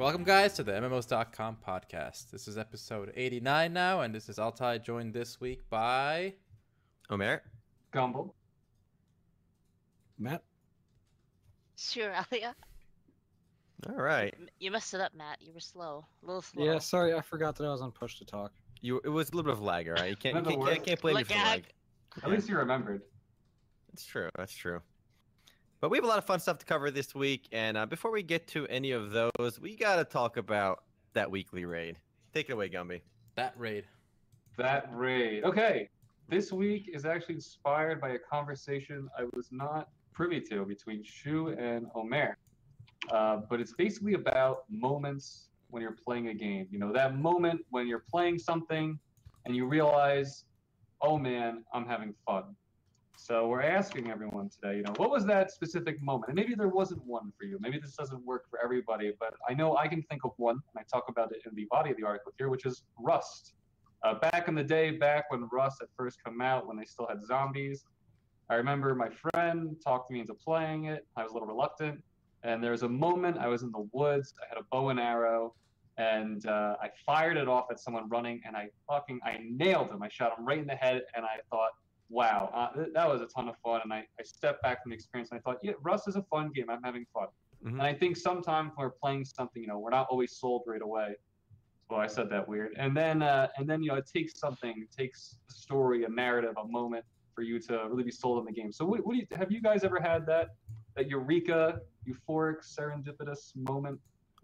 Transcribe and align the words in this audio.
Welcome, 0.00 0.24
guys, 0.24 0.54
to 0.54 0.62
the 0.62 0.72
MMOs.com 0.72 1.58
podcast. 1.68 2.30
This 2.30 2.48
is 2.48 2.56
episode 2.56 3.12
89 3.14 3.70
now, 3.70 4.00
and 4.00 4.14
this 4.14 4.30
is 4.30 4.38
Altai, 4.38 4.78
joined 4.78 5.12
this 5.12 5.42
week 5.42 5.60
by. 5.68 6.32
Omer. 7.10 7.42
Gumby. 7.92 8.30
Matt. 10.18 10.42
Sure, 11.76 12.14
Alia. 12.32 12.54
All 13.90 13.96
right. 13.96 14.34
You 14.58 14.70
messed 14.70 14.94
it 14.94 15.02
up, 15.02 15.12
Matt. 15.14 15.36
You 15.42 15.52
were 15.52 15.60
slow. 15.60 16.06
A 16.22 16.26
little 16.26 16.40
slow. 16.40 16.64
Yeah, 16.64 16.78
sorry, 16.78 17.12
I 17.12 17.20
forgot 17.20 17.56
that 17.56 17.66
I 17.66 17.70
was 17.70 17.82
on 17.82 17.92
push 17.92 18.18
to 18.20 18.24
talk. 18.24 18.52
You. 18.80 19.02
It 19.04 19.10
was 19.10 19.28
a 19.28 19.36
little 19.36 19.52
bit 19.52 19.58
of 19.58 19.62
lag, 19.62 19.86
all 19.86 19.96
right? 19.96 20.08
You 20.08 20.16
can't. 20.16 20.34
You 20.34 20.42
can't, 20.42 20.64
can't, 20.64 20.86
can't 20.86 21.00
blame 21.02 21.16
me 21.16 21.24
for 21.24 21.34
the 21.34 21.38
lag. 21.40 21.46
lag. 21.46 21.64
At 22.24 22.30
least 22.30 22.48
you 22.48 22.56
remembered. 22.56 23.02
It's 23.92 24.06
true. 24.06 24.30
That's 24.34 24.54
true. 24.54 24.80
But 25.80 25.90
we 25.90 25.96
have 25.96 26.04
a 26.04 26.08
lot 26.08 26.18
of 26.18 26.26
fun 26.26 26.40
stuff 26.40 26.58
to 26.58 26.66
cover 26.66 26.90
this 26.90 27.14
week, 27.14 27.48
and 27.52 27.78
uh, 27.78 27.86
before 27.86 28.10
we 28.10 28.22
get 28.22 28.46
to 28.48 28.66
any 28.68 28.90
of 28.90 29.12
those, 29.12 29.58
we 29.58 29.76
gotta 29.76 30.04
talk 30.04 30.36
about 30.36 30.84
that 31.14 31.30
weekly 31.30 31.64
raid. 31.64 31.98
Take 32.34 32.50
it 32.50 32.52
away, 32.52 32.68
Gumby. 32.68 33.00
That 33.36 33.54
raid. 33.56 33.84
That 34.58 34.90
raid. 34.92 35.42
Okay. 35.44 35.88
This 36.28 36.52
week 36.52 36.90
is 36.92 37.06
actually 37.06 37.36
inspired 37.36 37.98
by 37.98 38.10
a 38.10 38.18
conversation 38.18 39.08
I 39.18 39.24
was 39.34 39.48
not 39.50 39.88
privy 40.12 40.38
to 40.42 40.66
between 40.66 41.02
Shu 41.02 41.48
and 41.58 41.86
Omer. 41.94 42.36
Uh, 43.10 43.38
but 43.48 43.58
it's 43.58 43.72
basically 43.72 44.12
about 44.12 44.64
moments 44.68 45.48
when 45.70 45.80
you're 45.80 45.96
playing 46.04 46.28
a 46.28 46.34
game. 46.34 46.68
You 46.70 46.78
know, 46.78 46.92
that 46.92 47.18
moment 47.18 47.62
when 47.70 47.88
you're 47.88 48.04
playing 48.10 48.38
something 48.38 48.98
and 49.46 49.56
you 49.56 49.66
realize, 49.66 50.44
oh 51.00 51.16
man, 51.16 51.64
I'm 51.72 51.86
having 51.86 52.14
fun. 52.26 52.54
So 53.22 53.46
we're 53.46 53.62
asking 53.62 54.10
everyone 54.10 54.48
today, 54.48 54.78
you 54.78 54.82
know, 54.82 54.94
what 54.96 55.10
was 55.10 55.26
that 55.26 55.50
specific 55.50 56.02
moment? 56.02 56.28
And 56.28 56.36
maybe 56.36 56.54
there 56.54 56.68
wasn't 56.68 57.04
one 57.04 57.30
for 57.38 57.44
you. 57.44 57.58
Maybe 57.60 57.78
this 57.78 57.94
doesn't 57.94 58.24
work 58.24 58.48
for 58.48 58.58
everybody, 58.64 59.12
but 59.20 59.34
I 59.46 59.52
know 59.52 59.76
I 59.76 59.88
can 59.88 60.02
think 60.04 60.24
of 60.24 60.32
one, 60.38 60.54
and 60.54 60.78
I 60.78 60.82
talk 60.90 61.04
about 61.10 61.30
it 61.30 61.42
in 61.44 61.54
the 61.54 61.66
body 61.70 61.90
of 61.90 61.98
the 61.98 62.02
article 62.02 62.32
here, 62.38 62.48
which 62.48 62.64
is 62.64 62.82
Rust. 62.98 63.52
Uh, 64.02 64.14
back 64.14 64.48
in 64.48 64.54
the 64.54 64.64
day, 64.64 64.92
back 64.92 65.30
when 65.30 65.46
Rust 65.52 65.76
had 65.80 65.90
first 65.98 66.16
come 66.24 66.40
out, 66.40 66.66
when 66.66 66.78
they 66.78 66.86
still 66.86 67.06
had 67.06 67.22
zombies, 67.22 67.84
I 68.48 68.54
remember 68.54 68.94
my 68.94 69.10
friend 69.10 69.76
talked 69.84 70.10
me 70.10 70.20
into 70.20 70.32
playing 70.32 70.86
it. 70.86 71.06
I 71.14 71.22
was 71.22 71.32
a 71.32 71.34
little 71.34 71.46
reluctant, 71.46 72.02
and 72.42 72.64
there 72.64 72.72
was 72.72 72.84
a 72.84 72.88
moment 72.88 73.36
I 73.36 73.48
was 73.48 73.62
in 73.62 73.70
the 73.70 73.86
woods. 73.92 74.32
I 74.42 74.46
had 74.48 74.56
a 74.56 74.64
bow 74.72 74.88
and 74.88 74.98
arrow, 74.98 75.54
and 75.98 76.46
uh, 76.46 76.76
I 76.80 76.88
fired 77.04 77.36
it 77.36 77.48
off 77.48 77.66
at 77.70 77.78
someone 77.80 78.08
running, 78.08 78.40
and 78.46 78.56
I 78.56 78.70
fucking 78.88 79.20
I 79.22 79.40
nailed 79.42 79.90
him. 79.90 80.02
I 80.02 80.08
shot 80.08 80.38
him 80.38 80.46
right 80.46 80.58
in 80.58 80.66
the 80.66 80.74
head, 80.74 81.02
and 81.14 81.26
I 81.26 81.36
thought, 81.50 81.72
wow, 82.10 82.50
uh, 82.52 82.76
th- 82.76 82.92
that 82.92 83.08
was 83.08 83.22
a 83.22 83.26
ton 83.26 83.48
of 83.48 83.54
fun. 83.64 83.80
And 83.84 83.92
I, 83.92 84.04
I 84.18 84.22
stepped 84.24 84.62
back 84.62 84.82
from 84.82 84.90
the 84.90 84.96
experience, 84.96 85.30
and 85.30 85.38
I 85.38 85.42
thought, 85.42 85.58
yeah, 85.62 85.72
Rust 85.80 86.08
is 86.08 86.16
a 86.16 86.22
fun 86.24 86.50
game. 86.54 86.68
I'm 86.68 86.82
having 86.82 87.06
fun. 87.14 87.28
Mhm. 87.64 87.72
And 87.72 87.82
I 87.82 87.94
think 87.94 88.16
sometimes 88.16 88.72
when 88.74 88.86
we're 88.86 88.90
playing 88.90 89.24
something, 89.24 89.62
you 89.62 89.68
know, 89.68 89.78
we're 89.78 89.90
not 89.90 90.08
always 90.10 90.32
sold 90.32 90.62
right 90.66 90.82
away. 90.82 91.14
Well, 91.88 92.00
I 92.00 92.06
said 92.06 92.30
that 92.30 92.46
weird. 92.46 92.74
And 92.76 92.96
then, 92.96 93.22
uh, 93.22 93.48
and 93.56 93.68
then, 93.68 93.82
you 93.82 93.90
know, 93.90 93.96
it 93.96 94.08
takes 94.12 94.38
something, 94.38 94.74
it 94.80 94.92
takes 94.96 95.36
a 95.48 95.52
story, 95.52 96.04
a 96.04 96.08
narrative, 96.08 96.54
a 96.62 96.66
moment 96.66 97.04
for 97.34 97.42
you 97.42 97.58
to 97.60 97.86
really 97.88 98.04
be 98.04 98.10
sold 98.10 98.38
on 98.38 98.44
the 98.44 98.52
game. 98.52 98.70
So, 98.72 98.84
what, 98.84 99.04
what 99.04 99.14
do 99.14 99.18
you 99.18 99.26
have 99.32 99.50
you 99.50 99.60
guys 99.60 99.82
ever 99.84 100.00
had 100.00 100.26
that 100.26 100.50
that 100.96 101.08
eureka, 101.08 101.80
euphoric, 102.08 102.56
serendipitous 102.62 103.54
moment 103.56 103.98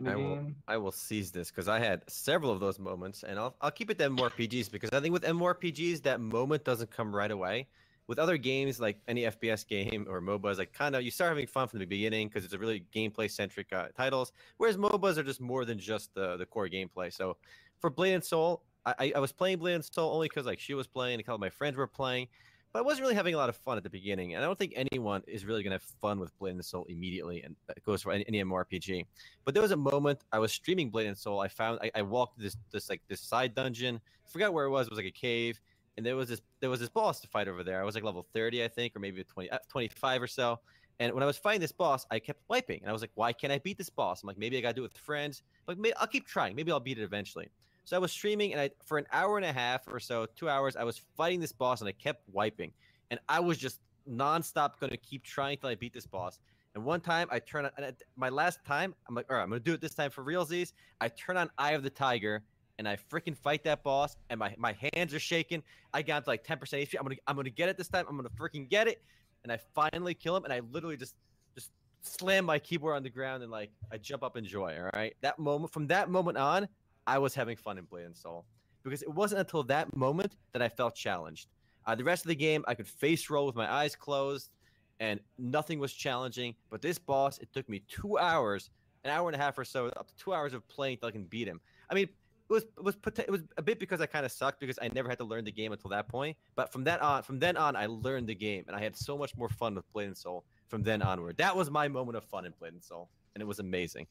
I 0.05 0.15
will- 0.17 0.53
I 0.69 0.77
will 0.77 0.93
seize 0.93 1.33
this 1.33 1.51
because 1.51 1.69
I 1.69 1.79
had 1.79 2.03
several 2.11 2.51
of 2.53 2.61
those 2.61 2.79
moments, 2.79 3.23
and 3.23 3.39
I'll 3.39 3.57
I'll 3.61 3.71
keep 3.71 3.91
it 3.91 3.99
to 3.99 4.05
MMORPGs 4.11 4.71
because 4.71 4.91
I 4.93 5.01
think 5.01 5.13
with 5.13 5.23
MMORPGs 5.25 6.03
that 6.03 6.21
moment 6.21 6.65
doesn't 6.65 6.91
come 6.91 7.15
right 7.15 7.31
away. 7.31 7.69
With 8.09 8.21
other 8.21 8.37
games 8.37 8.79
like 8.79 9.01
any 9.09 9.23
FPS 9.23 9.67
game 9.67 10.07
or 10.09 10.21
MOBAs, 10.21 10.59
like 10.59 10.73
kind 10.73 10.95
of 10.95 11.03
you 11.03 11.11
start 11.11 11.31
having 11.31 11.47
fun 11.49 11.67
from 11.67 11.81
the 11.81 11.87
beginning 11.87 12.29
because 12.29 12.45
it's 12.45 12.55
a 12.55 12.59
really 12.59 12.85
gameplay 12.95 13.29
centric 13.29 13.73
uh, 13.73 13.89
titles. 13.97 14.31
Whereas 14.59 14.77
MOBAs 14.77 15.17
are 15.17 15.25
just 15.25 15.41
more 15.41 15.65
than 15.65 15.79
just 15.79 16.15
the 16.15 16.37
the 16.37 16.47
core 16.47 16.69
gameplay. 16.69 17.13
So 17.13 17.37
for 17.81 17.91
Blade 17.91 18.15
and 18.15 18.23
Soul, 18.25 18.63
I 18.85 18.95
I- 18.99 19.13
I 19.17 19.19
was 19.19 19.33
playing 19.33 19.59
Blade 19.59 19.75
and 19.75 19.85
Soul 19.85 20.13
only 20.15 20.29
because 20.29 20.47
like 20.47 20.61
she 20.61 20.75
was 20.75 20.87
playing, 20.87 21.19
a 21.19 21.23
couple 21.25 21.37
of 21.37 21.41
my 21.41 21.51
friends 21.51 21.77
were 21.77 21.89
playing, 21.89 22.29
but 22.77 22.81
I 22.81 22.83
wasn't 22.83 23.05
really 23.05 23.15
having 23.15 23.33
a 23.33 23.39
lot 23.39 23.49
of 23.49 23.57
fun 23.57 23.79
at 23.79 23.85
the 23.85 23.89
beginning. 23.89 24.35
And 24.35 24.45
I 24.45 24.47
don't 24.47 24.59
think 24.59 24.75
anyone 24.77 25.23
is 25.27 25.47
really 25.47 25.63
gonna 25.63 25.77
have 25.77 25.83
fun 26.03 26.21
with 26.21 26.39
Blade 26.39 26.57
and 26.57 26.63
Soul 26.63 26.85
immediately, 26.91 27.43
and 27.43 27.57
that 27.69 27.83
goes 27.83 28.03
for 28.03 28.13
any, 28.13 28.23
any 28.29 28.45
MMORPG. 28.45 29.07
But 29.47 29.55
there 29.55 29.63
was 29.63 29.71
a 29.71 29.77
moment 29.79 30.21
I 30.31 30.39
was 30.39 30.53
streaming 30.53 30.91
Blade 30.91 31.07
and 31.07 31.17
Soul. 31.17 31.41
I 31.41 31.49
found 31.49 31.79
I, 31.81 31.91
I 31.95 32.03
walked 32.03 32.39
this 32.39 32.55
this 32.71 32.91
like 32.91 33.01
this 33.09 33.23
side 33.23 33.55
dungeon. 33.55 33.99
forgot 34.27 34.53
where 34.53 34.67
it 34.67 34.71
was. 34.71 34.89
It 34.89 34.91
was 34.91 34.99
like 34.99 35.07
a 35.07 35.11
cave, 35.11 35.59
and 35.97 36.05
there 36.05 36.17
was 36.17 36.29
this 36.29 36.43
there 36.61 36.69
was 36.69 36.79
this 36.79 36.91
boss 36.91 37.19
to 37.21 37.29
fight 37.29 37.49
over 37.49 37.65
there. 37.65 37.81
I 37.81 37.85
was 37.85 37.95
like 37.95 38.05
level 38.05 38.27
thirty, 38.35 38.63
I 38.63 38.69
think, 38.69 38.95
or 38.95 38.99
maybe 38.99 39.25
20, 39.25 39.49
uh, 39.49 39.59
25 39.71 40.21
or 40.21 40.27
so. 40.27 40.61
And 41.01 41.15
when 41.15 41.23
I 41.23 41.27
was 41.27 41.39
fighting 41.39 41.63
this 41.63 41.73
boss, 41.73 42.05
I 42.11 42.19
kept 42.19 42.43
wiping, 42.49 42.81
and 42.83 42.91
I 42.91 42.93
was 42.93 43.01
like, 43.01 43.13
"Why 43.15 43.33
can't 43.33 43.55
I 43.55 43.59
beat 43.59 43.79
this 43.79 43.89
boss?" 43.89 44.23
I'm 44.23 44.27
like, 44.27 44.37
"Maybe 44.37 44.59
I 44.59 44.61
gotta 44.61 44.75
do 44.75 44.83
it 44.83 44.93
with 44.93 44.99
friends." 44.99 45.43
Like, 45.67 45.79
I'll 45.99 46.07
keep 46.07 46.27
trying. 46.27 46.55
Maybe 46.55 46.71
I'll 46.71 46.81
beat 46.81 46.99
it 46.99 47.05
eventually. 47.05 47.49
So 47.87 47.97
I 47.97 48.01
was 48.01 48.11
streaming, 48.11 48.53
and 48.53 48.61
I 48.61 48.71
for 48.85 48.99
an 48.99 49.07
hour 49.13 49.37
and 49.37 49.47
a 49.47 49.53
half 49.53 49.87
or 49.87 50.01
so, 50.01 50.27
two 50.37 50.49
hours, 50.49 50.77
I 50.77 50.85
was 50.85 51.01
fighting 51.17 51.41
this 51.41 51.53
boss, 51.53 51.81
and 51.81 51.89
I 51.89 51.93
kept 51.93 52.29
wiping, 52.29 52.73
and 53.11 53.21
I 53.29 53.41
was 53.41 53.57
just 53.57 53.79
nonstop 54.11 54.79
going 54.81 54.91
to 54.91 54.97
keep 54.97 55.23
trying 55.23 55.57
till 55.59 55.71
I 55.71 55.77
beat 55.77 55.95
this 55.95 56.07
boss. 56.07 56.41
And 56.75 56.85
one 56.85 57.01
time 57.01 57.29
I 57.31 57.39
turn 57.39 57.65
on, 57.65 57.71
and 57.79 57.97
my 58.17 58.29
last 58.29 58.59
time, 58.67 58.93
I'm 59.09 59.15
like, 59.15 59.27
all 59.31 59.37
right, 59.37 59.43
I'm 59.45 59.49
going 59.49 59.61
to 59.61 59.65
do 59.65 59.73
it 59.73 59.81
this 59.81 59.95
time 59.95 60.11
for 60.11 60.25
realsies. 60.25 60.73
I 61.01 61.09
turn 61.09 61.37
on 61.37 61.49
Eye 61.59 61.73
of 61.73 61.83
the 61.83 61.91
Tiger 61.91 62.43
and 62.79 62.89
I 62.89 62.99
freaking 63.11 63.37
fight 63.37 63.65
that 63.65 63.83
boss, 63.83 64.17
and 64.29 64.39
my, 64.39 64.55
my 64.59 64.77
hands 64.93 65.15
are 65.15 65.21
shaking. 65.21 65.63
I 65.95 66.03
got 66.03 66.25
to 66.25 66.31
like 66.31 66.45
10% 66.45 66.59
HP. 66.59 66.97
I'm 66.99 67.05
going 67.05 67.17
to 67.17 67.23
I'm 67.27 67.37
gonna 67.37 67.51
get 67.51 67.69
it 67.69 67.79
this 67.79 67.89
time. 67.89 68.05
I'm 68.09 68.17
going 68.17 68.29
to 68.29 68.35
freaking 68.35 68.69
get 68.69 68.89
it. 68.89 69.03
And 69.45 69.53
I 69.53 69.59
finally 69.75 70.13
kill 70.13 70.37
him, 70.37 70.45
and 70.45 70.53
I 70.53 70.61
literally 70.73 70.97
just 70.97 71.15
just 71.55 71.71
slam 72.03 72.45
my 72.45 72.59
keyboard 72.59 72.97
on 72.97 73.03
the 73.03 73.11
ground 73.11 73.43
and 73.43 73.51
like 73.51 73.71
I 73.93 73.97
jump 73.97 74.23
up 74.23 74.37
in 74.37 74.45
joy. 74.45 74.77
All 74.77 74.91
right. 74.93 75.15
That 75.23 75.39
moment, 75.39 75.73
from 75.73 75.87
that 75.87 76.11
moment 76.11 76.37
on, 76.37 76.69
I 77.07 77.19
was 77.19 77.35
having 77.35 77.57
fun 77.57 77.79
in 77.79 77.85
Blade 77.85 78.07
and 78.07 78.17
Soul 78.17 78.45
because 78.83 79.03
it 79.03 79.13
wasn't 79.13 79.41
until 79.41 79.63
that 79.65 79.95
moment 79.97 80.37
that 80.53 80.63
I 80.63 80.69
felt 80.69 80.95
challenged. 80.95 81.49
Uh, 81.87 81.95
the 81.95 82.05
rest 82.05 82.25
of 82.25 82.29
the 82.29 82.37
game, 82.37 82.65
I 82.67 82.75
could 82.75 82.89
face 82.89 83.31
roll 83.31 83.47
with 83.47 83.55
my 83.55 83.71
eyes 83.71 83.95
closed, 83.95 84.51
and 84.99 85.21
nothing 85.39 85.79
was 85.79 85.93
challenging. 85.93 86.55
But 86.71 86.83
this 86.83 86.99
boss, 86.99 87.39
it 87.39 87.53
took 87.53 87.69
me 87.69 87.83
two 87.89 88.19
hours, 88.19 88.71
an 89.05 89.11
hour 89.11 89.29
and 89.29 89.37
a 89.37 89.39
half 89.39 89.57
or 89.59 89.65
so, 89.65 89.87
up 89.89 90.09
to 90.09 90.17
two 90.17 90.35
hours 90.35 90.53
of 90.53 90.67
playing 90.69 90.99
till 90.99 91.09
I 91.09 91.13
can 91.13 91.25
beat 91.25 91.47
him. 91.47 91.61
I 91.89 91.95
mean, 91.95 92.09
it 92.49 92.53
was 92.53 92.63
it 92.63 92.85
was 92.85 92.97
it 93.19 93.31
was 93.31 93.43
a 93.57 93.63
bit 93.63 93.79
because 93.79 94.01
I 94.01 94.07
kind 94.07 94.25
of 94.25 94.33
sucked 94.33 94.61
because 94.61 94.79
I 94.81 94.89
never 94.95 95.09
had 95.09 95.19
to 95.19 95.25
learn 95.25 95.45
the 95.45 95.53
game 95.53 95.73
until 95.73 95.91
that 95.91 96.09
point. 96.09 96.37
But 96.55 96.73
from 96.73 96.85
that 96.85 97.03
on, 97.03 97.23
from 97.23 97.39
then 97.39 97.57
on, 97.57 97.77
I 97.77 97.87
learned 97.87 98.29
the 98.29 98.35
game, 98.35 98.65
and 98.67 98.77
I 98.77 98.81
had 98.81 98.97
so 98.97 99.17
much 99.19 99.37
more 99.37 99.49
fun 99.49 99.75
with 99.75 99.91
Blade 99.93 100.07
and 100.07 100.17
Soul 100.17 100.45
from 100.69 100.83
then 100.83 101.03
onward. 101.03 101.37
That 101.39 101.57
was 101.57 101.71
my 101.71 101.89
moment 101.89 102.17
of 102.17 102.25
fun 102.25 102.47
in 102.47 102.53
Blade 102.59 102.73
and 102.73 102.83
Soul, 102.83 103.09
and 103.35 103.43
it 103.43 103.47
was 103.47 103.59
amazing. 103.59 104.07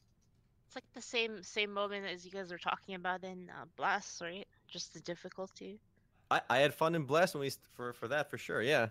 It's 0.66 0.74
like 0.74 0.84
the 0.94 1.02
same 1.02 1.42
same 1.42 1.72
moment 1.72 2.06
as 2.06 2.24
you 2.24 2.30
guys 2.30 2.50
were 2.50 2.58
talking 2.58 2.94
about 2.94 3.22
in 3.24 3.50
uh, 3.50 3.64
Blast, 3.76 4.20
right? 4.20 4.46
Just 4.68 4.92
the 4.94 5.00
difficulty. 5.00 5.78
I, 6.30 6.40
I 6.50 6.58
had 6.58 6.74
fun 6.74 6.94
in 6.94 7.04
Blast 7.04 7.34
when 7.34 7.42
we 7.42 7.50
st- 7.50 7.64
for 7.74 7.92
for 7.92 8.08
that 8.08 8.28
for 8.30 8.36
sure. 8.38 8.60
Yeah, 8.62 8.88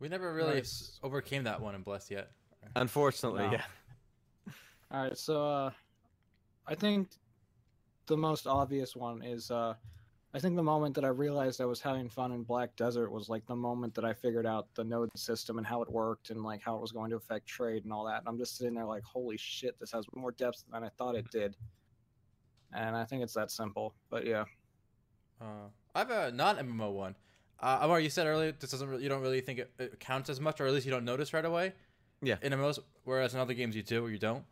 We 0.00 0.08
never 0.08 0.34
really 0.34 0.54
Nice. 0.56 0.98
overcame 1.02 1.44
that 1.44 1.60
one 1.60 1.74
in 1.74 1.82
Bless 1.82 2.10
yet. 2.10 2.30
unfortunately, 2.76 3.44
No. 3.46 3.52
yeah. 3.52 3.64
All 4.90 5.02
right, 5.02 5.16
so 5.16 5.44
uh, 5.48 5.70
I 6.66 6.74
think 6.74 7.08
the 8.06 8.16
most 8.16 8.46
obvious 8.46 8.94
one 8.94 9.22
is 9.22 9.50
uh, 9.50 9.74
I 10.34 10.40
think 10.40 10.56
the 10.56 10.62
moment 10.64 10.96
that 10.96 11.04
I 11.04 11.08
realized 11.08 11.60
I 11.60 11.64
was 11.64 11.80
having 11.80 12.08
fun 12.08 12.32
in 12.32 12.42
Black 12.42 12.74
Desert 12.74 13.10
was 13.10 13.28
like 13.28 13.46
the 13.46 13.54
moment 13.54 13.94
that 13.94 14.04
I 14.04 14.12
figured 14.12 14.46
out 14.46 14.66
the 14.74 14.82
node 14.82 15.08
system 15.16 15.58
and 15.58 15.66
how 15.66 15.80
it 15.80 15.88
worked 15.88 16.30
and 16.30 16.42
like 16.42 16.60
how 16.60 16.74
it 16.74 16.80
was 16.80 16.90
going 16.90 17.10
to 17.10 17.16
affect 17.16 17.46
trade 17.46 17.84
and 17.84 17.92
all 17.92 18.04
that. 18.06 18.18
And 18.18 18.28
I'm 18.28 18.36
just 18.36 18.58
sitting 18.58 18.74
there 18.74 18.84
like, 18.84 19.04
holy 19.04 19.36
shit, 19.36 19.78
this 19.78 19.92
has 19.92 20.04
more 20.12 20.32
depth 20.32 20.64
than 20.72 20.82
I 20.82 20.88
thought 20.98 21.14
it 21.14 21.30
did. 21.30 21.54
And 22.72 22.96
I 22.96 23.04
think 23.04 23.22
it's 23.22 23.34
that 23.34 23.52
simple. 23.52 23.94
But 24.10 24.26
yeah, 24.26 24.44
Uh, 25.40 25.68
I 25.94 26.00
have 26.00 26.10
a 26.10 26.32
non 26.32 26.56
MMO 26.56 26.92
one. 26.92 27.14
Uh, 27.60 27.78
Amar, 27.82 28.00
you 28.00 28.10
said 28.10 28.26
earlier 28.26 28.50
this 28.50 28.72
doesn't 28.72 28.88
really, 28.88 29.04
you 29.04 29.08
don't 29.08 29.22
really 29.22 29.40
think 29.40 29.60
it, 29.60 29.72
it 29.78 30.00
counts 30.00 30.28
as 30.28 30.40
much, 30.40 30.60
or 30.60 30.66
at 30.66 30.72
least 30.72 30.84
you 30.84 30.90
don't 30.90 31.04
notice 31.04 31.32
right 31.32 31.44
away. 31.44 31.74
Yeah. 32.22 32.36
In 32.42 32.52
MMOs, 32.52 32.80
whereas 33.04 33.34
in 33.34 33.40
other 33.40 33.54
games 33.54 33.76
you 33.76 33.84
do 33.84 34.04
or 34.04 34.10
you 34.10 34.18
don't. 34.18 34.44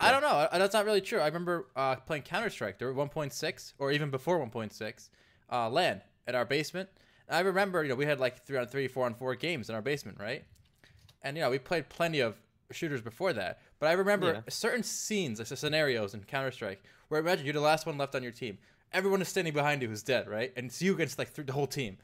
I 0.00 0.10
don't 0.10 0.22
know. 0.22 0.48
That's 0.52 0.74
not 0.74 0.84
really 0.84 1.00
true. 1.00 1.20
I 1.20 1.26
remember 1.26 1.66
uh, 1.76 1.96
playing 1.96 2.22
Counter 2.22 2.50
Strike. 2.50 2.78
There 2.78 2.92
were 2.92 3.06
1.6, 3.06 3.72
or 3.78 3.92
even 3.92 4.10
before 4.10 4.38
1.6, 4.44 5.08
uh, 5.52 5.68
LAN 5.70 6.00
at 6.26 6.34
our 6.34 6.44
basement. 6.44 6.88
And 7.28 7.36
I 7.36 7.40
remember, 7.40 7.82
you 7.82 7.88
know, 7.90 7.94
we 7.94 8.06
had 8.06 8.20
like 8.20 8.44
three 8.44 8.58
on 8.58 8.66
three, 8.66 8.88
four 8.88 9.06
on 9.06 9.14
four 9.14 9.34
games 9.34 9.68
in 9.68 9.74
our 9.74 9.82
basement, 9.82 10.18
right? 10.20 10.44
And 11.22 11.36
you 11.36 11.42
know, 11.42 11.50
we 11.50 11.58
played 11.58 11.88
plenty 11.88 12.20
of 12.20 12.36
shooters 12.70 13.00
before 13.00 13.32
that. 13.34 13.60
But 13.78 13.88
I 13.88 13.92
remember 13.92 14.32
Yeah. 14.34 14.40
certain 14.48 14.82
scenes, 14.82 15.38
like 15.38 15.46
scenarios 15.48 16.12
in 16.14 16.24
Counter 16.24 16.50
Strike, 16.50 16.82
where 17.08 17.20
imagine 17.20 17.44
you're 17.46 17.54
the 17.54 17.60
last 17.60 17.86
one 17.86 17.96
left 17.96 18.14
on 18.14 18.22
your 18.22 18.32
team. 18.32 18.58
Everyone 18.92 19.22
is 19.22 19.28
standing 19.28 19.52
behind 19.54 19.82
you 19.82 19.88
who's 19.88 20.02
dead, 20.02 20.28
right? 20.28 20.52
And 20.56 20.66
it's 20.66 20.80
you 20.82 20.94
against 20.94 21.18
like 21.18 21.34
th- 21.34 21.46
the 21.46 21.52
whole 21.52 21.66
team. 21.66 21.98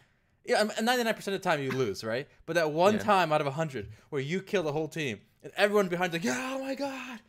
Yeah, 0.44 0.62
and 0.62 0.86
99% 0.88 1.16
of 1.18 1.24
the 1.24 1.38
time 1.38 1.62
you 1.62 1.70
lose, 1.70 2.02
right? 2.02 2.26
But 2.46 2.54
that 2.54 2.72
one 2.72 2.94
Yeah. 2.94 3.00
time 3.00 3.32
out 3.32 3.40
of 3.42 3.46
100 3.46 3.88
where 4.08 4.22
you 4.22 4.40
kill 4.40 4.62
the 4.62 4.72
whole 4.72 4.88
team 4.88 5.20
and 5.42 5.52
everyone 5.56 5.88
behind 5.88 6.12
you 6.12 6.18
like, 6.18 6.24
yeah, 6.24 6.52
oh 6.54 6.60
my 6.60 6.74
god. 6.74 7.20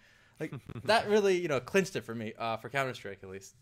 Like 0.42 0.52
that 0.86 1.08
really, 1.08 1.38
you 1.40 1.48
know, 1.48 1.60
clinched 1.60 1.96
it 1.96 2.04
for 2.04 2.16
me, 2.16 2.34
uh, 2.38 2.58
for 2.58 2.68
Counter 2.70 2.94
Strike 2.94 3.20
at 3.24 3.30
least. 3.30 3.56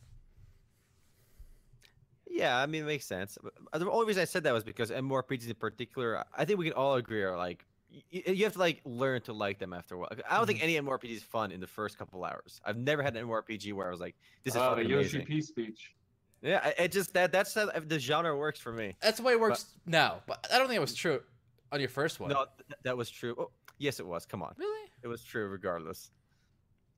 Yeah, 2.26 2.58
I 2.58 2.66
mean, 2.68 2.84
it 2.84 2.86
makes 2.86 3.06
sense. 3.06 3.38
The 3.74 3.90
only 3.90 4.06
reason 4.08 4.22
I 4.22 4.26
said 4.26 4.44
that 4.44 4.54
was 4.54 4.64
because 4.64 4.92
MMORPGs 4.92 5.48
in 5.48 5.56
particular, 5.56 6.24
I 6.36 6.46
think 6.46 6.60
we 6.60 6.66
can 6.66 6.74
all 6.74 6.96
agree 6.96 7.24
are 7.24 7.36
like 7.38 7.66
you 8.12 8.44
have 8.44 8.54
to 8.54 8.60
like 8.60 8.82
learn 8.86 9.20
to 9.22 9.34
like 9.34 9.58
them 9.58 9.74
after 9.74 9.96
a 9.96 9.98
while. 9.98 10.10
I 10.30 10.38
don't 10.38 10.46
think 10.46 10.64
any 10.64 10.76
MMORPG 10.76 11.10
is 11.10 11.24
fun 11.24 11.52
in 11.52 11.60
the 11.60 11.68
first 11.68 11.98
couple 11.98 12.24
hours. 12.24 12.62
I've 12.64 12.78
never 12.78 13.02
had 13.02 13.16
an 13.16 13.28
MMORPG 13.28 13.74
where 13.74 13.88
I 13.88 13.92
was 13.92 14.00
like, 14.00 14.16
"This 14.44 14.54
is 14.54 14.62
Oh, 14.62 14.70
the 14.70 14.76
fucking 14.78 14.90
Yoshi 14.90 15.18
amazing." 15.18 15.26
P 15.26 15.42
speech. 15.42 15.96
Yeah, 16.42 16.72
it 16.78 16.92
just 16.92 17.14
that 17.16 17.32
that's 17.32 17.54
how 17.56 17.66
the 17.66 18.00
genre 18.00 18.38
works 18.38 18.60
for 18.60 18.72
me. 18.72 18.96
That's 19.02 19.18
the 19.18 19.24
way 19.24 19.34
it 19.34 19.40
works 19.40 19.66
now. 19.86 20.22
But 20.28 20.48
I 20.54 20.60
don't 20.60 20.68
think 20.68 20.78
it 20.78 20.82
was 20.82 20.94
true 20.94 21.22
on 21.72 21.80
your 21.80 21.90
first 21.90 22.20
one. 22.20 22.30
No, 22.30 22.46
that 22.84 22.96
was 22.96 23.10
true. 23.10 23.36
Oh, 23.38 23.50
yes, 23.80 24.00
it 24.00 24.06
was. 24.06 24.26
Come 24.26 24.44
on, 24.44 24.54
Really? 24.58 24.90
it 25.04 25.08
was 25.08 25.24
true 25.24 25.48
regardless. 25.48 26.12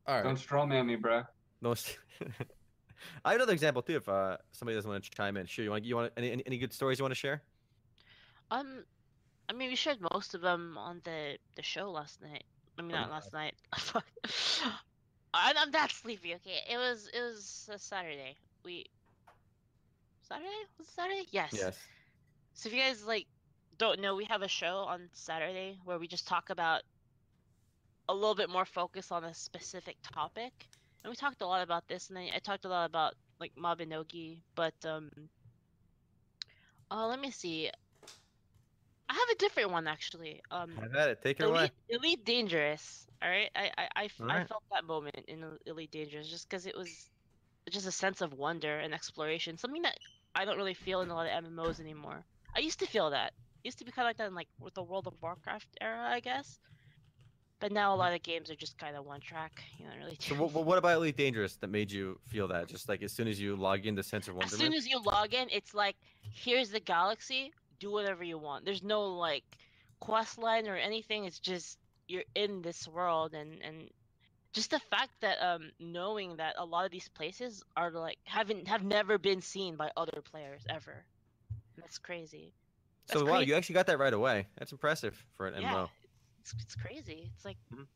All 0.07 0.15
right. 0.15 0.23
Don't 0.23 0.37
strawman 0.37 0.85
me, 0.87 0.95
bro. 0.95 1.23
No. 1.61 1.71
s- 1.71 1.97
I 3.25 3.31
have 3.31 3.37
another 3.37 3.53
example 3.53 3.81
too. 3.81 3.97
If 3.97 4.07
uh, 4.09 4.37
somebody 4.51 4.75
doesn't 4.75 4.89
want 4.89 5.03
to 5.03 5.09
chime 5.11 5.37
in, 5.37 5.45
sure. 5.45 5.63
You 5.65 5.71
want 5.71 5.85
you 5.85 5.95
want 5.95 6.13
any, 6.17 6.31
any 6.31 6.43
any 6.45 6.57
good 6.57 6.73
stories 6.73 6.99
you 6.99 7.03
want 7.03 7.11
to 7.11 7.19
share? 7.19 7.43
Um, 8.51 8.83
I 9.49 9.53
mean, 9.53 9.69
we 9.69 9.75
shared 9.75 9.99
most 10.13 10.33
of 10.33 10.41
them 10.41 10.77
on 10.77 11.01
the 11.03 11.37
the 11.55 11.63
show 11.63 11.89
last 11.91 12.21
night. 12.21 12.43
I 12.77 12.81
mean, 12.83 12.91
Oh, 12.95 12.99
not 12.99 13.07
no. 13.07 13.13
last 13.13 13.33
night. 13.33 13.53
I'm, 15.33 15.55
I'm 15.57 15.71
that 15.71 15.91
sleepy. 15.91 16.35
Okay, 16.35 16.59
it 16.69 16.77
was 16.77 17.09
it 17.13 17.21
was 17.21 17.69
a 17.73 17.79
Saturday. 17.79 18.37
We 18.65 18.85
Saturday 20.21 20.47
was 20.77 20.87
it 20.87 20.93
Saturday? 20.93 21.25
Yes. 21.31 21.53
Yes. 21.53 21.77
So 22.53 22.67
if 22.69 22.75
you 22.75 22.81
guys 22.81 23.05
like 23.05 23.27
don't 23.77 23.99
know, 24.01 24.15
we 24.15 24.25
have 24.25 24.41
a 24.41 24.47
show 24.47 24.77
on 24.87 25.09
Saturday 25.13 25.79
where 25.85 25.97
we 25.99 26.07
just 26.07 26.27
talk 26.27 26.49
about 26.49 26.81
a 28.11 28.13
little 28.13 28.35
bit 28.35 28.49
more 28.49 28.65
focus 28.65 29.11
on 29.11 29.23
a 29.23 29.33
specific 29.33 29.95
topic. 30.13 30.51
And 31.03 31.09
we 31.09 31.15
talked 31.15 31.41
a 31.41 31.47
lot 31.47 31.63
about 31.63 31.87
this, 31.87 32.09
and 32.09 32.17
then 32.17 32.29
I 32.35 32.39
talked 32.39 32.65
a 32.65 32.69
lot 32.69 32.85
about 32.85 33.15
like 33.39 33.53
Mabinogi, 33.55 34.41
but 34.53 34.73
um, 34.85 35.09
uh, 36.91 37.07
let 37.07 37.19
me 37.19 37.31
see. 37.31 37.71
I 39.09 39.13
have 39.13 39.29
a 39.31 39.35
different 39.35 39.71
one 39.71 39.87
actually. 39.87 40.41
Um, 40.51 40.71
Have 40.79 40.95
at 40.95 41.09
it. 41.09 41.21
Take 41.21 41.39
it 41.39 41.43
away. 41.45 41.71
Elite, 41.89 42.23
Dangerous. 42.23 43.07
All 43.21 43.29
right. 43.29 43.49
I 43.55 43.69
I 43.95 44.09
Alright. 44.19 44.47
felt 44.47 44.63
that 44.71 44.85
moment 44.85 45.25
in 45.27 45.43
El- 45.43 45.57
Elite 45.65 45.91
Dangerous 45.91 46.29
just 46.29 46.49
because 46.49 46.65
it 46.65 46.77
was 46.77 47.09
just 47.69 47.87
a 47.87 47.91
sense 47.91 48.21
of 48.21 48.33
wonder 48.33 48.79
and 48.79 48.93
exploration, 48.93 49.57
something 49.57 49.81
that 49.81 49.97
I 50.35 50.45
don't 50.45 50.57
really 50.57 50.73
feel 50.73 51.01
in 51.01 51.09
a 51.09 51.15
lot 51.15 51.27
of 51.27 51.43
MMOs 51.43 51.79
anymore. 51.79 52.23
I 52.55 52.59
used 52.59 52.79
to 52.79 52.85
feel 52.87 53.09
that. 53.09 53.33
used 53.63 53.79
to 53.79 53.85
be 53.85 53.91
kind 53.91 54.05
of 54.05 54.09
like 54.09 54.17
that 54.17 54.27
in 54.27 54.35
like 54.35 54.47
with 54.59 54.73
the 54.75 54.83
World 54.83 55.07
of 55.07 55.13
Warcraft 55.21 55.67
era, 55.81 56.09
I 56.09 56.19
guess. 56.19 56.59
But 57.61 57.71
now 57.71 57.93
a 57.93 57.95
lot 57.95 58.11
of 58.11 58.23
games 58.23 58.49
are 58.49 58.55
just 58.55 58.77
kind 58.79 58.97
of 58.97 59.05
one 59.05 59.21
track. 59.21 59.63
You 59.77 59.85
know, 59.85 59.91
really. 59.99 60.17
So 60.19 60.33
what, 60.35 60.51
what 60.65 60.77
about 60.79 60.97
Elite 60.97 61.15
Dangerous 61.15 61.55
that 61.57 61.69
made 61.69 61.91
you 61.91 62.19
feel 62.27 62.47
that? 62.47 62.67
Just 62.67 62.89
like 62.89 63.03
as 63.03 63.13
soon 63.13 63.27
as 63.27 63.39
you 63.39 63.55
log 63.55 63.85
in, 63.85 63.93
the 63.93 64.03
sense 64.03 64.27
of 64.27 64.41
as 64.41 64.51
soon 64.51 64.73
as 64.73 64.87
you 64.87 64.99
log 65.01 65.35
in, 65.35 65.47
it's 65.51 65.75
like, 65.75 65.95
here's 66.33 66.71
the 66.71 66.79
galaxy. 66.79 67.53
Do 67.79 67.91
whatever 67.91 68.23
you 68.23 68.39
want. 68.39 68.65
There's 68.65 68.83
no 68.83 69.03
like 69.03 69.43
quest 69.99 70.39
line 70.39 70.67
or 70.67 70.75
anything. 70.75 71.25
It's 71.25 71.39
just 71.39 71.77
you're 72.07 72.23
in 72.35 72.63
this 72.63 72.87
world, 72.87 73.35
and 73.35 73.61
and 73.63 73.89
just 74.53 74.71
the 74.71 74.79
fact 74.79 75.11
that 75.21 75.37
um 75.41 75.71
knowing 75.79 76.35
that 76.37 76.55
a 76.57 76.65
lot 76.65 76.85
of 76.85 76.91
these 76.91 77.09
places 77.09 77.63
are 77.77 77.91
like 77.91 78.17
haven't 78.23 78.67
have 78.67 78.83
never 78.83 79.17
been 79.17 79.41
seen 79.41 79.75
by 79.75 79.91
other 79.95 80.21
players 80.23 80.63
ever. 80.67 81.05
That's 81.77 81.99
crazy. 81.99 82.53
so 83.05 83.19
That's 83.19 83.31
wow, 83.31 83.39
you 83.39 83.55
actually 83.55 83.73
got 83.73 83.87
that 83.87 83.99
right 83.99 84.13
away. 84.13 84.47
That's 84.57 84.71
impressive 84.71 85.23
for 85.35 85.47
an 85.47 85.61
yeah, 85.61 85.73
MMO. 85.73 85.89
It's, 86.41 86.53
it's 86.59 86.75
crazy. 86.75 87.31
It's 87.35 87.45
like 87.45 87.57
Mhm. 87.73 87.87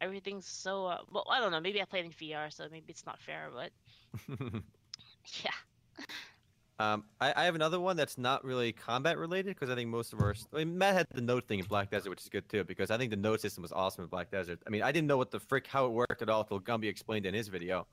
everything's 0.00 0.46
so 0.46 0.86
uh, 0.86 0.98
well. 1.10 1.26
I 1.30 1.40
don't 1.40 1.52
know. 1.52 1.60
Maybe 1.60 1.80
I 1.80 1.84
played 1.84 2.04
in 2.06 2.12
VR, 2.12 2.50
so 2.50 2.66
maybe 2.70 2.86
it's 2.88 3.06
not 3.06 3.20
fair, 3.20 3.50
but 3.52 3.70
yeah. 5.44 5.50
um, 6.78 7.04
I, 7.20 7.32
I 7.36 7.44
have 7.44 7.54
another 7.54 7.80
one 7.80 7.96
that's 7.96 8.18
not 8.18 8.44
really 8.44 8.72
combat 8.72 9.18
related 9.18 9.54
because 9.54 9.70
I 9.70 9.74
think 9.74 9.88
most 9.90 10.12
of 10.12 10.20
our 10.20 10.34
I 10.54 10.58
mean, 10.58 10.76
Matt 10.78 10.94
had 10.94 11.06
the 11.14 11.20
node 11.22 11.46
thing 11.48 11.58
in 11.58 11.66
Black 11.66 11.90
Desert, 11.90 12.10
which 12.10 12.22
is 12.22 12.28
good 12.28 12.48
too 12.48 12.64
because 12.64 12.90
I 12.90 12.98
think 12.98 13.10
the 13.10 13.16
node 13.16 13.40
system 13.40 13.62
was 13.62 13.72
awesome 13.72 14.04
in 14.04 14.10
Black 14.10 14.30
Desert. 14.30 14.60
I 14.66 14.70
mean, 14.70 14.82
I 14.82 14.92
didn't 14.92 15.08
know 15.08 15.16
what 15.18 15.30
the 15.30 15.40
frick 15.40 15.66
how 15.66 15.86
it 15.86 15.92
worked 15.92 16.22
at 16.22 16.28
all 16.28 16.40
until 16.42 16.60
Gumby 16.60 16.88
explained 16.88 17.26
it 17.26 17.30
in 17.30 17.34
his 17.34 17.48
video. 17.48 17.86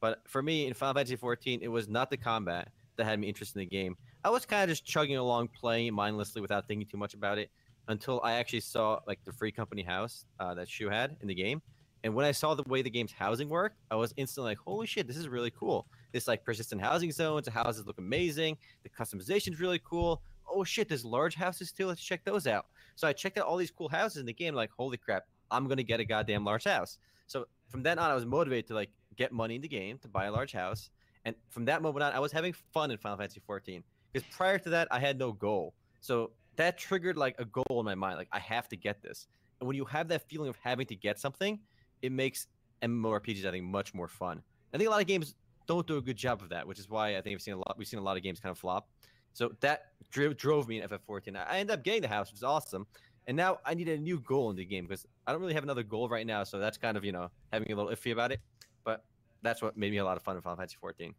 But 0.00 0.20
for 0.28 0.42
me 0.42 0.66
in 0.66 0.74
Final 0.74 0.94
Fantasy 0.94 1.16
14, 1.16 1.60
it 1.62 1.68
was 1.68 1.88
not 1.88 2.10
the 2.10 2.16
combat 2.16 2.72
that 2.96 3.04
had 3.04 3.18
me 3.20 3.28
interested 3.28 3.58
in 3.60 3.68
the 3.68 3.76
game. 3.76 3.96
I 4.24 4.30
was 4.30 4.44
kind 4.46 4.62
of 4.64 4.68
just 4.68 4.84
chugging 4.84 5.16
along, 5.16 5.48
playing 5.48 5.94
mindlessly 5.94 6.42
without 6.42 6.66
thinking 6.68 6.86
too 6.88 6.96
much 6.98 7.14
about 7.14 7.38
it 7.38 7.50
until 7.92 8.20
I 8.24 8.32
actually 8.32 8.60
saw 8.60 9.00
like 9.06 9.20
the 9.24 9.32
free 9.32 9.52
company 9.52 9.82
house 9.82 10.26
uh, 10.40 10.54
that 10.54 10.68
Shu 10.68 10.88
had 10.88 11.16
in 11.20 11.28
the 11.28 11.34
game. 11.34 11.62
And 12.04 12.14
when 12.14 12.26
I 12.26 12.32
saw 12.32 12.54
the 12.54 12.64
way 12.64 12.82
the 12.82 12.90
game's 12.90 13.12
housing 13.12 13.48
worked, 13.48 13.76
I 13.90 13.94
was 13.94 14.12
instantly 14.16 14.50
like, 14.50 14.58
"Holy 14.58 14.86
shit, 14.86 15.06
this 15.06 15.16
is 15.16 15.28
really 15.28 15.52
cool!" 15.52 15.86
This 16.10 16.26
like 16.26 16.44
persistent 16.44 16.80
housing 16.80 17.12
zones, 17.12 17.44
the 17.44 17.52
houses 17.52 17.86
look 17.86 17.98
amazing, 17.98 18.58
the 18.82 18.88
customization's 18.88 19.60
really 19.60 19.80
cool. 19.84 20.20
Oh 20.48 20.64
shit, 20.64 20.88
there's 20.88 21.04
large 21.04 21.36
houses 21.36 21.70
too. 21.70 21.86
Let's 21.86 22.02
check 22.02 22.24
those 22.24 22.48
out. 22.48 22.66
So 22.96 23.06
I 23.06 23.12
checked 23.12 23.38
out 23.38 23.46
all 23.46 23.56
these 23.56 23.70
cool 23.70 23.88
houses 23.88 24.18
in 24.18 24.26
the 24.26 24.32
game. 24.32 24.54
Like, 24.54 24.70
holy 24.76 24.96
crap, 24.96 25.24
I'm 25.52 25.68
gonna 25.68 25.84
get 25.84 26.00
a 26.00 26.04
goddamn 26.04 26.44
large 26.44 26.64
house. 26.64 26.98
So 27.28 27.46
from 27.68 27.84
then 27.84 28.00
on, 28.00 28.10
I 28.10 28.14
was 28.14 28.26
motivated 28.26 28.66
to 28.68 28.74
like 28.74 28.90
get 29.16 29.30
money 29.30 29.54
in 29.54 29.62
the 29.62 29.68
game 29.68 29.98
to 29.98 30.08
buy 30.08 30.24
a 30.24 30.32
large 30.32 30.52
house. 30.52 30.90
And 31.24 31.36
from 31.50 31.66
that 31.66 31.82
moment 31.82 32.02
on, 32.02 32.12
I 32.12 32.18
was 32.18 32.32
having 32.32 32.52
fun 32.52 32.90
in 32.90 32.98
Final 32.98 33.18
Fantasy 33.18 33.40
14 33.46 33.84
because 34.12 34.28
prior 34.34 34.58
to 34.58 34.70
that, 34.70 34.88
I 34.90 34.98
had 34.98 35.18
no 35.18 35.32
goal. 35.32 35.72
So 36.00 36.32
that 36.56 36.78
triggered 36.78 37.16
like 37.16 37.34
a 37.38 37.44
goal 37.44 37.80
in 37.80 37.84
my 37.84 37.94
mind. 37.94 38.16
Like, 38.16 38.28
I 38.32 38.38
have 38.38 38.68
to 38.68 38.76
get 38.76 39.02
this. 39.02 39.26
And 39.60 39.66
when 39.66 39.76
you 39.76 39.84
have 39.86 40.08
that 40.08 40.28
feeling 40.28 40.48
of 40.48 40.56
having 40.62 40.86
to 40.86 40.96
get 40.96 41.18
something, 41.18 41.58
it 42.02 42.12
makes 42.12 42.48
MMORPGs, 42.82 43.44
I 43.44 43.50
think, 43.52 43.64
much 43.64 43.94
more 43.94 44.08
fun. 44.08 44.42
I 44.74 44.78
think 44.78 44.88
a 44.88 44.90
lot 44.90 45.00
of 45.00 45.06
games 45.06 45.34
don't 45.66 45.86
do 45.86 45.98
a 45.98 46.02
good 46.02 46.16
job 46.16 46.42
of 46.42 46.48
that, 46.48 46.66
which 46.66 46.78
is 46.78 46.88
why 46.88 47.10
I 47.16 47.20
think 47.20 47.34
we've 47.34 47.42
seen 47.42 47.54
a 47.54 47.58
lot. 47.58 47.76
We've 47.78 47.86
seen 47.86 48.00
a 48.00 48.02
lot 48.02 48.16
of 48.16 48.22
games 48.22 48.40
kind 48.40 48.50
of 48.50 48.58
flop. 48.58 48.88
So 49.34 49.52
that 49.60 49.92
dri- 50.10 50.34
drove 50.34 50.68
me 50.68 50.80
in 50.80 50.88
FF14. 50.88 51.36
I 51.36 51.58
ended 51.58 51.74
up 51.74 51.84
getting 51.84 52.02
the 52.02 52.08
house, 52.08 52.30
which 52.30 52.38
is 52.38 52.42
awesome. 52.42 52.86
And 53.26 53.36
now 53.36 53.58
I 53.64 53.74
need 53.74 53.88
a 53.88 53.96
new 53.96 54.18
goal 54.20 54.50
in 54.50 54.56
the 54.56 54.64
game 54.64 54.86
because 54.86 55.06
I 55.26 55.32
don't 55.32 55.40
really 55.40 55.54
have 55.54 55.62
another 55.62 55.84
goal 55.84 56.08
right 56.08 56.26
now. 56.26 56.42
So 56.44 56.58
that's 56.58 56.76
kind 56.76 56.96
of 56.96 57.04
you 57.04 57.12
know 57.12 57.30
having 57.52 57.70
a 57.70 57.76
little 57.76 57.92
iffy 57.92 58.12
about 58.12 58.32
it. 58.32 58.40
But 58.84 59.04
that's 59.42 59.62
what 59.62 59.76
made 59.76 59.92
me 59.92 59.98
a 59.98 60.04
lot 60.04 60.16
of 60.16 60.22
fun 60.22 60.36
in 60.36 60.42
Final 60.42 60.56
Fantasy 60.56 60.76
14. 60.80 61.14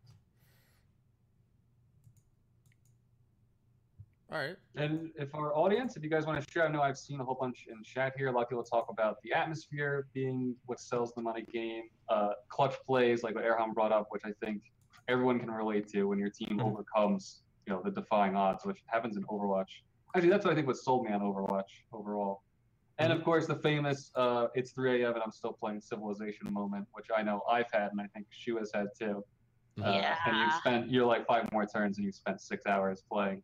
All 4.34 4.40
right. 4.40 4.56
And 4.76 5.12
if 5.16 5.36
our 5.36 5.56
audience, 5.56 5.96
if 5.96 6.04
you 6.04 6.10
guys 6.10 6.26
want 6.26 6.44
to 6.44 6.52
share, 6.52 6.68
I 6.68 6.72
know 6.72 6.82
I've 6.82 6.98
seen 6.98 7.20
a 7.20 7.24
whole 7.24 7.38
bunch 7.40 7.66
in 7.70 7.84
chat 7.84 8.14
here. 8.18 8.30
A 8.30 8.32
lot 8.32 8.42
of 8.42 8.50
people 8.50 8.64
talk 8.64 8.88
about 8.90 9.18
the 9.24 9.32
atmosphere 9.32 10.08
being 10.16 10.56
what 10.66 10.80
sells 10.80 11.14
them 11.14 11.28
on 11.28 11.38
a 11.38 11.42
game. 11.42 11.84
Uh, 12.10 12.30
clutch 12.50 12.76
plays, 12.88 13.22
like 13.22 13.36
what 13.36 13.44
Erham 13.44 13.76
brought 13.76 13.92
up, 13.92 14.08
which 14.10 14.24
I 14.26 14.32
think 14.44 14.64
everyone 15.08 15.40
can 15.40 15.52
relate 15.52 15.88
to 15.90 16.06
when 16.06 16.18
your 16.18 16.32
team 16.32 16.58
Mhm. 16.58 16.66
overcomes, 16.72 17.44
you 17.68 17.74
know, 17.74 17.84
the 17.84 17.92
defying 17.92 18.36
odds, 18.36 18.66
which 18.66 18.82
happens 18.88 19.16
in 19.16 19.24
Overwatch. 19.26 19.70
Actually, 20.16 20.32
that's 20.32 20.46
what 20.46 20.54
I 20.54 20.56
think 20.56 20.66
what 20.66 20.78
sold 20.78 21.06
me 21.06 21.12
on 21.14 21.22
Overwatch 21.22 21.70
overall. 21.92 22.42
And 22.98 23.14
of 23.14 23.24
course, 23.24 23.46
the 23.46 23.56
famous 23.56 24.12
uh, 24.16 24.48
"It's 24.56 24.72
3 24.72 25.04
a.m. 25.04 25.14
and 25.14 25.24
I'm 25.24 25.32
still 25.32 25.54
playing 25.54 25.82
Civilization" 25.82 26.52
moment, 26.52 26.88
which 26.94 27.08
I 27.16 27.22
know 27.22 27.44
I've 27.48 27.72
had, 27.72 27.92
and 27.92 28.02
I 28.02 28.08
think 28.08 28.26
Shu 28.32 28.58
has 28.58 28.72
had 28.74 28.88
too. 29.00 29.24
Uh, 29.82 30.16
and 30.26 30.38
you 30.38 30.52
spent 30.52 30.90
you're 30.90 31.06
like 31.06 31.26
five 31.28 31.52
more 31.52 31.66
turns, 31.66 31.98
and 31.98 32.06
you 32.06 32.12
spent 32.12 32.42
six 32.42 32.66
hours 32.66 33.04
playing. 33.12 33.44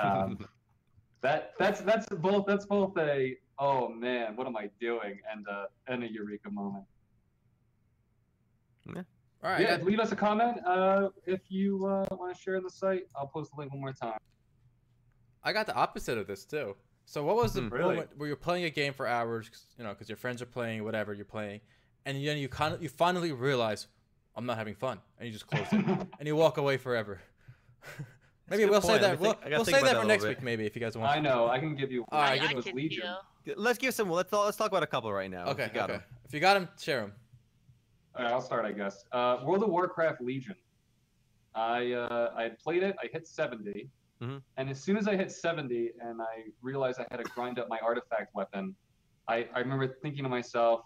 Um, 0.00 0.38
that 1.20 1.52
that's 1.58 1.80
that's 1.80 2.06
both 2.08 2.46
that's 2.46 2.66
both 2.66 2.96
a 2.98 3.36
oh 3.58 3.88
man, 3.88 4.36
what 4.36 4.46
am 4.46 4.56
I 4.56 4.70
doing, 4.80 5.18
and 5.30 5.46
uh, 5.48 5.66
and 5.88 6.02
a 6.04 6.10
eureka 6.10 6.50
moment. 6.50 6.84
Yeah. 8.94 9.02
All 9.44 9.50
right. 9.50 9.60
Yeah, 9.60 9.78
leave 9.82 9.98
us 9.98 10.12
a 10.12 10.16
comment 10.16 10.58
uh, 10.66 11.08
if 11.26 11.40
you 11.48 11.84
uh, 11.86 12.04
want 12.16 12.34
to 12.34 12.40
share 12.40 12.60
the 12.60 12.70
site. 12.70 13.04
I'll 13.16 13.26
post 13.26 13.50
the 13.54 13.60
link 13.60 13.72
one 13.72 13.80
more 13.80 13.92
time. 13.92 14.18
I 15.44 15.52
got 15.52 15.66
the 15.66 15.74
opposite 15.74 16.18
of 16.18 16.26
this 16.28 16.44
too. 16.44 16.76
So 17.04 17.24
what 17.24 17.34
was 17.36 17.52
the 17.54 17.62
Hmm. 17.62 17.68
Really? 17.68 17.88
moment 17.96 18.10
where 18.16 18.28
you're 18.28 18.36
playing 18.36 18.64
a 18.64 18.70
game 18.70 18.92
for 18.92 19.06
hours, 19.08 19.50
you 19.76 19.82
know, 19.84 19.90
because 19.90 20.08
your 20.08 20.16
friends 20.16 20.40
are 20.40 20.46
playing 20.46 20.84
whatever 20.84 21.12
you're 21.12 21.24
playing, 21.24 21.60
and 22.06 22.16
then 22.24 22.38
you 22.38 22.48
kind 22.48 22.72
of 22.74 22.82
you 22.82 22.88
finally 22.88 23.32
realize 23.32 23.88
I'm 24.36 24.46
not 24.46 24.56
having 24.56 24.74
fun, 24.74 25.00
and 25.18 25.26
you 25.26 25.32
just 25.32 25.46
close 25.48 25.66
it, 25.72 25.84
and 26.18 26.26
you 26.26 26.36
walk 26.36 26.56
away 26.58 26.76
forever. 26.76 27.20
maybe 28.48 28.64
we'll 28.66 28.80
say 28.80 28.98
that. 28.98 29.18
We'll, 29.18 29.32
think- 29.34 29.44
we'll 29.50 29.64
say 29.64 29.72
that 29.72 29.84
that 29.84 30.00
for 30.02 30.06
next 30.06 30.24
week, 30.24 30.42
maybe 30.42 30.66
if 30.66 30.74
you 30.74 30.80
guys 30.80 30.96
want. 30.96 31.10
I 31.14 31.20
know 31.20 31.48
I 31.48 31.58
can 31.58 31.74
give 31.74 31.90
you. 31.92 32.04
All 32.12 32.20
right, 32.20 32.38
one. 32.40 32.48
give 32.48 32.48
I 32.48 32.50
it 32.50 32.52
It 32.52 32.56
was 32.56 32.64
can 32.66 32.76
Legion. 32.76 33.02
feel- 33.44 33.54
Let's 33.56 33.78
give 33.78 33.94
some. 33.94 34.10
Let's 34.10 34.32
let's 34.32 34.56
talk 34.56 34.68
about 34.70 34.82
a 34.82 34.86
couple 34.86 35.12
right 35.12 35.30
now. 35.30 35.44
if 35.44 35.50
Okay. 35.52 35.66
you 35.66 35.72
got 35.74 35.90
Okay. 35.90 35.98
'em. 35.98 36.04
If 36.26 36.34
you 36.34 36.40
got 36.40 36.54
them, 36.54 36.68
share 36.80 37.00
them. 37.02 37.12
All 38.16 38.24
right, 38.24 38.32
I'll 38.32 38.40
start, 38.40 38.64
I 38.64 38.72
guess. 38.72 39.04
Uh, 39.12 39.38
World 39.44 39.62
of 39.62 39.70
Warcraft 39.70 40.20
Legion. 40.20 40.54
I 41.54 41.92
uh, 41.92 42.32
I 42.36 42.42
had 42.44 42.58
played 42.58 42.82
it. 42.82 42.96
I 43.02 43.08
hit 43.12 43.26
70, 43.26 43.88
Mhm. 44.22 44.42
and 44.56 44.70
as 44.70 44.82
soon 44.82 44.96
as 44.96 45.06
I 45.08 45.16
hit 45.16 45.30
70, 45.32 45.90
and 46.00 46.20
I 46.22 46.44
realized 46.62 47.00
I 47.00 47.06
had 47.10 47.18
to 47.18 47.30
grind 47.34 47.58
up 47.58 47.68
my 47.68 47.78
artifact 47.82 48.34
weapon, 48.34 48.74
I, 49.28 49.48
I 49.54 49.58
remember 49.60 49.86
thinking 49.88 50.22
to 50.24 50.30
myself, 50.30 50.82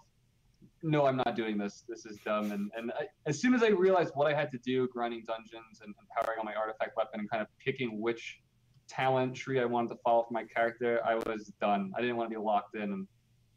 "No, 0.83 1.05
I'm 1.05 1.17
not 1.17 1.35
doing 1.35 1.57
this. 1.57 1.83
This 1.87 2.05
is 2.05 2.17
dumb." 2.25 2.51
And 2.51 2.71
and 2.77 2.91
I, 2.91 3.07
as 3.25 3.39
soon 3.39 3.53
as 3.53 3.63
I 3.63 3.69
realized 3.69 4.11
what 4.15 4.27
I 4.27 4.33
had 4.33 4.51
to 4.51 4.57
do, 4.59 4.87
grinding 4.89 5.23
dungeons 5.25 5.81
and, 5.81 5.93
and 5.97 6.07
powering 6.09 6.39
on 6.39 6.45
my 6.45 6.53
artifact 6.53 6.95
weapon, 6.95 7.19
and 7.19 7.29
kind 7.29 7.41
of 7.41 7.47
picking 7.63 8.01
which 8.01 8.39
talent 8.87 9.35
tree 9.35 9.59
I 9.59 9.65
wanted 9.65 9.89
to 9.89 9.97
follow 10.03 10.23
for 10.23 10.33
my 10.33 10.45
character, 10.45 11.01
I 11.05 11.15
was 11.15 11.51
done. 11.59 11.91
I 11.97 12.01
didn't 12.01 12.17
want 12.17 12.29
to 12.29 12.35
be 12.37 12.41
locked 12.41 12.75
in, 12.75 12.83
and 12.83 13.07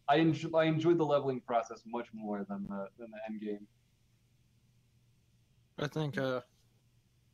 I 0.08 0.16
enjoy, 0.16 0.50
I 0.58 0.64
enjoyed 0.64 0.98
the 0.98 1.04
leveling 1.04 1.40
process 1.40 1.82
much 1.86 2.08
more 2.12 2.44
than 2.48 2.66
the 2.68 2.88
than 2.98 3.10
the 3.10 3.18
end 3.28 3.40
game. 3.40 3.66
I 5.78 5.86
think 5.86 6.18
uh, 6.18 6.40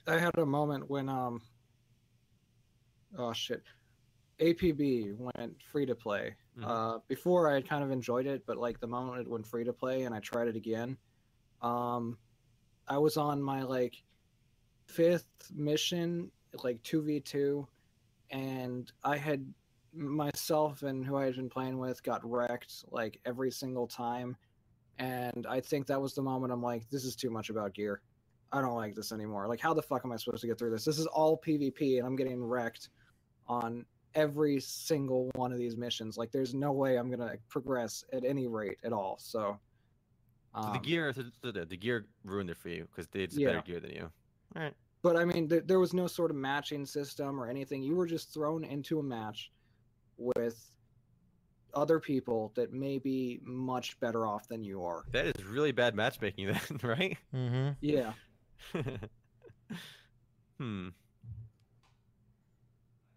I 0.07 0.19
had 0.19 0.37
a 0.39 0.47
moment 0.47 0.89
when 0.89 1.09
um, 1.09 1.41
oh 3.19 3.33
shit, 3.33 3.63
APB 4.39 5.17
went 5.17 5.63
free 5.63 5.87
to 5.87 5.95
play. 5.95 6.35
Mhm. 6.59 6.65
Uh, 6.65 6.99
before 7.09 7.51
I 7.51 7.55
had 7.55 7.69
kind 7.69 7.83
of 7.83 7.91
enjoyed 7.91 8.27
it, 8.27 8.45
but 8.47 8.57
like 8.57 8.81
the 8.81 8.87
moment 8.87 9.21
it 9.21 9.29
went 9.29 9.47
free 9.47 9.65
to 9.65 9.73
play 9.73 10.05
and 10.05 10.15
I 10.15 10.21
tried 10.21 10.49
it 10.49 10.57
again, 10.57 10.97
um, 11.63 12.19
I 12.89 12.99
was 12.99 13.17
on 13.17 13.43
my 13.43 13.63
like 13.63 14.03
fifth 14.87 15.51
mission, 15.55 16.31
like 16.63 16.83
two 16.83 17.03
v 17.03 17.21
two, 17.21 17.67
and 18.31 18.91
I 19.05 19.17
had 19.17 19.53
myself 19.93 20.83
and 20.83 21.05
who 21.05 21.17
I 21.17 21.25
had 21.25 21.37
been 21.37 21.49
playing 21.49 21.79
with 21.79 22.03
got 22.03 22.29
wrecked 22.29 22.85
like 22.91 23.21
every 23.25 23.51
single 23.51 23.87
time, 23.87 24.37
and 24.99 25.47
I 25.47 25.61
think 25.61 25.87
that 25.87 26.01
was 26.01 26.15
the 26.15 26.23
moment 26.23 26.53
I'm 26.53 26.63
like, 26.63 26.89
this 26.91 27.05
is 27.05 27.17
too 27.17 27.31
much 27.31 27.51
about 27.51 27.75
gear. 27.75 28.03
I 28.53 28.61
don't 28.61 28.77
like 28.77 28.95
this 28.95 29.13
anymore. 29.13 29.49
Like, 29.49 29.61
how 29.61 29.75
the 29.75 29.83
fuck 29.83 30.05
am 30.05 30.13
I 30.13 30.17
supposed 30.17 30.43
to 30.43 30.47
get 30.47 30.59
through 30.59 30.71
this? 30.71 30.85
This 30.85 30.99
is 30.99 31.07
all 31.07 31.39
PvP, 31.39 31.99
and 31.99 32.07
I'm 32.07 32.17
getting 32.17 32.43
wrecked 32.45 32.91
on 33.49 33.85
every 34.17 34.59
single 34.61 35.31
one 35.37 35.53
of 35.53 35.59
these 35.59 35.77
missions. 35.77 36.17
Like, 36.17 36.33
there's 36.33 36.55
no 36.55 36.73
way 36.73 36.97
I'm 36.99 37.11
gonna 37.11 37.35
progress 37.49 38.03
at 38.13 38.25
any 38.25 38.49
rate 38.49 38.79
at 38.85 38.93
all. 38.93 39.17
So, 39.21 39.59
So 40.55 40.63
the 40.63 40.69
um, 40.79 40.83
gear, 40.83 41.13
the, 41.13 41.53
the, 41.53 41.65
the 41.67 41.77
gear 41.77 42.07
ruined 42.25 42.51
it 42.51 42.57
for 42.57 42.71
you 42.71 42.89
because 42.91 43.07
they 43.09 43.27
just 43.27 43.39
Yeah. 43.39 43.49
better 43.49 43.63
gear 43.63 43.79
than 43.81 43.91
you. 43.93 44.11
All 44.57 44.63
right. 44.63 44.75
but 45.03 45.17
I 45.17 45.25
mean, 45.25 45.49
th- 45.49 45.65
there 45.67 45.79
was 45.79 45.93
no 45.93 46.07
sort 46.07 46.31
of 46.31 46.37
matching 46.37 46.87
system 46.87 47.39
or 47.39 47.49
anything. 47.49 47.83
You 47.83 47.95
were 47.95 48.07
just 48.07 48.33
thrown 48.35 48.65
into 48.65 48.99
a 48.99 49.03
match 49.03 49.53
with 50.17 50.71
other 51.75 52.01
people 52.01 52.53
that 52.57 52.73
may 52.73 52.99
be 52.99 53.39
much 53.45 54.01
better 54.01 54.27
off 54.27 54.49
than 54.49 54.65
you 54.65 54.83
are. 54.83 55.05
That 55.13 55.27
is 55.27 55.45
really 55.45 55.73
bad 55.73 55.95
matchmaking, 55.95 56.47
then, 56.53 56.81
right? 56.83 57.19
Mm-hmm. 57.35 57.69
Yeah. 57.83 58.13
hmm. 60.59 60.89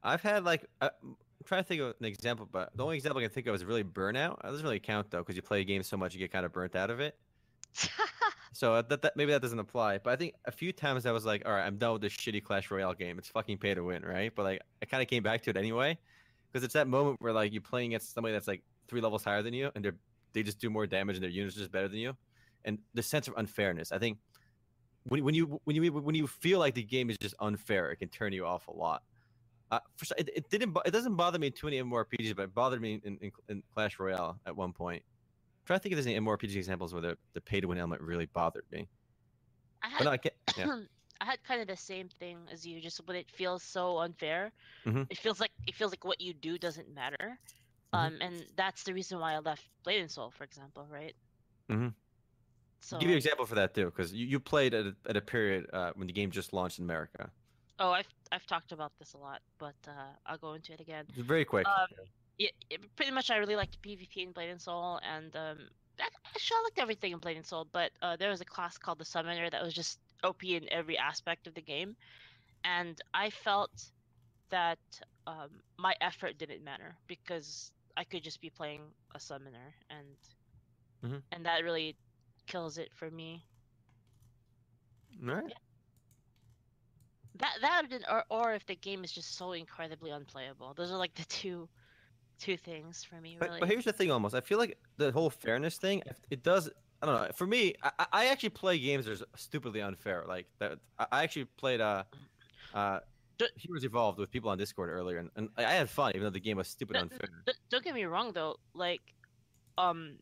I've 0.03 0.21
had 0.21 0.43
like 0.43 0.65
uh, 0.81 0.89
I'm 1.01 1.15
trying 1.45 1.63
to 1.63 1.67
think 1.67 1.81
of 1.81 1.95
an 1.99 2.05
example, 2.05 2.47
but 2.51 2.75
the 2.75 2.83
only 2.83 2.97
example 2.97 3.19
I 3.19 3.23
can 3.23 3.31
think 3.31 3.47
of 3.47 3.55
is 3.55 3.65
really 3.65 3.83
burnout. 3.83 4.39
It 4.39 4.47
doesn't 4.47 4.63
really 4.63 4.79
count 4.79 5.11
though, 5.11 5.19
because 5.19 5.35
you 5.35 5.41
play 5.41 5.61
a 5.61 5.63
game 5.63 5.83
so 5.83 5.97
much 5.97 6.13
you 6.13 6.19
get 6.19 6.31
kind 6.31 6.45
of 6.45 6.53
burnt 6.53 6.75
out 6.75 6.89
of 6.89 6.99
it. 6.99 7.17
So 8.53 8.73
uh, 8.73 8.81
that, 8.89 9.01
that 9.03 9.15
maybe 9.15 9.31
that 9.31 9.41
doesn't 9.41 9.59
apply. 9.59 9.99
But 9.99 10.11
I 10.11 10.15
think 10.15 10.33
a 10.45 10.51
few 10.51 10.71
times 10.71 11.05
I 11.05 11.11
was 11.11 11.25
like, 11.25 11.43
all 11.45 11.51
right, 11.51 11.65
I'm 11.65 11.77
done 11.77 11.93
with 11.93 12.01
this 12.01 12.13
shitty 12.13 12.43
Clash 12.43 12.71
Royale 12.71 12.93
game. 12.93 13.17
It's 13.19 13.29
fucking 13.29 13.57
pay 13.57 13.73
to 13.73 13.83
win, 13.83 14.03
right? 14.03 14.33
But 14.33 14.43
like 14.43 14.61
I 14.81 14.85
kind 14.85 15.01
of 15.03 15.09
came 15.09 15.23
back 15.23 15.41
to 15.43 15.49
it 15.49 15.57
anyway, 15.57 15.97
because 16.51 16.63
it's 16.63 16.73
that 16.73 16.87
moment 16.87 17.21
where 17.21 17.33
like 17.33 17.53
you're 17.53 17.61
playing 17.61 17.91
against 17.91 18.13
somebody 18.13 18.33
that's 18.33 18.47
like 18.47 18.63
three 18.87 19.01
levels 19.01 19.23
higher 19.23 19.43
than 19.43 19.53
you, 19.53 19.71
and 19.75 19.85
they're 19.85 19.95
they 20.33 20.43
just 20.43 20.59
do 20.59 20.69
more 20.69 20.85
damage 20.85 21.15
and 21.15 21.23
their 21.23 21.29
units 21.29 21.55
are 21.55 21.59
just 21.59 21.71
better 21.71 21.87
than 21.87 21.99
you, 21.99 22.15
and 22.65 22.79
the 22.93 23.03
sense 23.03 23.27
of 23.27 23.33
unfairness. 23.37 23.91
I 23.91 23.99
think 23.99 24.17
when 25.03 25.23
when 25.23 25.35
you 25.35 25.61
when 25.63 25.75
you 25.75 25.91
when 25.91 26.15
you 26.15 26.27
feel 26.27 26.59
like 26.59 26.73
the 26.73 26.83
game 26.83 27.09
is 27.09 27.17
just 27.17 27.35
unfair, 27.39 27.91
it 27.91 27.97
can 27.97 28.09
turn 28.09 28.33
you 28.33 28.45
off 28.45 28.67
a 28.67 28.73
lot. 28.73 29.03
Uh, 29.71 29.79
for, 29.97 30.05
it, 30.17 30.29
it 30.35 30.49
didn't 30.49 30.75
it 30.85 30.91
doesn't 30.91 31.15
bother 31.15 31.37
me 31.37 31.47
in 31.47 31.53
too 31.53 31.67
many 31.67 31.79
MMORPGs, 31.81 32.35
but 32.35 32.43
it 32.43 32.55
bothered 32.55 32.81
me 32.81 32.99
in, 33.03 33.17
in, 33.21 33.31
in 33.49 33.63
Clash 33.73 33.99
Royale 33.99 34.39
at 34.45 34.55
one 34.55 34.73
point. 34.73 35.03
I'm 35.03 35.65
trying 35.65 35.79
to 35.79 35.83
think 35.83 35.93
if 35.93 35.97
there's 35.97 36.07
any 36.07 36.19
MMORPG 36.19 36.55
examples 36.55 36.93
where 36.93 37.01
the, 37.01 37.17
the 37.33 37.41
pay 37.41 37.61
to 37.61 37.67
win 37.67 37.77
element 37.77 38.01
really 38.01 38.25
bothered 38.25 38.65
me. 38.71 38.87
I 39.83 39.89
had 39.89 40.03
no, 40.05 40.11
I. 40.11 40.19
Yeah. 40.57 40.81
I 41.21 41.25
had 41.25 41.43
kind 41.43 41.59
of 41.59 41.67
the 41.67 41.75
same 41.75 42.07
thing 42.07 42.37
as 42.49 42.65
you, 42.65 42.79
just 42.79 43.05
when 43.05 43.17
it 43.17 43.29
feels 43.29 43.61
so 43.61 43.97
unfair. 43.99 44.53
Mhm. 44.85 45.05
It 45.09 45.17
feels 45.17 45.41
like 45.41 45.51
it 45.67 45.75
feels 45.75 45.91
like 45.91 46.05
what 46.05 46.21
you 46.21 46.33
do 46.33 46.57
doesn't 46.57 46.93
matter. 46.93 47.37
Mhm. 47.93 47.99
Um, 47.99 48.17
and 48.21 48.45
that's 48.55 48.83
the 48.83 48.93
reason 48.93 49.19
why 49.19 49.33
I 49.33 49.39
left 49.39 49.67
Blade 49.83 49.99
and 49.99 50.09
Soul, 50.09 50.31
for 50.31 50.45
example, 50.45 50.87
right? 50.89 51.13
Mhm. 51.69 51.93
So, 52.81 52.97
Give 52.97 53.09
you 53.09 53.15
an 53.15 53.17
example 53.17 53.45
for 53.45 53.55
that 53.55 53.73
too, 53.75 53.85
because 53.85 54.13
you, 54.13 54.25
you 54.25 54.39
played 54.39 54.73
at 54.73 54.85
a, 54.85 54.95
at 55.07 55.17
a 55.17 55.21
period 55.21 55.67
uh, 55.73 55.91
when 55.95 56.07
the 56.07 56.13
game 56.13 56.31
just 56.31 56.53
launched 56.53 56.79
in 56.79 56.85
America. 56.85 57.29
Oh, 57.79 57.91
I've 57.91 58.07
I've 58.31 58.45
talked 58.45 58.71
about 58.71 58.91
this 58.99 59.13
a 59.13 59.17
lot, 59.17 59.41
but 59.57 59.75
uh, 59.87 60.13
I'll 60.25 60.37
go 60.37 60.53
into 60.53 60.73
it 60.73 60.79
again. 60.79 61.05
Very 61.17 61.45
quick. 61.45 61.67
Um, 61.67 61.87
yeah, 62.37 62.49
it, 62.69 62.79
pretty 62.95 63.11
much 63.11 63.29
I 63.31 63.37
really 63.37 63.55
liked 63.55 63.81
PvP 63.81 64.17
in 64.17 64.31
Blade 64.31 64.49
and 64.49 64.61
Soul, 64.61 64.99
and 65.03 65.35
um, 65.35 65.57
I, 65.99 66.07
actually 66.35 66.57
I 66.57 66.63
liked 66.65 66.79
everything 66.79 67.11
in 67.13 67.19
Blade 67.19 67.37
and 67.37 67.45
Soul, 67.45 67.67
but 67.71 67.91
uh, 68.01 68.15
there 68.17 68.29
was 68.29 68.41
a 68.41 68.45
class 68.45 68.77
called 68.77 68.99
the 68.99 69.05
Summoner 69.05 69.49
that 69.49 69.63
was 69.63 69.73
just 69.73 69.99
OP 70.23 70.43
in 70.43 70.71
every 70.71 70.97
aspect 70.97 71.47
of 71.47 71.53
the 71.53 71.61
game, 71.61 71.95
and 72.63 72.99
I 73.13 73.29
felt 73.29 73.71
that 74.49 74.79
um, 75.27 75.49
my 75.77 75.95
effort 76.01 76.37
didn't 76.37 76.63
matter 76.63 76.95
because 77.07 77.71
I 77.97 78.03
could 78.03 78.23
just 78.23 78.41
be 78.41 78.49
playing 78.49 78.81
a 79.15 79.19
Summoner, 79.19 79.73
and 79.89 80.07
Mhm. 81.03 81.21
and 81.31 81.45
that 81.45 81.63
really 81.63 81.95
kills 82.47 82.77
it 82.77 82.89
for 82.93 83.09
me. 83.09 83.43
All 85.27 85.35
right. 85.35 85.53
That 87.39 87.53
that 87.61 87.85
or 88.09 88.23
or 88.29 88.53
if 88.53 88.65
the 88.65 88.75
game 88.75 89.03
is 89.03 89.11
just 89.11 89.35
so 89.37 89.53
incredibly 89.53 90.11
unplayable. 90.11 90.73
Those 90.75 90.91
are 90.91 90.97
like 90.97 91.13
the 91.15 91.25
two 91.25 91.69
two 92.37 92.55
things 92.57 93.03
for 93.03 93.19
me 93.19 93.35
But, 93.39 93.49
really. 93.49 93.59
but 93.61 93.69
here's 93.69 93.83
the 93.85 93.91
thing, 93.93 94.11
almost. 94.11 94.33
I 94.35 94.41
feel 94.41 94.57
like 94.57 94.77
the 94.97 95.11
whole 95.11 95.29
fairness 95.29 95.77
thing, 95.77 96.01
it 96.29 96.41
does. 96.43 96.69
I 97.01 97.05
don't 97.05 97.15
know. 97.21 97.29
For 97.33 97.45
me, 97.47 97.75
I, 97.83 98.05
I- 98.11 98.25
actually 98.27 98.49
play 98.49 98.77
games 98.79 99.05
that 99.05 99.21
are 99.21 99.25
stupidly 99.35 99.81
unfair. 99.81 100.25
Like 100.27 100.47
that, 100.59 100.79
I 100.99 101.23
actually 101.23 101.45
played 101.45 101.79
uh, 101.81 102.03
uh, 102.73 102.99
Heroes 103.55 103.83
Evolved 103.85 104.19
with 104.19 104.29
people 104.31 104.49
on 104.49 104.57
Discord 104.57 104.89
earlier, 104.89 105.17
and, 105.17 105.29
and 105.37 105.49
I 105.57 105.63
had 105.73 105.89
fun, 105.89 106.11
even 106.11 106.23
though 106.23 106.29
the 106.29 106.39
game 106.41 106.57
was 106.57 106.67
stupid 106.67 106.95
No, 106.95 107.01
unfair. 107.01 107.29
D- 107.45 107.53
don't 107.69 107.83
get 107.83 107.93
me 107.95 108.03
wrong 108.05 108.31
though 108.33 108.57
like 108.73 109.01
um 109.77 110.17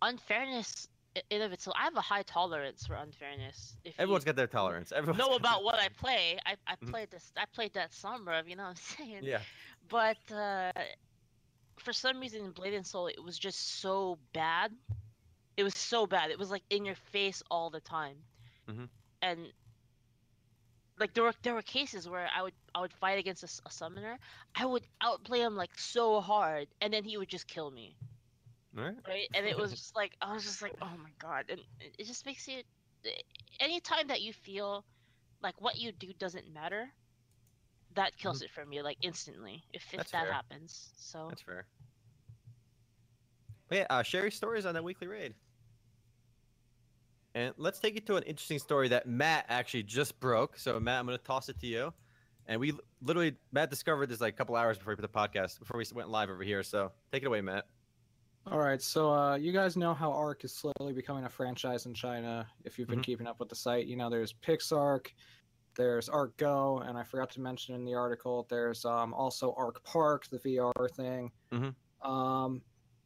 unfairness 0.00 0.88
in 1.30 1.42
of 1.42 1.52
itself 1.52 1.76
i 1.78 1.84
have 1.84 1.96
a 1.96 2.00
high 2.00 2.22
tolerance 2.22 2.86
for 2.86 2.94
unfairness 2.94 3.76
if 3.84 3.94
Everyone's 3.98 4.24
got 4.24 4.36
their 4.36 4.46
tolerance. 4.46 4.92
Everyone's 4.92 5.18
know 5.18 5.34
about 5.34 5.64
what 5.64 5.78
i 5.78 5.88
play 5.88 6.38
i, 6.46 6.56
I 6.66 6.76
Mhm. 6.82 6.90
played 6.90 7.10
this 7.10 7.32
i 7.36 7.44
played 7.46 7.74
that 7.74 7.92
sombra 7.92 8.46
you 8.46 8.56
know 8.56 8.64
what 8.64 8.70
i'm 8.70 8.74
saying 8.98 9.24
Yeah. 9.24 9.40
but 9.88 10.18
uh 10.32 10.72
for 11.78 11.92
some 11.92 12.20
reason 12.20 12.44
in 12.44 12.50
blade 12.52 12.74
and 12.74 12.86
soul 12.86 13.06
it 13.08 13.22
was 13.22 13.38
just 13.38 13.80
so 13.80 14.18
bad 14.32 14.72
it 15.56 15.62
was 15.64 15.74
so 15.76 16.06
bad 16.06 16.30
it 16.30 16.38
was 16.38 16.50
like 16.50 16.62
in 16.70 16.84
your 16.84 16.94
face 16.94 17.42
all 17.50 17.70
the 17.70 17.80
time 17.80 18.16
Mm-hmm. 18.68 18.84
and 19.22 19.52
like 20.98 21.14
there 21.14 21.24
were 21.24 21.34
there 21.42 21.54
were 21.54 21.62
cases 21.62 22.08
where 22.08 22.28
I 22.34 22.42
would 22.42 22.54
I 22.74 22.80
would 22.80 22.92
fight 22.92 23.18
against 23.18 23.42
a 23.44 23.70
summoner. 23.70 24.18
I 24.54 24.64
would 24.66 24.86
outplay 25.00 25.40
him 25.40 25.56
like 25.56 25.78
so 25.78 26.20
hard, 26.20 26.68
and 26.80 26.92
then 26.92 27.04
he 27.04 27.16
would 27.16 27.28
just 27.28 27.46
kill 27.46 27.70
me, 27.70 27.96
right. 28.74 28.94
right? 29.06 29.28
And 29.34 29.46
it 29.46 29.56
was 29.56 29.70
just 29.76 29.96
like 29.96 30.12
I 30.20 30.32
was 30.32 30.44
just 30.44 30.62
like, 30.62 30.74
oh 30.82 30.90
my 31.02 31.10
god, 31.18 31.46
and 31.48 31.60
it 31.80 32.06
just 32.06 32.26
makes 32.26 32.46
you. 32.48 32.62
Anytime 33.60 34.06
that 34.08 34.22
you 34.22 34.32
feel 34.32 34.84
like 35.42 35.60
what 35.60 35.76
you 35.76 35.92
do 35.92 36.12
doesn't 36.18 36.52
matter, 36.52 36.88
that 37.94 38.16
kills 38.16 38.42
it 38.42 38.50
for 38.50 38.64
me 38.64 38.82
like 38.82 38.98
instantly. 39.02 39.64
If 39.72 39.82
if 39.92 40.00
Mm-hmm. 40.00 40.16
That 40.16 40.24
fair. 40.24 40.32
happens, 40.32 40.90
so 40.96 41.26
That's 41.28 41.42
fair. 41.42 41.66
But 43.68 43.78
yeah, 43.78 43.86
uh, 43.90 44.02
share 44.02 44.22
your 44.22 44.30
stories 44.30 44.66
on 44.66 44.74
that 44.74 44.84
weekly 44.84 45.06
raid. 45.06 45.34
And 47.34 47.54
let's 47.56 47.78
take 47.78 47.96
it 47.96 48.06
to 48.06 48.16
an 48.16 48.22
interesting 48.24 48.58
story 48.58 48.88
that 48.88 49.06
Matt 49.06 49.46
actually 49.48 49.84
just 49.84 50.20
broke. 50.20 50.58
So 50.58 50.78
Matt, 50.78 51.00
I'm 51.00 51.06
going 51.06 51.16
to 51.16 51.24
toss 51.24 51.48
it 51.48 51.58
to 51.60 51.66
you. 51.66 51.94
And 52.46 52.60
we 52.60 52.74
literally 53.00 53.36
Matt 53.52 53.70
discovered 53.70 54.08
this 54.08 54.20
like 54.20 54.34
a 54.34 54.36
couple 54.36 54.56
hours 54.56 54.76
before 54.76 54.92
we 54.92 54.96
put 54.96 55.10
the 55.10 55.18
podcast 55.18 55.58
before 55.58 55.78
we 55.78 55.84
went 55.94 56.10
live 56.10 56.28
over 56.28 56.42
here. 56.42 56.62
So 56.62 56.92
take 57.12 57.22
it 57.22 57.26
away, 57.26 57.40
Matt. 57.40 57.66
All 58.50 58.58
right, 58.58 58.82
so 58.82 59.12
uh, 59.12 59.36
you 59.36 59.52
guys 59.52 59.76
know 59.76 59.94
how 59.94 60.10
Ark 60.12 60.44
is 60.44 60.52
slowly 60.52 60.92
becoming 60.92 61.24
a 61.24 61.28
franchise 61.28 61.86
in 61.86 61.94
China. 61.94 62.46
If 62.64 62.76
you've 62.76 62.88
been 62.88 62.98
Mhm. 62.98 63.04
keeping 63.04 63.26
up 63.28 63.38
with 63.38 63.48
the 63.48 63.54
site, 63.54 63.86
you 63.86 63.96
know 63.96 64.10
there's 64.10 64.32
PixArk, 64.32 65.12
there's 65.76 66.08
Ark 66.08 66.36
Go, 66.38 66.78
and 66.78 66.98
I 66.98 67.04
forgot 67.04 67.30
to 67.30 67.40
mention 67.40 67.74
in 67.76 67.84
the 67.84 67.94
article 67.94 68.46
there's 68.50 68.84
um, 68.84 69.14
also 69.14 69.54
Ark 69.56 69.82
Park, 69.84 70.26
the 70.26 70.38
VR 70.40 70.88
thing. 70.88 71.30
Mhm. 71.52 71.74
Um, 72.04 72.62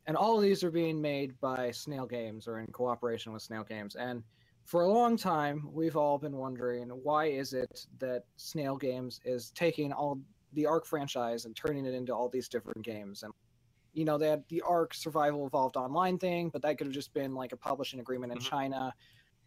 and 0.07 0.17
all 0.17 0.37
of 0.37 0.43
these 0.43 0.65
are 0.65 0.71
being 0.71 1.01
made 1.01 1.39
by 1.41 1.71
Snail 1.71 2.07
Games 2.07 2.49
or 2.49 2.59
in 2.59 2.67
cooperation 2.69 3.33
with 3.33 3.43
Snail 3.43 3.63
Games. 3.63 3.95
And 3.95 4.25
for 4.65 4.83
a 4.83 4.89
long 4.89 5.19
time, 5.19 5.71
we've 5.71 5.97
all 5.99 6.17
been 6.19 6.37
wondering 6.37 6.89
why 6.89 7.27
is 7.27 7.53
it 7.53 7.87
that 7.99 8.25
Snail 8.37 8.77
Games 8.77 9.21
is 9.25 9.51
taking 9.51 9.93
all 9.93 10.19
the 10.55 10.65
Ark 10.65 10.87
franchise 10.87 11.45
and 11.45 11.55
turning 11.55 11.85
it 11.85 11.93
into 11.93 12.15
all 12.15 12.31
these 12.31 12.49
different 12.49 12.83
games 12.83 13.23
and 13.23 13.35
you 13.97 14.05
know, 14.05 14.19
they 14.19 14.29
had 14.29 14.45
the 14.49 14.61
Ark 14.61 14.93
Survival 14.93 15.47
Evolved 15.47 15.77
Online 15.77 16.19
thing, 16.19 16.51
but 16.51 16.61
that 16.61 16.77
could 16.77 16.87
have 16.87 16.95
just 16.95 17.15
been 17.15 17.35
like 17.35 17.53
a 17.53 17.57
publishing 17.57 17.99
agreement 17.99 18.31
in 18.31 18.39
Mhm. 18.39 18.43
China. 18.43 18.95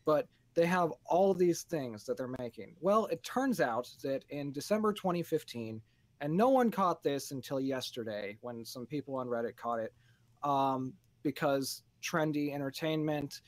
But 0.05 0.27
they 0.55 0.65
have 0.65 0.91
all 1.05 1.29
of 1.29 1.37
these 1.37 1.61
things 1.63 2.03
that 2.05 2.17
they're 2.17 2.35
making. 2.39 2.75
Well, 2.81 3.05
it 3.05 3.21
turns 3.21 3.61
out 3.61 3.87
that 4.01 4.25
in 4.29 4.51
December 4.51 4.91
2015, 4.91 5.83
and 6.21 6.35
no 6.35 6.49
one 6.49 6.71
caught 6.71 7.03
this 7.03 7.29
until 7.29 7.59
yesterday 7.59 8.39
when 8.41 8.65
some 8.65 8.87
people 8.87 9.15
on 9.15 9.27
Reddit 9.27 9.55
caught 9.55 9.79
it, 9.79 9.93
um, 10.41 10.97
because 11.21 11.83
Trendy 12.01 12.51
Entertainment, 12.51 13.41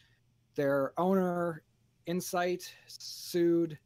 their 0.53 0.93
owner, 0.99 1.63
Insight, 2.05 2.75
sued 2.87 3.79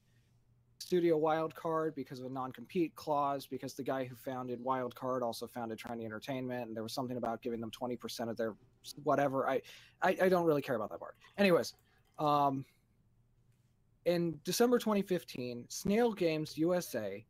Studio 0.85 1.19
Wildcard 1.19 1.95
because 1.95 2.19
of 2.19 2.27
a 2.27 2.29
non-compete 2.29 2.93
clause 2.93 3.47
because 3.47 3.73
the 3.73 3.81
guy 3.81 4.05
who 4.05 4.15
founded 4.15 4.63
Wildcard 4.63 5.23
also 5.23 5.47
founded 5.47 5.79
Trendy 5.79 6.05
Entertainment 6.05 6.67
and 6.67 6.75
there 6.75 6.83
was 6.83 6.93
something 6.93 7.17
about 7.17 7.41
giving 7.41 7.59
them 7.59 7.71
20% 7.71 8.29
of 8.29 8.37
their 8.37 8.53
whatever 9.03 9.49
I 9.49 9.63
I, 10.03 10.15
I 10.21 10.29
don't 10.29 10.45
really 10.45 10.61
care 10.61 10.75
about 10.75 10.91
that 10.91 10.99
part. 10.99 11.15
Anyways, 11.39 11.73
um 12.19 12.65
in 14.05 14.39
December 14.43 14.77
2015, 14.77 15.65
Snail 15.69 16.13
Games 16.13 16.55
USA 16.55 17.25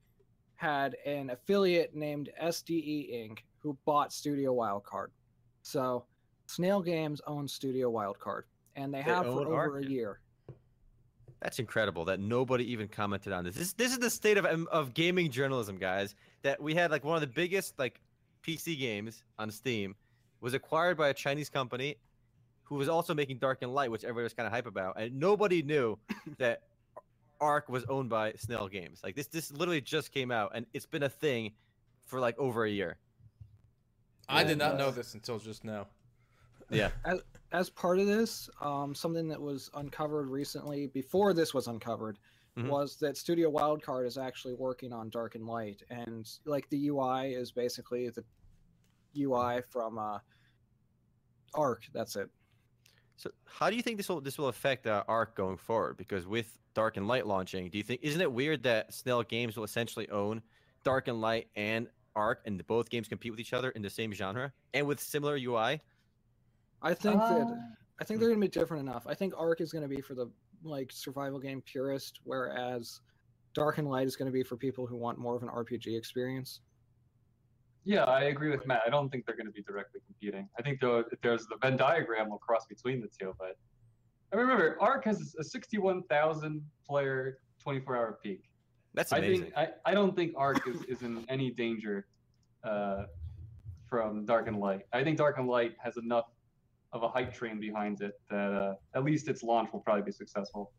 had 0.55 0.97
an 1.05 1.29
affiliate 1.29 1.95
named 1.95 2.31
SDE 2.43 3.13
Inc. 3.13 3.39
who 3.59 3.77
bought 3.85 4.11
Studio 4.11 4.53
Wildcard. 4.53 5.07
So 5.61 6.05
Snail 6.47 6.81
Games 6.81 7.21
owns 7.25 7.53
Studio 7.53 7.89
Wildcard, 7.89 8.43
and 8.75 8.93
they, 8.93 8.97
They 8.97 9.03
have 9.03 9.25
for 9.27 9.47
over 9.47 9.79
a 9.79 9.85
year. 9.85 10.19
That's 11.45 11.59
incredible 11.59 12.05
that 12.05 12.19
nobody 12.19 12.71
even 12.71 12.87
commented 12.87 13.31
on 13.31 13.43
this. 13.43 13.53
This 13.53 13.73
this 13.73 13.91
is 13.91 13.99
the 13.99 14.09
state 14.09 14.39
of 14.39 14.45
of 14.47 14.95
gaming 14.95 15.29
journalism, 15.29 15.77
guys. 15.77 16.15
That 16.41 16.59
we 16.59 16.73
had 16.73 16.89
like 16.89 17.03
one 17.03 17.13
of 17.13 17.21
the 17.21 17.27
biggest 17.27 17.77
like 17.77 18.01
PC 18.41 18.79
games 18.79 19.23
on 19.37 19.51
Steam 19.51 19.93
was 20.41 20.55
acquired 20.55 20.97
by 20.97 21.09
a 21.09 21.13
Chinese 21.13 21.47
company 21.51 21.97
who 22.63 22.73
was 22.73 22.89
also 22.89 23.13
making 23.13 23.37
Dark 23.37 23.59
and 23.61 23.71
Light, 23.75 23.91
which 23.91 24.03
everybody 24.03 24.23
was 24.23 24.33
kind 24.33 24.47
of 24.47 24.53
hype 24.53 24.65
about, 24.65 24.99
and 24.99 25.19
nobody 25.19 25.61
knew 25.61 25.99
that 26.39 26.63
Ark 27.39 27.69
was 27.69 27.83
owned 27.89 28.09
by 28.09 28.33
Snail 28.37 28.67
Games. 28.67 29.01
Like 29.03 29.13
this 29.15 29.27
this 29.27 29.51
literally 29.51 29.81
just 29.81 30.11
came 30.11 30.31
out, 30.31 30.53
and 30.55 30.65
it's 30.73 30.87
been 30.87 31.03
a 31.03 31.09
thing 31.09 31.51
for 32.05 32.19
like 32.19 32.39
over 32.39 32.65
a 32.65 32.71
year. 32.71 32.97
I 34.27 34.43
did 34.43 34.57
not 34.57 34.79
know 34.79 34.87
uh, 34.87 34.91
this 34.91 35.13
until 35.13 35.37
just 35.37 35.63
now. 35.63 35.85
Yeah, 36.69 36.89
As 37.05 37.19
as 37.51 37.69
part 37.69 37.99
of 37.99 38.07
this, 38.07 38.49
um, 38.61 38.93
something 38.93 39.27
that 39.29 39.39
was 39.41 39.69
uncovered 39.75 40.27
recently, 40.29 40.87
before 40.87 41.33
this 41.33 41.53
was 41.53 41.67
uncovered, 41.67 42.17
Mhm. 42.57 42.69
was 42.69 42.97
that 42.97 43.17
Studio 43.17 43.51
Wildcard 43.51 44.05
is 44.07 44.17
actually 44.17 44.53
working 44.55 44.91
on 44.93 45.09
Dark 45.09 45.35
and 45.35 45.45
Light, 45.45 45.83
and 45.89 46.29
like 46.45 46.67
the 46.69 46.87
UI 46.87 47.33
is 47.33 47.51
basically 47.51 48.09
the 48.09 48.23
UI 49.17 49.61
from 49.69 49.97
uh, 49.97 50.19
Ark. 51.53 51.83
That's 51.93 52.15
it. 52.15 52.29
So 53.17 53.29
how 53.45 53.69
do 53.69 53.75
you 53.75 53.81
think 53.81 53.97
this 53.97 54.09
will 54.09 54.21
this 54.21 54.37
will 54.37 54.47
affect 54.49 54.87
uh, 54.87 55.03
Ark 55.07 55.35
going 55.35 55.57
forward? 55.57 55.97
Because 55.97 56.27
with 56.27 56.57
Dark 56.73 56.97
and 56.97 57.07
Light 57.07 57.25
launching, 57.27 57.69
do 57.69 57.77
you 57.77 57.83
think 57.83 58.01
isn't 58.03 58.19
it 58.21 58.31
weird 58.31 58.63
that 58.63 58.93
Snail 58.93 59.23
Games 59.23 59.55
will 59.55 59.63
essentially 59.63 60.09
own 60.09 60.41
Dark 60.83 61.07
and 61.07 61.21
Light 61.21 61.47
and 61.55 61.87
Ark, 62.15 62.41
and 62.45 62.65
both 62.67 62.89
games 62.89 63.07
compete 63.07 63.31
with 63.31 63.39
each 63.39 63.53
other 63.53 63.69
in 63.71 63.81
the 63.81 63.89
same 63.89 64.11
genre 64.13 64.51
and 64.73 64.85
with 64.87 64.99
similar 64.99 65.37
UI? 65.37 65.81
I 66.81 66.93
think 66.93 67.21
Uh, 67.21 67.39
that 67.39 67.75
I 67.99 68.03
think 68.03 68.19
they're 68.19 68.29
gonna 68.29 68.41
be 68.41 68.47
different 68.47 68.87
enough. 68.87 69.07
I 69.07 69.13
think 69.13 69.33
Ark 69.37 69.61
is 69.61 69.71
gonna 69.71 69.87
be 69.87 70.01
for 70.01 70.15
the 70.15 70.29
like 70.63 70.91
survival 70.91 71.39
game 71.39 71.61
purist, 71.61 72.19
whereas 72.23 73.01
Dark 73.53 73.77
and 73.77 73.87
Light 73.87 74.05
is 74.07 74.15
gonna 74.15 74.31
be 74.31 74.43
for 74.43 74.57
people 74.57 74.85
who 74.85 74.97
want 74.97 75.17
more 75.17 75.35
of 75.35 75.43
an 75.43 75.49
RPG 75.49 75.95
experience. 75.97 76.61
Yeah, 77.87 78.03
I 78.05 78.23
agree 78.23 78.49
with 78.49 78.65
Matt. 78.65 78.81
I 78.85 78.89
don't 78.89 79.09
think 79.09 79.27
they're 79.27 79.35
going 79.35 79.45
to 79.45 79.51
be 79.51 79.61
directly 79.61 80.01
competing. 80.07 80.49
I 80.57 80.63
think 80.63 80.81
though 80.81 81.03
there's 81.21 81.45
the 81.45 81.55
Venn 81.61 81.77
diagram 81.77 82.31
will 82.31 82.39
cross 82.39 82.65
between 82.65 82.99
the 82.99 83.07
two. 83.07 83.35
But 83.37 83.57
I 84.33 84.37
remember 84.37 84.75
Ark 84.81 85.05
has 85.05 85.35
a 85.39 85.43
61,000 85.43 86.65
player 86.89 87.37
24 87.61 87.95
hour 87.95 88.19
peak. 88.23 88.49
That's 88.95 89.13
I 89.13 89.19
amazing. 89.19 89.43
think 89.43 89.53
I, 89.55 89.67
I 89.85 89.93
don't 89.93 90.15
think 90.15 90.33
Ark 90.35 90.67
is, 90.67 90.81
is 90.85 91.03
in 91.03 91.25
any 91.29 91.51
danger 91.51 92.07
uh, 92.63 93.03
from 93.87 94.25
Dark 94.25 94.47
and 94.47 94.59
Light. 94.59 94.81
I 94.91 95.03
think 95.03 95.19
Dark 95.19 95.37
and 95.37 95.47
Light 95.47 95.75
has 95.79 95.97
enough 95.97 96.25
of 96.95 97.03
a 97.03 97.09
hype 97.09 97.33
train 97.33 97.59
behind 97.59 98.01
it 98.01 98.13
that 98.29 98.53
uh, 98.53 98.73
at 98.95 99.03
least 99.03 99.27
its 99.27 99.43
launch 99.43 99.71
will 99.71 99.81
probably 99.81 100.01
be 100.03 100.11
successful. 100.11 100.71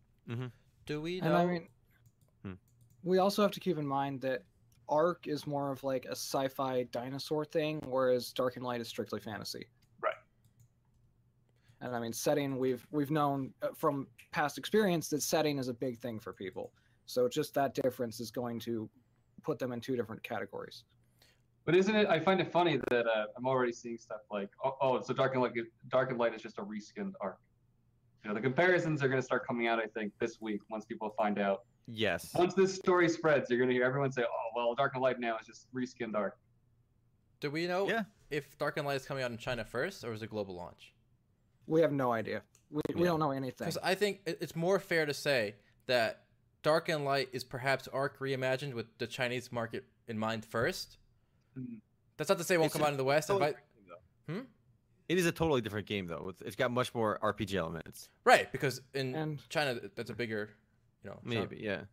Do 0.86 1.00
we 1.00 1.20
know? 1.20 1.26
And 1.26 1.36
I 1.36 1.46
mean, 1.46 1.68
Hmm. 2.42 2.54
we 3.04 3.18
also 3.18 3.42
have 3.42 3.52
to 3.52 3.60
keep 3.60 3.76
in 3.78 3.86
mind 3.86 4.20
that 4.22 4.42
Ark 4.88 5.26
is 5.26 5.46
more 5.46 5.70
of 5.70 5.84
like 5.84 6.04
a 6.06 6.12
sci-fi 6.12 6.84
dinosaur 6.84 7.44
thing, 7.44 7.80
whereas 7.86 8.32
Dark 8.32 8.56
and 8.56 8.64
Light 8.64 8.80
is 8.80 8.88
strictly 8.88 9.20
fantasy. 9.20 9.66
Right. 10.00 10.14
And 11.80 11.94
I 11.94 12.00
mean, 12.00 12.12
setting 12.12 12.56
we've 12.58 12.86
we've 12.90 13.10
known 13.10 13.52
uh, 13.62 13.68
from 13.76 14.06
past 14.32 14.58
experience 14.58 15.08
that 15.10 15.22
setting 15.22 15.58
is 15.58 15.68
a 15.68 15.74
big 15.74 15.98
thing 15.98 16.18
for 16.18 16.32
people. 16.32 16.72
So 17.04 17.28
just 17.28 17.52
that 17.54 17.74
difference 17.74 18.20
is 18.20 18.30
going 18.30 18.58
to 18.60 18.88
put 19.42 19.58
them 19.58 19.72
in 19.72 19.80
two 19.80 19.96
different 19.96 20.22
categories. 20.22 20.84
But 21.66 21.74
isn't 21.74 21.94
it? 21.94 22.06
I 22.08 22.20
find 22.20 22.40
it 22.40 22.50
funny 22.50 22.80
that 22.90 23.06
uh, 23.06 23.26
I'm 23.36 23.46
already 23.46 23.72
seeing 23.72 23.98
stuff 23.98 24.20
like, 24.30 24.48
oh, 24.64 24.76
oh, 24.80 25.00
so 25.02 25.12
Dark 25.12 25.34
and 25.34 25.42
Light, 25.42 25.52
Dark 25.88 26.10
and 26.10 26.18
Light 26.18 26.32
is 26.32 26.40
just 26.40 26.58
a 26.58 26.62
reskinned 26.62 27.12
Ark. 27.20 27.38
You 28.22 28.28
know, 28.28 28.34
the 28.34 28.40
comparisons 28.40 29.02
are 29.02 29.08
going 29.08 29.20
to 29.20 29.24
start 29.24 29.44
coming 29.46 29.66
out. 29.66 29.80
I 29.80 29.86
think 29.86 30.12
this 30.20 30.40
week 30.40 30.60
once 30.70 30.84
people 30.84 31.12
find 31.16 31.38
out. 31.40 31.64
yes. 31.88 32.32
Once 32.34 32.54
this 32.54 32.74
story 32.74 33.08
spreads, 33.08 33.50
you're 33.50 33.58
going 33.58 33.68
to 33.68 33.74
hear 33.74 33.84
everyone 33.84 34.12
say, 34.12 34.22
"Oh, 34.22 34.50
well, 34.54 34.74
Dark 34.76 34.92
and 34.94 35.02
Light 35.02 35.18
now 35.18 35.36
is 35.38 35.46
just 35.46 35.66
reskinned 35.74 36.14
Ark." 36.14 36.38
Do 37.40 37.50
we 37.50 37.66
know 37.66 37.88
Yeah. 37.88 38.04
if 38.30 38.56
Dark 38.58 38.76
and 38.76 38.86
Light 38.86 38.96
is 38.96 39.04
coming 39.04 39.24
out 39.24 39.30
in 39.32 39.36
China 39.38 39.64
first 39.64 40.04
or 40.04 40.12
is 40.12 40.22
it 40.22 40.30
global 40.30 40.54
launch? 40.54 40.94
We 41.66 41.80
have 41.80 41.92
no 41.92 42.12
idea. 42.12 42.42
We, 42.70 42.80
we 42.94 43.02
don't 43.04 43.18
know 43.20 43.32
anything. 43.32 43.66
Because 43.66 43.78
I 43.82 43.94
think 43.96 44.20
it's 44.24 44.54
more 44.56 44.78
fair 44.78 45.04
to 45.04 45.12
say 45.14 45.56
that 45.86 46.22
Dark 46.62 46.88
and 46.88 47.04
Light 47.04 47.28
is 47.32 47.42
perhaps 47.44 47.88
Ark 47.88 48.18
reimagined 48.20 48.72
with 48.74 48.86
the 48.98 49.06
Chinese 49.06 49.50
market 49.52 49.84
in 50.08 50.16
mind 50.18 50.44
first. 50.44 50.98
Mhm. 51.56 51.80
That's 52.16 52.28
not 52.28 52.38
to 52.38 52.44
say 52.44 52.54
it 52.54 52.58
won't 52.58 52.66
It's 52.66 52.72
come 52.74 52.82
a 52.82 52.86
out 52.86 52.90
in 52.92 52.96
the 52.96 53.04
West. 53.04 53.28
Totally 53.28 53.46
I, 53.46 53.50
different 53.50 53.74
game, 53.74 53.94
though. 54.28 54.34
Hmm? 54.34 54.40
It 55.08 55.18
is 55.18 55.26
a 55.26 55.32
totally 55.32 55.60
different 55.60 55.86
game 55.86 56.06
though. 56.06 56.28
It's- 56.30 56.42
It's 56.46 56.56
got 56.56 56.70
much 56.72 56.94
more 56.94 57.18
RPG 57.22 57.56
elements. 57.56 58.08
right, 58.24 58.50
because 58.52 58.80
in 58.94 59.14
And- 59.14 59.48
China 59.48 59.80
that's 59.94 60.10
a 60.10 60.14
bigger, 60.14 60.50
you 61.04 61.10
know, 61.10 61.20
genre. 61.24 61.48
Maybe, 61.48 61.62
yeah. 61.62 61.84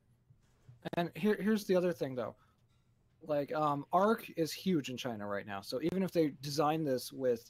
And 0.97 1.12
here, 1.15 1.36
here's 1.36 1.65
the 1.65 1.76
other 1.76 1.93
thing, 1.93 2.15
though. 2.15 2.36
Like, 3.21 3.54
um, 3.54 3.86
Ark 3.93 4.30
is 4.36 4.52
huge 4.52 4.89
in 4.89 4.97
China 4.97 5.26
right 5.28 5.45
now. 5.47 5.62
So 5.62 5.80
even 5.82 6.04
if 6.04 6.12
they 6.12 6.32
designed 6.41 6.86
this 6.86 7.13
with 7.13 7.49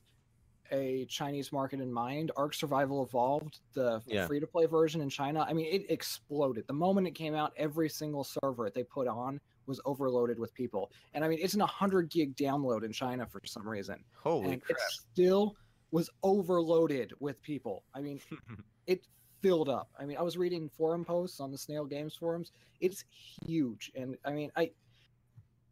a 0.72 1.06
Chinese 1.06 1.52
market 1.52 1.80
in 1.82 1.92
mind, 1.92 2.32
Ark 2.38 2.54
Survival 2.54 3.04
Evolved, 3.04 3.62
the 3.74 4.02
Yeah. 4.06 4.28
free-to-play 4.28 4.68
version 4.68 5.02
in 5.02 5.10
China, 5.10 5.42
I 5.48 5.54
mean, 5.54 5.66
it 5.74 5.90
exploded. 5.90 6.68
The 6.68 6.74
moment 6.74 7.08
it 7.08 7.12
came 7.16 7.34
out, 7.34 7.54
every 7.58 7.90
single 7.90 8.24
server 8.24 8.70
they 8.70 8.84
put 8.84 9.08
on 9.08 9.42
was 9.66 9.80
overloaded 9.86 10.40
with 10.40 10.54
people. 10.54 10.92
And 11.14 11.24
I 11.24 11.28
mean, 11.28 11.40
it's 11.42 11.54
an 11.54 11.60
100 11.60 12.10
gig 12.10 12.36
download 12.36 12.84
in 12.84 12.92
China 12.92 13.26
for 13.26 13.42
some 13.46 13.68
reason. 13.68 14.04
Holy 14.16 14.54
and 14.54 14.64
crap. 14.64 14.78
it 14.78 14.84
still 15.12 15.56
was 15.92 16.10
overloaded 16.24 17.14
with 17.20 17.42
people. 17.42 17.84
I 17.94 18.02
mean, 18.02 18.20
it 18.88 19.06
filled 19.42 19.70
up. 19.70 19.90
I 20.00 20.06
mean, 20.06 20.18
I 20.18 20.22
was 20.22 20.38
reading 20.38 20.70
forum 20.70 21.06
posts 21.06 21.40
on 21.40 21.52
the 21.52 21.58
Snail 21.58 21.86
Games 21.86 22.16
forums. 22.16 22.52
It's 22.82 23.06
huge, 23.46 23.92
and 23.96 24.18
I 24.26 24.32
mean, 24.32 24.52
I 24.56 24.72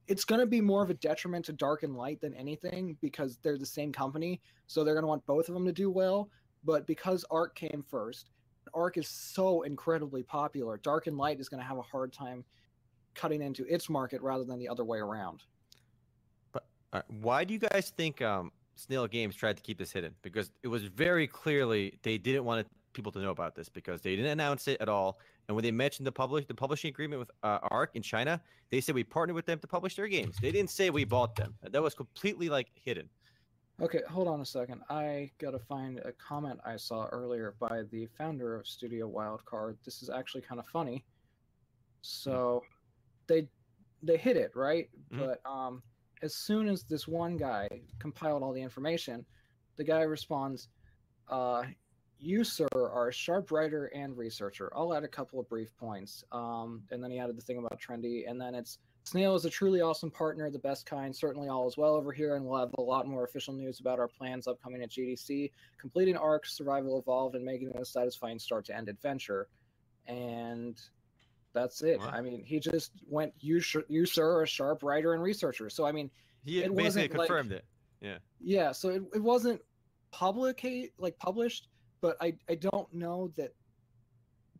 it's 0.07 0.25
going 0.25 0.41
to 0.41 0.47
be 0.47 0.61
more 0.61 0.83
of 0.83 0.89
a 0.89 0.95
detriment 0.95 1.45
to 1.45 1.53
Dark 1.53 1.83
and 1.83 1.95
Light 1.95 2.19
than 2.19 2.33
anything 2.33 2.97
because 3.01 3.37
they're 3.41 3.57
the 3.57 3.65
same 3.65 3.93
company, 3.93 4.41
so 4.67 4.83
they're 4.83 4.93
going 4.93 5.03
to 5.03 5.07
want 5.07 5.25
both 5.25 5.47
of 5.47 5.53
them 5.53 5.65
to 5.65 5.71
do 5.71 5.89
well. 5.89 6.29
But 6.63 6.85
because 6.85 7.23
Ark 7.31 7.55
came 7.55 7.83
first, 7.89 8.29
Ark 8.73 8.97
is 8.97 9.07
so 9.07 9.61
incredibly 9.61 10.21
popular. 10.23 10.77
Dark 10.83 11.07
and 11.07 11.17
Light 11.17 11.39
is 11.39 11.49
going 11.49 11.61
to 11.61 11.67
have 11.67 11.77
a 11.77 11.83
hard 11.83 12.11
time 12.11 12.43
cutting 13.15 13.41
into 13.41 13.65
its 13.65 13.89
market 13.89 14.21
rather 14.21 14.43
than 14.43 14.59
the 14.59 14.67
other 14.67 14.83
way 14.83 14.99
around. 14.99 15.43
Uh, 16.93 17.01
why 17.21 17.43
do 17.43 17.53
you 17.53 17.59
guys 17.59 17.93
think 17.95 18.21
um, 18.21 18.51
Snail 18.75 19.07
Games 19.07 19.35
tried 19.35 19.55
to 19.55 19.63
keep 19.63 19.77
this 19.77 19.91
hidden? 19.91 20.13
Because 20.21 20.51
it 20.61 20.67
was 20.67 20.83
very 20.83 21.25
clearly 21.25 21.97
they 22.03 22.17
didn't 22.17 22.43
want 22.43 22.67
people 22.93 23.11
to 23.13 23.19
know 23.19 23.29
about 23.29 23.55
this 23.55 23.69
because 23.69 24.01
they 24.01 24.15
didn't 24.15 24.31
announce 24.31 24.67
it 24.67 24.79
at 24.81 24.89
all. 24.89 25.19
And 25.47 25.55
when 25.55 25.63
they 25.63 25.71
mentioned 25.71 26.05
the 26.05 26.11
publish 26.11 26.45
the 26.45 26.53
publishing 26.53 26.89
agreement 26.89 27.19
with 27.19 27.31
uh, 27.43 27.59
Ark 27.63 27.91
in 27.93 28.01
China, 28.01 28.41
they 28.69 28.81
said 28.81 28.95
we 28.95 29.03
partnered 29.03 29.35
with 29.35 29.45
them 29.45 29.59
to 29.59 29.67
publish 29.67 29.95
their 29.95 30.07
games. 30.07 30.37
They 30.41 30.51
didn't 30.51 30.69
say 30.69 30.89
we 30.89 31.05
bought 31.05 31.35
them. 31.35 31.55
That 31.63 31.81
was 31.81 31.93
completely 31.93 32.49
like 32.49 32.67
hidden. 32.75 33.09
Okay, 33.81 34.01
hold 34.09 34.27
on 34.27 34.41
a 34.41 34.45
second. 34.45 34.81
I 34.89 35.31
gotta 35.39 35.57
find 35.57 35.99
a 35.99 36.11
comment 36.11 36.59
I 36.63 36.75
saw 36.77 37.07
earlier 37.07 37.55
by 37.59 37.81
the 37.91 38.07
founder 38.17 38.55
of 38.59 38.67
Studio 38.67 39.09
Wildcard. 39.09 39.77
This 39.83 40.03
is 40.03 40.09
actually 40.09 40.41
kind 40.41 40.59
of 40.59 40.67
funny. 40.67 41.03
So, 42.01 42.63
they 43.31 43.47
they 44.03 44.17
hit 44.17 44.35
it 44.35 44.51
right, 44.55 44.89
Mhm. 45.11 45.19
but 45.19 45.49
um, 45.49 45.81
as 46.21 46.35
soon 46.35 46.67
as 46.67 46.83
this 46.83 47.07
one 47.07 47.37
guy 47.37 47.67
compiled 47.99 48.43
all 48.43 48.51
the 48.51 48.61
information, 48.61 49.25
the 49.77 49.83
guy 49.83 50.01
responds, 50.01 50.69
uh, 51.29 51.63
"You 52.17 52.43
sir 52.43 52.67
are 52.73 53.09
a 53.09 53.13
sharp 53.13 53.51
writer 53.51 53.85
and 53.87 54.17
researcher. 54.17 54.71
I'll 54.75 54.93
add 54.93 55.03
a 55.03 55.07
couple 55.07 55.39
of 55.39 55.47
brief 55.47 55.75
points." 55.77 56.23
Um, 56.31 56.83
and 56.91 57.01
then 57.03 57.11
he 57.11 57.19
added 57.19 57.37
the 57.37 57.41
thing 57.41 57.57
about 57.57 57.79
trendy, 57.79 58.29
and 58.29 58.39
then 58.41 58.53
it's 58.55 58.79
Snail 59.03 59.33
is 59.33 59.45
a 59.45 59.49
truly 59.49 59.81
awesome 59.81 60.11
partner, 60.11 60.51
the 60.51 60.59
best 60.59 60.85
kind. 60.85 61.15
Certainly 61.15 61.49
all 61.49 61.67
is 61.67 61.75
well 61.75 61.95
over 61.95 62.11
here, 62.11 62.35
and 62.35 62.45
we'll 62.45 62.59
have 62.59 62.71
a 62.77 62.81
lot 62.81 63.07
more 63.07 63.23
official 63.23 63.51
news 63.51 63.79
about 63.79 63.97
our 63.97 64.07
plans 64.07 64.45
upcoming 64.47 64.83
at 64.83 64.91
GDC, 64.91 65.51
completing 65.79 66.15
Ark, 66.15 66.45
Survival 66.45 66.99
Evolved, 66.99 67.35
and 67.35 67.43
making 67.43 67.69
it 67.69 67.77
a 67.81 67.85
satisfying 67.85 68.37
start 68.37 68.63
to 68.65 68.75
end 68.75 68.89
adventure. 68.89 69.47
And 70.05 70.79
that's 71.53 71.81
it. 71.83 71.99
Wow. 71.99 72.09
I 72.13 72.21
mean, 72.21 72.43
he 72.43 72.59
just 72.59 72.91
went, 73.07 73.33
"You, 73.39 73.59
sh- 73.59 73.77
you 73.87 74.05
sir, 74.05 74.25
are 74.37 74.43
a 74.43 74.47
sharp 74.47 74.83
writer 74.83 75.13
and 75.13 75.21
researcher." 75.23 75.69
So 75.69 75.85
I 75.85 75.91
mean, 75.91 76.09
He 76.43 76.59
It 76.63 76.75
basically 76.75 76.83
wasn't 76.83 77.11
like- 77.17 77.27
confirmed 77.27 77.51
it. 77.51 77.65
yeah. 78.01 78.17
Yeah, 78.39 78.71
so 78.71 78.89
it, 78.89 79.03
it 79.13 79.21
wasn't 79.21 79.61
public, 80.11 80.65
like 80.97 81.17
published, 81.19 81.67
but 82.01 82.17
I 82.21 82.35
I 82.49 82.55
don't 82.55 82.91
know 82.93 83.31
that 83.37 83.51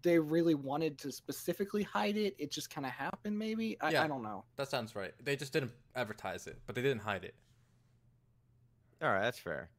they 0.04 0.18
really 0.18 0.56
wanted 0.56 0.98
to 1.00 1.12
specifically 1.12 1.84
hide 1.84 2.18
it. 2.18 2.36
It 2.40 2.50
just 2.52 2.70
kind 2.70 2.86
of 2.88 2.92
happened, 2.92 3.38
maybe. 3.38 3.78
I, 3.82 3.92
Yeah. 3.92 4.04
I 4.04 4.08
don't 4.08 4.24
know. 4.24 4.44
That 4.58 4.68
sounds 4.68 4.96
right. 4.96 5.14
They 5.24 5.36
just 5.36 5.54
didn't 5.54 5.72
advertise 5.96 6.48
it, 6.48 6.60
but 6.66 6.74
they 6.76 6.82
didn't 6.82 7.02
hide 7.02 7.24
it. 7.24 7.36
All 9.02 9.10
right, 9.12 9.22
that's 9.22 9.40
fair. 9.40 9.70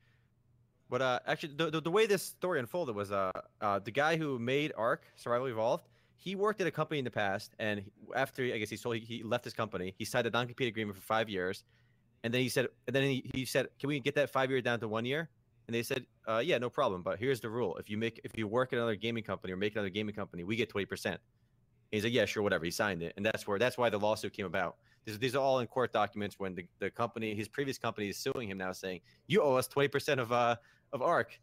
But 0.90 1.00
uh, 1.02 1.20
actually, 1.26 1.54
the, 1.56 1.70
the, 1.70 1.80
the 1.80 1.90
way 1.90 2.06
this 2.06 2.22
story 2.22 2.58
unfolded 2.60 2.94
was 2.94 3.10
uh, 3.12 3.30
uh, 3.60 3.78
the 3.78 3.90
guy 3.90 4.16
who 4.16 4.38
made 4.38 4.72
Ark 4.76 5.04
Survival 5.16 5.46
Evolved, 5.46 5.88
he 6.24 6.36
worked 6.36 6.60
at 6.60 6.68
a 6.68 6.70
company 6.70 6.98
in 7.00 7.04
the 7.04 7.10
past, 7.10 7.52
and 7.58 7.82
after 8.14 8.44
I 8.44 8.58
guess 8.58 8.70
he 8.70 8.76
sold, 8.76 8.96
he 8.96 9.24
left 9.24 9.42
his 9.42 9.54
company. 9.54 9.92
He 9.98 10.04
signed 10.04 10.26
a 10.26 10.30
non-compete 10.30 10.68
agreement 10.68 10.96
for 10.96 11.02
five 11.02 11.28
years, 11.28 11.64
and 12.22 12.32
then 12.32 12.40
he 12.42 12.48
said, 12.48 12.68
and 12.86 12.94
then 12.94 13.02
he, 13.02 13.28
he 13.34 13.44
said, 13.44 13.66
"Can 13.80 13.88
we 13.88 13.98
get 13.98 14.14
that 14.14 14.30
five 14.30 14.48
year 14.48 14.60
down 14.62 14.78
to 14.80 14.88
one 14.88 15.04
year?" 15.04 15.30
And 15.66 15.74
they 15.74 15.82
said, 15.82 16.06
uh, 16.28 16.38
"Yeah, 16.38 16.58
no 16.58 16.70
problem. 16.70 17.02
But 17.02 17.18
here's 17.18 17.40
the 17.40 17.50
rule: 17.50 17.76
if 17.76 17.90
you 17.90 17.98
make, 17.98 18.20
if 18.22 18.38
you 18.38 18.46
work 18.46 18.72
at 18.72 18.76
another 18.78 18.94
gaming 18.94 19.24
company 19.24 19.52
or 19.52 19.56
make 19.56 19.72
another 19.72 19.90
gaming 19.90 20.14
company, 20.14 20.44
we 20.44 20.54
get 20.54 20.68
twenty 20.68 20.86
percent." 20.86 21.20
He's 21.90 22.04
like, 22.04 22.12
"Yeah, 22.12 22.24
sure, 22.24 22.44
whatever." 22.44 22.64
He 22.64 22.70
signed 22.70 23.02
it, 23.02 23.14
and 23.16 23.26
that's 23.26 23.44
where 23.48 23.58
that's 23.58 23.76
why 23.76 23.90
the 23.90 23.98
lawsuit 23.98 24.32
came 24.32 24.46
about. 24.46 24.76
These, 25.04 25.18
these 25.18 25.34
are 25.34 25.42
all 25.42 25.58
in 25.58 25.66
court 25.66 25.92
documents 25.92 26.36
when 26.38 26.54
the, 26.54 26.64
the 26.78 26.88
company, 26.90 27.34
his 27.34 27.48
previous 27.48 27.78
company, 27.78 28.08
is 28.10 28.16
suing 28.16 28.48
him 28.48 28.58
now, 28.58 28.70
saying, 28.70 29.00
"You 29.26 29.42
owe 29.42 29.56
us 29.56 29.66
twenty 29.66 29.88
percent 29.88 30.20
of 30.20 30.30
uh 30.30 30.54
of 30.92 31.02
Ark." 31.02 31.40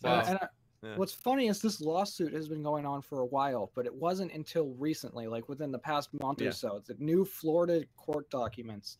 So 0.00 0.08
it's- 0.08 0.28
And 0.28 0.38
I, 0.40 0.48
Yeah. 0.82 0.96
what's 0.96 1.12
funny 1.12 1.48
is 1.48 1.60
this 1.60 1.80
lawsuit 1.80 2.32
has 2.32 2.48
been 2.48 2.62
going 2.62 2.86
on 2.86 3.02
for 3.02 3.20
a 3.20 3.26
while, 3.26 3.72
but 3.74 3.84
it 3.84 3.94
wasn't 3.94 4.32
until 4.32 4.68
recently, 4.78 5.26
like 5.26 5.48
within 5.48 5.72
the 5.72 5.78
past 5.78 6.08
month 6.20 6.40
Yeah. 6.40 6.48
or 6.48 6.52
so, 6.52 6.82
that 6.86 7.00
new 7.00 7.24
Florida 7.24 7.82
court 7.96 8.30
documents 8.30 8.98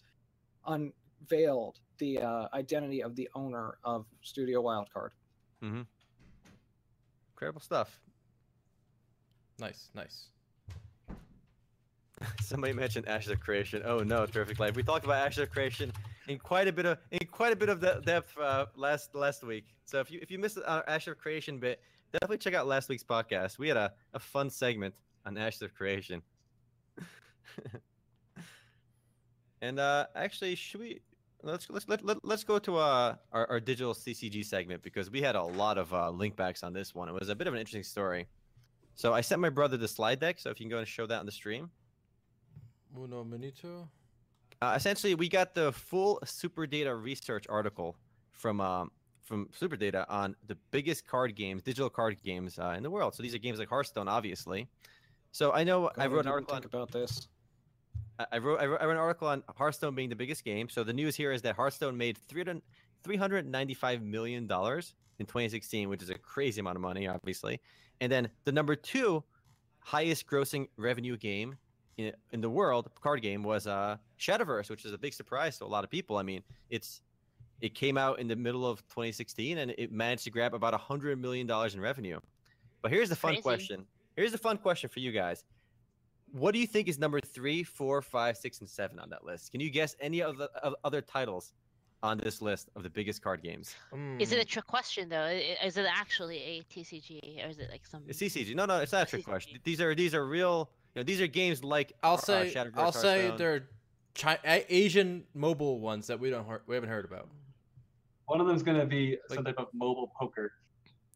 unveiled 0.66 1.78
the 1.98 2.18
uh, 2.20 2.48
identity 2.52 3.02
of 3.02 3.14
the 3.14 3.28
owner 3.34 3.78
of 3.84 4.06
Studio 4.22 4.60
Wildcard. 4.62 5.10
Mm-hmm. 5.62 5.82
Incredible 7.34 7.60
stuff. 7.60 8.00
Nice, 9.60 9.90
nice. 9.94 10.30
Somebody 12.40 12.72
mentioned 12.72 13.06
Ashes 13.08 13.30
of 13.30 13.40
Creation. 13.40 13.82
Oh 13.84 14.00
no, 14.00 14.26
Terrific 14.26 14.58
Life. 14.58 14.74
We 14.74 14.82
talked 14.82 15.04
about 15.04 15.24
Ashes 15.24 15.44
of 15.44 15.50
Creation 15.50 15.92
in 16.28 16.38
quite 16.38 16.68
a 16.68 16.72
bit 16.72 16.86
of 16.86 16.98
in 17.10 17.26
quite 17.26 17.52
a 17.52 17.56
bit 17.56 17.68
of 17.68 17.80
de- 17.80 18.00
depth 18.02 18.36
uh, 18.38 18.66
last 18.76 19.14
last 19.14 19.42
week. 19.42 19.74
So 19.84 20.00
if 20.00 20.10
you 20.10 20.20
if 20.22 20.30
you 20.30 20.38
missed 20.38 20.58
our 20.66 20.84
Ashes 20.88 21.08
of 21.12 21.18
Creation 21.18 21.58
bit, 21.58 21.80
definitely 22.12 22.38
check 22.38 22.54
out 22.54 22.66
last 22.66 22.88
week's 22.88 23.02
podcast. 23.02 23.58
We 23.58 23.68
had 23.68 23.76
a, 23.76 23.92
a 24.14 24.18
fun 24.18 24.50
segment 24.50 24.94
on 25.26 25.36
Ashes 25.36 25.62
of 25.62 25.74
Creation. 25.74 26.22
and 29.62 29.80
uh, 29.80 30.06
actually, 30.14 30.54
should 30.54 30.80
we 30.80 31.00
let's 31.42 31.68
let's 31.70 31.88
let, 31.88 32.04
let, 32.04 32.24
let's 32.24 32.44
go 32.44 32.58
to 32.58 32.76
uh, 32.76 33.14
our 33.32 33.50
our 33.50 33.60
digital 33.60 33.94
CCG 33.94 34.44
segment 34.44 34.82
because 34.82 35.10
we 35.10 35.22
had 35.22 35.34
a 35.34 35.42
lot 35.42 35.78
of 35.78 35.92
uh, 35.92 36.10
link 36.10 36.36
backs 36.36 36.62
on 36.62 36.72
this 36.72 36.94
one. 36.94 37.08
It 37.08 37.14
was 37.14 37.28
a 37.30 37.34
bit 37.34 37.46
of 37.46 37.54
an 37.54 37.60
interesting 37.60 37.84
story. 37.84 38.26
So 38.94 39.14
I 39.14 39.20
sent 39.20 39.40
my 39.40 39.48
brother 39.48 39.76
the 39.76 39.88
slide 39.88 40.20
deck. 40.20 40.38
So 40.40 40.50
if 40.50 40.58
you 40.58 40.64
can 40.64 40.70
go 40.70 40.78
and 40.78 40.88
show 40.88 41.06
that 41.06 41.20
on 41.20 41.26
the 41.26 41.32
stream. 41.32 41.70
Uno 42.96 43.22
minuto. 43.24 43.88
Uh, 44.61 44.75
essentially, 44.77 45.14
we 45.14 45.29
got 45.29 45.55
the 45.55 45.73
full 45.73 46.18
Super 46.25 46.66
Data 46.66 46.94
research 46.94 47.47
article 47.49 47.97
from 48.33 48.61
um, 48.61 48.90
from 49.23 49.49
Super 49.53 49.77
Data 49.77 50.07
on 50.09 50.35
the 50.47 50.57
biggest 50.71 51.07
card 51.07 51.37
games, 51.37 51.62
digital 51.62 51.90
card 51.90 52.16
games 52.25 52.59
uh, 52.59 52.75
in 52.77 52.83
the 52.83 52.90
world. 52.90 53.14
So 53.14 53.23
these 53.23 53.35
are 53.35 53.38
games 53.38 53.59
like 53.59 53.68
Hearthstone, 53.68 54.09
obviously. 54.09 54.68
So 55.33 55.53
I 55.53 55.64
know 55.64 55.90
I 55.97 56.07
wrote 56.07 56.27
an 56.27 56.33
article. 56.33 56.57
On, 56.57 56.64
about 56.64 56.90
this. 56.90 57.29
I- 58.33 58.38
wrote 58.38 58.61
I 58.61 58.66
wrote 58.66 58.81
I 58.81 58.85
wrote 58.87 58.92
an 58.92 58.99
article 58.99 59.29
on 59.29 59.44
Hearthstone 59.57 59.94
being 59.94 60.09
the 60.09 60.16
biggest 60.16 60.44
game. 60.44 60.68
So 60.68 60.83
the 60.83 60.92
news 60.92 61.14
here 61.14 61.31
is 61.31 61.42
that 61.42 61.55
Hearthstone 61.55 61.97
made 61.97 62.18
300 62.29 62.62
$395 63.05 64.03
million 64.03 64.42
in 64.42 64.49
2016, 64.49 65.88
which 65.88 66.03
is 66.03 66.11
a 66.11 66.18
crazy 66.18 66.61
amount 66.61 66.77
of 66.77 66.83
money, 66.83 67.07
obviously. 67.07 67.61
And 68.01 68.11
then 68.11 68.29
the 68.44 68.53
number 68.53 68.75
two 68.75 69.23
highest 69.81 70.27
grossing 70.27 70.68
revenue 70.77 71.16
game 71.16 71.57
in, 71.98 72.12
in 72.32 72.40
the 72.40 72.48
world, 72.48 72.88
card 73.02 73.20
game, 73.22 73.42
was 73.42 73.66
uh, 73.66 73.96
Shadowverse, 74.18 74.70
which 74.70 74.84
is 74.84 74.92
a 74.92 74.98
big 74.98 75.12
surprise 75.12 75.58
to 75.58 75.64
a 75.64 75.66
lot 75.66 75.84
of 75.84 75.90
people. 75.90 76.16
I 76.16 76.22
mean, 76.22 76.42
it's 76.70 77.02
it 77.61 77.74
came 77.74 77.98
out 77.98 78.20
in 78.20 78.28
the 78.28 78.37
middle 78.37 78.64
of 78.66 78.80
2016 78.88 79.58
and 79.58 79.74
it 79.76 79.90
managed 79.90 80.22
to 80.24 80.30
grab 80.30 80.54
about 80.54 80.72
$100 80.80 81.18
million 81.18 81.50
in 81.50 81.80
revenue. 81.80 82.20
But 82.82 82.92
here's 82.92 83.08
the 83.08 83.16
fun 83.16 83.32
Crazy. 83.32 83.42
question. 83.42 83.87
Here's 84.16 84.30
the 84.30 84.38
fun 84.38 84.58
question 84.58 84.88
for 84.88 85.00
you 85.00 85.11
guys. 85.11 85.42
What 86.30 86.52
do 86.52 86.61
you 86.61 86.66
think 86.68 86.87
is 86.88 86.98
number 86.98 87.20
three, 87.20 87.64
four, 87.64 88.00
five, 88.00 88.37
six, 88.37 88.61
and 88.61 88.68
seven 88.68 89.00
on 89.00 89.11
that 89.11 89.24
list? 89.24 89.50
Can 89.50 89.61
you 89.61 89.70
guess 89.70 89.96
any 90.00 90.22
of 90.22 90.37
the 90.38 90.50
of 90.62 90.74
other 90.84 91.00
titles 91.00 91.52
on 92.04 92.18
this 92.18 92.40
list 92.40 92.68
of 92.76 92.84
the 92.84 92.90
biggest 92.90 93.22
card 93.22 93.42
games? 93.42 93.74
Is 94.20 94.30
it 94.30 94.38
Mm, 94.38 94.42
a 94.42 94.44
trick 94.44 94.66
question 94.68 95.08
though? 95.08 95.24
Is 95.64 95.76
it 95.78 95.87
actually 95.90 96.38
a 96.38 96.62
TCG 96.64 97.44
or 97.44 97.48
is 97.48 97.58
it 97.58 97.70
like 97.70 97.84
some? 97.87 98.04
It's 98.06 98.20
CCG. 98.20 98.54
No, 98.54 98.66
no, 98.66 98.78
it's 98.78 98.92
not 98.92 99.02
a 99.08 99.11
trick 99.11 99.22
CCG. 99.22 99.24
question. 99.24 99.58
These 99.64 99.80
are 99.80 99.94
these 99.96 100.14
are 100.14 100.26
real. 100.28 100.70
You 100.94 101.01
know, 101.01 101.03
these 101.05 101.20
are 101.20 101.27
games 101.27 101.62
like 101.62 101.92
I'll 102.03 102.14
uh, 102.14 102.16
say 102.18 102.53
Shadowverse, 102.55 102.72
I'll 102.77 102.92
say 102.92 103.33
they're 103.37 103.68
Chi- 104.14 104.64
Asian 104.68 105.24
mobile 105.35 105.81
ones 105.81 106.07
that 106.09 106.18
we 106.18 106.31
don't 106.31 106.44
hear- 106.46 106.62
we 106.66 106.74
haven't 106.74 106.90
heard 106.90 107.05
about. 107.05 107.29
One 108.27 108.40
of 108.40 108.46
them's 108.46 108.62
gonna 108.62 108.85
be 108.87 109.16
some 109.29 109.44
type 109.44 109.55
of 109.59 109.68
mobile 109.72 110.12
poker. 110.18 110.53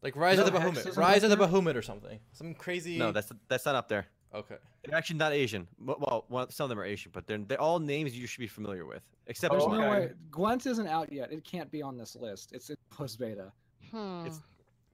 Like 0.01 0.15
Rise 0.15 0.39
of 0.39 0.51
the 0.51 0.59
Hex 0.59 0.79
Bahamut. 0.85 0.97
Rise 0.97 1.23
of 1.23 1.29
the 1.29 1.35
there? 1.35 1.47
Bahamut 1.47 1.75
or 1.75 1.81
something. 1.81 2.19
Some 2.31 2.53
crazy. 2.53 2.97
No, 2.97 3.11
that's 3.11 3.31
that's 3.47 3.65
not 3.65 3.75
up 3.75 3.87
there. 3.87 4.07
okay. 4.33 4.55
They're 4.83 4.97
actually 4.97 5.17
not 5.17 5.31
Asian. 5.31 5.67
Well, 5.79 6.25
well, 6.29 6.49
some 6.49 6.65
of 6.65 6.69
them 6.69 6.79
are 6.79 6.83
Asian, 6.85 7.11
but 7.13 7.25
they're 7.27 7.37
they're 7.39 7.61
all 7.61 7.79
names 7.79 8.17
you 8.17 8.25
should 8.27 8.39
be 8.41 8.47
familiar 8.47 8.85
with, 8.85 9.01
except 9.27 9.53
Oh, 9.53 9.57
There's 9.57 9.67
one. 9.69 9.79
no 9.81 9.89
way. 9.91 10.11
Gwent 10.31 10.65
isn't 10.65 10.87
out 10.87 11.11
yet. 11.11 11.31
It 11.31 11.43
can't 11.45 11.69
be 11.71 11.81
on 11.81 11.97
this 11.97 12.15
list. 12.15 12.51
It's 12.53 12.69
in 12.69 12.75
post 12.89 13.19
beta. 13.19 13.51
Hmm. 13.91 14.21
It's- 14.25 14.39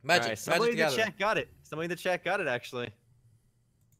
Magic. 0.02 0.24
All 0.24 0.30
right, 0.30 0.40
somebody 0.40 0.60
Magic 0.62 0.72
in 0.72 0.78
the 0.78 0.84
the 0.84 0.90
Gathering. 0.98 1.06
chat 1.08 1.20
got 1.20 1.38
it. 1.38 1.50
Somebody 1.64 1.86
in 1.86 1.90
the 1.90 1.96
chat 1.98 2.24
got 2.24 2.40
it 2.40 2.48
actually. 2.48 2.90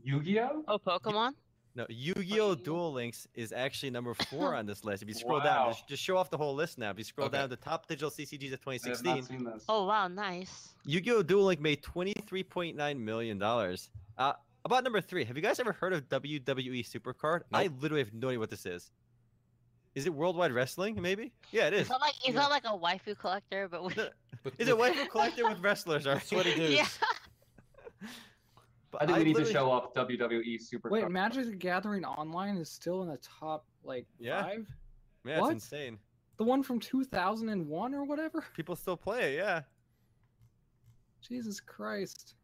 Yu-Gi-Oh? 0.04 0.64
Oh, 0.68 0.78
Pokemon. 0.80 1.32
No, 1.76 1.86
Yu-Gi-Oh! 1.90 2.22
Yu-Gi-Oh! 2.22 2.56
Duel 2.56 2.92
Links 2.94 3.28
is 3.36 3.52
actually 3.52 3.90
number 3.92 4.14
four 4.30 4.56
on 4.56 4.66
this 4.66 4.84
list. 4.84 5.04
If 5.04 5.10
you 5.10 5.14
scroll 5.16 5.40
down, 5.40 5.68
Wow. 5.68 5.72
just, 5.72 5.88
just 5.88 6.04
show 6.04 6.18
off 6.18 6.30
the 6.30 6.38
whole 6.38 6.56
list 6.56 6.78
now. 6.78 6.90
If 6.92 6.98
you 6.98 7.04
scroll 7.04 7.28
Okay. 7.28 7.38
down, 7.38 7.50
the 7.50 7.56
top 7.58 7.88
digital 7.88 8.10
CCGs 8.10 8.54
of 8.54 8.60
2016, 8.62 9.16
not 9.16 9.24
seen 9.26 9.44
this. 9.44 9.64
Oh 9.70 9.86
wow, 9.86 10.08
nice. 10.08 10.74
Yu-Gi-Oh! 10.86 11.24
Duel 11.24 11.46
Link 11.46 11.62
made 11.62 11.82
23.9 11.84 13.00
million 13.00 13.38
dollars. 13.38 13.90
Uh, 14.18 14.34
about 14.66 14.84
number 14.84 15.00
three, 15.02 15.24
have 15.24 15.38
you 15.38 15.44
guys 15.44 15.60
ever 15.60 15.72
heard 15.72 15.94
of 15.94 16.08
WWE 16.10 16.86
Supercard? 16.90 17.42
I 17.54 17.68
literally 17.80 18.04
have 18.04 18.14
no 18.14 18.28
idea 18.30 18.40
what 18.40 18.50
this 18.50 18.66
is. 18.66 18.92
Is 19.96 20.06
it 20.06 20.14
Worldwide 20.14 20.52
Wrestling? 20.52 21.02
Maybe. 21.02 21.32
Yeah, 21.52 21.68
it 21.68 21.74
It's 21.74 21.84
is. 21.84 21.90
not 21.90 22.02
like 22.02 22.14
it's 22.26 22.30
Yeah. 22.30 22.42
not 22.42 22.50
like 22.52 22.66
a 22.66 22.68
waifu 22.78 23.18
collector, 23.18 23.68
but 23.70 23.84
with... 23.86 23.98
Is 24.58 24.68
it 24.68 24.76
waifu 24.76 25.08
collector 25.10 25.48
with 25.48 25.60
wrestlers? 25.62 26.06
All 26.08 26.14
right. 26.16 26.24
Sweaty 26.26 26.56
dudes. 26.56 26.74
yeah. 26.74 26.88
But 28.92 29.04
I 29.04 29.06
think 29.06 29.18
we 29.20 29.24
need 29.26 29.36
to 29.36 29.46
show 29.46 29.70
off 29.70 29.94
WWE 29.94 30.60
Super. 30.60 30.90
Wait, 30.90 31.04
Cup. 31.04 31.12
Magic 31.12 31.46
the 31.46 31.56
Gathering 31.56 32.04
Online 32.06 32.58
is 32.58 32.70
still 32.70 33.04
in 33.04 33.08
the 33.10 33.18
top 33.18 33.66
like 33.84 34.06
Yeah. 34.20 34.42
five. 34.44 34.68
Yeah, 35.26 35.40
it's 35.42 35.50
insane. 35.52 36.00
The 36.38 36.44
one 36.44 36.64
from 36.64 36.80
2001 36.80 37.94
or 37.94 38.04
whatever. 38.06 38.44
People 38.56 38.76
still 38.76 38.98
play 38.98 39.34
it. 39.34 39.38
Yeah. 39.38 39.62
Jesus 41.22 41.60
Christ. 41.60 42.36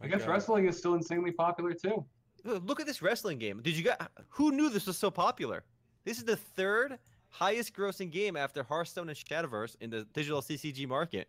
I 0.00 0.06
guess 0.06 0.20
God. 0.24 0.30
wrestling 0.30 0.68
is 0.68 0.76
still 0.78 0.94
insanely 0.94 1.32
popular 1.32 1.72
too. 1.72 2.04
Look 2.44 2.62
look 2.64 2.80
at 2.80 2.86
this 2.86 3.02
wrestling 3.02 3.38
game. 3.38 3.60
Did 3.62 3.76
you 3.76 3.82
get? 3.82 4.00
Who 4.28 4.52
knew 4.52 4.68
this 4.70 4.86
was 4.86 4.96
so 4.96 5.10
popular? 5.10 5.64
This 6.04 6.18
is 6.18 6.24
the 6.24 6.36
third 6.36 6.98
highest 7.30 7.74
grossing 7.74 8.10
game 8.10 8.36
after 8.36 8.62
Hearthstone 8.62 9.08
and 9.08 9.18
Shadowverse 9.18 9.76
in 9.80 9.90
the 9.90 10.04
digital 10.12 10.40
CCG 10.40 10.86
market. 10.86 11.28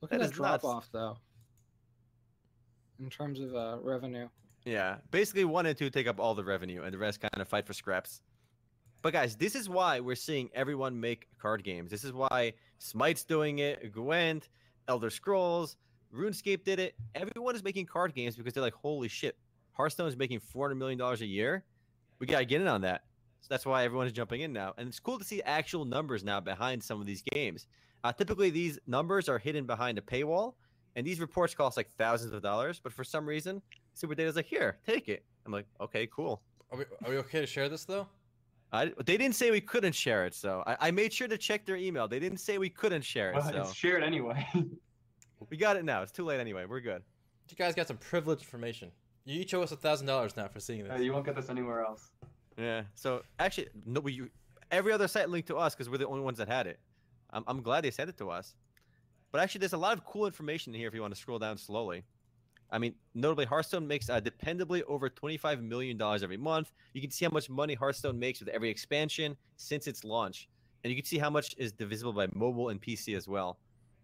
Look 0.00 0.10
That 0.10 0.16
at 0.16 0.20
that 0.20 0.24
is 0.26 0.30
drop 0.32 0.50
nuts. 0.62 0.64
off 0.64 0.88
though. 0.92 1.16
In 3.00 3.10
terms 3.10 3.40
of 3.40 3.54
uh, 3.54 3.78
revenue. 3.80 4.28
Yeah, 4.64 4.96
basically 5.10 5.44
one 5.44 5.66
and 5.66 5.76
two 5.76 5.90
take 5.90 6.06
up 6.06 6.18
all 6.18 6.34
the 6.34 6.44
revenue, 6.44 6.82
and 6.82 6.92
the 6.92 6.98
rest 6.98 7.20
kind 7.20 7.40
of 7.40 7.48
fight 7.48 7.66
for 7.66 7.72
scraps. 7.74 8.22
But 9.02 9.12
guys, 9.12 9.36
this 9.36 9.54
is 9.54 9.68
why 9.68 10.00
we're 10.00 10.14
seeing 10.14 10.48
everyone 10.54 10.98
make 10.98 11.28
card 11.38 11.62
games. 11.62 11.90
This 11.90 12.04
is 12.04 12.12
why 12.12 12.54
Smite's 12.78 13.24
doing 13.24 13.58
it, 13.58 13.92
Gwent, 13.92 14.48
Elder 14.88 15.10
Scrolls, 15.10 15.76
RuneScape 16.14 16.64
did 16.64 16.78
it. 16.78 16.94
Everyone 17.14 17.54
is 17.54 17.62
making 17.62 17.86
card 17.86 18.14
games 18.14 18.36
because 18.36 18.54
they're 18.54 18.62
like, 18.62 18.74
holy 18.74 19.08
shit, 19.08 19.36
Hearthstone 19.72 20.08
is 20.08 20.16
making 20.16 20.40
four 20.40 20.68
hundred 20.68 20.76
million 20.76 20.98
dollars 20.98 21.20
a 21.20 21.26
year. 21.26 21.64
We 22.18 22.26
gotta 22.26 22.44
get 22.44 22.60
in 22.60 22.68
on 22.68 22.80
that. 22.82 23.02
So 23.40 23.48
that's 23.50 23.66
why 23.66 23.84
everyone 23.84 24.06
is 24.06 24.12
jumping 24.12 24.40
in 24.40 24.54
now, 24.54 24.72
and 24.78 24.88
it's 24.88 25.00
cool 25.00 25.18
to 25.18 25.24
see 25.24 25.42
actual 25.42 25.84
numbers 25.84 26.24
now 26.24 26.40
behind 26.40 26.82
some 26.82 26.98
of 26.98 27.06
these 27.06 27.22
games. 27.34 27.66
Uh, 28.02 28.12
typically, 28.12 28.48
these 28.48 28.78
numbers 28.86 29.28
are 29.28 29.38
hidden 29.38 29.66
behind 29.66 29.98
a 29.98 30.00
paywall, 30.00 30.54
and 30.96 31.06
these 31.06 31.20
reports 31.20 31.54
cost 31.54 31.76
like 31.76 31.90
thousands 31.90 32.32
of 32.32 32.42
dollars. 32.42 32.80
But 32.82 32.92
for 32.92 33.04
some 33.04 33.26
reason, 33.26 33.60
Super 33.94 34.14
Data's 34.14 34.36
like, 34.36 34.46
here, 34.46 34.78
take 34.86 35.08
it. 35.08 35.24
I'm 35.46 35.52
like, 35.52 35.66
okay, 35.80 36.06
cool. 36.06 36.42
Are 36.70 36.78
we, 36.78 36.84
are 37.04 37.10
we 37.10 37.16
okay 37.18 37.40
to 37.40 37.46
share 37.46 37.68
this 37.68 37.84
though? 37.84 38.06
I, 38.72 38.86
they 39.04 39.16
didn't 39.16 39.36
say 39.36 39.50
we 39.52 39.60
couldn't 39.60 39.94
share 39.94 40.26
it, 40.26 40.34
so 40.34 40.64
I, 40.66 40.88
I 40.88 40.90
made 40.90 41.12
sure 41.12 41.28
to 41.28 41.38
check 41.38 41.64
their 41.64 41.76
email. 41.76 42.08
They 42.08 42.18
didn't 42.18 42.38
say 42.38 42.58
we 42.58 42.68
couldn't 42.70 43.02
share 43.02 43.30
it, 43.30 43.36
Well, 43.36 43.48
so 43.48 43.60
it's 43.60 43.74
shared 43.74 44.02
anyway. 44.02 44.44
we 45.50 45.56
got 45.56 45.76
it 45.76 45.84
now. 45.84 46.02
It's 46.02 46.10
too 46.10 46.24
late 46.24 46.40
anyway. 46.40 46.64
We're 46.66 46.80
good. 46.80 47.02
You 47.50 47.56
guys 47.56 47.74
got 47.74 47.86
some 47.86 47.98
privileged 47.98 48.42
information. 48.42 48.90
You 49.26 49.40
each 49.40 49.54
owe 49.54 49.62
us 49.62 49.70
a 49.70 49.76
thousand 49.76 50.06
dollars 50.08 50.36
now 50.36 50.48
for 50.48 50.58
seeing 50.60 50.90
Uh, 50.90 50.94
this. 50.96 51.04
you 51.04 51.12
won't 51.12 51.24
get 51.24 51.36
this 51.36 51.50
anywhere 51.50 51.82
else. 51.84 52.10
Yeah. 52.58 52.82
So 52.94 53.22
actually, 53.38 53.68
no, 53.86 54.00
we 54.00 54.22
every 54.72 54.92
other 54.92 55.06
site 55.06 55.28
linked 55.28 55.48
to 55.48 55.56
us 55.56 55.74
because 55.74 55.88
we're 55.88 55.98
the 55.98 56.06
only 56.08 56.22
ones 56.22 56.38
that 56.38 56.48
had 56.48 56.66
it. 56.66 56.80
I'm, 57.30 57.44
I'm 57.46 57.62
glad 57.62 57.84
they 57.84 57.90
sent 57.90 58.08
it 58.10 58.16
to 58.18 58.30
us. 58.30 58.54
But 59.34 59.42
actually, 59.42 59.58
there's 59.58 59.72
a 59.72 59.78
lot 59.78 59.98
of 59.98 60.04
cool 60.04 60.26
information 60.26 60.72
in 60.72 60.78
here 60.78 60.86
if 60.86 60.94
you 60.94 61.00
want 61.00 61.12
to 61.12 61.20
scroll 61.20 61.40
down 61.40 61.58
slowly. 61.58 62.04
I 62.70 62.78
mean, 62.78 62.94
notably, 63.14 63.44
Hearthstone 63.44 63.84
makes 63.84 64.08
uh, 64.08 64.20
dependably 64.20 64.82
over 64.86 65.10
$25 65.10 65.60
million 65.60 66.00
every 66.00 66.36
month. 66.36 66.72
You 66.92 67.00
can 67.00 67.10
see 67.10 67.24
how 67.24 67.32
much 67.32 67.50
money 67.50 67.74
Hearthstone 67.74 68.16
makes 68.16 68.38
with 68.38 68.48
every 68.50 68.70
expansion 68.70 69.36
since 69.56 69.88
its 69.88 70.04
launch. 70.04 70.48
And 70.84 70.92
you 70.92 70.96
can 70.96 71.04
see 71.04 71.18
how 71.18 71.30
much 71.30 71.52
is 71.58 71.72
divisible 71.72 72.12
by 72.12 72.28
mobile 72.32 72.68
and 72.68 72.80
PC 72.80 73.16
as 73.16 73.26
well. 73.26 73.58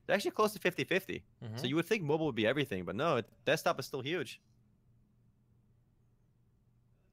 They're 0.05 0.17
actually 0.17 0.33
close 0.33 0.53
to 0.55 0.59
50 0.59 0.83
50. 0.83 1.23
Mhm. 1.45 1.61
So 1.61 1.69
you 1.69 1.77
would 1.77 1.87
think 1.87 2.03
mobile 2.03 2.27
would 2.27 2.35
be 2.35 2.49
everything, 2.49 2.85
but 2.85 2.97
no, 2.97 3.23
desktop 3.45 3.79
is 3.79 3.87
still 3.87 4.03
huge. 4.03 4.41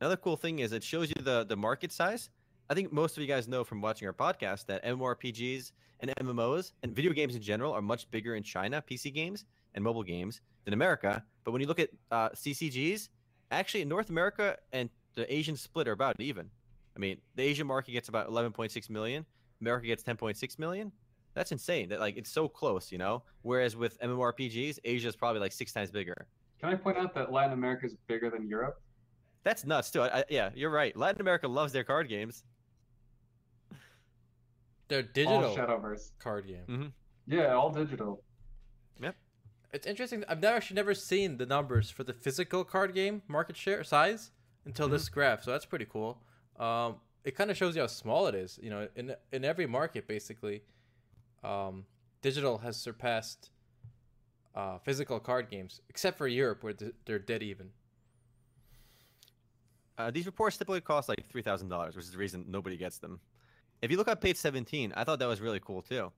Another 0.02 0.18
cool 0.18 0.38
thing 0.38 0.58
is 0.58 0.72
it 0.72 0.84
shows 0.84 1.10
you 1.10 1.22
the 1.22 1.44
the 1.44 1.56
market 1.56 1.92
size. 1.92 2.32
I 2.70 2.74
think 2.74 2.92
most 2.92 3.16
of 3.16 3.22
you 3.22 3.28
guys 3.28 3.48
know 3.48 3.64
from 3.64 3.80
watching 3.80 4.08
our 4.08 4.14
podcast 4.14 4.66
that 4.66 4.84
MMORPGs 4.84 5.72
and 6.02 6.14
MMOs 6.18 6.74
and 6.84 6.94
video 6.94 7.14
games 7.14 7.36
in 7.36 7.42
general 7.42 7.72
are 7.72 7.82
much 7.82 8.12
bigger 8.12 8.36
in 8.36 8.44
China, 8.44 8.84
PC 8.90 9.14
games 9.14 9.46
and 9.74 9.84
mobile 9.84 10.04
games, 10.04 10.42
than 10.66 10.74
America. 10.74 11.24
But 11.46 11.52
when 11.52 11.62
you 11.62 11.68
look 11.68 11.80
at 11.80 11.90
uh, 12.12 12.30
CCGs, 12.30 13.08
actually 13.52 13.84
in 13.84 13.88
North 13.88 14.10
America 14.10 14.58
and 14.74 14.90
the 15.16 15.34
Asian 15.34 15.56
split 15.56 15.88
are 15.88 15.94
about 15.94 16.20
even. 16.20 16.50
I 16.96 17.00
mean, 17.00 17.18
the 17.36 17.44
Asian 17.44 17.66
market 17.66 17.94
gets 17.94 18.10
about 18.10 18.30
11.6 18.30 18.90
million, 18.90 19.26
America 19.62 19.88
gets 19.88 20.04
10.6 20.04 20.60
million. 20.60 20.92
That's 21.36 21.54
insane. 21.54 21.88
That 21.88 22.02
like 22.02 22.18
it's 22.18 22.32
so 22.32 22.50
close, 22.50 22.92
you 22.92 22.98
know. 22.98 23.24
Whereas 23.44 23.78
with 23.78 23.98
MMORPGs, 24.02 24.80
Asia 24.84 25.08
is 25.08 25.16
probably 25.16 25.40
like 25.40 25.54
six 25.54 25.72
times 25.72 25.92
bigger. 25.92 26.28
Can 26.60 26.70
I 26.70 26.76
point 26.76 26.98
out 26.98 27.14
that 27.16 27.32
Latin 27.32 27.54
America 27.54 27.86
is 27.86 27.96
bigger 28.08 28.30
than 28.30 28.48
Europe? 28.48 28.82
That's 29.44 29.64
nuts 29.64 29.92
too. 29.92 30.02
I, 30.02 30.20
I, 30.20 30.24
yeah, 30.30 30.50
you're 30.54 30.72
right. 30.72 30.98
Latin 30.98 31.22
America 31.22 31.48
loves 31.48 31.72
their 31.72 31.84
card 31.86 32.10
games. 32.10 32.44
They're 34.88 35.00
All 35.00 35.08
digital 35.14 35.56
Shadowverse. 35.56 36.12
card 36.20 36.48
game. 36.48 36.64
Mm-hmm. 36.68 36.88
Yeah, 37.34 37.54
all 37.54 37.70
digital. 37.72 38.24
Yep. 39.02 39.16
It's 39.74 39.86
interesting. 39.86 40.24
I've 40.30 40.42
never 40.42 40.56
actually 40.56 40.76
never 40.76 40.94
seen 40.94 41.38
the 41.38 41.46
numbers 41.46 41.90
for 41.90 42.04
the 42.04 42.14
physical 42.14 42.64
card 42.64 42.94
game 42.94 43.22
market 43.28 43.58
share 43.58 43.84
size 43.84 44.32
until 44.66 44.88
this 44.88 45.10
graph. 45.10 45.44
So 45.44 45.52
that's 45.52 45.66
pretty 45.66 45.86
cool. 45.86 46.22
Um, 46.58 46.96
it 47.26 47.36
kind 47.36 47.52
of 47.52 47.58
shows 47.58 47.76
you 47.76 47.82
how 47.82 47.88
small 47.88 48.28
it 48.28 48.36
is. 48.36 48.58
You 48.62 48.70
know, 48.70 48.88
in 48.96 49.14
in 49.34 49.44
every 49.44 49.68
market 49.68 50.08
basically, 50.08 50.64
um, 51.44 51.86
digital 52.22 52.60
has 52.60 52.78
surpassed 52.78 53.50
uh, 54.56 54.78
physical 54.80 55.20
card 55.20 55.50
games, 55.50 55.82
except 55.90 56.18
for 56.18 56.28
Europe 56.28 56.64
where 56.64 56.74
they're 57.06 57.20
dead 57.20 57.44
even. 57.44 57.70
Uh, 59.98 60.12
these 60.12 60.26
reports 60.28 60.58
typically 60.58 60.80
cost 60.82 61.10
like 61.10 61.26
three 61.30 61.42
thousand 61.42 61.68
dollars, 61.70 61.96
which 61.96 62.06
is 62.06 62.12
the 62.12 62.18
reason 62.18 62.46
nobody 62.48 62.78
gets 62.78 63.00
them. 63.00 63.20
If 63.82 63.92
you 63.92 63.98
look 63.98 64.08
at 64.08 64.22
page 64.22 64.38
seventeen, 64.38 64.94
I 64.96 65.04
thought 65.04 65.20
that 65.20 65.28
was 65.28 65.42
really 65.42 65.60
cool 65.60 65.82
too. 65.82 66.12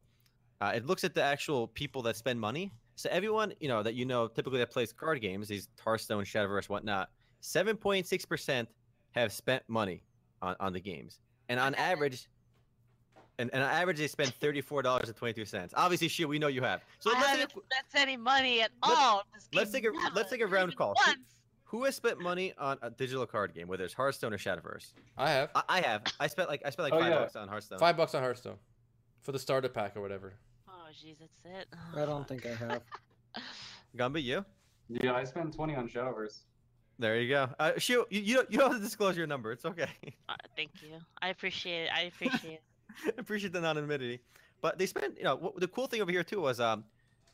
Uh, 0.62 0.72
it 0.76 0.86
looks 0.86 1.04
at 1.04 1.14
the 1.14 1.24
actual 1.24 1.68
people 1.68 2.02
that 2.04 2.16
spend 2.16 2.40
money. 2.40 2.72
So 2.96 3.10
everyone 3.12 3.54
you 3.60 3.68
know 3.68 3.82
that 3.84 3.96
you 3.96 4.06
know 4.06 4.28
typically 4.28 4.60
that 4.60 4.72
plays 4.72 4.92
card 4.94 5.22
games, 5.22 5.48
these 5.48 5.68
Hearthstone, 5.84 6.24
Shadowverse, 6.26 6.70
whatnot, 6.70 7.10
seven 7.40 7.78
point 7.78 8.08
six 8.08 8.26
percent 8.26 8.68
have 9.12 9.32
spent 9.34 9.64
money 9.68 10.04
on, 10.42 10.56
on 10.60 10.74
the 10.74 10.80
games, 10.82 11.20
and 11.50 11.60
on 11.60 11.76
average, 11.90 12.28
and, 13.40 13.50
and 13.54 13.64
on 13.64 13.70
average 13.70 13.98
they 13.98 14.08
spend 14.08 14.34
thirty 14.36 14.62
four 14.62 14.82
dollars 14.82 15.08
and 15.08 15.16
twenty 15.18 15.34
two 15.34 15.46
cents. 15.46 15.74
Obviously, 15.78 16.08
shit, 16.10 16.28
we 16.28 16.40
know 16.40 16.48
you 16.48 16.62
have. 16.62 16.82
So 17.00 17.10
I 17.12 17.14
let's 17.14 17.26
take 17.28 17.40
haven't 17.40 17.52
a, 17.58 17.76
spent 17.92 18.08
any 18.08 18.18
money 18.18 18.62
at 18.62 18.72
let's- 18.86 18.96
all. 19.00 19.24
let's 19.54 19.72
take 19.72 19.86
a- 19.86 19.92
let's 20.14 20.30
take 20.30 20.42
a 20.42 20.48
round 20.48 20.70
even 20.70 20.78
call. 20.78 20.96
Once. 21.08 21.20
Who 21.70 21.84
has 21.86 21.96
spent 21.96 22.20
money 22.20 22.54
on 22.58 22.78
a 22.82 22.90
digital 22.90 23.26
card 23.28 23.54
game, 23.54 23.68
whether 23.68 23.84
it's 23.84 23.94
Hearthstone 23.94 24.34
or 24.34 24.38
Shadowverse? 24.38 24.92
I 25.18 25.30
have 25.30 25.50
I, 25.54 25.64
I 25.70 25.82
have. 25.82 26.02
I 26.20 26.28
spent 26.28 26.50
like 26.50 26.62
I 26.66 26.72
spent 26.72 26.90
like 26.92 26.94
Oh, 26.94 27.00
five 27.00 27.12
yeah. 27.12 27.20
bucks 27.20 27.36
on 27.36 27.48
Hearthstone. 27.48 27.80
five 27.80 27.96
bucks 27.96 28.16
on 28.16 28.24
Hearthstone 28.24 28.56
for 29.22 29.32
the 29.32 29.40
starter 29.40 29.70
pack 29.70 29.96
or 29.96 30.02
whatever. 30.02 30.34
Oh 30.68 30.88
jeez, 30.92 31.16
that's 31.20 31.32
it. 31.46 31.68
I 31.96 32.06
don't 32.06 32.28
think 32.28 32.46
I 32.48 32.56
have. 32.56 32.82
Gumby, 33.98 34.24
you? 34.24 34.44
Yeah, 34.88 35.14
I 35.14 35.24
spent 35.24 35.54
20 35.54 35.76
on 35.76 35.88
Shadowverse. 35.88 36.40
There 36.98 37.20
you 37.20 37.30
go. 37.30 37.50
Uh, 37.60 37.74
Shu, 37.78 38.06
you, 38.10 38.22
you 38.22 38.36
don't 38.36 38.52
you 38.52 38.58
don't 38.58 38.72
have 38.72 38.80
to 38.82 38.84
disclose 38.84 39.16
your 39.16 39.28
number. 39.28 39.52
It's 39.52 39.66
okay. 39.66 39.90
Uh, 40.28 40.34
thank 40.56 40.72
you. 40.82 40.98
I 41.22 41.30
appreciate 41.30 41.84
it. 41.84 41.90
I 41.96 42.02
appreciate 42.04 42.54
it. 42.54 42.64
Appreciate 43.20 43.54
the 43.54 43.60
anonymity. 43.60 44.20
But 44.62 44.78
they 44.80 44.86
spent, 44.88 45.18
you 45.18 45.24
know, 45.24 45.36
what, 45.36 45.58
the 45.60 45.68
cool 45.68 45.86
thing 45.88 46.02
over 46.02 46.12
here 46.12 46.24
too 46.24 46.42
was 46.42 46.60
um, 46.60 46.84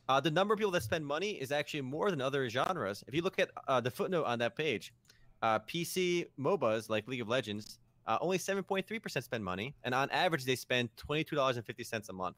uh, 0.08 0.20
the 0.20 0.32
number 0.32 0.54
of 0.54 0.58
people 0.58 0.72
that 0.72 0.84
spend 0.84 1.06
money 1.06 1.32
is 1.32 1.52
actually 1.52 1.82
more 1.82 2.12
than 2.12 2.22
other 2.22 2.48
genres. 2.50 3.04
If 3.08 3.16
you 3.16 3.22
look 3.22 3.40
at 3.40 3.50
uh, 3.68 3.82
the 3.82 3.92
footnote 3.92 4.26
on 4.26 4.40
that 4.40 4.56
page, 4.56 4.94
uh, 5.42 5.60
PC 5.60 6.28
MOBAs 6.40 6.90
like 6.90 7.08
League 7.08 7.22
of 7.22 7.28
Legends, 7.28 7.80
uh, 8.08 8.18
only 8.22 8.38
7.3% 8.38 9.24
spend 9.24 9.44
money, 9.44 9.74
and 9.84 9.96
on 9.96 10.10
average 10.12 10.46
they 10.46 10.56
spend 10.56 10.90
$22.50 10.96 12.10
a 12.10 12.14
month. 12.14 12.36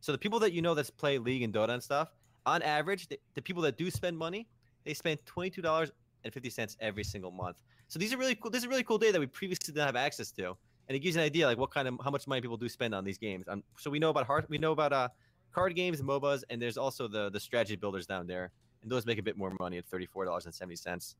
So 0.00 0.12
the 0.12 0.18
people 0.18 0.38
that 0.40 0.52
you 0.52 0.62
know 0.62 0.74
that 0.74 0.96
play 0.96 1.18
League 1.18 1.42
and 1.42 1.52
Dota 1.52 1.70
and 1.70 1.82
stuff, 1.82 2.12
on 2.46 2.62
average, 2.62 3.08
the, 3.08 3.18
the 3.34 3.42
people 3.42 3.62
that 3.62 3.76
do 3.76 3.90
spend 3.90 4.16
money, 4.16 4.48
they 4.84 4.94
spend 4.94 5.18
$22.50 5.26 6.76
every 6.80 7.04
single 7.04 7.30
month. 7.30 7.58
So 7.88 7.98
these 7.98 8.12
are 8.12 8.16
really 8.16 8.34
cool. 8.34 8.50
This 8.50 8.62
is 8.62 8.66
a 8.66 8.68
really 8.68 8.84
cool 8.84 8.98
data 8.98 9.12
that 9.14 9.20
we 9.20 9.26
previously 9.26 9.72
didn't 9.72 9.86
have 9.86 9.96
access 9.96 10.30
to 10.32 10.56
and 10.88 10.96
it 10.96 11.00
gives 11.00 11.16
you 11.16 11.22
an 11.22 11.26
idea 11.26 11.46
like 11.46 11.58
what 11.58 11.70
kind 11.70 11.86
of 11.86 11.98
how 12.02 12.10
much 12.10 12.26
money 12.26 12.40
people 12.40 12.56
do 12.56 12.68
spend 12.68 12.94
on 12.94 13.04
these 13.04 13.18
games. 13.18 13.44
Um, 13.46 13.62
so 13.76 13.90
we 13.90 13.98
know 13.98 14.10
about 14.10 14.26
hard, 14.26 14.46
we 14.48 14.58
know 14.58 14.72
about 14.72 14.92
uh, 14.92 15.08
card 15.52 15.74
games, 15.74 16.00
MOBAs, 16.02 16.44
and 16.50 16.60
there's 16.60 16.76
also 16.78 17.08
the 17.08 17.30
the 17.30 17.40
strategy 17.40 17.76
builders 17.76 18.06
down 18.06 18.26
there, 18.26 18.50
and 18.82 18.90
those 18.90 19.06
make 19.06 19.18
a 19.18 19.22
bit 19.22 19.36
more 19.36 19.52
money 19.60 19.78
at 19.78 19.86
thirty 19.86 20.06
four 20.06 20.24
dollars 20.24 20.46
and 20.46 20.54
seventy 20.54 20.76
cents. 20.76 21.16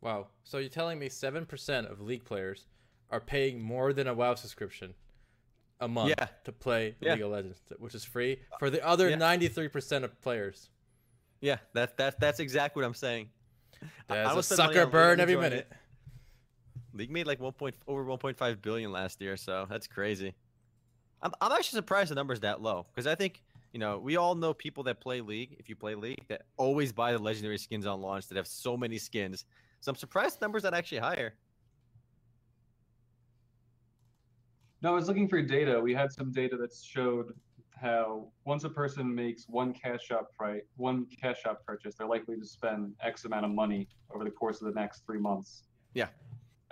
Wow. 0.00 0.26
So 0.42 0.58
you're 0.58 0.68
telling 0.68 0.98
me 0.98 1.08
seven 1.08 1.46
percent 1.46 1.86
of 1.86 2.00
League 2.00 2.24
players 2.24 2.66
are 3.10 3.20
paying 3.20 3.60
more 3.62 3.92
than 3.92 4.06
a 4.06 4.14
WoW 4.14 4.34
subscription 4.34 4.94
a 5.80 5.88
month 5.88 6.10
Yeah. 6.18 6.28
to 6.44 6.52
play 6.52 6.94
Yeah. 7.00 7.14
League 7.14 7.22
of 7.22 7.30
Legends, 7.30 7.60
which 7.78 7.94
is 7.94 8.04
free 8.04 8.40
for 8.58 8.70
the 8.70 8.84
other 8.86 9.14
ninety-three 9.16 9.68
percent 9.68 10.04
of 10.04 10.20
players. 10.20 10.68
Yeah, 11.40 11.58
that's 11.72 11.92
that's 11.96 12.16
that's 12.20 12.40
exactly 12.40 12.82
what 12.82 12.86
I'm 12.86 12.94
saying. 12.94 13.28
I- 14.08 14.14
I 14.14 14.16
That's 14.16 14.32
a 14.32 14.36
would 14.36 14.44
spend 14.44 14.58
money 14.58 14.74
sucker 14.74 14.86
burn 14.90 15.20
every 15.20 15.36
minute. 15.36 15.66
it. 15.70 15.76
League 16.96 17.10
made 17.10 17.26
like 17.26 17.40
one 17.40 17.52
point 17.52 17.74
over 17.86 18.04
one 18.04 18.18
point 18.18 18.38
five 18.38 18.62
billion 18.62 18.92
last 18.92 19.20
year, 19.20 19.36
so 19.36 19.66
that's 19.68 19.86
crazy. 19.86 20.34
I'm 21.24 21.32
I'm 21.40 21.52
actually 21.52 21.78
surprised 21.78 22.10
the 22.10 22.14
number's 22.14 22.40
that 22.40 22.60
low 22.60 22.86
because 22.94 23.06
I 23.06 23.14
think 23.14 23.42
you 23.72 23.80
know 23.80 23.98
we 23.98 24.16
all 24.16 24.34
know 24.34 24.52
people 24.54 24.84
that 24.84 25.00
play 25.00 25.22
League. 25.22 25.56
If 25.58 25.68
you 25.68 25.74
play 25.74 25.94
League, 25.94 26.24
that 26.28 26.42
always 26.58 26.92
buy 26.92 27.12
the 27.12 27.18
legendary 27.18 27.58
skins 27.58 27.86
on 27.86 28.00
launch 28.00 28.28
that 28.28 28.36
have 28.36 28.46
so 28.46 28.76
many 28.76 28.98
skins. 28.98 29.46
So 29.80 29.90
I'm 29.90 29.96
surprised 29.96 30.38
the 30.38 30.44
number's 30.44 30.62
not 30.62 30.74
actually 30.74 30.98
higher. 30.98 31.34
No, 34.82 34.92
I 34.92 34.94
was 34.94 35.08
looking 35.08 35.28
for 35.28 35.40
data. 35.40 35.80
We 35.80 35.94
had 35.94 36.12
some 36.12 36.30
data 36.30 36.58
that 36.58 36.74
showed 36.74 37.32
how 37.74 38.28
once 38.44 38.64
a 38.64 38.68
person 38.68 39.14
makes 39.14 39.48
one 39.48 39.72
cash 39.72 40.04
shop 40.04 40.28
price, 40.36 40.62
one 40.76 41.06
cash 41.20 41.40
shop 41.40 41.64
purchase, 41.66 41.94
they're 41.94 42.06
likely 42.06 42.36
to 42.36 42.44
spend 42.44 42.92
X 43.00 43.24
amount 43.24 43.46
of 43.46 43.50
money 43.50 43.88
over 44.14 44.24
the 44.24 44.30
course 44.30 44.60
of 44.60 44.72
the 44.72 44.78
next 44.78 45.04
three 45.06 45.18
months. 45.18 45.64
Yeah. 45.94 46.08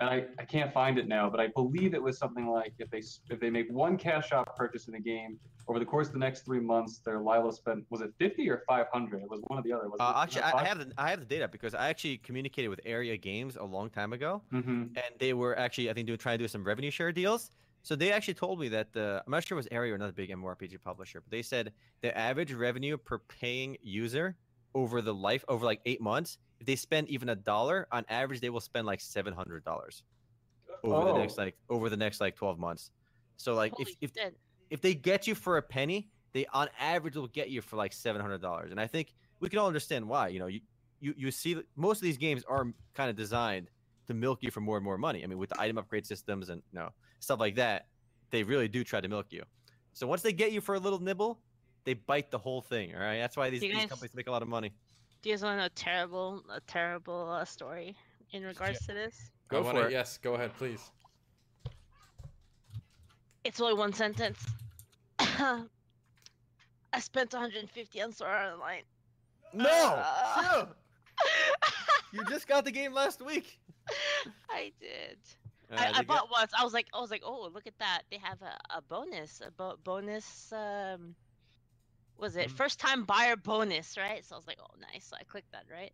And 0.03 0.11
I, 0.11 0.25
I 0.37 0.43
can't 0.43 0.73
find 0.73 0.97
it 0.97 1.07
now, 1.07 1.29
but 1.29 1.39
I 1.39 1.47
believe 1.47 1.93
it 1.93 2.03
was 2.03 2.17
something 2.17 2.47
like 2.47 2.73
if 2.77 2.89
they 2.89 3.01
if 3.29 3.39
they 3.39 3.49
make 3.49 3.71
one 3.71 3.97
cash 3.97 4.27
shop 4.27 4.53
purchase 4.57 4.89
in 4.89 4.95
a 4.95 4.99
game 4.99 5.39
over 5.69 5.79
the 5.79 5.85
course 5.85 6.07
of 6.07 6.13
the 6.13 6.19
next 6.19 6.43
three 6.43 6.59
months, 6.59 6.99
their 7.05 7.19
Lila 7.19 7.53
spent 7.53 7.85
was 7.89 8.01
it 8.01 8.11
fifty 8.19 8.49
or 8.49 8.63
five 8.67 8.87
hundred? 8.91 9.21
It 9.21 9.29
was 9.29 9.39
one 9.47 9.59
or 9.59 9.61
the 9.61 9.71
other. 9.71 9.87
Was 9.87 10.01
Uh, 10.01 10.21
actually, 10.21 10.41
I, 10.41 10.59
I 10.59 10.65
have 10.65 10.79
the 10.79 10.91
I 10.97 11.09
have 11.09 11.21
the 11.21 11.25
data 11.25 11.47
because 11.47 11.73
I 11.73 11.87
actually 11.87 12.17
communicated 12.17 12.67
with 12.67 12.81
Aeria 12.85 13.15
Games 13.15 13.55
a 13.55 13.63
long 13.63 13.89
time 13.89 14.11
ago, 14.11 14.41
hmm 14.51 14.83
and 14.95 15.13
they 15.19 15.33
were 15.33 15.57
actually 15.57 15.89
I 15.89 15.93
think 15.93 16.07
doing 16.07 16.19
trying 16.19 16.37
to 16.37 16.43
do 16.43 16.49
some 16.49 16.65
revenue 16.65 16.91
share 16.91 17.13
deals. 17.13 17.49
So 17.83 17.95
they 17.95 18.11
actually 18.11 18.33
told 18.33 18.59
me 18.59 18.67
that 18.69 18.91
the 18.91 19.23
I'm 19.25 19.31
not 19.31 19.47
sure 19.47 19.55
it 19.55 19.61
was 19.63 19.69
Area 19.71 19.93
or 19.93 19.95
another 19.95 20.11
big 20.11 20.31
MMORPG 20.31 20.81
publisher, 20.81 21.21
but 21.21 21.31
they 21.31 21.41
said 21.41 21.71
the 22.01 22.17
average 22.17 22.51
revenue 22.51 22.97
per 22.97 23.19
paying 23.19 23.77
user 23.81 24.35
over 24.75 25.01
the 25.01 25.13
life 25.13 25.45
over 25.47 25.65
like 25.65 25.79
eight 25.85 26.01
months, 26.01 26.39
if 26.63 26.67
they 26.67 26.75
spend 26.77 27.09
even 27.09 27.27
a 27.27 27.35
dollar, 27.35 27.87
on 27.91 28.05
average 28.07 28.39
they 28.39 28.49
will 28.49 28.61
spend 28.61 28.87
like 28.87 29.01
seven 29.01 29.33
hundred 29.33 29.65
dollars 29.65 30.03
over 30.83 31.11
the 31.11 31.17
next 31.19 31.37
Oh. 31.37 31.43
like 31.43 31.55
over 31.69 31.89
the 31.89 31.97
next 31.97 32.21
like 32.21 32.35
twelve 32.37 32.57
months. 32.57 32.89
So 33.35 33.53
like 33.53 33.73
Holy 33.73 33.91
if 33.91 33.97
if 33.99 34.11
shit. 34.15 34.37
if 34.69 34.81
they 34.81 34.95
get 34.95 35.27
you 35.27 35.35
for 35.35 35.57
a 35.57 35.61
penny, 35.61 36.09
they 36.31 36.45
on 36.53 36.69
average 36.79 37.15
will 37.17 37.27
get 37.27 37.49
you 37.49 37.61
for 37.61 37.75
like 37.75 37.91
seven 37.91 38.21
hundred 38.21 38.41
dollars. 38.41 38.71
And 38.71 38.79
I 38.79 38.87
think 38.87 39.13
we 39.41 39.49
can 39.49 39.59
all 39.59 39.67
understand 39.67 40.07
why. 40.07 40.29
You 40.29 40.39
know, 40.39 40.47
you 40.47 40.61
you 41.01 41.13
you 41.17 41.31
see 41.31 41.53
that 41.55 41.65
most 41.75 41.97
of 41.97 42.03
these 42.03 42.17
games 42.17 42.43
are 42.47 42.65
kind 42.93 43.09
of 43.09 43.17
designed 43.17 43.69
to 44.07 44.13
milk 44.13 44.39
you 44.41 44.51
for 44.51 44.61
more 44.61 44.77
and 44.77 44.85
more 44.85 44.97
money. 44.97 45.21
I 45.21 45.27
mean, 45.27 45.37
with 45.37 45.49
the 45.49 45.59
item 45.59 45.77
upgrade 45.77 46.05
systems 46.05 46.47
and 46.49 46.61
you 46.71 46.79
know 46.79 46.89
stuff 47.19 47.41
like 47.41 47.55
that, 47.55 47.87
they 48.31 48.43
really 48.43 48.69
do 48.69 48.85
try 48.85 49.01
to 49.01 49.09
milk 49.09 49.27
you. 49.31 49.43
So 49.91 50.07
once 50.07 50.21
they 50.21 50.31
get 50.33 50.53
you 50.53 50.61
for 50.61 50.75
a 50.75 50.79
little 50.79 50.99
nibble, 50.99 51.41
they 51.83 51.93
bite 51.93 52.31
the 52.31 52.37
whole 52.37 52.61
thing. 52.61 52.95
All 52.95 53.01
right, 53.01 53.17
that's 53.19 53.35
why 53.35 53.49
these, 53.49 53.61
You 53.61 53.73
these 53.73 53.85
companies 53.85 54.15
make 54.15 54.27
a 54.27 54.31
lot 54.31 54.41
of 54.41 54.47
money. 54.47 54.71
Do 55.23 55.29
you 55.29 55.35
guys 55.35 55.43
want 55.43 55.53
to 55.55 55.59
know 55.61 55.65
a 55.65 55.69
terrible, 55.69 56.43
a 56.53 56.59
terrible 56.61 57.29
uh, 57.31 57.45
story 57.45 57.95
in 58.33 58.43
regards 58.43 58.85
to 58.85 58.93
this? 58.93 59.31
Go 59.47 59.59
I 59.59 59.61
wanna- 59.61 59.81
for 59.81 59.87
it. 59.87 59.91
Yes, 59.93 60.17
go 60.17 60.33
ahead, 60.35 60.53
please. 60.57 60.91
It's 63.45 63.59
only 63.59 63.73
one 63.73 63.93
sentence. 63.93 64.45
I 65.19 65.63
spent 66.99 67.33
150 67.33 68.01
on 68.01 68.11
Sword 68.11 68.31
Online. 68.53 68.83
No, 69.53 69.65
Uh. 69.69 70.65
You 72.11 72.23
just 72.25 72.47
got 72.47 72.63
the 72.63 72.71
game 72.71 72.93
last 72.93 73.25
week. 73.25 73.57
I 74.51 74.71
did. 74.79 75.17
Uh, 75.71 75.75
I, 75.75 75.77
they 75.77 75.83
I 75.85 75.91
get- 75.93 76.07
bought 76.07 76.29
once. 76.31 76.51
I 76.57 76.63
was 76.63 76.73
like, 76.73 76.85
I 76.93 76.99
was 77.01 77.09
like, 77.09 77.23
oh, 77.25 77.49
look 77.51 77.65
at 77.65 77.77
that! 77.79 78.03
They 78.11 78.17
have 78.21 78.39
a, 78.43 78.55
a 78.77 78.81
bonus, 78.83 79.41
a 79.45 79.49
bo- 79.51 79.77
bonus. 79.83 80.51
Um, 80.53 81.15
was 82.17 82.35
it 82.35 82.49
Mhm. 82.49 82.51
first 82.51 82.79
time 82.79 83.05
buyer 83.05 83.35
bonus, 83.35 83.97
right? 83.97 84.23
So 84.25 84.35
I 84.35 84.37
was 84.39 84.47
like, 84.47 84.59
oh, 84.59 84.77
nice. 84.93 85.07
So 85.07 85.15
I 85.19 85.23
clicked 85.25 85.51
that, 85.53 85.65
right? 85.71 85.91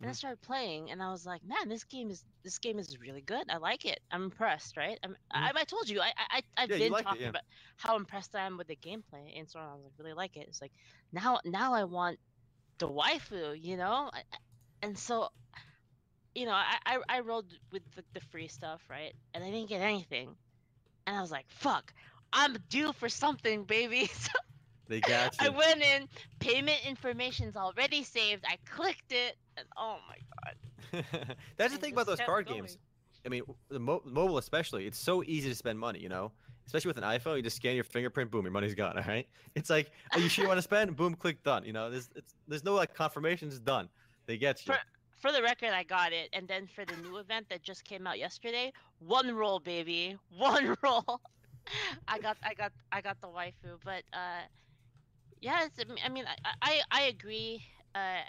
And 0.00 0.08
I 0.10 0.12
Mhm. 0.12 0.14
started 0.14 0.40
playing, 0.42 0.90
and 0.90 1.02
I 1.02 1.10
was 1.10 1.24
like, 1.26 1.42
man, 1.44 1.68
this 1.68 1.84
game 1.84 2.10
is 2.10 2.24
this 2.44 2.58
game 2.58 2.78
is 2.78 2.98
really 3.00 3.22
good. 3.22 3.44
I 3.50 3.56
like 3.58 3.84
it. 3.84 3.98
I'm 4.10 4.24
impressed, 4.24 4.76
right? 4.76 4.98
I'm, 5.02 5.16
I, 5.30 5.52
I 5.54 5.64
told 5.64 5.88
you, 5.88 6.00
I 6.00 6.12
I 6.18 6.42
I've 6.56 6.76
Mm-hmm. 6.76 6.82
Yeah, 6.82 6.86
been 6.86 6.94
liked 6.94 7.12
it, 7.12 7.18
talking 7.18 7.20
yeah. 7.20 7.30
about 7.30 7.42
how 7.76 7.96
impressed 7.96 8.34
I 8.34 8.46
am 8.46 8.56
with 8.58 8.68
the 8.68 8.76
gameplay, 8.76 9.38
and 9.38 9.48
so 9.48 9.58
on. 9.60 9.70
I 9.70 9.74
was 9.74 9.84
like, 9.84 9.92
really 9.98 10.14
like 10.14 10.36
it. 10.36 10.46
It's 10.48 10.60
like 10.60 10.72
now 11.12 11.40
now 11.44 11.74
I 11.74 11.84
want 11.84 12.18
the 12.78 12.88
waifu, 12.88 13.60
you 13.60 13.76
know, 13.76 14.10
I- 14.12 14.22
and 14.82 14.98
so 14.98 15.28
you 16.34 16.46
know, 16.46 16.52
I 16.52 16.78
I, 16.86 16.98
I 17.08 17.20
rolled 17.20 17.52
with 17.72 17.82
the, 17.94 18.04
the 18.14 18.20
free 18.20 18.48
stuff, 18.48 18.82
right? 18.90 19.12
And 19.34 19.44
I 19.44 19.50
didn't 19.50 19.68
get 19.68 19.80
anything, 19.82 20.36
and 21.06 21.16
I 21.16 21.20
was 21.20 21.30
like, 21.30 21.46
"Fuck, 21.50 21.92
I'm 22.32 22.54
due 22.68 22.92
for 22.92 23.08
something, 23.08 23.64
baby." 23.64 24.06
So 24.12 24.30
They 24.88 25.00
got 25.00 25.36
you. 25.40 25.46
I 25.46 25.48
went 25.50 25.82
in, 25.82 26.08
payment 26.40 26.80
information's 26.86 27.56
already 27.56 28.02
saved. 28.02 28.44
I 28.48 28.58
clicked 28.70 29.12
it, 29.12 29.36
and 29.56 29.66
oh 29.76 29.96
my 30.08 30.16
god. 30.44 31.36
That's 31.56 31.72
the 31.74 31.78
thing 31.80 31.92
about 31.92 32.06
those 32.06 32.20
card 32.20 32.46
going. 32.46 32.60
games. 32.60 32.78
I 33.26 33.30
mean, 33.30 33.42
the 33.70 33.78
mo- 33.78 34.02
mobile 34.04 34.38
especially, 34.38 34.86
it's 34.86 34.98
so 34.98 35.22
easy 35.24 35.48
to 35.48 35.54
spend 35.54 35.78
money. 35.78 35.98
You 36.00 36.08
know, 36.10 36.30
especially 36.66 36.88
with 36.90 36.98
an 36.98 37.04
iPhone, 37.04 37.36
you 37.36 37.42
just 37.42 37.56
scan 37.56 37.74
your 37.74 37.84
fingerprint, 37.84 38.30
boom, 38.30 38.44
your 38.44 38.52
money's 38.52 38.74
gone. 38.74 38.96
All 38.98 39.04
right. 39.06 39.26
It's 39.54 39.70
like, 39.70 39.90
are 40.12 40.20
you 40.20 40.28
sure 40.28 40.44
you 40.44 40.48
want 40.48 40.58
to 40.58 40.62
spend? 40.62 40.94
Boom, 40.96 41.14
click 41.14 41.42
done. 41.42 41.64
You 41.64 41.72
know, 41.72 41.90
there's 41.90 42.10
it's, 42.14 42.34
there's 42.46 42.64
no 42.64 42.74
like 42.74 42.94
confirmation. 42.94 43.48
It's 43.48 43.58
done. 43.58 43.88
They 44.26 44.36
get 44.36 44.66
you. 44.66 44.74
For- 44.74 44.80
For 45.16 45.32
the 45.32 45.40
record, 45.42 45.70
I 45.70 45.84
got 45.84 46.12
it, 46.12 46.28
and 46.34 46.46
then 46.46 46.66
for 46.66 46.84
the 46.84 46.96
new 46.98 47.16
event 47.16 47.46
that 47.48 47.62
just 47.62 47.84
came 47.84 48.06
out 48.06 48.18
yesterday, 48.18 48.70
one 48.98 49.34
roll, 49.34 49.58
baby, 49.58 50.18
one 50.36 50.76
roll. 50.82 51.18
I 52.06 52.18
got, 52.18 52.36
I 52.42 52.52
got, 52.52 52.72
I 52.92 53.00
got 53.00 53.18
the 53.22 53.28
waifu, 53.28 53.78
but 53.82 54.02
uh, 54.12 54.42
yeah, 55.44 55.66
it's, 55.66 55.78
I 56.04 56.08
mean, 56.08 56.24
I, 56.26 56.50
I, 56.62 56.80
I 56.90 57.02
agree. 57.02 57.62
Uh, 57.94 58.22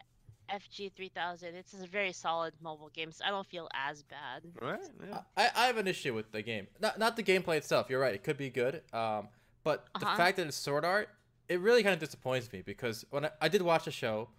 FG 0.54 0.92
three 0.96 1.10
thousand, 1.10 1.56
it's 1.56 1.74
a 1.74 1.88
very 1.88 2.14
solid 2.14 2.54
mobile 2.62 2.92
game, 2.94 3.12
so 3.12 3.26
I 3.26 3.30
don't 3.32 3.48
feel 3.48 3.68
as 3.74 4.04
bad. 4.04 4.44
Right. 4.62 4.80
Yeah. 5.10 5.22
I, 5.36 5.50
I 5.56 5.66
have 5.68 5.78
an 5.78 5.88
issue 5.88 6.14
with 6.14 6.32
the 6.32 6.44
game. 6.44 6.68
Not 6.80 7.00
not 7.00 7.16
the 7.16 7.24
gameplay 7.24 7.58
itself. 7.58 7.90
You're 7.90 8.00
right. 8.00 8.14
It 8.14 8.24
could 8.24 8.38
be 8.38 8.52
good. 8.52 8.82
Um, 8.94 9.30
but 9.64 9.88
the 10.00 10.06
Uh-huh. 10.06 10.18
fact 10.18 10.38
that 10.38 10.46
it's 10.46 10.56
sword 10.56 10.86
art, 10.86 11.10
it 11.50 11.60
really 11.60 11.82
kind 11.82 11.94
of 11.94 12.00
disappoints 12.00 12.52
me 12.54 12.62
because 12.62 13.06
when 13.10 13.26
I, 13.26 13.32
I 13.42 13.48
did 13.48 13.64
watch 13.64 13.86
the 13.86 13.92
show, 13.92 14.30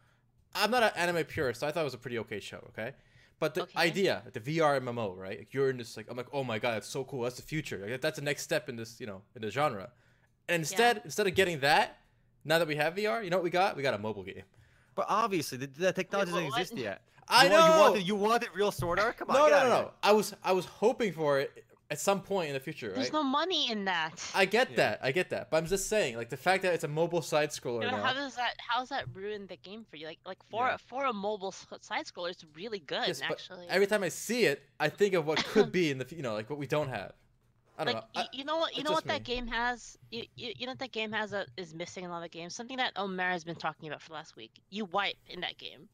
I'm 0.54 0.70
not 0.70 0.84
an 0.84 0.90
anime 0.96 1.24
purist, 1.24 1.60
so 1.60 1.66
I 1.66 1.72
thought 1.72 1.80
it 1.80 1.84
was 1.84 1.94
a 1.94 1.98
pretty 1.98 2.18
okay 2.20 2.38
show. 2.40 2.58
Okay. 2.70 2.92
But 3.40 3.54
the 3.54 3.62
Okay. 3.62 3.78
idea, 3.80 4.22
the 4.32 4.40
VR 4.40 4.80
MMO, 4.80 5.14
right? 5.16 5.38
Like 5.38 5.52
you're 5.52 5.70
in 5.70 5.76
this, 5.78 5.96
like 5.96 6.06
I'm 6.08 6.16
like, 6.16 6.28
oh 6.32 6.44
my 6.44 6.58
god, 6.60 6.74
that's 6.74 6.88
so 6.88 7.02
cool. 7.04 7.22
That's 7.22 7.36
the 7.36 7.42
future. 7.42 7.78
Like, 7.84 8.00
that's 8.00 8.18
the 8.18 8.24
next 8.24 8.42
step 8.42 8.68
in 8.68 8.76
this, 8.76 9.00
you 9.00 9.06
know, 9.06 9.22
in 9.34 9.42
the 9.42 9.50
genre. 9.50 9.90
And 10.48 10.60
instead, 10.60 11.02
instead 11.04 11.26
of 11.26 11.34
getting 11.34 11.58
that, 11.60 11.98
now 12.46 12.58
that 12.58 12.68
we 12.68 12.76
have 12.76 12.94
VR, 12.94 13.22
you 13.24 13.30
know 13.30 13.36
what 13.36 13.44
we 13.44 13.50
got? 13.50 13.76
We 13.76 13.82
got 13.82 13.94
a 13.94 13.98
mobile 13.98 14.22
game. 14.22 14.42
But 14.94 15.06
obviously, 15.08 15.58
the, 15.58 15.66
the 15.66 15.92
technology 15.92 16.32
doesn't 16.32 16.48
what? 16.50 16.60
exist 16.60 16.78
yet. 16.78 17.02
I 17.28 17.44
you 17.44 17.50
know. 17.50 17.56
Want, 17.58 17.74
you 17.74 17.80
wanted, 17.80 18.08
you 18.08 18.14
wanted 18.16 18.48
real 18.54 18.72
sword 18.72 18.98
art? 18.98 19.18
Come 19.18 19.30
on. 19.30 19.36
no, 19.36 19.48
get 19.48 19.62
no, 19.64 19.68
no, 19.68 19.82
no. 19.82 19.90
I 20.02 20.12
was, 20.12 20.34
I 20.44 20.52
was 20.52 20.64
hoping 20.64 21.12
for 21.12 21.40
it 21.40 21.64
at 21.90 22.00
some 22.00 22.20
point 22.20 22.48
in 22.48 22.54
the 22.54 22.60
future, 22.60 22.88
right? 22.88 22.96
There's 22.96 23.12
no 23.12 23.22
money 23.22 23.70
in 23.70 23.84
that. 23.84 24.12
I 24.34 24.44
get 24.44 24.70
Yeah. 24.70 24.76
that. 24.76 25.00
I 25.02 25.12
get 25.12 25.30
that. 25.30 25.50
But 25.50 25.58
I'm 25.58 25.66
just 25.66 25.88
saying, 25.88 26.16
like 26.16 26.30
the 26.30 26.36
fact 26.36 26.62
that 26.62 26.72
it's 26.74 26.82
a 26.84 26.88
mobile 26.88 27.22
side 27.22 27.50
scroller 27.50 27.82
You 27.82 27.90
know, 27.90 27.96
now. 27.98 28.02
how 28.02 28.12
does 28.12 28.34
that 28.36 28.54
how 28.58 28.80
does 28.80 28.88
that 28.88 29.04
ruin 29.12 29.46
the 29.46 29.56
game 29.56 29.84
for 29.88 29.96
you? 29.96 30.06
Like 30.06 30.18
like 30.24 30.38
for 30.50 30.66
Yeah. 30.66 30.76
for 30.78 31.04
a 31.04 31.12
mobile 31.12 31.52
side 31.80 32.06
scroller, 32.06 32.30
it's 32.30 32.44
really 32.56 32.78
good 32.80 33.06
Yes, 33.06 33.20
actually. 33.22 33.66
Every 33.68 33.86
time 33.86 34.02
I 34.02 34.08
see 34.08 34.46
it, 34.46 34.62
I 34.80 34.88
think 34.88 35.14
of 35.14 35.26
what 35.26 35.44
could 35.44 35.70
be 35.80 35.90
in 35.90 35.98
the, 35.98 36.06
you 36.10 36.22
know, 36.22 36.34
like 36.34 36.48
what 36.50 36.58
we 36.58 36.66
don't 36.66 36.88
have. 36.88 37.12
I 37.78 37.84
don't 37.84 37.94
like 37.94 38.02
know. 38.14 38.22
I- 38.22 38.28
you 38.32 38.44
know 38.44 38.56
what 38.56 38.76
you 38.76 38.82
know 38.84 38.92
what 38.92 39.06
that 39.06 39.18
me. 39.20 39.34
game 39.34 39.46
has 39.46 39.96
you, 40.10 40.24
you, 40.36 40.52
you 40.58 40.66
know 40.66 40.72
what 40.72 40.78
that 40.80 40.92
game 40.92 41.12
has 41.12 41.30
that 41.30 41.48
is 41.56 41.74
missing 41.74 42.04
in 42.04 42.10
a 42.10 42.12
lot 42.12 42.24
of 42.24 42.30
games 42.30 42.54
something 42.54 42.76
that 42.78 42.92
Omer 42.96 43.30
has 43.30 43.44
been 43.44 43.56
talking 43.56 43.88
about 43.88 44.02
for 44.02 44.08
the 44.08 44.14
last 44.14 44.36
week 44.36 44.52
you 44.70 44.84
wipe 44.86 45.16
in 45.28 45.40
that 45.40 45.58
game 45.58 45.88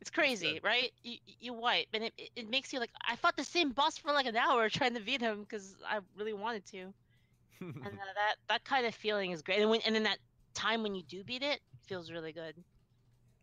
it's 0.00 0.10
crazy 0.10 0.54
good. 0.54 0.64
right 0.64 0.92
you, 1.02 1.18
you 1.40 1.52
wipe 1.52 1.86
and 1.92 2.04
it, 2.04 2.12
it, 2.36 2.48
makes 2.50 2.72
you 2.72 2.80
like 2.80 2.90
I 3.06 3.16
fought 3.16 3.36
the 3.36 3.44
same 3.44 3.70
boss 3.70 3.98
for 3.98 4.12
like 4.12 4.26
an 4.26 4.36
hour 4.36 4.68
trying 4.68 4.94
to 4.94 5.00
beat 5.00 5.20
him 5.20 5.40
because 5.42 5.76
I 5.88 6.00
really 6.16 6.34
wanted 6.34 6.64
to 6.66 6.92
and 7.60 7.74
uh, 7.86 8.12
that 8.14 8.36
that 8.48 8.64
kind 8.64 8.86
of 8.86 8.94
feeling 8.94 9.30
is 9.32 9.42
great 9.42 9.60
and 9.60 9.70
when 9.70 9.80
and 9.82 9.94
then 9.94 10.04
that 10.04 10.18
time 10.54 10.82
when 10.82 10.94
you 10.94 11.02
do 11.04 11.22
beat 11.24 11.42
it 11.42 11.60
feels 11.86 12.10
really 12.10 12.32
good 12.32 12.54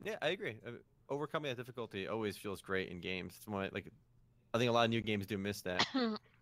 Yeah, 0.03 0.15
I 0.21 0.29
agree. 0.29 0.57
Uh, 0.65 0.71
Overcoming 1.09 1.49
that 1.49 1.55
difficulty 1.55 2.07
always 2.07 2.37
feels 2.37 2.61
great 2.61 2.89
in 2.89 2.99
games. 2.99 3.33
It's 3.37 3.47
one 3.47 3.69
like, 3.73 3.89
I 4.53 4.57
think 4.57 4.69
a 4.69 4.73
lot 4.73 4.83
of 4.83 4.89
new 4.89 5.01
games 5.01 5.25
do 5.25 5.37
miss 5.37 5.61
that. 5.61 5.85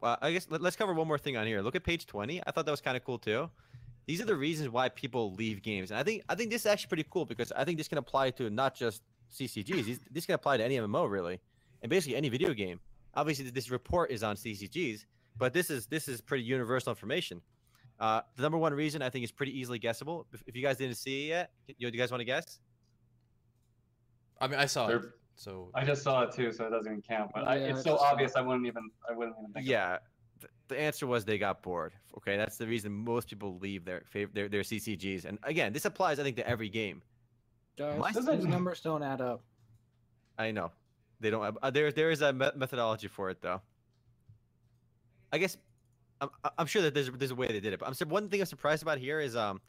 Well, 0.00 0.16
I 0.20 0.32
guess 0.32 0.46
let, 0.50 0.62
us 0.62 0.76
cover 0.76 0.94
one 0.94 1.08
more 1.08 1.18
thing 1.18 1.36
on 1.36 1.46
here. 1.46 1.60
Look 1.60 1.74
at 1.74 1.84
page 1.84 2.06
twenty. 2.06 2.40
I 2.46 2.50
thought 2.50 2.64
that 2.66 2.70
was 2.70 2.80
kind 2.80 2.96
of 2.96 3.04
cool 3.04 3.18
too. 3.18 3.50
These 4.06 4.20
are 4.20 4.24
the 4.24 4.36
reasons 4.36 4.70
why 4.70 4.88
people 4.88 5.34
leave 5.34 5.62
games, 5.62 5.90
and 5.90 5.98
I 5.98 6.02
think 6.02 6.22
I 6.28 6.34
think 6.34 6.50
this 6.50 6.62
is 6.62 6.66
actually 6.66 6.88
pretty 6.88 7.06
cool 7.10 7.24
because 7.24 7.52
I 7.52 7.64
think 7.64 7.78
this 7.78 7.88
can 7.88 7.98
apply 7.98 8.30
to 8.32 8.48
not 8.48 8.74
just 8.74 9.02
CCGs. 9.32 9.84
These, 9.84 10.00
this 10.10 10.26
can 10.26 10.34
apply 10.34 10.56
to 10.58 10.64
any 10.64 10.76
MMO 10.76 11.10
really, 11.10 11.40
and 11.82 11.90
basically 11.90 12.16
any 12.16 12.28
video 12.28 12.54
game. 12.54 12.80
Obviously, 13.14 13.50
this 13.50 13.70
report 13.70 14.10
is 14.10 14.22
on 14.22 14.36
CCGs, 14.36 15.04
but 15.36 15.52
this 15.52 15.70
is 15.70 15.86
this 15.86 16.08
is 16.08 16.20
pretty 16.20 16.44
universal 16.44 16.90
information. 16.90 17.42
Uh, 17.98 18.20
the 18.36 18.42
number 18.42 18.56
one 18.56 18.72
reason 18.72 19.02
I 19.02 19.10
think 19.10 19.24
is 19.24 19.32
pretty 19.32 19.58
easily 19.58 19.80
guessable. 19.80 20.26
If, 20.32 20.42
if 20.46 20.54
you 20.54 20.62
guys 20.62 20.76
didn't 20.76 20.94
see 20.94 21.26
it 21.26 21.28
yet, 21.28 21.50
you, 21.66 21.90
do 21.90 21.96
you 21.96 22.00
guys 22.00 22.12
want 22.12 22.20
to 22.20 22.24
guess? 22.24 22.60
I 24.40 24.46
mean, 24.46 24.60
I 24.60 24.66
saw 24.66 24.86
it, 24.86 24.88
They're- 24.88 25.14
so 25.38 25.70
I 25.72 25.84
just 25.84 26.02
saw 26.02 26.22
it 26.24 26.32
too, 26.32 26.52
so 26.52 26.66
it 26.66 26.70
doesn't 26.70 26.90
even 26.90 27.00
count. 27.02 27.30
But 27.32 27.46
I, 27.46 27.56
it's 27.56 27.80
I 27.80 27.82
so 27.82 27.90
just 27.90 28.00
saw 28.02 28.10
obvious, 28.10 28.32
I 28.36 28.40
wouldn't 28.40 28.66
even, 28.66 28.90
I 29.08 29.14
wouldn't 29.16 29.36
even 29.40 29.52
think. 29.52 29.66
Yeah, 29.66 29.98
th- 30.40 30.50
the 30.66 30.78
answer 30.78 31.06
was 31.06 31.24
they 31.24 31.38
got 31.38 31.62
bored. 31.62 31.92
Okay, 32.16 32.36
that's 32.36 32.58
the 32.58 32.66
reason 32.66 32.92
most 32.92 33.28
people 33.28 33.56
leave 33.58 33.84
their 33.84 34.02
fav- 34.12 34.34
their 34.34 34.48
their 34.48 34.62
CCGs. 34.62 35.24
And 35.24 35.38
again, 35.44 35.72
this 35.72 35.84
applies 35.84 36.18
I 36.18 36.24
think 36.24 36.36
to 36.36 36.46
every 36.46 36.68
game. 36.68 37.02
Guys, 37.78 37.98
My- 37.98 38.34
numbers 38.34 38.80
don't 38.80 39.04
add 39.04 39.20
up. 39.20 39.42
I 40.36 40.50
know 40.50 40.72
they 41.20 41.30
don't. 41.30 41.56
Uh, 41.62 41.70
there 41.70 41.92
there 41.92 42.10
is 42.10 42.20
a 42.20 42.32
me- 42.32 42.50
methodology 42.56 43.06
for 43.08 43.30
it 43.30 43.40
though. 43.40 43.60
I 45.32 45.38
guess 45.38 45.56
I'm 46.20 46.30
I'm 46.58 46.66
sure 46.66 46.82
that 46.82 46.94
there's 46.94 47.10
there's 47.10 47.30
a 47.30 47.36
way 47.36 47.46
they 47.46 47.60
did 47.60 47.72
it. 47.72 47.78
But 47.78 47.88
I'm 48.00 48.08
one 48.08 48.28
thing 48.28 48.40
I'm 48.40 48.46
surprised 48.46 48.82
about 48.82 48.98
here 48.98 49.20
is 49.20 49.36
um 49.36 49.60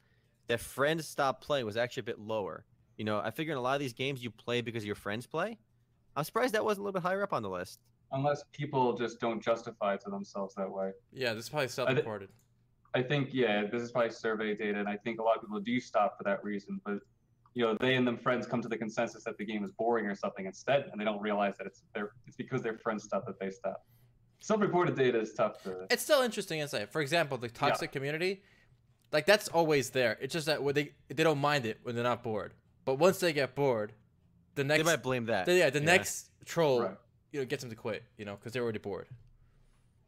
that 0.48 0.60
friends 0.60 1.08
stop 1.08 1.42
playing 1.42 1.66
was 1.66 1.78
actually 1.78 2.02
a 2.02 2.06
bit 2.06 2.20
lower. 2.20 2.66
You 3.00 3.06
know, 3.06 3.22
I 3.24 3.32
figure 3.32 3.54
in 3.54 3.58
a 3.58 3.62
lot 3.62 3.76
of 3.76 3.80
these 3.80 3.94
games 3.94 4.22
you 4.22 4.30
play 4.30 4.60
because 4.60 4.84
your 4.84 4.94
friends 4.94 5.26
play. 5.26 5.58
I'm 6.18 6.26
surprised 6.26 6.54
that 6.54 6.66
wasn't 6.66 6.82
a 6.82 6.84
little 6.84 7.00
bit 7.00 7.08
higher 7.08 7.24
up 7.24 7.32
on 7.32 7.42
the 7.42 7.50
list. 7.50 7.80
Unless 8.12 8.44
people 8.52 8.98
just 8.98 9.22
don't 9.22 9.42
justify 9.42 9.94
it 9.94 10.02
to 10.02 10.10
themselves 10.10 10.54
that 10.56 10.70
way. 10.70 10.92
yeah, 11.14 11.34
this 11.34 11.46
is 11.46 11.50
probably 11.50 11.70
self-reported. 11.70 12.28
I 12.94 13.02
think, 13.02 13.30
yeah, 13.32 13.64
this 13.72 13.82
is 13.82 13.94
probably 13.94 14.12
survey 14.12 14.54
data, 14.54 14.80
and 14.80 14.90
I 14.90 14.98
think 14.98 15.22
a 15.22 15.24
lot 15.24 15.38
of 15.38 15.44
people 15.44 15.62
do 15.62 15.80
stop 15.80 16.18
for 16.18 16.26
that 16.26 16.44
reason. 16.44 16.82
But 16.84 17.00
you 17.54 17.64
know, 17.64 17.78
they 17.80 17.96
and 17.96 18.06
them 18.06 18.18
friends 18.18 18.46
come 18.46 18.62
to 18.62 18.68
the 18.68 18.78
consensus 18.78 19.24
that 19.24 19.38
the 19.38 19.46
game 19.46 19.64
is 19.64 19.72
boring 19.72 20.06
or 20.06 20.16
something 20.16 20.46
instead, 20.46 20.90
and 20.92 21.00
they 21.00 21.06
don't 21.06 21.22
realize 21.22 21.56
that 21.58 21.68
it's 21.68 21.84
their 21.94 22.12
it's 22.28 22.36
because 22.36 22.62
their 22.62 22.80
friends 22.80 23.06
stop 23.06 23.26
that 23.28 23.40
they 23.40 23.50
stop. 23.50 23.86
Self-reported 24.42 24.98
data 24.98 25.22
is 25.22 25.34
tough 25.34 25.64
to. 25.64 25.86
It's 25.90 26.04
still 26.04 26.22
interesting 26.22 26.60
insight. 26.60 26.92
For 26.92 27.00
example, 27.00 27.38
the 27.38 27.48
toxic 27.48 27.94
community, 27.94 28.44
like 29.14 29.26
that's 29.26 29.48
always 29.48 29.92
there. 29.92 30.18
It's 30.20 30.34
just 30.34 30.48
that 30.48 30.62
when 30.62 30.76
they 30.76 30.92
they 31.08 31.24
don't 31.24 31.40
mind 31.40 31.66
it 31.66 31.80
when 31.84 31.96
they're 31.96 32.04
not 32.04 32.24
bored. 32.24 32.56
But 32.90 32.96
once 32.96 33.20
they 33.20 33.34
get 33.34 33.54
bored, 33.54 33.94
the 34.56 34.64
next 34.64 34.80
they 34.84 34.92
might 34.92 35.04
blame 35.04 35.28
that. 35.28 35.46
the- 35.46 35.54
yeah, 35.54 35.70
the 35.70 35.78
Yeah. 35.78 35.86
next 35.86 36.32
troll, 36.44 36.82
Right. 36.82 36.98
you 37.32 37.40
know, 37.40 37.46
gets 37.46 37.62
them 37.62 37.70
to 37.70 37.76
quit. 37.76 38.04
You 38.18 38.26
know, 38.26 38.36
because 38.36 38.52
they're 38.52 38.64
already 38.64 38.80
bored. 38.80 39.08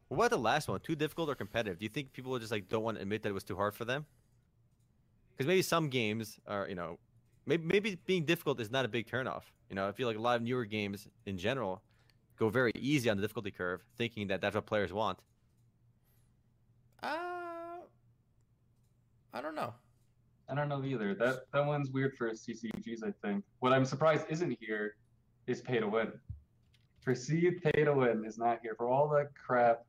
What 0.08 0.16
about 0.26 0.30
the 0.30 0.38
last 0.42 0.66
one? 0.66 0.80
Too 0.80 0.96
difficult 0.96 1.28
or 1.28 1.36
competitive? 1.36 1.78
Do 1.78 1.84
you 1.84 1.88
think 1.90 2.12
people 2.12 2.36
just 2.40 2.50
like 2.50 2.68
don't 2.68 2.82
want 2.82 2.96
to 2.96 3.02
admit 3.02 3.22
that 3.22 3.28
it 3.28 3.34
was 3.34 3.44
too 3.44 3.54
hard 3.54 3.76
for 3.76 3.84
them? 3.84 4.04
Because 5.30 5.46
maybe 5.46 5.62
some 5.62 5.90
games 5.90 6.40
are, 6.48 6.68
you 6.68 6.74
know, 6.74 6.98
maybe 7.46 7.62
maybe 7.64 7.94
being 7.94 8.24
difficult 8.24 8.58
is 8.58 8.68
not 8.68 8.84
a 8.84 8.88
big 8.88 9.06
turnoff. 9.06 9.44
You 9.68 9.76
know, 9.76 9.86
I 9.86 9.92
feel 9.92 10.08
like 10.08 10.16
a 10.16 10.20
lot 10.20 10.34
of 10.34 10.42
newer 10.42 10.64
games 10.64 11.06
in 11.24 11.38
general 11.38 11.84
go 12.36 12.48
very 12.48 12.72
easy 12.74 13.08
on 13.08 13.16
the 13.16 13.20
difficulty 13.20 13.52
curve, 13.52 13.84
thinking 13.96 14.26
that 14.26 14.40
that's 14.40 14.56
what 14.56 14.66
players 14.66 14.92
want. 14.92 15.20
Uh, 17.00 17.78
I 19.32 19.40
don't 19.40 19.54
know. 19.54 19.72
I 20.52 20.54
don't 20.54 20.68
know 20.68 20.84
either. 20.84 21.14
That 21.14 21.50
that 21.54 21.64
one's 21.64 21.90
weird 21.90 22.14
for 22.18 22.30
CCGs. 22.30 23.02
I 23.02 23.12
think. 23.26 23.42
What 23.60 23.72
I'm 23.72 23.86
surprised 23.86 24.26
isn't 24.28 24.58
here 24.60 24.96
is 25.46 25.62
pay 25.62 25.80
to 25.80 25.88
win. 25.88 26.12
Perceived 27.02 27.62
pay 27.62 27.84
to 27.84 27.94
win 27.94 28.24
is 28.26 28.36
not 28.36 28.58
here 28.62 28.74
for 28.76 28.86
all 28.86 29.08
the 29.08 29.28
crap, 29.34 29.86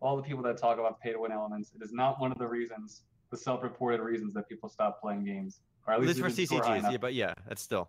all 0.00 0.16
the 0.16 0.22
people 0.22 0.42
that 0.44 0.56
talk 0.56 0.78
about 0.78 1.00
pay 1.00 1.12
to 1.12 1.18
win 1.18 1.32
elements. 1.32 1.72
It 1.74 1.82
is 1.82 1.92
not 1.92 2.20
one 2.20 2.30
of 2.30 2.38
the 2.38 2.46
reasons, 2.46 3.02
the 3.32 3.36
self-reported 3.36 4.00
reasons 4.00 4.34
that 4.34 4.48
people 4.48 4.68
stop 4.68 5.00
playing 5.00 5.24
games. 5.24 5.60
Or 5.86 5.94
at 5.94 6.00
This 6.00 6.16
least 6.16 6.18
is 6.18 6.22
for 6.22 6.28
it 6.28 6.36
didn't 6.36 6.46
score 6.46 6.64
high 6.64 6.80
CCGs, 6.80 6.92
yeah, 6.92 6.98
but 6.98 7.14
yeah, 7.14 7.34
that's 7.48 7.60
still. 7.60 7.88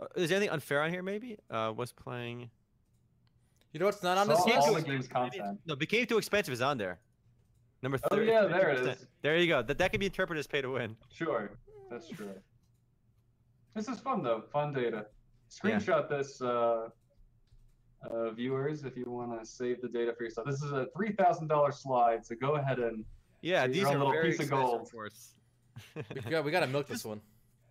Uh, 0.00 0.06
Is 0.16 0.30
there 0.30 0.36
anything 0.36 0.52
unfair 0.54 0.82
on 0.82 0.90
here? 0.90 1.02
Maybe 1.02 1.36
uh, 1.50 1.72
was 1.76 1.92
playing. 1.92 2.48
You 3.72 3.80
know 3.80 3.86
what's 3.86 4.02
not 4.02 4.16
on 4.16 4.26
Saw 4.26 4.34
this 4.36 4.44
Became 4.44 4.56
list? 4.56 4.68
all 4.68 4.74
the 4.74 4.82
game's 4.82 5.08
content. 5.08 5.58
No, 5.66 5.76
became 5.76 6.06
too 6.06 6.16
expensive 6.16 6.54
is 6.54 6.62
on 6.62 6.78
there. 6.78 6.98
Number 7.82 7.98
Oh, 8.10 8.18
yeah, 8.18 8.46
there 8.46 8.70
it 8.70 8.80
50%. 8.80 8.92
is. 8.94 9.06
There 9.22 9.36
you 9.36 9.46
go. 9.46 9.62
That 9.62 9.78
that 9.78 9.90
can 9.92 10.00
be 10.00 10.06
interpreted 10.06 10.40
as 10.40 10.46
pay 10.46 10.60
to 10.62 10.70
win. 10.70 10.96
Sure, 11.12 11.50
that's 11.90 12.08
true. 12.08 12.34
This 13.74 13.88
is 13.88 14.00
fun 14.00 14.22
though. 14.22 14.42
Fun 14.52 14.72
data. 14.72 15.06
Screenshot 15.50 16.08
this, 16.08 16.42
uh, 16.42 16.88
uh, 18.10 18.30
viewers, 18.30 18.84
if 18.84 18.96
you 18.96 19.04
want 19.06 19.38
to 19.40 19.46
save 19.46 19.80
the 19.80 19.88
data 19.88 20.12
for 20.16 20.24
yourself. 20.24 20.46
This 20.46 20.62
is 20.62 20.72
a 20.72 20.86
three 20.96 21.12
thousand 21.12 21.48
dollar 21.48 21.72
slide, 21.72 22.24
so 22.26 22.34
go 22.34 22.56
ahead 22.56 22.78
and 22.80 23.04
Yeah, 23.42 23.66
these 23.66 23.76
your 23.78 23.88
own 23.88 23.94
are 23.94 23.98
little 23.98 24.12
very 24.12 24.30
piece 24.30 24.40
of 24.40 24.40
expensive 24.46 24.66
gold. 24.66 24.80
reports. 24.92 25.34
We 26.24 26.30
got, 26.30 26.44
we 26.44 26.50
got 26.50 26.60
to 26.60 26.66
milk 26.66 26.88
this 26.88 27.04
one. 27.04 27.20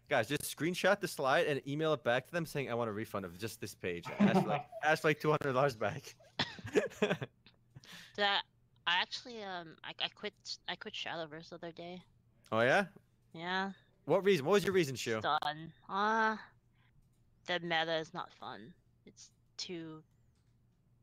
Guys, 0.09 0.29
just 0.29 0.43
screenshot 0.43 1.01
the 1.01 1.07
slide 1.09 1.45
and 1.47 1.61
email 1.67 1.91
it 1.91 2.03
back 2.05 2.25
to 2.27 2.31
them 2.31 2.45
saying 2.45 2.71
I 2.71 2.73
want 2.73 2.89
a 2.89 2.93
refund 2.93 3.25
of 3.25 3.37
just 3.37 3.59
this 3.59 3.75
page. 3.75 4.05
Ask 4.19 4.47
like 4.47 4.65
ask 4.85 5.03
like 5.03 5.19
two 5.19 5.29
hundred 5.29 5.51
dollars 5.53 5.75
back. 5.75 6.15
That 8.15 8.41
I 8.87 8.95
actually 9.01 9.43
um 9.43 9.75
I, 9.83 9.91
I 10.03 10.07
quit 10.09 10.33
I 10.67 10.75
quit 10.75 10.93
Shadowverse 10.93 11.49
the 11.49 11.55
other 11.55 11.71
day. 11.71 12.01
oh 12.51 12.61
yeah? 12.61 12.85
Yeah, 13.33 13.71
What 14.05 14.23
reason? 14.23 14.45
What 14.45 14.53
was 14.53 14.63
your 14.63 14.73
reason, 14.73 14.95
Shu? 14.95 15.19
done. 15.21 15.71
Uh 15.89 16.37
the 17.45 17.59
meta 17.59 17.95
is 17.97 18.13
not 18.13 18.31
fun. 18.39 18.73
It's 19.05 19.29
too 19.57 20.01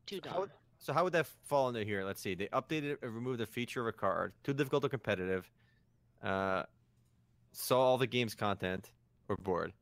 too 0.07 0.19
How 0.25 0.31
dumb. 0.31 0.39
would- 0.41 0.51
So 0.79 0.93
how 0.93 1.03
would 1.03 1.13
that 1.13 1.27
fall 1.43 1.69
into 1.69 1.83
here? 1.83 2.03
Let's 2.03 2.21
see. 2.21 2.35
They 2.35 2.47
updated 2.47 2.97
and 3.01 3.13
removed 3.15 3.39
the 3.39 3.45
feature 3.47 3.81
of 3.81 3.87
a 3.87 3.91
card. 3.93 4.33
Too 4.43 4.53
difficult 4.53 4.83
or 4.85 4.89
competitive. 4.89 5.49
Uh, 6.21 6.63
saw 7.53 7.79
all 7.79 7.97
the 7.97 8.05
game's 8.07 8.35
content 8.35 8.91
or 9.29 9.35
bored. 9.37 9.73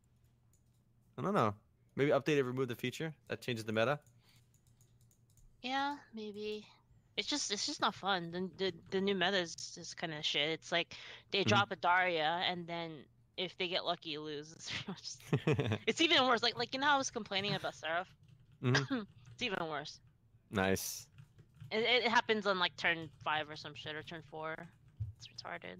I 1.17 1.21
don't 1.21 1.33
know. 1.33 1.53
Maybe 1.95 2.11
updated, 2.11 2.45
remove 2.45 2.67
the 2.69 2.75
feature. 2.75 3.13
That 3.27 3.41
changes 3.41 3.65
the 3.65 3.73
meta. 3.73 3.99
Yeah, 5.61 5.97
maybe. 6.13 6.65
It's 7.17 7.27
just 7.27 7.51
it's 7.51 7.65
just 7.65 7.81
not 7.81 7.93
fun. 7.93 8.31
The 8.31 8.49
the, 8.57 8.73
the 8.89 9.01
new 9.01 9.13
meta 9.15 9.37
is 9.37 9.55
just 9.55 9.97
kind 9.97 10.13
of 10.13 10.25
shit. 10.25 10.49
It's 10.49 10.71
like 10.71 10.95
they 11.31 11.43
Mhm. 11.43 11.47
drop 11.47 11.71
a 11.71 11.75
Daria 11.75 12.41
and 12.47 12.65
then 12.67 13.05
if 13.37 13.57
they 13.57 13.67
get 13.67 13.85
lucky, 13.85 14.09
you 14.11 14.21
lose. 14.21 14.53
It's, 14.57 15.17
pretty 15.37 15.63
much- 15.63 15.79
it's 15.87 16.01
even 16.01 16.25
worse. 16.27 16.41
Like 16.43 16.57
like 16.57 16.73
you 16.73 16.79
know 16.79 16.87
how 16.87 16.95
I 16.95 16.97
was 16.97 17.11
complaining 17.11 17.53
about 17.55 17.75
Seraph. 17.75 18.09
Mhm. 18.63 19.05
it's 19.33 19.41
even 19.43 19.67
worse. 19.67 19.99
nice. 20.51 21.07
It, 21.71 22.05
it 22.05 22.11
happens 22.11 22.45
on 22.45 22.59
like 22.59 22.75
turn 22.77 23.09
five 23.23 23.49
or 23.49 23.55
some 23.55 23.73
shit 23.75 23.95
or 23.95 24.03
turn 24.03 24.21
four. 24.29 24.55
It's 25.17 25.27
retarded. 25.27 25.77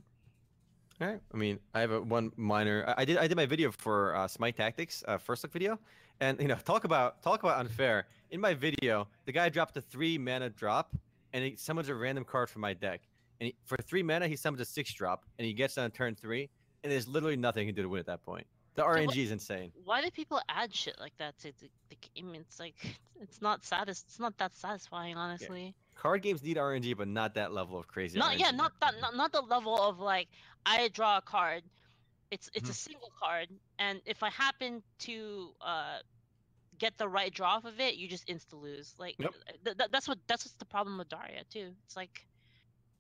All 1.01 1.07
right. 1.07 1.19
I 1.33 1.37
mean, 1.37 1.59
I 1.73 1.81
have 1.81 1.91
a 1.91 2.01
one 2.01 2.31
minor. 2.37 2.83
I, 2.87 3.01
I 3.01 3.05
did. 3.05 3.17
I 3.17 3.27
did 3.27 3.35
my 3.37 3.45
video 3.47 3.71
for 3.71 4.15
uh, 4.15 4.27
Smite 4.27 4.55
Tactics, 4.57 5.03
uh, 5.07 5.17
first 5.17 5.43
look 5.43 5.51
video, 5.51 5.79
and 6.19 6.39
you 6.39 6.47
know, 6.47 6.55
talk 6.55 6.83
about 6.83 7.21
talk 7.23 7.41
about 7.43 7.59
unfair. 7.59 8.05
In 8.31 8.39
my 8.41 8.53
video, 8.53 9.07
the 9.25 9.31
guy 9.31 9.49
dropped 9.49 9.75
a 9.77 9.81
three 9.81 10.17
mana 10.17 10.49
drop, 10.49 10.95
and 11.33 11.43
he 11.43 11.55
summons 11.55 11.89
a 11.89 11.95
random 11.95 12.23
card 12.23 12.49
from 12.49 12.61
my 12.61 12.73
deck. 12.73 13.01
And 13.41 13.47
he, 13.47 13.55
for 13.65 13.77
three 13.77 14.03
mana, 14.03 14.27
he 14.27 14.35
summons 14.35 14.61
a 14.61 14.65
six 14.65 14.93
drop, 14.93 15.25
and 15.37 15.45
he 15.45 15.53
gets 15.53 15.77
on 15.77 15.91
turn 15.91 16.15
three, 16.15 16.49
and 16.83 16.91
there's 16.91 17.07
literally 17.07 17.35
nothing 17.35 17.67
he 17.67 17.73
can 17.73 17.75
do 17.75 17.81
to 17.83 17.89
win 17.89 17.99
at 17.99 18.05
that 18.05 18.23
point. 18.23 18.45
The 18.75 18.83
what- 18.83 18.97
RNG 18.97 19.17
is 19.17 19.31
insane. 19.31 19.71
Why 19.83 20.01
do 20.01 20.09
people 20.11 20.39
add 20.49 20.73
shit 20.73 20.99
like 20.99 21.13
that 21.17 21.37
to 21.39 21.51
the, 21.59 21.69
the 21.89 21.97
game? 22.15 22.33
It's 22.35 22.59
like 22.59 22.75
it's 23.21 23.41
not 23.41 23.63
satis. 23.63 24.03
It's 24.07 24.19
not 24.19 24.37
that 24.37 24.55
satisfying, 24.55 25.15
honestly. 25.17 25.75
Card 25.95 26.23
games 26.23 26.41
need 26.41 26.57
RNG, 26.57 26.97
but 26.97 27.07
not 27.07 27.35
that 27.35 27.51
level 27.53 27.77
of 27.77 27.87
crazy. 27.87 28.17
Not 28.17 28.39
yeah, 28.39 28.49
not 28.51 28.71
that 28.81 28.95
not, 28.99 29.15
not 29.15 29.31
the 29.31 29.41
level 29.41 29.79
of 29.79 29.99
like 29.99 30.27
I 30.65 30.87
draw 30.87 31.17
a 31.17 31.21
card. 31.21 31.63
It's 32.31 32.49
it's 32.55 32.63
Mm-hmm. 32.63 32.71
a 32.71 32.73
single 32.73 33.11
card, 33.21 33.49
and 33.77 34.01
if 34.05 34.23
I 34.23 34.29
happen 34.31 34.81
to 34.99 35.51
uh 35.61 35.99
get 36.83 36.97
the 36.97 37.07
right 37.07 37.33
draw 37.33 37.55
off 37.55 37.65
of 37.65 37.79
it, 37.79 37.95
you 37.95 38.07
just 38.09 38.27
insta 38.27 38.61
lose. 38.61 38.93
Like 38.99 39.15
Yep. 39.17 39.31
th- 39.63 39.77
th- 39.77 39.89
that's 39.91 40.07
what 40.07 40.17
that's 40.27 40.43
what's 40.45 40.55
the 40.55 40.65
problem 40.65 40.97
with 40.97 41.07
Daria 41.09 41.43
too. 41.49 41.71
It's 41.85 41.95
like 41.95 42.25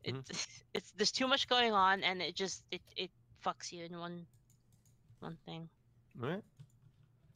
it's 0.03 0.47
it's 0.73 0.91
there's 0.97 1.11
too 1.11 1.27
much 1.27 1.47
going 1.49 1.73
on, 1.73 2.03
and 2.03 2.21
it 2.21 2.33
just 2.35 2.63
it 2.71 2.81
it 2.95 3.11
fucks 3.45 3.71
you 3.73 3.83
in 3.85 3.97
one 3.99 4.25
one 5.19 5.37
thing. 5.45 5.67
All 6.21 6.29
right. 6.29 6.43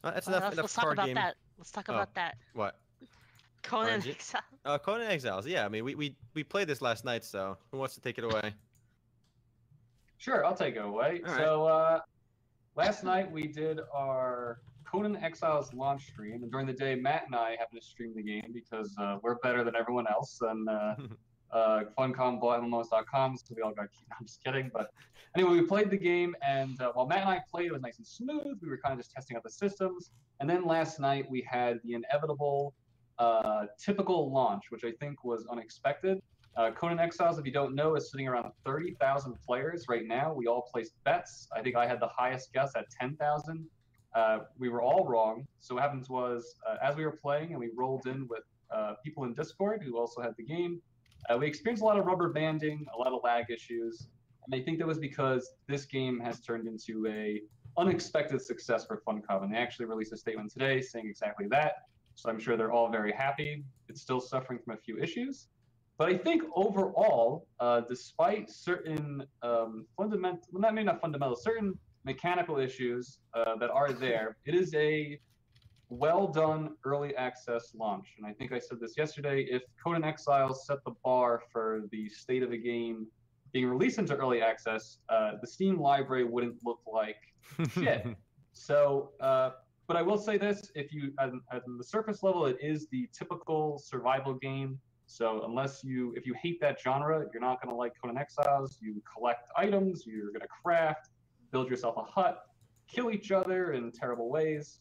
Uh, 0.04 0.10
that's 0.12 0.28
Uh, 0.28 0.30
enough. 0.32 0.42
let's, 0.44 0.52
enough 0.54 0.62
let's 0.64 0.74
talk 0.74 0.92
about 0.92 1.06
game. 1.06 1.14
that. 1.16 1.34
Let's 1.58 1.70
talk 1.70 1.86
Oh. 1.88 1.94
about 1.94 2.14
that. 2.14 2.36
What? 2.54 2.78
Conan 3.62 4.00
RNG? 4.00 4.10
Exile. 4.10 4.40
Uh, 4.64 4.78
Conan 4.78 5.08
Exiles. 5.08 5.46
Yeah, 5.46 5.64
I 5.66 5.68
mean, 5.68 5.84
we, 5.84 5.94
we 5.96 6.16
we 6.34 6.44
played 6.44 6.68
this 6.68 6.80
last 6.80 7.04
night, 7.04 7.24
so 7.24 7.58
who 7.70 7.76
wants 7.78 7.94
to 7.96 8.00
take 8.00 8.16
it 8.16 8.24
away? 8.24 8.54
Sure, 10.16 10.44
I'll 10.46 10.56
take 10.56 10.76
it 10.76 10.84
away. 10.84 11.20
All 11.26 11.32
right. 11.32 11.38
So 11.38 11.66
uh, 11.66 12.00
last 12.76 13.04
night 13.04 13.30
we 13.30 13.46
did 13.48 13.80
our 13.92 14.60
Conan 14.90 15.16
Exiles 15.16 15.72
launch 15.74 16.06
stream, 16.06 16.42
and 16.42 16.50
during 16.50 16.66
the 16.66 16.72
day, 16.72 16.94
Matt 16.94 17.24
and 17.26 17.34
I 17.34 17.50
happened 17.58 17.80
to 17.80 17.86
stream 17.86 18.14
the 18.14 18.22
game 18.22 18.50
because 18.54 18.94
uh, 18.98 19.18
we're 19.22 19.36
better 19.36 19.62
than 19.62 19.76
everyone 19.76 20.06
else, 20.06 20.38
and 20.40 20.68
uh, 20.68 20.94
uh, 21.52 21.80
Funcom 21.98 22.40
bought 22.40 22.62
MMOs.com, 22.62 23.36
so 23.36 23.54
we 23.54 23.62
all 23.62 23.72
got. 23.72 23.88
I'm 24.18 24.26
just 24.26 24.42
kidding, 24.42 24.70
but 24.72 24.90
anyway, 25.36 25.52
we 25.52 25.62
played 25.62 25.90
the 25.90 25.98
game, 25.98 26.34
and 26.46 26.80
uh, 26.80 26.92
while 26.94 27.06
Matt 27.06 27.20
and 27.20 27.28
I 27.28 27.40
played, 27.50 27.66
it 27.66 27.72
was 27.72 27.82
nice 27.82 27.98
and 27.98 28.06
smooth. 28.06 28.58
We 28.62 28.68
were 28.68 28.78
kind 28.78 28.92
of 28.92 28.98
just 28.98 29.12
testing 29.12 29.36
out 29.36 29.42
the 29.42 29.50
systems, 29.50 30.10
and 30.40 30.48
then 30.48 30.64
last 30.64 31.00
night 31.00 31.26
we 31.30 31.46
had 31.50 31.80
the 31.84 31.92
inevitable, 31.92 32.74
uh, 33.18 33.66
typical 33.78 34.32
launch, 34.32 34.70
which 34.70 34.84
I 34.84 34.92
think 34.92 35.22
was 35.22 35.46
unexpected. 35.50 36.22
Uh, 36.56 36.70
Conan 36.72 36.98
Exiles, 36.98 37.38
if 37.38 37.44
you 37.44 37.52
don't 37.52 37.74
know, 37.74 37.94
is 37.94 38.10
sitting 38.10 38.26
around 38.26 38.50
30,000 38.64 39.36
players 39.46 39.84
right 39.88 40.06
now. 40.06 40.32
We 40.32 40.46
all 40.46 40.68
placed 40.72 40.92
bets. 41.04 41.46
I 41.54 41.62
think 41.62 41.76
I 41.76 41.86
had 41.86 42.00
the 42.00 42.08
highest 42.08 42.52
guess 42.52 42.72
at 42.74 42.86
10,000. 42.98 43.66
Uh, 44.14 44.40
we 44.58 44.68
were 44.68 44.82
all 44.82 45.06
wrong. 45.06 45.46
So 45.60 45.74
what 45.74 45.82
happens 45.82 46.08
was, 46.08 46.54
uh, 46.68 46.76
as 46.82 46.96
we 46.96 47.04
were 47.04 47.18
playing 47.22 47.50
and 47.50 47.58
we 47.58 47.70
rolled 47.74 48.06
in 48.06 48.26
with 48.28 48.44
uh, 48.74 48.94
people 49.04 49.24
in 49.24 49.34
Discord 49.34 49.82
who 49.84 49.98
also 49.98 50.20
had 50.20 50.34
the 50.36 50.44
game, 50.44 50.80
uh, 51.28 51.36
we 51.36 51.46
experienced 51.46 51.82
a 51.82 51.86
lot 51.86 51.98
of 51.98 52.06
rubber 52.06 52.30
banding, 52.30 52.86
a 52.94 52.98
lot 52.98 53.12
of 53.12 53.20
lag 53.22 53.50
issues, 53.50 54.08
and 54.50 54.58
I 54.58 54.64
think 54.64 54.78
that 54.78 54.86
was 54.86 54.98
because 54.98 55.50
this 55.66 55.84
game 55.84 56.18
has 56.20 56.40
turned 56.40 56.66
into 56.66 57.06
a 57.06 57.42
unexpected 57.76 58.40
success 58.40 58.86
for 58.86 59.02
Funcom, 59.06 59.44
and 59.44 59.52
they 59.52 59.58
actually 59.58 59.86
released 59.86 60.12
a 60.12 60.16
statement 60.16 60.50
today 60.50 60.80
saying 60.80 61.06
exactly 61.06 61.46
that. 61.50 61.82
So 62.14 62.30
I'm 62.30 62.38
sure 62.38 62.56
they're 62.56 62.72
all 62.72 62.90
very 62.90 63.12
happy. 63.12 63.62
It's 63.88 64.00
still 64.00 64.20
suffering 64.20 64.58
from 64.64 64.74
a 64.74 64.76
few 64.78 64.98
issues, 64.98 65.48
but 65.98 66.08
I 66.08 66.16
think 66.16 66.42
overall, 66.54 67.46
uh, 67.60 67.80
despite 67.80 68.50
certain 68.50 69.24
um, 69.42 69.84
fundamental, 69.96 70.40
well, 70.52 70.62
not 70.62 70.74
maybe 70.74 70.86
not 70.86 71.00
fundamental, 71.00 71.36
certain 71.36 71.78
mechanical 72.08 72.56
issues 72.58 73.18
uh, 73.34 73.54
that 73.60 73.70
are 73.70 73.92
there, 73.92 74.38
it 74.46 74.54
is 74.54 74.74
a 74.74 75.20
well 75.90 76.26
done 76.26 76.62
early 76.84 77.14
access 77.16 77.74
launch. 77.74 78.14
And 78.16 78.26
I 78.26 78.32
think 78.32 78.52
I 78.52 78.58
said 78.58 78.78
this 78.80 78.94
yesterday. 78.96 79.46
If 79.56 79.62
Conan 79.82 80.04
Exiles 80.04 80.66
set 80.66 80.78
the 80.84 80.94
bar 81.04 81.42
for 81.52 81.82
the 81.92 82.08
state 82.08 82.42
of 82.42 82.50
the 82.50 82.62
game 82.72 83.06
being 83.52 83.66
released 83.66 83.98
into 83.98 84.14
early 84.16 84.42
access, 84.42 84.98
uh, 85.08 85.32
the 85.40 85.46
Steam 85.46 85.80
library 85.80 86.24
wouldn't 86.24 86.56
look 86.64 86.80
like 86.86 87.20
shit. 87.72 88.06
So, 88.52 89.12
uh, 89.20 89.50
but 89.86 89.96
I 89.96 90.02
will 90.02 90.18
say 90.18 90.36
this: 90.36 90.70
if 90.74 90.92
you 90.92 91.12
at, 91.18 91.30
at 91.52 91.62
the 91.78 91.84
surface 91.84 92.22
level, 92.22 92.46
it 92.46 92.58
is 92.60 92.88
the 92.88 93.08
typical 93.18 93.78
survival 93.78 94.34
game. 94.34 94.78
So 95.06 95.42
unless 95.48 95.82
you, 95.82 96.12
if 96.18 96.26
you 96.26 96.34
hate 96.42 96.60
that 96.60 96.78
genre, 96.78 97.24
you're 97.32 97.40
not 97.40 97.62
going 97.62 97.72
to 97.74 97.78
like 97.82 97.92
Conan 98.00 98.18
Exiles. 98.18 98.78
You 98.82 99.02
collect 99.10 99.48
items, 99.56 100.04
you're 100.06 100.30
going 100.34 100.42
to 100.42 100.54
craft, 100.62 101.08
build 101.50 101.68
yourself 101.68 101.96
a 101.96 102.02
hut, 102.02 102.42
kill 102.88 103.10
each 103.10 103.30
other 103.32 103.72
in 103.72 103.92
terrible 103.92 104.28
ways. 104.30 104.80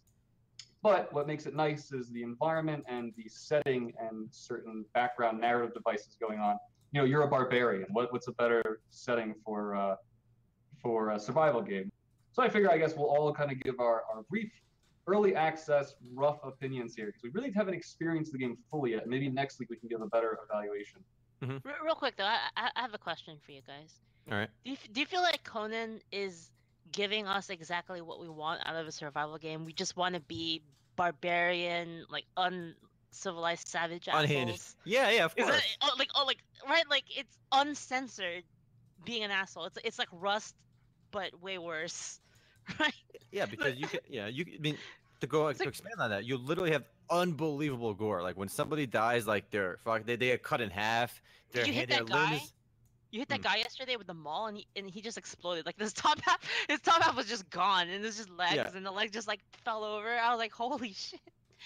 But 0.83 1.11
what 1.11 1.27
makes 1.27 1.45
it 1.45 1.55
nice 1.55 1.91
is 1.91 2.09
the 2.11 2.23
environment 2.23 2.83
and 2.87 3.11
the 3.17 3.27
setting 3.27 3.93
and 3.99 4.27
certain 4.31 4.85
background 4.93 5.41
narrative 5.41 5.73
devices 5.73 6.15
going 6.19 6.39
on. 6.39 6.57
You 6.91 7.01
know, 7.01 7.05
you're 7.05 7.23
a 7.23 7.27
barbarian. 7.27 7.87
What, 7.91 8.13
what's 8.13 8.27
a 8.27 8.31
better 8.33 8.81
setting 8.89 9.35
for 9.43 9.75
uh, 9.75 9.95
for 10.81 11.11
a 11.11 11.19
survival 11.19 11.61
game? 11.61 11.91
So 12.31 12.43
I 12.43 12.49
figure 12.49 12.71
I 12.71 12.77
guess 12.77 12.95
we'll 12.95 13.09
all 13.09 13.33
kind 13.33 13.51
of 13.51 13.59
give 13.61 13.79
our, 13.79 14.03
our 14.13 14.23
brief 14.29 14.51
early 15.07 15.35
access 15.35 15.95
rough 16.13 16.37
opinions 16.43 16.95
here 16.95 17.07
because 17.07 17.23
we 17.23 17.29
really 17.31 17.51
haven't 17.51 17.73
experienced 17.73 18.31
the 18.31 18.37
game 18.37 18.57
fully 18.69 18.91
yet. 18.91 19.07
Maybe 19.07 19.29
next 19.29 19.59
week 19.59 19.69
we 19.69 19.77
can 19.77 19.89
give 19.89 20.01
a 20.01 20.07
better 20.07 20.37
evaluation. 20.47 20.99
Re- 21.41 21.59
real 21.83 21.95
quick 21.95 22.15
though, 22.17 22.25
I, 22.25 22.37
I 22.55 22.69
I 22.75 22.81
have 22.81 22.93
a 22.93 22.97
question 22.97 23.37
for 23.43 23.51
you 23.51 23.61
guys. 23.65 23.99
All 24.31 24.37
right. 24.37 24.49
Do 24.63 24.71
you, 24.71 24.77
do 24.91 24.99
you 24.99 25.05
feel 25.05 25.21
like 25.21 25.43
Conan 25.43 26.01
is 26.11 26.51
giving 26.97 27.27
us 27.27 27.51
exactly 27.51 28.01
what 28.01 28.19
we 28.19 28.27
want 28.27 28.59
out 28.65 28.75
of 28.75 28.87
a 28.87 28.91
survival 28.91 29.37
game? 29.37 29.65
We 29.65 29.71
just 29.71 29.95
want 29.95 30.15
to 30.15 30.21
be 30.21 30.63
barbarian, 30.95 32.05
like 32.09 32.25
uncivilized 32.35 33.67
savage 33.67 34.07
assholes. 34.07 34.23
Unhinged. 34.23 34.75
Yeah, 34.83 35.11
yeah, 35.11 35.25
of 35.25 35.35
course. 35.35 35.47
that 35.47 35.63
oh, 35.83 35.95
like 35.99 36.09
oh 36.15 36.25
like 36.25 36.39
right 36.67 36.83
like 36.89 37.03
it's 37.15 37.37
uncensored 37.51 38.43
being 39.05 39.23
an 39.23 39.29
asshole. 39.29 39.65
It's 39.65 39.77
it's 39.83 39.99
like 39.99 40.09
Rust, 40.11 40.55
but 41.11 41.39
way 41.39 41.59
worse, 41.59 42.19
right? 42.79 42.93
Yeah, 43.31 43.45
because 43.45 43.75
you 43.77 43.85
can. 43.85 43.99
Yeah, 44.09 44.25
you. 44.25 44.45
I 44.55 44.59
mean, 44.59 44.77
to 45.21 45.27
go 45.27 45.53
to 45.53 45.67
expand 45.67 45.95
on 45.99 46.09
that, 46.09 46.25
you 46.25 46.37
literally 46.37 46.71
have 46.71 46.83
unbelievable 47.11 47.93
gore. 47.93 48.23
Like 48.23 48.37
when 48.37 48.49
somebody 48.49 48.87
dies, 48.87 49.27
like 49.27 49.51
they're 49.51 49.77
fuck, 49.83 50.03
they 50.07 50.15
they 50.15 50.27
get 50.27 50.41
cut 50.41 50.61
in 50.61 50.71
half. 50.71 51.21
Their 51.51 51.67
you 51.67 51.73
hit 51.73 51.89
that 51.89 51.97
their 51.97 52.05
guy? 52.05 52.31
limbs. 52.31 52.53
You 53.11 53.19
hit 53.19 53.29
that 53.29 53.37
Hmm. 53.37 53.43
guy 53.43 53.55
yesterday 53.57 53.95
with 53.95 54.07
the 54.07 54.13
maul, 54.13 54.47
and 54.47 54.57
he 54.57 54.67
and 54.75 54.89
he 54.89 55.01
just 55.01 55.17
exploded. 55.17 55.65
Like 55.65 55.77
this 55.77 55.93
top 56.05 56.19
half, 56.21 56.39
his 56.67 56.79
top 56.81 57.01
half 57.01 57.15
was 57.15 57.25
just 57.27 57.49
gone, 57.49 57.87
and 57.89 58.03
there's 58.03 58.17
just 58.17 58.29
legs, 58.29 58.55
Yeah. 58.55 58.71
and 58.75 58.85
the 58.85 58.91
leg 58.91 59.11
just 59.11 59.27
like 59.27 59.39
fell 59.63 59.83
over. 59.83 60.07
I 60.09 60.29
was 60.31 60.39
like, 60.39 60.51
holy 60.51 60.93
shit. 60.93 61.19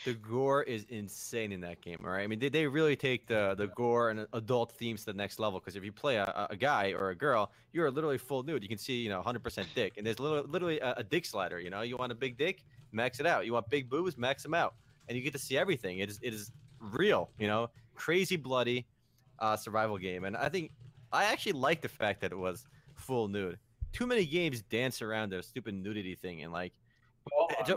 The 0.05 0.13
gore 0.13 0.63
is 0.63 0.85
insane 0.87 1.51
in 1.51 1.59
that 1.61 1.81
game. 1.81 1.97
All 2.03 2.11
right, 2.11 2.23
I 2.23 2.27
mean 2.27 2.39
they, 2.39 2.47
they 2.47 2.65
really 2.65 2.95
take 2.95 3.27
the 3.27 3.55
the 3.57 3.67
gore 3.67 4.09
and 4.09 4.25
adult 4.33 4.71
themes 4.71 5.01
to 5.01 5.07
the 5.07 5.13
next 5.17 5.37
level. 5.37 5.59
Because 5.59 5.75
if 5.75 5.83
you 5.83 5.91
play 5.91 6.15
a, 6.15 6.47
a- 6.49 6.55
guy 6.55 6.93
or 6.93 7.09
a 7.09 7.15
girl, 7.15 7.51
you're 7.73 7.91
literally 7.91 8.17
full 8.17 8.41
nude. 8.43 8.63
You 8.63 8.69
can 8.69 8.77
see 8.77 9.01
you 9.01 9.09
know 9.09 9.21
100% 9.21 9.65
dick, 9.75 9.93
and 9.97 10.05
there's 10.07 10.19
literally, 10.19 10.47
literally 10.47 10.79
a, 10.79 10.93
a 10.97 11.03
dick 11.03 11.25
slider. 11.25 11.59
You 11.59 11.69
know, 11.71 11.81
you 11.81 11.97
want 11.97 12.11
a 12.11 12.15
big 12.15 12.37
dick, 12.37 12.63
max 12.93 13.19
it 13.19 13.25
out. 13.25 13.45
You 13.45 13.51
want 13.53 13.69
big 13.69 13.89
boobs, 13.89 14.17
max 14.17 14.43
them 14.43 14.53
out, 14.53 14.75
and 15.09 15.17
you 15.17 15.23
get 15.23 15.33
to 15.33 15.39
see 15.39 15.57
everything. 15.57 15.99
It 15.99 16.09
is 16.09 16.19
it 16.21 16.33
is 16.33 16.51
real. 16.79 17.29
You 17.37 17.47
know, 17.47 17.69
crazy 17.93 18.37
bloody 18.37 18.85
uh, 19.39 19.57
survival 19.57 19.97
game, 19.97 20.23
and 20.23 20.37
I 20.37 20.47
think 20.47 20.71
I 21.13 21.25
actually 21.25 21.53
like 21.53 21.81
the 21.81 21.89
fact 21.89 22.21
that 22.21 22.31
it 22.31 22.37
was 22.37 22.65
full 22.95 23.27
nude. 23.27 23.57
Too 23.93 24.07
many 24.07 24.25
games 24.25 24.61
dance 24.61 25.01
around 25.01 25.31
their 25.31 25.41
stupid 25.41 25.73
nudity 25.73 26.15
thing, 26.15 26.43
and 26.43 26.53
like 26.53 26.73
it's, 27.59 27.71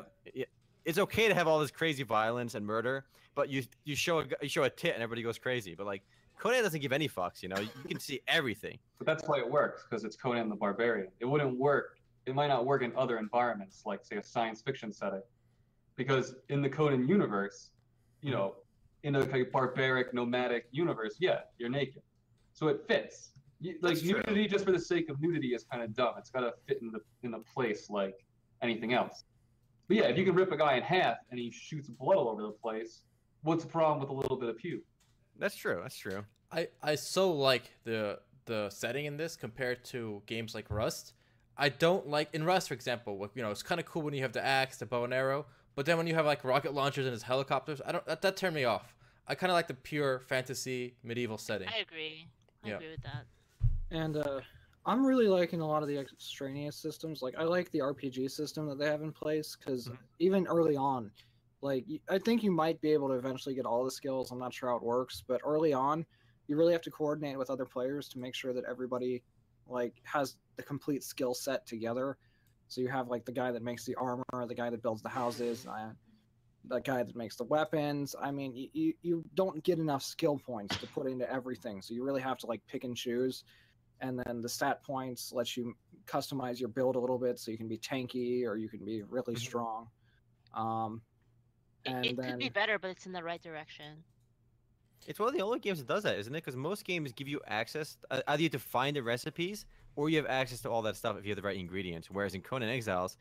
it's 0.85 0.99
okay 0.99 1.29
to 1.29 1.35
have 1.35 1.49
all 1.49 1.59
this 1.59 1.71
crazy 1.71 2.03
violence 2.03 2.55
and 2.55 2.65
murder, 2.65 3.07
but 3.35 3.49
you 3.49 3.65
you 3.85 3.97
show 3.97 4.21
a, 4.21 4.25
you 4.43 4.49
show 4.49 4.63
a 4.63 4.71
tit 4.71 4.95
and 4.95 5.03
everybody 5.03 5.23
goes 5.23 5.39
crazy. 5.39 5.75
But 5.75 5.87
like 5.87 6.03
Conan 6.39 6.63
doesn't 6.63 6.81
give 6.81 6.93
any 6.93 7.09
fucks. 7.09 7.43
You 7.43 7.49
know, 7.49 7.59
you 7.59 7.69
can 7.89 7.99
see 7.99 8.21
everything. 8.29 8.79
But 8.99 9.07
that's 9.07 9.27
why 9.27 9.39
it 9.39 9.51
works 9.51 9.85
because 9.89 10.05
it's 10.05 10.17
Conan 10.17 10.49
the 10.49 10.55
Barbarian. 10.55 11.09
It 11.21 11.25
wouldn't 11.25 11.59
work. 11.59 11.99
It 12.27 12.35
might 12.35 12.49
not 12.49 12.65
work 12.65 12.83
in 12.83 12.93
other 12.97 13.19
environments, 13.19 13.83
like 13.85 14.05
say 14.05 14.17
a 14.17 14.23
science 14.23 14.63
fiction 14.63 14.93
setting. 14.93 15.23
because 15.97 16.35
in 16.49 16.63
the 16.63 16.69
Conan 16.69 17.09
universe, 17.09 17.71
you 18.21 18.31
mm-hmm. 18.31 18.39
know, 18.39 18.55
in 19.03 19.17
a 19.17 19.27
kind 19.27 19.45
of 19.45 19.53
barbaric 19.53 20.15
nomadic 20.15 20.67
universe, 20.71 21.17
yeah, 21.21 21.41
you're 21.59 21.69
naked, 21.69 22.03
so 22.55 22.69
it 22.69 22.85
fits. 22.89 23.33
You, 23.61 23.75
like 23.83 23.95
That's 23.95 24.03
true. 24.09 24.13
nudity 24.27 24.47
just 24.49 24.65
for 24.65 24.73
the 24.73 24.79
sake 24.79 25.09
of 25.11 25.21
nudity 25.21 25.49
is 25.55 25.65
kind 25.71 25.83
of 25.83 25.95
dumb. 25.95 26.15
It's 26.19 26.31
got 26.31 26.41
to 26.41 26.53
fit 26.67 26.79
in 26.81 26.91
the 26.91 27.01
in 27.23 27.31
the 27.33 27.39
place 27.41 27.91
like 27.91 28.15
anything 28.63 28.95
else. 28.95 29.25
But 29.89 29.99
yeah, 29.99 30.05
if 30.05 30.17
you 30.17 30.25
can 30.25 30.35
rip 30.35 30.51
a 30.53 30.57
guy 30.57 30.77
in 30.77 30.83
half 30.83 31.19
and 31.31 31.39
he 31.39 31.51
shoots 31.51 31.89
blood 31.89 32.17
all 32.17 32.29
over 32.29 32.43
the 32.43 32.51
place, 32.51 33.03
what's 33.43 33.65
the 33.65 33.71
problem 33.71 34.01
with 34.01 34.09
a 34.09 34.13
little 34.13 34.37
bit 34.39 34.49
of 34.49 34.57
pube? 34.57 34.81
That's 35.39 35.55
true. 35.57 35.81
That's 35.83 35.97
true. 35.97 36.25
I 36.51 36.69
I 36.83 36.95
so 36.95 37.33
like 37.33 37.71
the 37.85 38.19
the 38.47 38.71
setting 38.71 39.07
in 39.07 39.17
this 39.17 39.37
compared 39.37 39.85
to 39.87 40.23
games 40.27 40.55
like 40.55 40.71
Rust. 40.71 41.15
I 41.57 41.69
don't 41.69 42.09
like 42.09 42.29
in 42.35 42.45
Rust, 42.45 42.69
for 42.69 42.75
example. 42.75 43.17
what- 43.17 43.31
You 43.35 43.43
know, 43.43 43.51
it's 43.53 43.63
kind 43.63 43.81
of 43.81 43.87
cool 43.87 44.03
when 44.03 44.13
you 44.13 44.23
have 44.23 44.33
the 44.33 44.45
axe, 44.45 44.77
the 44.79 44.87
bow 44.87 45.05
and 45.05 45.15
arrow, 45.15 45.47
but 45.77 45.87
then 45.87 45.97
when 45.97 46.07
you 46.09 46.15
have 46.15 46.27
like 46.27 46.45
rocket 46.45 46.75
launchers 46.75 47.07
and 47.07 47.13
his 47.13 47.23
helicopters, 47.23 47.81
I 47.87 47.93
don't 47.93 48.05
that, 48.07 48.21
that 48.23 48.37
turned 48.37 48.55
me 48.57 48.65
off. 48.65 48.95
I 49.27 49.35
kind 49.35 49.51
of 49.51 49.55
like 49.55 49.69
the 49.69 49.75
pure 49.75 50.21
fantasy 50.21 50.97
medieval 51.03 51.39
setting. 51.39 51.69
I 51.69 51.79
agree. 51.79 52.27
I 52.65 52.69
Yeah. 52.69 52.77
agree 52.77 52.91
with 52.91 53.03
that. 53.03 53.27
And 53.91 54.17
uh, 54.17 54.41
I'm 54.87 55.05
really 55.05 55.29
liking 55.29 55.61
a 55.61 55.67
lot 55.67 55.83
of 55.83 55.89
the 55.89 55.99
extraneous 55.99 56.77
systems. 56.77 57.23
Like 57.23 57.35
I 57.39 57.45
like 57.45 57.71
the 57.71 57.81
RPG 57.81 58.31
system 58.31 58.67
that 58.69 58.79
they 58.79 58.87
have 58.87 59.03
in 59.03 59.13
place 59.13 59.57
because 59.57 59.89
Mhm. 59.89 59.99
even 60.19 60.47
early 60.47 60.77
on, 60.77 61.11
like 61.63 61.87
I 62.11 62.19
think 62.19 62.43
you 62.43 62.51
might 62.51 62.81
be 62.81 62.93
able 62.93 63.09
to 63.09 63.15
eventually 63.15 63.55
get 63.55 63.67
all 63.67 63.85
the 63.85 63.91
skills. 63.91 64.31
I'm 64.31 64.39
not 64.39 64.53
sure 64.53 64.69
how 64.71 64.77
it 64.77 64.83
works, 64.83 65.23
but 65.27 65.41
early 65.45 65.73
on, 65.73 66.05
you 66.49 66.57
really 66.57 66.73
have 66.73 66.83
to 66.83 66.91
coordinate 66.91 67.39
with 67.39 67.51
other 67.51 67.65
players 67.65 68.09
to 68.11 68.19
make 68.19 68.35
sure 68.35 68.53
that 68.53 68.65
everybody 68.69 69.23
like 69.67 69.95
has 70.05 70.37
the 70.57 70.63
complete 70.63 71.03
skill 71.03 71.35
set 71.35 71.67
together. 71.67 72.19
So 72.69 72.81
you 72.81 72.89
have 72.89 73.09
like 73.09 73.25
the 73.25 73.33
guy 73.33 73.53
that 73.53 73.63
makes 73.63 73.85
the 73.85 73.95
armor, 73.97 74.25
the 74.47 74.55
guy 74.55 74.71
that 74.71 74.83
builds 74.83 75.03
the 75.03 75.09
houses, 75.09 75.67
uh, 75.67 75.93
the 76.67 76.81
guy 76.81 77.03
that 77.03 77.15
makes 77.17 77.37
the 77.37 77.45
weapons. 77.45 78.15
I 78.21 78.31
mean, 78.31 78.55
you, 78.57 78.69
you, 78.73 78.95
you 79.03 79.25
don't 79.35 79.63
get 79.65 79.79
enough 79.79 80.03
skill 80.03 80.39
points 80.39 80.77
to 80.79 80.87
put 80.87 81.07
into 81.07 81.31
everything. 81.31 81.83
So 81.83 81.95
you 81.95 82.05
really 82.05 82.23
have 82.23 82.39
to 82.39 82.47
like 82.47 82.67
pick 82.67 82.85
and 82.85 82.97
choose 82.97 83.45
and 84.01 84.19
then 84.27 84.43
the 84.43 84.49
stat 84.49 84.83
points 84.83 85.33
lets 85.33 85.57
you 85.57 85.75
customize 86.07 86.59
your 86.61 86.69
build 86.69 86.97
a 86.97 86.99
little 86.99 87.19
bit 87.19 87.39
so 87.39 87.51
you 87.51 87.57
can 87.59 87.69
be 87.69 87.79
tanky 87.79 88.45
or 88.45 88.57
you 88.57 88.69
can 88.69 88.85
be 88.85 89.03
really 89.03 89.35
Mhm. 89.35 89.39
strong 89.39 89.89
um 90.55 91.03
It, 91.85 91.91
and 91.93 92.07
it 92.11 92.17
then 92.17 92.31
could 92.31 92.39
be 92.39 92.49
better, 92.49 92.79
but 92.79 92.91
it's 92.91 93.07
in 93.07 93.13
the 93.13 93.23
right 93.23 93.43
direction. 93.43 94.05
It's 95.07 95.19
one 95.19 95.29
of 95.29 95.35
the 95.35 95.43
only 95.43 95.59
games 95.59 95.79
that 95.79 95.87
does 95.87 96.03
that, 96.05 96.17
isn't 96.19 96.35
it? 96.35 96.39
Because 96.39 96.57
most 96.57 96.85
games 96.85 97.13
give 97.13 97.29
you 97.29 97.41
access. 97.47 97.99
uh, 98.11 98.23
Either 98.27 98.43
you 98.43 98.47
have 98.47 98.53
to 98.53 98.59
find 98.59 98.97
the 98.97 99.03
recipes, 99.03 99.67
or 99.97 100.09
you 100.09 100.17
have 100.17 100.27
access 100.27 100.61
to 100.63 100.71
all 100.71 100.83
that 100.83 100.97
stuff 100.97 101.17
if 101.19 101.25
you 101.25 101.31
have 101.31 101.37
the 101.37 101.43
right 101.43 101.57
ingredients. 101.57 102.11
Whereas 102.11 102.35
in 102.35 102.41
Conan 102.43 102.69
Exiles, 102.71 103.17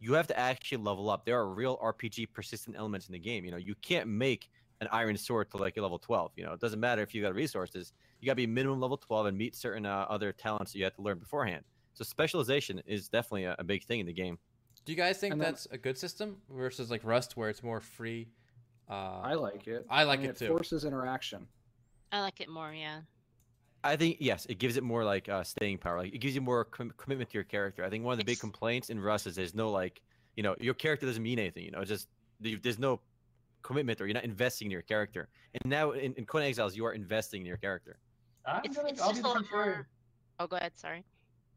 you 0.00 0.12
have 0.14 0.26
to 0.28 0.38
actually 0.38 0.78
level 0.78 1.10
up. 1.10 1.24
There 1.24 1.38
are 1.38 1.48
real 1.48 1.76
RPG 1.78 2.32
persistent 2.32 2.76
elements 2.76 3.06
in 3.08 3.12
the 3.12 3.18
game. 3.18 3.44
You 3.44 3.50
know, 3.50 3.56
you 3.56 3.74
can't 3.82 4.08
make 4.08 4.48
an 4.80 4.88
iron 4.92 5.16
sword 5.16 5.50
to 5.50 5.56
like 5.56 5.76
a 5.76 5.82
level 5.82 5.98
12. 5.98 6.32
You 6.36 6.44
know, 6.44 6.52
it 6.52 6.60
doesn't 6.60 6.78
matter 6.80 7.02
if 7.02 7.14
you 7.14 7.22
got 7.22 7.34
resources. 7.34 7.92
You 8.20 8.26
got 8.26 8.32
to 8.32 8.36
be 8.36 8.46
minimum 8.46 8.80
level 8.80 8.96
12 8.96 9.26
and 9.26 9.36
meet 9.38 9.54
certain 9.56 9.84
uh, 9.86 10.06
other 10.08 10.32
talents 10.32 10.72
that 10.72 10.78
you 10.78 10.84
have 10.84 10.94
to 10.94 11.02
learn 11.02 11.18
beforehand. 11.18 11.64
So 11.94 12.04
specialization 12.04 12.80
is 12.86 13.08
definitely 13.08 13.44
a, 13.44 13.56
a 13.58 13.64
big 13.64 13.82
thing 13.84 13.98
in 14.00 14.06
the 14.06 14.12
game. 14.12 14.38
Do 14.84 14.92
you 14.92 14.96
guys 14.96 15.18
think 15.18 15.32
then- 15.32 15.38
that's 15.40 15.66
a 15.72 15.78
good 15.78 15.98
system 15.98 16.36
versus 16.48 16.90
like 16.90 17.02
Rust, 17.04 17.36
where 17.36 17.48
it's 17.50 17.62
more 17.62 17.80
free? 17.80 18.28
Uh, 18.90 19.20
i 19.22 19.34
like 19.34 19.66
it 19.66 19.84
I 19.90 20.04
like 20.04 20.20
mean, 20.20 20.30
it 20.30 20.36
too. 20.38 20.46
forces 20.48 20.86
interaction 20.86 21.46
I 22.10 22.22
like 22.22 22.40
it 22.40 22.48
more, 22.48 22.72
yeah. 22.72 23.00
I 23.84 23.96
think 23.96 24.16
yes, 24.20 24.46
it 24.46 24.58
gives 24.58 24.76
it 24.76 24.82
more 24.82 25.04
like 25.04 25.28
uh, 25.28 25.44
staying 25.44 25.78
power. 25.78 25.98
Like 25.98 26.14
it 26.14 26.18
gives 26.18 26.34
you 26.34 26.40
more 26.40 26.64
com- 26.64 26.92
commitment 26.96 27.30
to 27.30 27.34
your 27.34 27.44
character. 27.44 27.84
I 27.84 27.90
think 27.90 28.04
one 28.04 28.12
of 28.12 28.18
the 28.18 28.24
big 28.24 28.40
complaints 28.40 28.90
in 28.90 29.00
Rust 29.00 29.26
is 29.26 29.36
there's 29.36 29.54
no 29.54 29.70
like, 29.70 30.02
you 30.36 30.42
know, 30.42 30.56
your 30.60 30.74
character 30.74 31.06
doesn't 31.06 31.22
mean 31.22 31.38
anything. 31.38 31.64
You 31.64 31.70
know, 31.70 31.80
it's 31.80 31.88
just 31.88 32.08
there's 32.40 32.78
no 32.78 33.00
commitment 33.62 34.00
or 34.00 34.06
you're 34.06 34.14
not 34.14 34.24
investing 34.24 34.66
in 34.66 34.72
your 34.72 34.82
character. 34.82 35.28
And 35.54 35.70
now 35.70 35.92
in, 35.92 36.12
in 36.14 36.26
Conan 36.26 36.48
Exiles, 36.48 36.76
you 36.76 36.84
are 36.86 36.92
investing 36.92 37.40
in 37.42 37.46
your 37.46 37.56
character. 37.56 37.98
I'm 38.46 38.62
It's, 38.64 38.76
gonna, 38.76 38.88
it's 38.88 39.00
I'll 39.00 39.10
just 39.10 39.22
be 39.22 39.28
a 39.28 39.32
the 39.32 39.38
lot 39.40 39.44
contrarian. 39.44 39.66
more. 39.74 39.88
Oh, 40.40 40.46
go 40.46 40.56
ahead. 40.56 40.72
Sorry. 40.76 41.04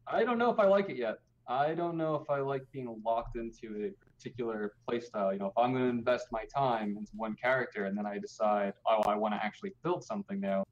I 0.06 0.24
don't 0.24 0.38
know 0.38 0.50
if 0.50 0.58
I 0.58 0.66
like 0.66 0.90
it 0.90 0.96
yet. 0.96 1.18
I 1.48 1.74
don't 1.74 1.96
know 1.96 2.14
if 2.14 2.30
I 2.30 2.38
like 2.38 2.62
being 2.72 3.00
locked 3.04 3.36
into 3.36 3.86
a 3.86 3.90
particular 4.16 4.74
playstyle. 4.88 5.32
You 5.32 5.40
know, 5.40 5.46
if 5.46 5.58
I'm 5.58 5.72
going 5.72 5.84
to 5.84 5.90
invest 5.90 6.26
my 6.30 6.44
time 6.54 6.96
into 6.96 7.12
one 7.16 7.34
character 7.34 7.86
and 7.86 7.98
then 7.98 8.06
I 8.06 8.18
decide, 8.18 8.74
oh, 8.88 9.02
I 9.08 9.16
want 9.16 9.34
to 9.34 9.44
actually 9.44 9.72
build 9.82 10.04
something 10.04 10.38
now. 10.40 10.64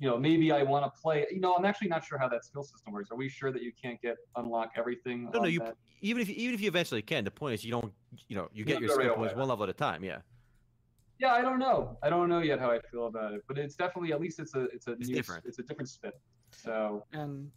You 0.00 0.08
know, 0.08 0.18
maybe 0.18 0.50
I 0.50 0.62
want 0.62 0.86
to 0.86 1.00
play. 1.00 1.26
You 1.30 1.40
know, 1.40 1.54
I'm 1.54 1.66
actually 1.66 1.88
not 1.88 2.02
sure 2.02 2.16
how 2.18 2.26
that 2.30 2.42
skill 2.42 2.62
system 2.62 2.94
works. 2.94 3.10
Are 3.10 3.16
we 3.16 3.28
sure 3.28 3.52
that 3.52 3.62
you 3.62 3.70
can't 3.80 4.00
get 4.00 4.16
unlock 4.34 4.70
everything? 4.74 5.28
No, 5.32 5.40
no, 5.40 5.44
you 5.44 5.58
that? 5.58 5.76
even 6.00 6.22
if 6.22 6.28
you, 6.30 6.34
even 6.38 6.54
if 6.54 6.62
you 6.62 6.68
eventually 6.68 7.02
can, 7.02 7.22
the 7.22 7.30
point 7.30 7.52
is 7.52 7.64
you 7.66 7.70
don't, 7.70 7.92
you 8.26 8.34
know, 8.34 8.48
you 8.50 8.64
get 8.64 8.80
your 8.80 8.88
skill 8.88 9.08
right 9.08 9.14
points 9.14 9.34
one 9.34 9.46
level 9.46 9.62
at 9.62 9.68
a 9.68 9.74
time. 9.74 10.02
Yeah, 10.02 10.20
Yeah, 11.18 11.34
I 11.34 11.42
don't 11.42 11.58
know. 11.58 11.98
I 12.02 12.08
don't 12.08 12.30
know 12.30 12.40
yet 12.40 12.58
how 12.58 12.70
I 12.70 12.78
feel 12.90 13.08
about 13.08 13.34
it, 13.34 13.42
but 13.46 13.58
it's 13.58 13.74
definitely 13.76 14.14
at 14.14 14.22
least 14.22 14.40
it's 14.40 14.54
a 14.54 14.62
it's 14.72 14.86
a 14.86 14.92
It's 14.92 15.08
new, 15.08 15.14
different. 15.16 15.44
It's 15.44 15.58
a 15.58 15.62
different 15.64 15.90
spin. 15.90 16.12
So 16.50 17.04
and 17.12 17.50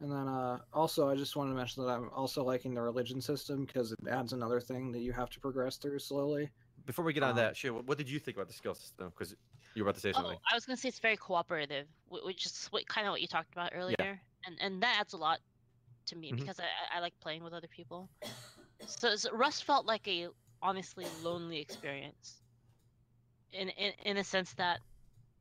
and 0.00 0.10
then 0.10 0.26
uh 0.28 0.58
also 0.72 1.08
i 1.08 1.14
just 1.14 1.36
wanted 1.36 1.50
to 1.50 1.56
mention 1.56 1.86
that 1.86 1.90
i'm 1.90 2.10
also 2.10 2.42
liking 2.42 2.74
the 2.74 2.82
religion 2.82 3.20
system 3.20 3.64
because 3.64 3.92
it 3.92 3.98
adds 4.10 4.32
another 4.32 4.60
thing 4.60 4.90
that 4.90 4.98
you 4.98 5.12
have 5.12 5.30
to 5.30 5.38
progress 5.38 5.76
through 5.76 6.00
slowly 6.00 6.50
before 6.84 7.04
we 7.04 7.12
get 7.12 7.22
on 7.22 7.30
Um, 7.30 7.36
that, 7.36 7.56
shit, 7.56 7.72
what, 7.72 7.86
what 7.86 7.96
did 7.96 8.10
you 8.10 8.18
think 8.18 8.36
about 8.36 8.48
the 8.48 8.52
skill 8.52 8.74
system? 8.74 9.08
Because 9.08 9.34
you 9.74 9.84
were 9.84 9.88
about 9.88 9.96
to 9.96 10.00
say 10.00 10.12
Oh, 10.14 10.14
something. 10.14 10.40
I 10.50 10.54
was 10.54 10.64
gonna 10.66 10.76
say 10.76 10.88
it's 10.88 11.00
very 11.00 11.16
cooperative, 11.16 11.88
which 12.06 12.46
is 12.46 12.66
what, 12.68 12.86
kind 12.88 13.06
of 13.06 13.12
what 13.12 13.20
you 13.20 13.26
talked 13.28 13.52
about 13.54 13.72
earlier, 13.74 14.22
and 14.44 14.58
and 14.60 14.82
that 14.82 14.98
adds 15.00 15.12
a 15.14 15.18
lot 15.18 15.40
to 16.06 16.16
me 16.16 16.32
Mhm. 16.32 16.34
because 16.34 16.58
I, 16.60 16.64
I 16.66 16.98
I 16.98 17.00
like 17.00 17.18
playing 17.20 17.42
with 17.44 17.52
other 17.54 17.68
people. 17.68 18.10
So, 18.86 19.16
so 19.16 19.32
Rust 19.32 19.64
felt 19.64 19.86
like 19.86 20.06
a 20.08 20.28
honestly 20.62 21.10
lonely 21.10 21.60
experience, 21.60 22.42
in 23.52 23.68
in 23.70 23.92
in 24.04 24.16
a 24.16 24.24
sense 24.24 24.54
that 24.54 24.80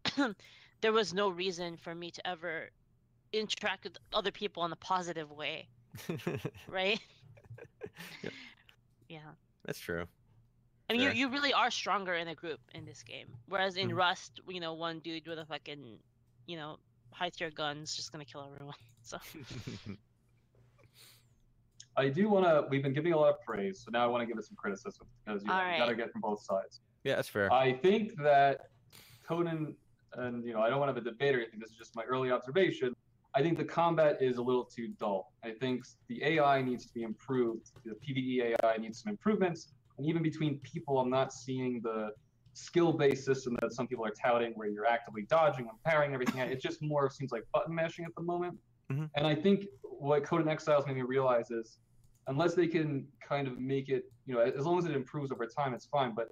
there 0.81 0.93
was 0.93 1.13
no 1.13 1.29
reason 1.29 1.77
for 1.77 1.93
me 1.95 2.11
to 2.11 2.27
ever 2.27 2.69
interact 3.34 3.84
with 3.86 3.97
other 4.13 4.31
people 4.31 4.65
in 4.65 4.71
a 4.71 4.75
positive 4.77 5.31
way, 5.31 5.69
right? 6.67 6.99
Yeah. 8.23 8.31
yeah. 9.07 9.36
That's 9.65 9.79
true. 9.79 10.07
I 10.93 10.95
mean, 10.95 11.01
Sure. 11.07 11.11
you, 11.13 11.27
you 11.27 11.29
really 11.33 11.53
are 11.53 11.71
stronger 11.71 12.13
in 12.13 12.27
a 12.27 12.35
group 12.35 12.59
in 12.75 12.85
this 12.85 13.01
game. 13.01 13.25
Whereas 13.47 13.77
in 13.77 13.89
Mhm. 13.89 13.97
Rust, 13.97 14.41
you 14.47 14.59
know, 14.59 14.75
one 14.75 14.99
dude 14.99 15.27
with 15.27 15.39
a 15.39 15.45
fucking, 15.45 15.97
you 16.45 16.55
know, 16.55 16.77
high 17.11 17.31
tier 17.31 17.49
gun's 17.49 17.95
just 17.95 18.11
gonna 18.11 18.25
kill 18.25 18.43
everyone. 18.53 18.75
So 19.05 19.17
I 21.97 22.07
do 22.07 22.29
want 22.29 22.45
to. 22.45 22.65
We've 22.69 22.81
been 22.81 22.93
giving 22.93 23.11
a 23.11 23.17
lot 23.17 23.31
of 23.31 23.41
praise, 23.41 23.81
so 23.83 23.91
now 23.91 24.01
I 24.03 24.07
want 24.07 24.21
to 24.21 24.25
give 24.25 24.37
it 24.37 24.45
some 24.45 24.55
criticism 24.55 25.05
because 25.25 25.43
you, 25.43 25.49
know, 25.49 25.55
All 25.55 25.71
you 25.73 25.77
got 25.77 25.89
to 25.89 25.95
get 25.95 26.09
from 26.11 26.21
both 26.21 26.41
sides. 26.41 26.79
yeah, 27.03 27.15
that's 27.17 27.27
fair. 27.27 27.51
I 27.51 27.73
think 27.73 28.13
that 28.23 28.61
Conan, 29.27 29.75
and 30.13 30.45
you 30.45 30.53
know, 30.53 30.61
I 30.61 30.69
don't 30.69 30.79
want 30.79 30.89
to 30.89 30.93
have 30.95 31.05
a 31.05 31.09
debate 31.09 31.35
or 31.35 31.39
anything. 31.41 31.59
This 31.59 31.71
is 31.71 31.75
just 31.75 31.97
my 31.97 32.03
early 32.03 32.31
observation. 32.31 32.95
I 33.35 33.41
think 33.41 33.57
the 33.57 33.65
combat 33.65 34.21
is 34.21 34.37
a 34.37 34.41
little 34.41 34.63
too 34.63 34.87
dull. 34.99 35.33
I 35.43 35.51
think 35.51 35.83
the 36.07 36.23
AI 36.23 36.61
needs 36.61 36.85
to 36.85 36.93
be 36.93 37.03
improved. 37.03 37.71
The 37.83 37.95
PVE 37.95 38.55
AI 38.63 38.77
needs 38.77 39.01
some 39.03 39.11
improvements, 39.11 39.73
and 39.97 40.07
even 40.07 40.23
between 40.23 40.59
people, 40.59 40.99
I'm 40.99 41.09
not 41.09 41.33
seeing 41.33 41.81
the 41.81 42.11
skill-based 42.53 43.25
system 43.25 43.57
that 43.61 43.73
some 43.73 43.87
people 43.87 44.05
are 44.05 44.11
touting, 44.11 44.53
where 44.53 44.67
you're 44.67 44.85
actively 44.85 45.23
dodging 45.23 45.67
and 45.67 45.83
parrying 45.83 46.13
everything. 46.13 46.39
It 46.41 46.61
just 46.61 46.81
more 46.81 47.09
seems 47.09 47.31
like 47.31 47.43
button 47.53 47.73
mashing 47.73 48.05
at 48.05 48.13
the 48.15 48.21
moment. 48.21 48.57
Mhm. 48.91 49.09
And 49.15 49.25
I 49.25 49.35
think 49.35 49.65
what 49.81 50.23
Conan 50.23 50.49
Exiles 50.49 50.85
made 50.85 50.95
me 50.95 51.01
realize 51.01 51.51
is, 51.51 51.79
unless 52.27 52.53
they 52.53 52.67
can 52.67 53.07
kind 53.27 53.47
of 53.47 53.59
make 53.59 53.89
it, 53.89 54.11
you 54.25 54.33
know, 54.33 54.41
as 54.41 54.65
long 54.65 54.77
as 54.77 54.85
it 54.85 54.95
improves 54.95 55.31
over 55.31 55.45
time, 55.45 55.73
it's 55.73 55.85
fine. 55.85 56.13
But 56.13 56.29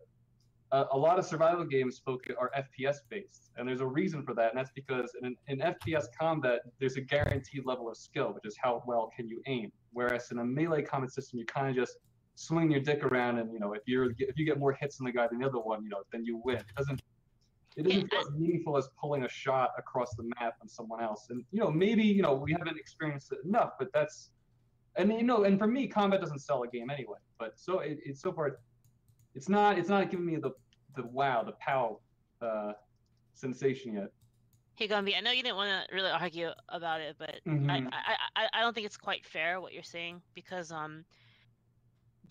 uh, 0.71 0.85
a 0.91 0.97
lot 0.97 1.19
of 1.19 1.25
survival 1.25 1.65
games 1.65 1.97
spoke 1.97 2.21
are 2.39 2.49
FPS 2.55 2.97
based, 3.09 3.51
and 3.57 3.67
there's 3.67 3.81
a 3.81 3.85
reason 3.85 4.23
for 4.23 4.33
that, 4.33 4.51
and 4.51 4.57
that's 4.57 4.71
because 4.71 5.11
in, 5.21 5.35
in 5.47 5.59
FPS 5.59 6.05
combat, 6.17 6.61
there's 6.79 6.95
a 6.95 7.01
guaranteed 7.01 7.65
level 7.65 7.89
of 7.89 7.97
skill, 7.97 8.33
which 8.33 8.45
is 8.45 8.55
how 8.61 8.81
well 8.87 9.11
can 9.15 9.27
you 9.27 9.41
aim. 9.47 9.69
Whereas 9.91 10.31
in 10.31 10.39
a 10.39 10.45
melee 10.45 10.81
combat 10.81 11.11
system, 11.11 11.39
you 11.39 11.45
kind 11.45 11.67
of 11.69 11.75
just 11.75 11.97
swing 12.41 12.71
your 12.71 12.81
dick 12.81 13.03
around, 13.03 13.37
and 13.39 13.51
you 13.53 13.59
know, 13.59 13.73
if 13.73 13.83
you're 13.85 14.11
if 14.17 14.37
you 14.37 14.45
get 14.45 14.57
more 14.59 14.73
hits 14.73 14.97
than 14.97 15.05
the 15.05 15.11
guy 15.11 15.27
than 15.27 15.39
the 15.39 15.45
other 15.47 15.59
one, 15.59 15.83
you 15.83 15.89
know, 15.89 16.03
then 16.11 16.23
you 16.25 16.41
win. 16.43 16.57
It 16.57 16.75
doesn't 16.77 16.99
it 17.77 17.85
feel 17.85 18.19
as 18.19 18.29
meaningful 18.31 18.77
as 18.77 18.89
pulling 18.99 19.23
a 19.23 19.29
shot 19.29 19.69
across 19.77 20.13
the 20.15 20.23
map 20.39 20.53
on 20.61 20.67
someone 20.67 21.01
else. 21.01 21.27
And 21.29 21.43
you 21.51 21.59
know, 21.61 21.71
maybe 21.71 22.03
you 22.03 22.21
know 22.21 22.33
we 22.33 22.51
haven't 22.51 22.77
experienced 22.77 23.31
it 23.31 23.39
enough, 23.45 23.71
but 23.79 23.89
that's 23.93 24.31
and 24.97 25.11
you 25.11 25.23
know, 25.23 25.43
and 25.45 25.57
for 25.57 25.67
me, 25.67 25.87
combat 25.87 26.19
doesn't 26.19 26.39
sell 26.39 26.63
a 26.63 26.67
game 26.67 26.89
anyway. 26.89 27.19
But 27.39 27.51
so 27.57 27.79
it, 27.79 27.99
it's 28.03 28.21
so 28.21 28.33
far, 28.33 28.59
it's 29.35 29.47
not 29.49 29.77
it's 29.77 29.89
not 29.89 30.09
giving 30.09 30.25
me 30.25 30.37
the 30.37 30.51
the 30.95 31.05
wow, 31.07 31.43
the 31.43 31.53
pow 31.65 32.01
uh, 32.41 32.73
sensation 33.33 33.93
yet. 33.93 34.09
hey 34.75 34.87
Gumby, 34.87 35.15
I 35.15 35.21
know 35.21 35.31
you 35.31 35.43
didn't 35.43 35.55
want 35.57 35.69
to 35.69 35.95
really 35.95 36.09
argue 36.09 36.49
about 36.69 36.99
it, 37.01 37.15
but 37.17 37.35
I, 37.45 37.49
Mhm. 37.49 37.89
I, 37.93 38.17
I 38.35 38.49
I 38.55 38.59
don't 38.61 38.73
think 38.73 38.85
it's 38.85 38.97
quite 38.97 39.25
fair 39.25 39.61
what 39.61 39.73
you're 39.73 39.83
saying 39.83 40.21
because 40.33 40.71
um, 40.71 41.05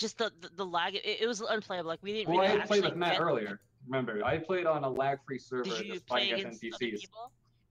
just 0.01 0.19
the 0.19 0.33
the, 0.41 0.49
the 0.57 0.67
lag, 0.67 0.95
it, 0.97 1.03
it 1.05 1.27
was 1.29 1.41
unplayable. 1.41 1.89
Like 1.89 2.01
we 2.03 2.13
didn't 2.13 2.29
Well, 2.35 2.41
I 2.41 2.47
really 2.47 2.59
had 2.61 2.69
played 2.69 2.85
with 2.85 2.97
Matt 2.97 3.21
earlier. 3.21 3.61
Remember, 3.87 4.25
I 4.25 4.39
played 4.39 4.67
on 4.67 4.85
a 4.85 4.89
lag-free 4.91 5.39
server 5.39 5.65
Did 5.65 5.87
you 5.87 5.93
just 5.95 6.07
play 6.07 6.31
against 6.31 6.63
against 6.63 6.83
NPCs. 6.83 7.01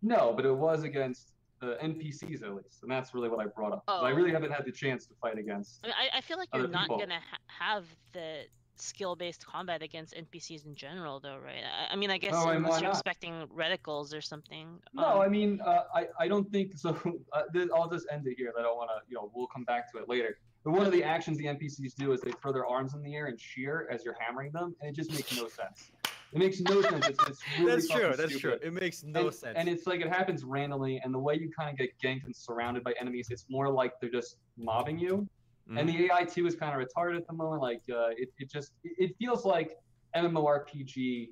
No, 0.01 0.33
but 0.35 0.45
it 0.45 0.53
was 0.53 0.83
against 0.83 1.33
the 1.59 1.77
NPCs 1.83 2.41
at 2.43 2.55
least, 2.55 2.83
and 2.83 2.91
that's 2.91 3.13
really 3.13 3.27
what 3.29 3.39
I 3.39 3.47
brought 3.47 3.73
up. 3.73 3.85
'Cause 3.85 4.03
I 4.03 4.11
Oh. 4.11 4.15
really 4.15 4.31
haven't 4.31 4.51
had 4.51 4.65
the 4.65 4.71
chance 4.71 5.05
to 5.07 5.13
fight 5.15 5.37
against. 5.37 5.81
I, 5.83 5.87
mean, 5.87 5.95
I, 5.99 6.17
I 6.17 6.21
feel 6.21 6.37
like 6.37 6.47
you're 6.53 6.67
not 6.67 6.83
people. 6.83 6.99
gonna 6.99 7.19
ha- 7.19 7.37
have 7.47 7.85
the 8.13 8.45
skill-based 8.77 9.45
combat 9.45 9.81
against 9.83 10.13
NPCs 10.15 10.65
in 10.65 10.73
general, 10.73 11.19
though, 11.19 11.37
right? 11.37 11.63
I, 11.65 11.93
I 11.93 11.95
mean, 11.97 12.09
I 12.09 12.17
guess 12.17 12.33
Oh, 12.33 12.47
and 12.49 12.63
unless 12.65 12.79
you're 12.79 12.89
not? 12.89 12.95
expecting 12.95 13.45
reticles 13.47 14.15
or 14.17 14.21
something. 14.21 14.79
No, 14.93 15.05
um, 15.15 15.19
I 15.19 15.27
mean, 15.27 15.59
uh, 15.61 15.83
I, 15.93 16.07
I 16.17 16.27
don't 16.29 16.49
think 16.49 16.77
so. 16.77 16.91
Uh, 17.33 17.43
th- 17.53 17.67
I'll 17.75 17.89
just 17.89 18.07
end 18.09 18.25
it 18.25 18.35
here. 18.37 18.53
I 18.57 18.61
don't 18.61 18.77
want 18.77 18.89
to, 18.89 19.01
you 19.09 19.15
know, 19.15 19.29
we'll 19.35 19.47
come 19.47 19.65
back 19.65 19.91
to 19.91 19.97
it 19.99 20.07
later. 20.07 20.39
But 20.65 20.71
one 20.71 20.85
of 20.85 20.91
the 20.91 21.03
actions 21.03 21.37
the 21.37 21.45
NPCs 21.45 21.95
do 21.97 22.11
is 22.11 22.21
they 22.21 22.31
throw 22.41 22.51
their 22.51 22.65
arms 22.65 22.93
in 22.93 23.01
the 23.01 23.15
air 23.15 23.27
and 23.27 23.37
cheer 23.37 23.87
as 23.91 24.03
you're 24.03 24.17
hammering 24.19 24.51
them, 24.51 24.75
and 24.81 24.89
it 24.89 24.95
just 24.95 25.11
makes 25.11 25.31
no 25.31 25.47
sense. 25.47 25.91
It 26.33 26.39
makes 26.39 26.59
no 26.59 26.81
sense. 26.81 27.07
It's, 27.07 27.19
it's 27.27 27.43
really 27.59 27.75
that's 27.75 27.87
true. 27.87 28.13
That's 28.15 28.39
true. 28.39 28.57
It 28.61 28.73
makes 28.73 29.03
no 29.03 29.25
and, 29.25 29.33
sense. 29.33 29.57
And 29.57 29.69
it's 29.69 29.87
like 29.87 30.01
it 30.01 30.09
happens 30.09 30.43
randomly, 30.43 30.99
and 31.03 31.13
the 31.13 31.19
way 31.19 31.35
you 31.35 31.49
kind 31.57 31.69
of 31.69 31.77
get 31.77 31.89
ganked 32.03 32.25
and 32.25 32.35
surrounded 32.35 32.83
by 32.83 32.93
enemies, 32.99 33.27
it's 33.31 33.45
more 33.49 33.71
like 33.71 33.93
they're 34.01 34.11
just 34.11 34.37
mobbing 34.57 34.99
you. 34.99 35.27
And 35.75 35.87
Mhm. 35.87 35.97
the 35.97 36.05
AI 36.05 36.25
too 36.25 36.45
is 36.47 36.55
kind 36.55 36.79
of 36.79 36.85
retarded 36.85 37.17
at 37.17 37.27
the 37.27 37.33
moment. 37.33 37.61
Like 37.61 37.81
uh, 37.89 38.09
it, 38.17 38.29
it 38.37 38.51
just 38.51 38.71
it 38.83 38.93
it 38.97 39.15
feels 39.17 39.45
like 39.45 39.71
MMORPG 40.15 41.29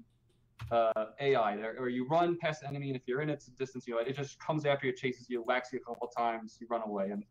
uh, 0.71 1.05
AI, 1.19 1.55
there, 1.57 1.75
or 1.79 1.89
you 1.89 2.07
run 2.07 2.37
past 2.39 2.61
the 2.61 2.67
enemy, 2.67 2.89
and 2.89 2.95
if 2.95 3.03
you're 3.07 3.21
in 3.21 3.29
its 3.29 3.47
a 3.47 3.51
distance, 3.51 3.87
you 3.87 3.95
know, 3.95 3.99
it 3.99 4.15
just 4.15 4.39
comes 4.39 4.65
after 4.65 4.87
you, 4.87 4.93
chases 4.93 5.27
you, 5.29 5.41
whacks 5.41 5.69
you 5.73 5.79
a 5.79 5.89
couple 5.89 6.07
times, 6.15 6.57
you 6.59 6.67
run 6.69 6.81
away, 6.85 7.09
and 7.09 7.23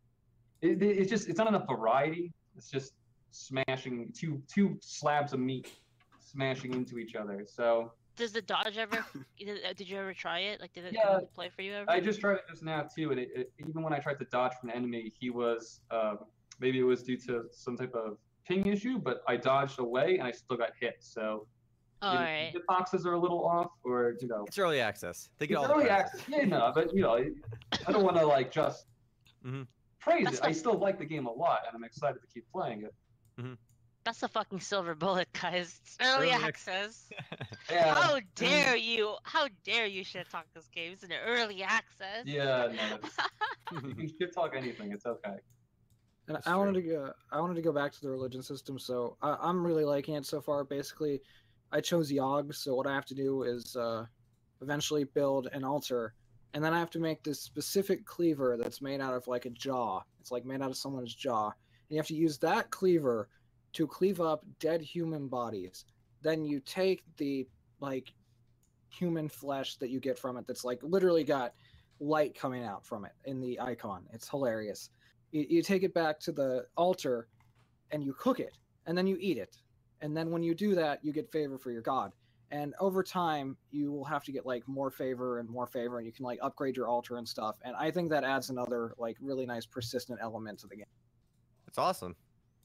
it, 0.61 0.81
it, 0.81 0.97
it's 0.99 1.09
just 1.09 1.27
it's 1.29 1.37
not 1.37 1.47
enough 1.47 1.65
variety. 1.69 2.31
It's 2.55 2.69
just 2.69 2.93
smashing 3.31 4.11
two 4.17 4.41
two 4.51 4.77
slabs 4.81 5.33
of 5.33 5.39
meat 5.39 5.71
smashing 6.19 6.73
into 6.73 6.97
each 6.97 7.15
other. 7.15 7.45
So 7.47 7.91
Does 8.15 8.31
the 8.31 8.41
dodge 8.41 8.77
ever? 8.77 9.05
did, 9.39 9.59
uh, 9.65 9.73
you 9.77 9.97
ever 9.97 10.13
try 10.13 10.39
it? 10.39 10.59
Like, 10.59 10.73
did 10.73 10.85
it 10.85 10.93
Yeah, 10.93 11.03
come 11.03 11.21
play 11.33 11.49
for 11.55 11.61
you 11.61 11.73
ever? 11.73 11.89
I 11.89 11.99
just 11.99 12.19
tried 12.19 12.35
it 12.35 12.41
just 12.49 12.63
now 12.63 12.83
too, 12.93 13.11
and 13.11 13.19
it, 13.19 13.29
it, 13.35 13.51
even 13.59 13.81
when 13.83 13.93
I 13.93 13.99
tried 13.99 14.19
to 14.19 14.25
dodge 14.25 14.53
from 14.59 14.69
an 14.69 14.75
enemy, 14.75 15.11
he 15.19 15.29
was 15.29 15.81
um, 15.91 16.19
maybe 16.59 16.79
it 16.79 16.83
was 16.83 17.03
due 17.03 17.17
to 17.27 17.43
some 17.51 17.77
type 17.77 17.93
of 17.93 18.17
ping 18.47 18.65
issue, 18.65 18.97
but 18.97 19.21
I 19.27 19.37
dodged 19.37 19.79
away 19.79 20.17
and 20.17 20.27
I 20.27 20.31
still 20.31 20.57
got 20.57 20.71
hit. 20.79 20.95
So 20.99 21.47
All 22.01 22.13
either 22.13 22.23
right. 22.23 22.51
the 22.53 22.61
boxes 22.67 23.05
are 23.05 23.13
a 23.13 23.19
little 23.19 23.45
off, 23.45 23.71
or 23.83 24.15
you 24.19 24.27
know, 24.27 24.43
It's 24.47 24.57
early 24.57 24.79
access. 24.81 25.29
They 25.37 25.47
get 25.47 25.55
it's 25.59 25.65
all 25.65 25.71
early 25.75 25.85
prizes. 25.87 26.19
access. 26.21 26.29
Yeah, 26.29 26.45
no, 26.45 26.71
but 26.73 26.93
you 26.95 27.01
know, 27.03 27.23
I 27.87 27.91
don't 27.91 28.03
want 28.03 28.17
to 28.17 28.25
like 28.25 28.51
just 28.51 28.87
Mhm. 29.45 29.67
Praise 30.07 30.25
That's 30.25 30.37
it. 30.37 30.45
I 30.45 30.51
still 30.53 30.77
like 30.77 30.99
the 30.99 31.05
game 31.05 31.25
a 31.25 31.31
lot, 31.31 31.61
and 31.67 31.75
I'm 31.75 31.83
excited 31.83 32.21
to 32.21 32.27
keep 32.33 32.45
playing 32.51 32.83
it. 32.83 32.93
That's 34.05 34.23
a 34.23 34.29
fucking 34.29 34.61
silver 34.61 34.95
bullet, 34.95 35.27
guys. 35.33 35.81
It's 35.83 35.97
early 36.01 36.31
Early 36.31 36.43
access. 36.43 37.09
Yeah, 37.69 37.93
How 37.93 38.21
dare 38.35 38.77
you? 38.77 39.15
How 39.23 39.49
dare 39.65 39.87
you 39.87 40.05
shit 40.05 40.29
talk 40.29 40.45
this 40.55 40.69
game? 40.73 40.93
It's 40.93 41.03
an 41.03 41.11
early 41.25 41.61
access. 41.63 42.23
yeah, 42.23 42.69
no, 42.71 43.79
you 43.85 43.93
can 43.93 44.07
shit 44.07 44.33
talk 44.33 44.53
anything. 44.55 44.93
It's 44.93 45.05
okay. 45.05 45.35
And 46.27 46.37
That's 46.37 46.47
I 46.47 46.55
wanted 46.55 46.75
to 46.75 46.81
go. 46.81 47.11
I 47.33 47.41
wanted 47.41 47.55
to 47.55 47.61
go 47.61 47.73
back 47.73 47.91
to 47.91 48.01
the 48.01 48.09
religion 48.09 48.41
system. 48.41 48.79
So 48.79 49.17
I, 49.21 49.35
I'm 49.41 49.67
really 49.67 49.83
liking 49.83 50.15
it 50.15 50.25
so 50.25 50.39
far. 50.39 50.63
Basically, 50.63 51.19
I 51.73 51.81
chose 51.81 52.09
Yog. 52.09 52.53
So 52.53 52.73
what 52.73 52.87
I 52.87 52.95
have 52.95 53.05
to 53.07 53.15
do 53.15 53.43
is 53.43 53.75
uh, 53.75 54.05
eventually 54.61 55.03
build 55.03 55.49
an 55.51 55.65
altar, 55.65 56.13
and 56.53 56.63
then 56.63 56.73
I 56.73 56.79
have 56.79 56.89
to 56.91 56.99
make 56.99 57.23
this 57.23 57.41
specific 57.41 58.05
cleaver 58.05 58.57
that's 58.57 58.81
made 58.81 59.01
out 59.01 59.13
of 59.13 59.27
like 59.27 59.45
a 59.45 59.51
jaw. 59.51 60.01
It's 60.19 60.31
like 60.31 60.45
made 60.45 60.61
out 60.61 60.69
of 60.69 60.77
someone's 60.77 61.13
jaw, 61.13 61.47
and 61.47 61.55
you 61.89 61.97
have 61.97 62.07
to 62.07 62.15
use 62.15 62.37
that 62.39 62.69
cleaver 62.71 63.29
to 63.73 63.87
cleave 63.87 64.21
up 64.21 64.43
dead 64.59 64.81
human 64.81 65.27
bodies. 65.27 65.85
Then 66.21 66.45
you 66.45 66.59
take 66.59 67.03
the 67.17 67.47
like 67.79 68.13
human 68.89 69.29
flesh 69.29 69.75
that 69.75 69.89
you 69.89 69.99
get 69.99 70.17
from 70.17 70.37
it. 70.37 70.47
That's 70.47 70.63
like 70.63 70.79
literally 70.81 71.23
got 71.23 71.53
light 71.99 72.35
coming 72.35 72.63
out 72.63 72.85
from 72.85 73.05
it 73.05 73.13
in 73.25 73.39
the 73.39 73.59
icon. 73.59 74.03
It's 74.13 74.29
hilarious 74.29 74.89
you, 75.31 75.45
you 75.49 75.61
take 75.61 75.83
it 75.83 75.93
back 75.93 76.19
to 76.21 76.31
the 76.31 76.65
altar 76.75 77.27
and 77.91 78.03
you 78.03 78.13
cook 78.13 78.39
it 78.39 78.57
and 78.85 78.97
then 78.97 79.07
you 79.07 79.17
eat 79.19 79.37
it 79.37 79.57
and 80.01 80.15
then 80.15 80.31
when 80.31 80.43
you 80.43 80.53
do 80.53 80.75
that 80.75 81.03
you 81.03 81.11
get 81.11 81.31
favor 81.31 81.57
for 81.57 81.71
your 81.71 81.81
god 81.81 82.11
and 82.51 82.73
over 82.79 83.03
time 83.03 83.57
you 83.71 83.91
will 83.91 84.05
have 84.05 84.23
to 84.23 84.31
get 84.31 84.45
like 84.45 84.67
more 84.67 84.89
favor 84.89 85.39
and 85.39 85.49
more 85.49 85.67
favor 85.67 85.97
and 85.97 86.05
you 86.05 86.13
can 86.13 86.23
like 86.25 86.39
upgrade 86.41 86.75
your 86.77 86.87
altar 86.87 87.17
and 87.17 87.27
stuff 87.27 87.57
and 87.63 87.75
i 87.75 87.91
think 87.91 88.09
that 88.09 88.23
adds 88.23 88.49
another 88.49 88.93
like 88.97 89.17
really 89.21 89.45
nice 89.45 89.65
persistent 89.65 90.19
element 90.21 90.57
to 90.59 90.67
the 90.67 90.75
game 90.75 90.85
It's 91.67 91.77
awesome. 91.77 92.15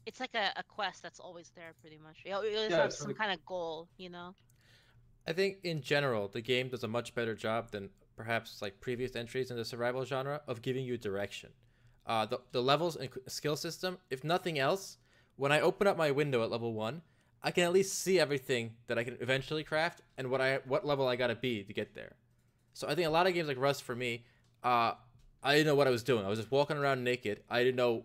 It's 0.06 0.18
like 0.20 0.34
a, 0.34 0.50
a 0.56 0.64
quest 0.64 1.00
that's 1.00 1.20
always 1.20 1.52
there, 1.54 1.74
pretty 1.80 1.96
much. 1.98 2.22
You 2.26 2.34
always 2.34 2.52
Yeah, 2.70 2.76
have 2.76 2.86
it's 2.86 2.98
some 2.98 3.06
really- 3.08 3.18
kind 3.18 3.32
of 3.32 3.44
goal, 3.46 3.88
you 3.98 4.10
know. 4.10 4.34
I 5.28 5.32
think 5.32 5.58
in 5.62 5.80
general, 5.80 6.26
the 6.26 6.40
game 6.40 6.68
does 6.68 6.82
a 6.82 6.88
much 6.88 7.14
better 7.14 7.36
job 7.36 7.70
than 7.70 7.88
perhaps 8.16 8.60
like 8.60 8.80
previous 8.80 9.14
entries 9.14 9.52
in 9.52 9.56
the 9.56 9.64
survival 9.64 10.04
genre 10.04 10.40
of 10.48 10.60
giving 10.60 10.84
you 10.84 10.98
direction. 10.98 11.50
Uh, 12.04 12.26
the, 12.26 12.40
the 12.50 12.60
levels 12.60 12.96
and 12.96 13.08
skill 13.28 13.54
system, 13.54 13.96
if 14.10 14.24
nothing 14.24 14.58
else, 14.58 14.98
when 15.36 15.52
I 15.52 15.60
open 15.60 15.86
up 15.86 15.96
my 15.96 16.10
window 16.10 16.42
at 16.42 16.50
level 16.50 16.72
one, 16.74 17.02
I 17.42 17.50
can 17.50 17.64
at 17.64 17.72
least 17.72 17.98
see 17.98 18.20
everything 18.20 18.74
that 18.86 18.98
I 18.98 19.04
can 19.04 19.16
eventually 19.20 19.64
craft 19.64 20.00
and 20.16 20.30
what 20.30 20.40
I 20.40 20.60
what 20.64 20.86
level 20.86 21.08
I 21.08 21.16
gotta 21.16 21.34
be 21.34 21.64
to 21.64 21.72
get 21.72 21.94
there. 21.94 22.14
So 22.74 22.88
I 22.88 22.94
think 22.94 23.06
a 23.06 23.10
lot 23.10 23.26
of 23.26 23.34
games 23.34 23.48
like 23.48 23.58
Rust 23.58 23.82
for 23.82 23.94
me, 23.94 24.24
uh, 24.62 24.92
I 25.42 25.52
didn't 25.52 25.66
know 25.66 25.74
what 25.74 25.86
I 25.86 25.90
was 25.90 26.02
doing. 26.02 26.24
I 26.24 26.28
was 26.28 26.38
just 26.38 26.50
walking 26.50 26.76
around 26.76 27.02
naked. 27.02 27.42
I 27.50 27.64
didn't 27.64 27.76
know 27.76 28.04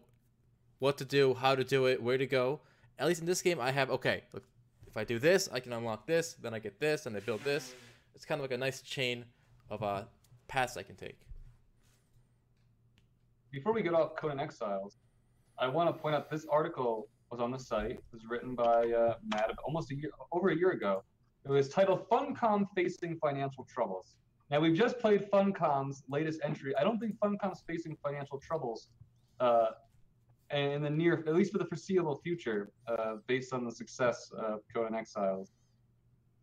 what 0.80 0.98
to 0.98 1.06
do, 1.06 1.34
how 1.36 1.56
to 1.56 1.64
do 1.64 1.86
it, 1.86 2.02
where 2.02 2.18
to 2.18 2.26
go. 2.26 2.62
At 3.00 3.08
least 3.08 3.22
in 3.22 3.28
this 3.28 3.42
game, 3.42 3.60
I 3.60 3.72
have 3.72 3.92
okay. 3.92 4.24
Look, 4.34 4.44
if 4.88 4.98
I 4.98 5.04
do 5.04 5.20
this, 5.20 5.48
I 5.52 5.60
can 5.60 5.72
unlock 5.74 6.08
this. 6.08 6.34
Then 6.34 6.54
I 6.54 6.60
get 6.60 6.80
this, 6.80 7.06
and 7.06 7.16
I 7.16 7.20
build 7.20 7.44
this. 7.44 7.76
It's 8.16 8.26
kind 8.26 8.40
of 8.40 8.44
like 8.44 8.52
a 8.52 8.58
nice 8.58 8.82
chain 8.82 9.26
of 9.70 9.84
uh, 9.84 10.04
paths 10.48 10.78
I 10.78 10.84
can 10.84 10.96
take. 10.96 11.20
Before 13.52 13.74
we 13.74 13.84
get 13.84 13.94
off 13.94 14.16
Conan 14.16 14.40
Exiles, 14.40 14.98
I 15.60 15.68
want 15.68 15.96
to 15.96 16.02
point 16.02 16.16
out 16.16 16.30
this 16.30 16.46
article 16.52 17.08
was 17.32 17.40
on 17.40 17.52
the 17.52 17.60
site. 17.60 17.92
It 17.92 18.04
was 18.12 18.26
written 18.26 18.56
by 18.56 18.92
uh, 18.92 19.16
Matt 19.32 19.52
almost 19.66 19.92
a 19.92 19.96
year, 19.96 20.12
over 20.32 20.50
a 20.50 20.56
year 20.56 20.72
ago. 20.72 21.04
It 21.46 21.52
was 21.52 21.70
titled 21.70 22.10
"Funcom 22.10 22.66
Facing 22.76 23.18
Financial 23.18 23.66
Troubles." 23.66 24.16
Now 24.50 24.60
we've 24.60 24.76
just 24.78 25.00
played 25.00 25.30
Funcom's 25.32 26.04
latest 26.10 26.40
entry. 26.44 26.76
I 26.78 26.84
don't 26.84 27.00
think 27.00 27.18
Funcom's 27.20 27.64
facing 27.68 27.98
financial 28.04 28.40
troubles, 28.40 28.90
uh, 29.40 29.68
in 30.52 30.82
the 30.82 30.90
near, 30.90 31.24
at 31.28 31.36
least 31.36 31.52
for 31.52 31.58
the 31.58 31.66
foreseeable 31.66 32.20
future, 32.24 32.72
uh, 32.88 33.16
based 33.28 33.54
on 33.54 33.66
the 33.66 33.72
success 33.72 34.32
of 34.38 34.62
Conan 34.74 34.96
Exiles. 34.96 35.52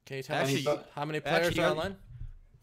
Can 0.04 0.18
you 0.18 0.22
tell 0.22 0.36
Actually, 0.36 0.64
me 0.64 0.78
how 0.94 1.04
many 1.06 1.20
players 1.20 1.46
actually, 1.46 1.62
are 1.62 1.66
you- 1.66 1.72
online? 1.72 1.96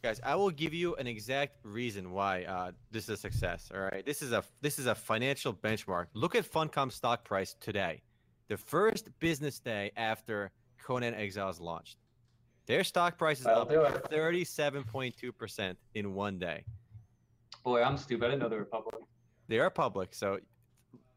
Guys, 0.04 0.20
I 0.24 0.34
will 0.34 0.50
give 0.50 0.74
you 0.74 0.96
an 0.96 1.06
exact 1.06 1.58
reason 1.64 2.12
why 2.12 2.44
uh, 2.46 2.72
this 2.90 3.04
is 3.04 3.10
a 3.10 3.18
success. 3.18 3.72
All 3.72 3.82
right, 3.82 4.04
this 4.04 4.24
is 4.24 4.32
a 4.32 4.44
this 4.60 4.80
is 4.80 4.88
a 4.88 4.96
financial 4.96 5.54
benchmark. 5.54 6.08
Look 6.16 6.34
at 6.36 6.44
Funcom 6.44 6.92
stock 6.92 7.24
price 7.24 7.56
today, 7.60 8.02
the 8.48 8.58
first 8.58 9.10
business 9.20 9.60
day 9.60 9.92
after 9.96 10.52
Conan 10.84 11.14
Exiles 11.14 11.60
launched. 11.60 11.98
Their 12.68 12.84
stock 12.84 13.18
price 13.18 13.40
is 13.40 13.48
I'll 13.48 13.62
up 13.62 14.10
thirty-seven 14.10 14.84
point 14.86 15.16
two 15.18 15.32
percent 15.32 15.78
in 15.96 16.14
one 16.14 16.40
day. 16.40 16.64
Boy, 17.64 17.84
I'm 17.84 17.98
stupid. 17.98 18.26
I 18.26 18.30
didn't 18.30 18.44
know 18.44 18.50
they 18.50 18.58
were 18.58 18.66
public. 18.66 18.96
They 19.48 19.60
are 19.60 19.70
public, 19.70 20.14
so 20.14 20.40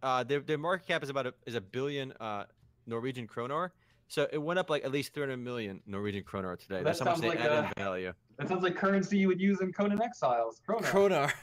uh, 0.03 0.25
their 0.25 0.41
their 0.41 0.59
market 0.59 0.87
cap 0.87 1.03
is 1.03 1.11
about 1.11 1.27
a, 1.27 1.35
is 1.47 1.55
a 1.55 1.61
billion 1.61 2.12
uh, 2.20 2.45
Norwegian 2.87 3.27
kroner. 3.27 3.72
So 4.09 4.29
it 4.33 4.39
went 4.39 4.59
up 4.59 4.68
like 4.68 4.85
at 4.85 4.93
least 4.93 5.14
300 5.14 5.37
million 5.39 5.81
Norwegian 5.87 6.25
kroner 6.25 6.57
today. 6.57 6.77
That 6.77 6.85
That's 6.85 6.99
how 6.99 7.07
much 7.07 7.14
sounds 7.14 7.22
they 7.22 7.29
like 7.29 7.41
add 7.41 7.72
a- 7.77 7.81
value. 7.81 8.12
That 8.39 8.49
sounds 8.49 8.62
like 8.62 8.77
currency 8.77 9.16
you 9.16 9.29
would 9.29 9.41
use 9.41 9.61
in 9.61 9.72
Conan 9.72 10.03
Exiles. 10.03 10.61
Krona. 10.68 10.83
Kronar. 10.83 11.33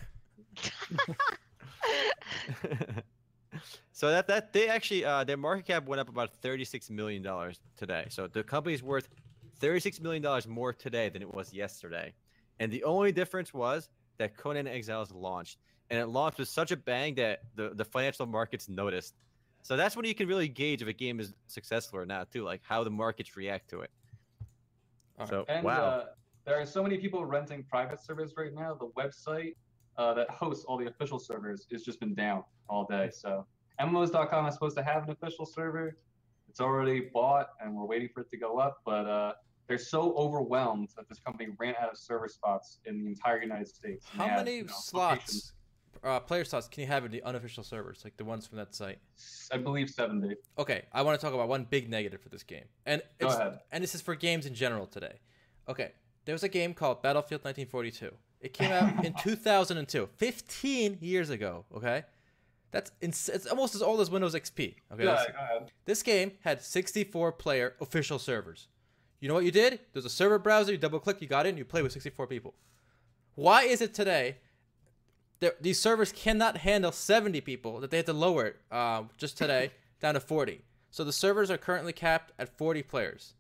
so 3.92 4.10
that 4.10 4.28
that 4.28 4.54
they 4.54 4.68
actually 4.68 5.06
uh, 5.06 5.24
their 5.24 5.38
market 5.38 5.66
cap 5.66 5.86
went 5.86 6.00
up 6.00 6.10
about 6.10 6.34
36 6.42 6.90
million 6.90 7.22
dollars 7.22 7.60
today. 7.78 8.06
So 8.10 8.28
the 8.28 8.44
company's 8.44 8.84
worth 8.84 9.10
36 9.60 10.02
million 10.02 10.24
dollars 10.24 10.48
more 10.48 10.74
today 10.74 11.10
than 11.10 11.22
it 11.22 11.34
was 11.34 11.54
yesterday. 11.54 12.14
And 12.60 12.72
the 12.72 12.84
only 12.84 13.12
difference 13.12 13.54
was 13.54 13.90
that 14.18 14.38
Conan 14.38 14.68
Exiles 14.68 15.12
launched, 15.12 15.58
and 15.90 16.00
it 16.00 16.08
launched 16.08 16.40
with 16.40 16.48
such 16.48 16.72
a 16.72 16.78
bang 16.78 17.16
that 17.16 17.42
the 17.56 17.70
the 17.74 17.86
financial 17.86 18.26
markets 18.26 18.70
noticed. 18.70 19.16
So 19.64 19.78
that's 19.78 19.96
when 19.96 20.06
you 20.06 20.16
can 20.16 20.28
really 20.28 20.48
gauge 20.48 20.82
if 20.82 20.88
a 20.88 20.94
game 20.94 21.20
is 21.20 21.34
successful 21.48 22.00
or 22.00 22.06
not, 22.06 22.32
too, 22.32 22.44
like 22.44 22.62
how 22.64 22.84
the 22.84 22.90
markets 22.90 23.38
react 23.38 23.70
to 23.70 23.82
it. 23.82 23.92
All 25.20 25.26
right. 25.26 25.30
So 25.30 25.46
And 25.48 25.64
wow, 25.64 25.84
uh, 25.84 26.06
there 26.46 26.60
are 26.60 26.66
so 26.66 26.82
many 26.82 26.98
people 26.98 27.24
renting 27.26 27.64
private 27.64 28.00
servers 28.00 28.34
right 28.36 28.54
now. 28.54 28.74
The 28.74 28.90
website 28.90 29.56
uh, 29.98 30.14
that 30.14 30.30
hosts 30.30 30.66
all 30.66 30.78
the 30.78 30.88
official 30.88 31.20
servers 31.20 31.68
has 31.72 31.84
just 31.84 32.00
been 32.00 32.14
down 32.14 32.44
all 32.70 32.86
day. 32.86 33.10
So 33.14 33.46
MMOs.com 33.80 34.46
is 34.48 34.54
supposed 34.54 34.78
to 34.78 34.84
have 34.84 35.04
an 35.04 35.12
official 35.12 35.46
server. 35.46 35.98
It's 36.50 36.60
already 36.60 37.10
bought, 37.14 37.50
and 37.62 37.74
we're 37.76 37.86
waiting 37.86 38.10
for 38.14 38.22
it 38.22 38.30
to 38.32 38.38
go 38.38 38.58
up. 38.58 38.82
But 38.86 39.08
uh, 39.08 39.34
they're 39.68 39.78
so 39.78 40.14
overwhelmed 40.16 40.90
that 40.98 41.08
this 41.08 41.20
company 41.20 41.50
ran 41.58 41.76
out 41.82 41.90
of 41.92 41.98
server 41.98 42.28
spots 42.28 42.80
in 42.86 43.04
the 43.04 43.08
entire 43.08 43.42
United 43.42 43.68
States. 43.68 44.06
How 44.12 44.28
have, 44.28 44.46
many 44.46 44.58
you 44.58 44.64
know, 44.64 44.74
slots, 44.76 45.54
uh, 46.04 46.20
player 46.20 46.44
slots, 46.44 46.68
can 46.68 46.82
you 46.82 46.88
have 46.88 47.06
in 47.06 47.12
the 47.12 47.24
unofficial 47.24 47.64
servers, 47.64 48.02
like 48.04 48.18
the 48.18 48.26
ones 48.26 48.48
from 48.48 48.58
that 48.58 48.76
site? 48.76 49.00
I 49.52 49.58
believe 49.58 49.90
70. 49.90 50.36
Okay, 50.58 50.84
I 50.92 51.02
want 51.04 51.20
to 51.20 51.26
talk 51.26 51.34
about 51.34 51.48
one 51.48 51.66
big 51.70 51.90
negative 51.90 52.22
for 52.22 52.30
this 52.30 52.44
game, 52.44 52.66
and 52.86 53.02
Go 53.20 53.28
ahead. 53.28 53.60
and 53.72 53.84
this 53.84 53.96
is 53.96 54.02
for 54.02 54.16
games 54.16 54.46
in 54.46 54.54
general 54.54 54.88
today. 54.88 55.20
Okay, 55.70 55.92
there 56.26 56.34
was 56.34 56.44
a 56.44 56.50
game 56.50 56.74
called 56.74 57.02
Battlefield 57.02 57.44
1942. 57.44 58.12
It 58.42 58.54
came 58.54 58.72
out 58.72 59.06
in 59.06 59.14
2002, 59.14 60.10
15 60.18 60.98
years 61.02 61.30
ago. 61.30 61.66
Okay, 61.76 62.04
That's 62.72 62.92
ins- 63.02 63.30
it's 63.30 63.46
almost 63.46 63.76
as 63.76 63.82
old 63.84 64.02
as 64.02 64.10
Windows 64.10 64.34
XP. 64.34 64.76
Okay, 64.92 65.06
Yeah, 65.06 65.24
go 65.28 65.38
ahead. 65.38 65.72
this 65.86 66.02
game 66.02 66.32
had 66.42 66.62
64 66.62 67.34
player 67.34 67.76
official 67.80 68.18
servers. 68.18 68.68
You 69.20 69.28
know 69.28 69.36
what 69.36 69.46
you 69.46 69.52
did? 69.52 69.80
There's 69.94 70.06
a 70.06 70.10
server 70.10 70.40
browser. 70.40 70.72
You 70.72 70.80
double 70.80 71.00
click, 71.00 71.22
you 71.22 71.28
got 71.28 71.46
in, 71.46 71.56
you 71.58 71.66
play 71.66 71.84
with 71.84 71.92
64 71.92 72.26
people. 72.28 72.56
Why 73.36 73.64
is 73.64 73.82
it 73.82 73.94
today? 73.94 74.38
that 75.40 75.62
These 75.62 75.80
servers 75.80 76.12
cannot 76.12 76.58
handle 76.58 76.92
70 76.92 77.42
people. 77.42 77.80
That 77.80 77.92
they 77.92 77.98
had 77.98 78.06
to 78.08 78.14
lower 78.14 78.46
it 78.48 78.56
uh, 78.72 79.04
just 79.18 79.38
today 79.38 79.72
down 80.00 80.16
to 80.16 80.20
40. 80.20 80.62
So 80.90 81.04
the 81.04 81.14
servers 81.14 81.50
are 81.52 81.58
currently 81.58 81.94
capped 81.94 82.32
at 82.40 82.58
40 82.58 82.82
players. 82.84 83.34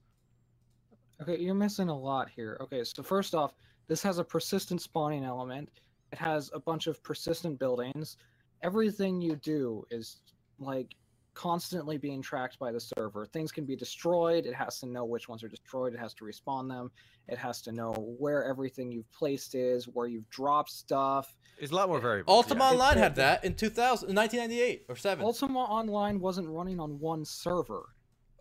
Okay, 1.21 1.37
you're 1.39 1.53
missing 1.55 1.89
a 1.89 1.97
lot 1.97 2.29
here. 2.35 2.57
Okay, 2.61 2.83
so 2.83 3.03
first 3.03 3.35
off, 3.35 3.53
this 3.91 4.01
has 4.01 4.19
a 4.19 4.23
persistent 4.23 4.81
spawning 4.81 5.25
element. 5.25 5.69
It 6.13 6.17
has 6.17 6.49
a 6.53 6.59
bunch 6.61 6.87
of 6.87 7.03
persistent 7.03 7.59
buildings. 7.59 8.15
Everything 8.63 9.19
you 9.19 9.35
do 9.35 9.83
is 9.91 10.21
like 10.59 10.95
constantly 11.33 11.97
being 11.97 12.21
tracked 12.21 12.57
by 12.57 12.71
the 12.71 12.79
server. 12.79 13.25
Things 13.25 13.51
can 13.51 13.65
be 13.65 13.75
destroyed. 13.75 14.45
It 14.45 14.53
has 14.53 14.79
to 14.79 14.85
know 14.85 15.03
which 15.03 15.27
ones 15.27 15.43
are 15.43 15.49
destroyed. 15.49 15.93
It 15.93 15.99
has 15.99 16.13
to 16.13 16.23
respawn 16.23 16.69
them. 16.69 16.89
It 17.27 17.37
has 17.37 17.61
to 17.63 17.73
know 17.73 17.91
where 18.17 18.45
everything 18.45 18.93
you've 18.93 19.11
placed 19.11 19.55
is, 19.55 19.89
where 19.89 20.07
you've 20.07 20.29
dropped 20.29 20.71
stuff. 20.71 21.35
It's 21.59 21.73
a 21.73 21.75
lot 21.75 21.89
more 21.89 21.99
variable. 21.99 22.33
Ultima 22.33 22.63
yeah. 22.63 22.69
Online 22.71 22.97
had 22.97 23.15
that 23.15 23.43
in 23.43 23.55
2000, 23.55 24.09
in 24.09 24.15
1998 24.15 24.85
or 24.87 24.95
7. 24.95 25.25
Ultima 25.25 25.59
Online 25.59 26.17
wasn't 26.21 26.47
running 26.47 26.79
on 26.79 26.97
one 26.97 27.25
server. 27.25 27.89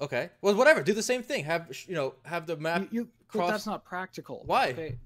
okay. 0.01 0.31
Well, 0.43 0.55
whatever. 0.55 0.81
Do 0.85 0.93
the 0.93 1.03
same 1.03 1.25
thing. 1.25 1.45
Have 1.45 1.77
you 1.89 1.97
know? 1.97 2.15
Have 2.25 2.47
the 2.47 2.57
map. 2.57 2.83
You, 2.83 2.89
you 2.93 3.09
but 3.33 3.39
cross- 3.39 3.51
that's 3.51 3.67
not 3.67 3.85
practical. 3.85 4.43
Why? 4.47 4.69
Okay, 4.69 4.99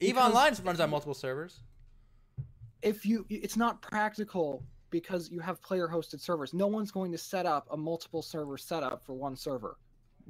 Eve 0.00 0.16
Online 0.18 0.54
runs 0.64 0.80
on 0.80 0.90
multiple 0.90 1.14
servers. 1.14 1.60
if 2.82 3.06
you 3.06 3.24
it's 3.30 3.56
not 3.56 3.80
practical 3.82 4.62
because 4.90 5.30
you 5.30 5.40
have 5.40 5.60
player 5.62 5.88
hosted 5.88 6.20
servers 6.20 6.52
no 6.54 6.66
one's 6.66 6.90
going 6.90 7.10
to 7.12 7.18
set 7.18 7.46
up 7.46 7.66
a 7.70 7.76
multiple 7.76 8.22
server 8.22 8.56
setup 8.58 9.02
for 9.04 9.14
one 9.14 9.34
server 9.36 9.76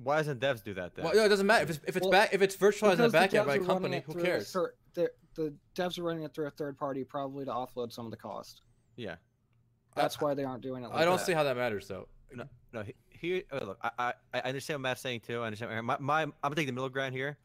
Why 0.03 0.19
doesn't 0.19 0.41
devs 0.41 0.63
do 0.63 0.73
that 0.75 0.95
then? 0.95 1.05
Well, 1.05 1.15
no, 1.15 1.25
it 1.25 1.29
doesn't 1.29 1.47
matter 1.47 1.65
if 1.65 1.71
it's 1.71 1.81
if 1.87 1.97
it's 1.97 2.05
Well, 2.05 2.13
back 2.13 2.33
if 2.33 2.43
it's 2.43 2.57
virtualized 2.57 2.93
in 2.93 2.99
the 2.99 3.09
Because 3.09 3.13
the 3.13 3.19
back 3.19 3.35
end 3.35 3.47
by 3.47 3.55
a 3.57 3.59
company. 3.61 4.03
Who 4.07 4.15
cares? 4.15 4.51
thir- 4.53 4.75
the, 4.95 5.11
the 5.35 5.53
devs 5.75 5.99
are 5.99 6.03
running 6.03 6.23
it 6.23 6.33
through 6.35 6.47
a 6.47 6.51
third 6.51 6.79
party 6.79 7.05
probably 7.05 7.45
to 7.45 7.51
offload 7.51 7.93
some 7.93 8.05
of 8.07 8.11
the 8.11 8.17
cost 8.17 8.63
yeah. 8.97 9.17
that's 9.95 10.21
why 10.21 10.33
they 10.35 10.45
aren't 10.45 10.63
doing 10.63 10.85
it 10.85 10.89
like 10.89 10.97
I 10.99 11.05
don't 11.05 11.19
that. 11.19 11.27
see 11.27 11.33
how 11.33 11.43
that 11.45 11.57
matters 11.57 11.87
though. 11.89 12.09
No, 12.73 12.83
he- 12.83 12.95
here. 13.09 13.43
Oh, 13.53 13.65
look, 13.65 13.79
I, 13.83 13.91
I 13.99 14.13
I 14.35 14.41
understand 14.41 14.77
what 14.77 14.89
Matt's 14.91 15.01
saying 15.01 15.21
too. 15.21 15.41
I 15.41 15.47
understand. 15.47 15.87
My, 15.87 15.97
my 15.99 16.23
I'm 16.23 16.33
gonna 16.43 16.55
take 16.55 16.67
the 16.67 16.73
middle 16.73 16.89
ground 16.91 17.15
here. 17.15 17.39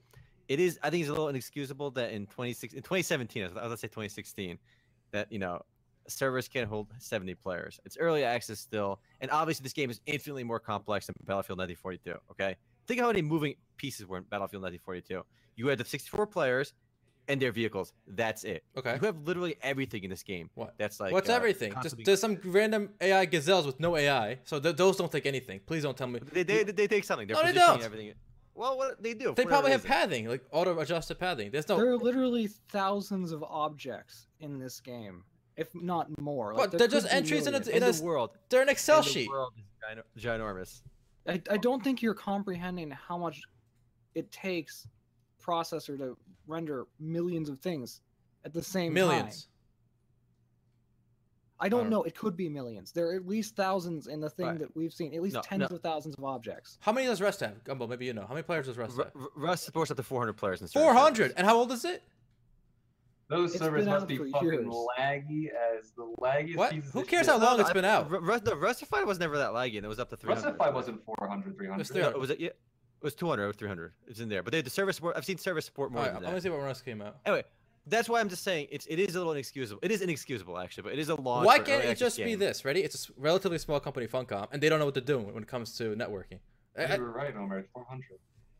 It 0.51 0.59
is. 0.59 0.77
I 0.83 0.89
think 0.89 0.99
it's 0.99 1.09
a 1.09 1.13
little 1.13 1.29
inexcusable 1.29 1.91
that 1.91 2.11
in 2.11 2.25
2016, 2.25 2.75
in 2.75 2.83
2017, 2.83 3.43
I 3.43 3.45
was, 3.45 3.53
gonna 3.53 3.77
say 3.77 3.87
2016, 3.87 4.57
that 5.11 5.31
you 5.31 5.39
know 5.39 5.61
servers 6.09 6.49
can't 6.49 6.67
hold 6.67 6.87
70 6.97 7.35
players. 7.35 7.79
It's 7.85 7.95
early 7.95 8.25
access 8.25 8.59
still, 8.59 8.99
and 9.21 9.31
obviously 9.31 9.63
this 9.63 9.71
game 9.71 9.89
is 9.89 10.01
infinitely 10.05 10.43
more 10.43 10.59
complex 10.59 11.05
than 11.05 11.15
Battlefield 11.23 11.59
1942. 11.59 12.19
Okay, 12.31 12.57
think 12.85 12.99
how 12.99 13.07
many 13.07 13.21
moving 13.21 13.55
pieces 13.77 14.05
were 14.05 14.17
in 14.17 14.23
Battlefield 14.23 14.63
1942. 14.63 15.25
You 15.55 15.67
had 15.67 15.77
the 15.77 15.85
64 15.85 16.27
players 16.27 16.73
and 17.29 17.41
their 17.41 17.53
vehicles. 17.53 17.93
That's 18.05 18.43
it. 18.43 18.65
Okay. 18.75 18.97
You 18.99 19.05
have 19.05 19.25
literally 19.25 19.55
everything 19.61 20.03
in 20.03 20.09
this 20.09 20.23
game. 20.23 20.49
What? 20.55 20.73
That's 20.77 20.99
like 20.99 21.13
What's 21.13 21.29
uh, 21.29 21.33
everything? 21.33 21.73
Just 21.81 21.95
there's 22.03 22.19
some 22.19 22.37
random 22.43 22.89
AI 22.99 23.23
gazelles 23.23 23.65
with 23.65 23.79
no 23.79 23.95
AI, 23.95 24.39
so 24.43 24.59
th- 24.59 24.75
those 24.75 24.97
don't 24.97 25.09
take 25.09 25.25
anything. 25.25 25.61
Please 25.65 25.83
don't 25.83 25.95
tell 25.95 26.07
me. 26.07 26.19
They, 26.33 26.43
they, 26.43 26.63
they 26.63 26.87
take 26.87 27.05
something. 27.05 27.25
They're 27.25 27.37
No, 27.37 27.45
they 27.45 27.53
don't. 27.53 27.81
everything. 27.81 28.13
Well, 28.53 28.77
what 28.77 29.01
they 29.01 29.13
do? 29.13 29.33
They 29.35 29.45
probably 29.45 29.71
have 29.71 29.83
whatever 29.83 30.01
padding, 30.01 30.27
like 30.27 30.43
auto 30.51 30.77
adjusted 30.79 31.19
padding. 31.19 31.51
There's 31.51 31.67
no. 31.69 31.77
there 31.77 31.91
are 31.91 31.97
literally 31.97 32.47
thousands 32.69 33.31
of 33.31 33.43
objects 33.43 34.27
in 34.39 34.59
this 34.59 34.79
game 34.79 35.23
if 35.57 35.73
not 35.75 36.07
more 36.19 36.53
What, 36.53 36.71
there 36.71 36.79
they're 36.79 36.87
just 36.87 37.11
entries 37.13 37.47
in 37.47 37.53
a- 37.53 37.57
in 37.57 37.69
in 37.77 37.83
a 37.83 37.91
the 37.91 38.03
world. 38.03 38.31
They're 38.49 38.61
an 38.61 38.69
Excel 38.69 38.99
in 38.99 39.03
the 39.05 39.09
sheet. 39.09 39.29
world 39.29 39.53
is 39.57 39.63
gino- 40.17 40.37
ginormous. 40.37 40.81
I, 41.27 41.41
I 41.49 41.57
don't 41.57 41.83
think 41.83 42.01
you're 42.01 42.13
comprehending 42.15 42.89
how 42.91 43.17
much 43.17 43.39
it 44.15 44.31
takes 44.31 44.87
processor 45.43 45.97
to 45.97 46.17
render 46.47 46.87
millions 46.99 47.49
of 47.49 47.59
things 47.59 48.01
at 48.43 48.53
the 48.53 48.63
same 48.63 48.87
time. 48.89 48.93
Millions. 48.95 49.47
I 51.63 51.69
don't 51.69 51.81
don't- 51.83 51.89
know. 51.91 52.03
It 52.03 52.15
could 52.15 52.35
be 52.35 52.49
millions. 52.49 52.91
There 52.91 53.07
are 53.09 53.15
at 53.15 53.27
least 53.27 53.55
thousands 53.55 54.07
in 54.07 54.19
the 54.19 54.29
thing 54.29 54.45
Right. 54.47 54.59
that 54.59 54.75
we've 54.75 54.91
seen. 54.91 55.13
At 55.13 55.21
least 55.21 55.35
No, 55.35 55.41
tens 55.41 55.69
no. 55.69 55.75
of 55.75 55.81
thousands 55.81 56.15
of 56.17 56.23
objects. 56.23 56.77
How 56.81 56.91
many 56.91 57.05
does 57.07 57.21
Rust 57.21 57.39
have? 57.41 57.63
Gumby, 57.63 57.87
maybe 57.87 58.05
you 58.05 58.13
know. 58.13 58.23
How 58.25 58.33
many 58.33 58.41
players 58.43 58.65
does 58.65 58.77
Rust 58.77 58.97
Ru- 58.97 59.03
have? 59.03 59.15
Ru- 59.15 59.31
Rust 59.35 59.63
supports 59.63 59.91
up 59.91 59.97
to 59.97 60.03
400 60.03 60.33
players 60.33 60.61
in 60.61 60.67
certain 60.67 60.87
Four 60.87 60.93
hundred. 60.99 61.33
And 61.37 61.45
how 61.45 61.55
old 61.57 61.71
is 61.71 61.85
it? 61.85 62.03
Those 63.29 63.51
It's 63.55 63.63
servers 63.63 63.85
must 63.85 64.07
be 64.07 64.17
fucking 64.17 64.43
years. 64.43 64.65
laggy 64.99 65.45
as 65.53 65.91
the 65.91 66.03
laggiest 66.19 66.57
What? 66.57 66.71
pieces 66.71 66.91
Who 66.91 67.03
cares 67.05 67.27
shit. 67.27 67.33
how 67.33 67.39
long 67.41 67.55
No, 67.57 67.61
it's 67.61 67.69
I- 67.69 67.73
been 67.73 67.85
out? 67.85 68.09
Ru- 68.11 68.19
Rust, 68.19 68.43
no, 68.45 68.55
Rustafied 68.55 69.05
was 69.05 69.19
never 69.19 69.37
that 69.37 69.51
laggy, 69.51 69.77
and 69.77 69.85
it 69.85 69.89
was 69.89 69.99
up 69.99 70.09
to 70.09 70.17
300. 70.17 70.57
Rustify 70.57 70.73
wasn't 70.73 71.05
400, 71.05 71.55
300. 71.55 71.79
It's 71.81 71.89
No, 71.91 71.93
300. 71.95 72.15
it 72.17 72.19
was 72.19 72.29
yeah, 72.39 72.47
it 72.47 72.57
was 73.01 73.15
200 73.15 73.45
or 73.47 73.53
300. 73.53 73.93
It's 74.07 74.19
in 74.19 74.27
there, 74.27 74.43
but 74.43 74.51
they 74.51 74.57
had 74.57 74.65
the 74.65 74.69
service 74.69 74.97
support. 74.97 75.15
I've 75.15 75.23
seen 75.25 75.37
service 75.37 75.63
support 75.65 75.91
more 75.93 75.99
All 76.01 76.07
right, 76.07 76.13
than 76.15 76.23
let 76.23 76.29
me 76.31 76.35
that. 76.35 76.41
see 76.41 76.49
when 76.49 76.59
Rust 76.59 76.83
came 76.83 77.01
out. 77.01 77.19
Anyway, 77.25 77.43
that's 77.91 78.09
why 78.09 78.19
I'm 78.19 78.29
just 78.29 78.43
saying 78.43 78.67
it's 78.71 78.85
it 78.87 78.97
is 78.99 79.13
a 79.15 79.19
little 79.19 79.33
inexcusable. 79.33 79.79
It 79.83 79.91
is 79.91 80.01
inexcusable 80.01 80.57
actually, 80.57 80.83
but 80.83 80.93
it 80.93 80.99
is 80.99 81.09
a 81.09 81.15
launch. 81.15 81.45
Why 81.45 81.59
can't 81.59 81.83
it 81.83 81.89
access 81.89 82.15
just 82.15 82.17
be 82.17 82.33
this? 82.35 82.65
Ready? 82.65 82.81
It's 82.81 83.09
a 83.09 83.13
relatively 83.17 83.59
small 83.59 83.79
company, 83.79 84.07
Funcom, 84.07 84.47
and 84.51 84.63
they 84.63 84.69
don't 84.69 84.79
know 84.79 84.85
what 84.85 84.95
they're 84.95 85.03
doing 85.03 85.31
when 85.33 85.43
it 85.43 85.47
comes 85.47 85.77
to 85.77 85.95
networking. 85.95 86.39
I- 86.77 86.83
I- 86.85 86.95
You 86.95 87.01
were 87.01 87.11
right, 87.11 87.35
Omer. 87.35 87.59
It's 87.59 87.69
400. 87.73 88.05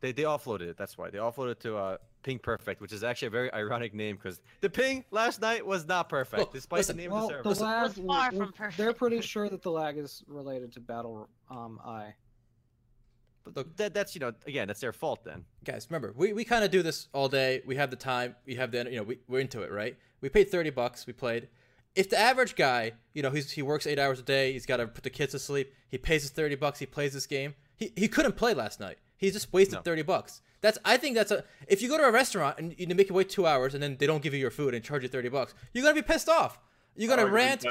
They 0.00 0.12
they 0.12 0.22
offloaded 0.24 0.62
it. 0.62 0.76
That's 0.76 0.96
why 0.98 1.10
they 1.10 1.18
offloaded 1.18 1.52
it 1.52 1.60
to 1.60 1.76
uh, 1.76 1.96
Ping 2.24 2.38
Perfect, 2.38 2.80
which 2.80 2.92
is 2.92 3.02
actually 3.04 3.28
a 3.28 3.30
very 3.30 3.52
ironic 3.52 3.94
name 3.94 4.16
because 4.16 4.40
the 4.60 4.68
ping 4.68 5.04
last 5.12 5.40
night 5.40 5.64
was 5.64 5.86
not 5.86 6.08
perfect, 6.08 6.40
Look, 6.40 6.52
despite 6.52 6.78
listen, 6.78 6.96
the 6.96 7.02
name 7.02 7.12
Well, 7.12 7.30
of 7.30 7.42
the 7.44 7.54
the 7.54 7.62
lag. 7.64 7.82
Was 7.84 7.94
far 7.98 8.30
from 8.32 8.50
w- 8.50 8.72
They're 8.76 8.92
pretty 8.92 9.20
sure 9.20 9.48
that 9.48 9.62
the 9.62 9.70
lag 9.70 9.96
is 9.98 10.22
related 10.26 10.72
to 10.72 10.80
Battle 10.80 11.28
um, 11.50 11.78
I. 11.84 12.14
But 13.44 13.56
look, 13.56 13.76
that 13.76 13.92
that's 13.94 14.14
you 14.14 14.20
know 14.20 14.32
again 14.46 14.68
that's 14.68 14.80
their 14.80 14.92
fault 14.92 15.24
then. 15.24 15.44
guys, 15.64 15.86
remember, 15.90 16.12
we, 16.16 16.32
we 16.32 16.44
kind 16.44 16.64
of 16.64 16.70
do 16.70 16.82
this 16.82 17.08
all 17.12 17.28
day. 17.28 17.62
We 17.66 17.76
have 17.76 17.90
the 17.90 17.96
time. 17.96 18.36
We 18.46 18.54
have 18.56 18.70
the 18.70 18.84
you 18.90 18.96
know 18.98 19.02
we, 19.02 19.18
we're 19.28 19.40
into 19.40 19.62
it, 19.62 19.72
right? 19.72 19.96
We 20.20 20.28
paid 20.28 20.50
thirty 20.50 20.70
bucks. 20.70 21.06
We 21.06 21.12
played. 21.12 21.48
If 21.94 22.08
the 22.08 22.18
average 22.18 22.56
guy, 22.56 22.92
you 23.12 23.22
know, 23.22 23.28
he's, 23.30 23.50
he 23.50 23.60
works 23.60 23.86
eight 23.86 23.98
hours 23.98 24.18
a 24.18 24.22
day. 24.22 24.52
He's 24.54 24.64
got 24.64 24.78
to 24.78 24.86
put 24.86 25.04
the 25.04 25.10
kids 25.10 25.32
to 25.32 25.38
sleep. 25.38 25.74
He 25.88 25.98
pays 25.98 26.22
his 26.22 26.30
thirty 26.30 26.54
bucks. 26.54 26.78
He 26.78 26.86
plays 26.86 27.12
this 27.12 27.26
game. 27.26 27.54
He, 27.76 27.92
he 27.96 28.08
couldn't 28.08 28.36
play 28.36 28.54
last 28.54 28.80
night. 28.80 28.96
He 29.16 29.30
just 29.30 29.52
wasted 29.52 29.74
No. 29.74 29.80
thirty 29.82 30.02
bucks. 30.02 30.40
That's 30.62 30.78
I 30.84 30.96
think 30.96 31.16
that's 31.16 31.32
a. 31.32 31.44
If 31.66 31.82
you 31.82 31.88
go 31.88 31.98
to 31.98 32.04
a 32.04 32.12
restaurant 32.12 32.58
and 32.58 32.74
you 32.78 32.86
make 32.94 33.08
you 33.08 33.14
wait 33.14 33.28
two 33.28 33.46
hours 33.46 33.74
and 33.74 33.82
then 33.82 33.96
they 33.98 34.06
don't 34.06 34.22
give 34.22 34.32
you 34.32 34.40
your 34.40 34.50
food 34.52 34.72
and 34.74 34.82
charge 34.84 35.02
you 35.02 35.08
thirty 35.08 35.28
bucks, 35.28 35.54
you're 35.74 35.82
gonna 35.82 35.94
be 35.94 36.02
pissed 36.02 36.28
off. 36.28 36.60
You're 36.96 37.08
gonna 37.08 37.28
Arguably 37.28 37.32
rant. 37.32 37.64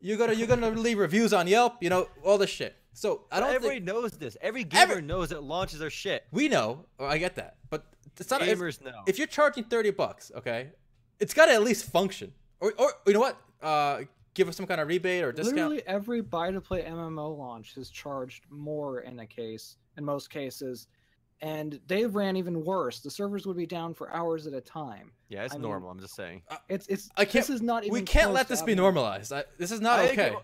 You're 0.00 0.16
gonna 0.18 0.32
you're 0.34 0.46
gonna 0.46 0.70
leave 0.70 0.98
reviews 0.98 1.32
on 1.32 1.46
Yelp. 1.46 1.82
You 1.82 1.90
know 1.90 2.08
all 2.22 2.38
this 2.38 2.50
shit. 2.50 2.76
So 2.96 3.22
I 3.30 3.40
don't 3.40 3.48
everybody 3.50 3.76
think 3.80 3.84
knows 3.86 4.12
this. 4.12 4.36
Every 4.40 4.64
gamer 4.64 4.92
Every- 4.92 5.02
knows 5.02 5.28
that 5.30 5.42
launches 5.42 5.82
are 5.82 5.90
shit. 5.90 6.24
we 6.30 6.48
know. 6.48 6.86
I 6.98 7.18
get 7.18 7.34
that, 7.36 7.56
but 7.68 7.84
it's 8.18 8.30
not. 8.30 8.40
if- 8.42 8.58
Gamers 8.58 8.82
know. 8.84 9.02
if 9.06 9.18
you're 9.18 9.26
charging 9.26 9.64
30 9.64 9.90
bucks, 9.90 10.30
okay, 10.36 10.70
it's 11.18 11.34
got 11.34 11.46
to 11.46 11.52
at 11.52 11.62
least 11.62 11.90
function. 11.90 12.32
Or, 12.60 12.72
or 12.78 12.92
you 13.06 13.12
know 13.12 13.20
what? 13.20 13.36
Uh, 13.60 14.02
give 14.34 14.48
us 14.48 14.56
some 14.56 14.66
kind 14.66 14.80
of 14.80 14.88
rebate 14.88 15.24
or 15.24 15.32
discount. 15.32 15.56
Literally 15.56 15.82
every 15.86 16.20
buy-to-play 16.20 16.82
MMO 16.84 17.36
launch 17.36 17.74
has 17.74 17.90
charged 17.90 18.44
more 18.48 19.00
in 19.00 19.18
a 19.18 19.26
case, 19.26 19.76
in 19.98 20.04
most 20.04 20.30
cases, 20.30 20.86
and 21.40 21.80
they 21.88 22.06
ran 22.06 22.36
even 22.36 22.64
worse. 22.64 23.00
The 23.00 23.10
servers 23.10 23.44
would 23.46 23.56
be 23.56 23.66
down 23.66 23.92
for 23.92 24.14
hours 24.14 24.46
at 24.46 24.54
a 24.54 24.60
time. 24.60 25.10
yeah, 25.28 25.42
it's 25.44 25.52
I 25.54 25.56
mean- 25.58 25.62
normal. 25.68 25.90
I'm 25.90 25.98
just 26.00 26.14
saying. 26.14 26.42
It's 26.68 26.86
it's. 26.86 27.10
I 27.16 27.24
can't- 27.24 27.44
This 27.46 27.50
is 27.50 27.60
not 27.60 27.82
even. 27.82 27.92
we 27.92 28.02
can't 28.02 28.32
let 28.32 28.46
this 28.46 28.62
be 28.62 28.76
normalized. 28.76 29.32
I, 29.32 29.44
this 29.58 29.72
is 29.72 29.80
not 29.80 29.98
I 29.98 30.10
okay. 30.10 30.28
agree. 30.28 30.38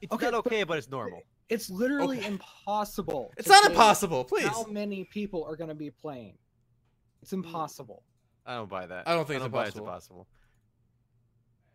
It's 0.00 0.12
Okay, 0.12 0.26
not 0.30 0.44
but- 0.44 0.52
okay, 0.52 0.64
but 0.64 0.78
it's 0.78 0.88
normal. 0.90 1.22
It's 1.48 1.68
literally 1.68 2.18
Okay. 2.18 2.26
impossible. 2.28 3.32
It's 3.36 3.48
not 3.48 3.66
impossible. 3.70 4.24
Please. 4.24 4.46
How 4.48 4.64
many 4.64 5.04
people 5.04 5.44
are 5.44 5.56
going 5.56 5.68
to 5.68 5.74
be 5.74 5.90
playing? 5.90 6.38
It's 7.22 7.32
impossible. 7.32 8.02
I 8.46 8.54
don't 8.56 8.68
buy 8.68 8.86
that. 8.86 9.06
I 9.08 9.14
don't 9.14 9.26
think 9.26 9.42
it's 9.42 9.50
buy 9.52 9.60
impossible. 9.64 9.86
impossible. 9.86 10.26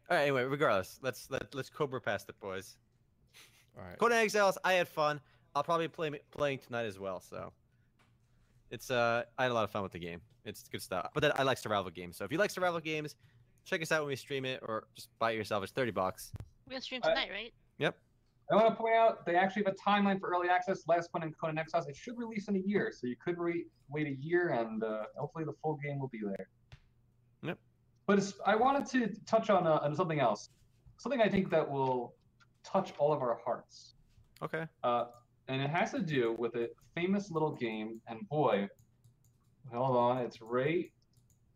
All 0.10 0.18
right. 0.18 0.24
Anyway, 0.24 0.44
regardless, 0.44 1.00
let's 1.02 1.30
let 1.30 1.54
let's 1.54 1.70
Cobra 1.70 2.02
past 2.02 2.30
it, 2.30 2.40
boys. 2.40 2.78
All 3.78 3.84
right. 3.84 3.98
Conan 3.98 4.18
Exiles, 4.18 4.58
I 4.64 4.74
had 4.74 4.88
fun. 4.88 5.22
I'll 5.56 5.64
probably 5.64 5.88
play 5.88 6.12
playing 6.32 6.60
tonight 6.60 6.86
as 6.86 6.98
well. 7.00 7.20
So 7.20 7.52
it's 8.72 8.90
uh, 8.92 9.24
I 9.38 9.44
had 9.44 9.52
a 9.52 9.54
lot 9.54 9.64
of 9.64 9.72
fun 9.72 9.84
with 9.84 9.92
the 9.92 10.00
game. 10.00 10.22
It's 10.46 10.64
good 10.68 10.82
stuff. 10.82 11.10
But 11.14 11.22
then 11.22 11.32
I 11.36 11.44
like 11.44 11.58
survival 11.60 11.92
games. 11.92 12.18
So 12.18 12.26
if 12.26 12.32
you 12.32 12.38
like 12.40 12.50
survival 12.50 12.80
games, 12.80 13.16
check 13.66 13.82
us 13.84 13.92
out 13.92 14.02
when 14.02 14.10
we 14.10 14.16
stream 14.16 14.46
it, 14.46 14.62
or 14.64 14.88
just 14.96 15.10
buy 15.20 15.32
it 15.32 15.38
yourself. 15.38 15.64
It's 15.64 15.72
thirty 15.74 15.92
bucks. 15.92 16.32
We're 16.66 16.72
gonna 16.72 16.82
stream 16.82 17.02
I- 17.04 17.10
tonight, 17.10 17.30
right? 17.32 17.54
I 18.52 18.56
want 18.56 18.68
to 18.70 18.76
point 18.76 18.95
out 18.95 19.26
they 19.26 19.36
actually 19.36 19.64
have 19.66 19.74
a 19.74 19.89
timeline 19.89 20.20
for 20.20 20.30
early 20.30 20.50
access. 20.50 20.88
Last 20.88 21.10
one 21.12 21.22
in 21.24 21.32
Conan 21.34 21.58
Exiles, 21.60 21.88
it 21.88 21.95
should 21.95 22.18
release 22.18 22.47
in 22.47 22.56
a 22.56 22.60
year, 22.60 22.91
so 22.91 23.06
you 23.06 23.16
could 23.24 23.38
re- 23.38 23.66
wait 23.89 24.08
a 24.08 24.16
year, 24.20 24.50
and 24.50 24.84
uh, 24.84 25.04
hopefully 25.16 25.45
the 25.45 25.54
full 25.62 25.76
game 25.76 26.00
will 26.00 26.08
be 26.08 26.22
there. 26.24 26.47
Yep. 27.43 27.60
But 28.08 28.18
it's, 28.18 28.34
I 28.45 28.56
wanted 28.56 28.88
to 28.88 29.14
touch 29.28 29.52
on, 29.52 29.68
uh, 29.68 29.80
on 29.84 29.95
something 29.95 30.20
else, 30.20 30.50
something 30.97 31.22
I 31.22 31.30
think 31.30 31.52
that 31.52 31.70
will 31.70 32.16
touch 32.64 32.93
all 32.97 33.14
of 33.14 33.22
our 33.22 33.39
hearts, 33.45 33.93
Okay. 34.41 34.66
uh, 34.84 35.06
and 35.47 35.62
it 35.62 35.70
has 35.70 35.91
to 35.91 36.00
do 36.00 36.36
with 36.39 36.56
a 36.56 36.70
famous 36.95 37.30
little 37.30 37.52
game. 37.52 38.02
And 38.08 38.28
boy, 38.30 38.68
hold 39.72 39.95
on, 39.95 40.18
it's 40.18 40.41
right 40.41 40.91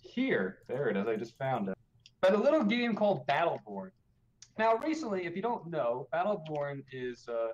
here. 0.02 0.60
There 0.68 0.90
it 0.90 0.98
is. 0.98 1.08
I 1.08 1.16
just 1.16 1.38
found 1.40 1.70
it. 1.70 1.78
But 2.22 2.34
a 2.34 2.38
little 2.38 2.64
game 2.64 2.96
called 2.96 3.26
Battleborn. 3.26 3.90
Now, 4.58 4.76
recently, 4.78 5.26
if 5.26 5.36
you 5.36 5.42
don't 5.42 5.68
know, 5.68 6.08
Battleborn 6.14 6.84
is 6.92 7.28
uh, 7.28 7.50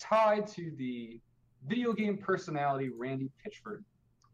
tied 0.00 0.48
to 0.48 0.72
the 0.76 1.20
video 1.66 1.92
game 1.92 2.18
personality 2.18 2.90
Randy 2.96 3.30
Pitchford 3.44 3.84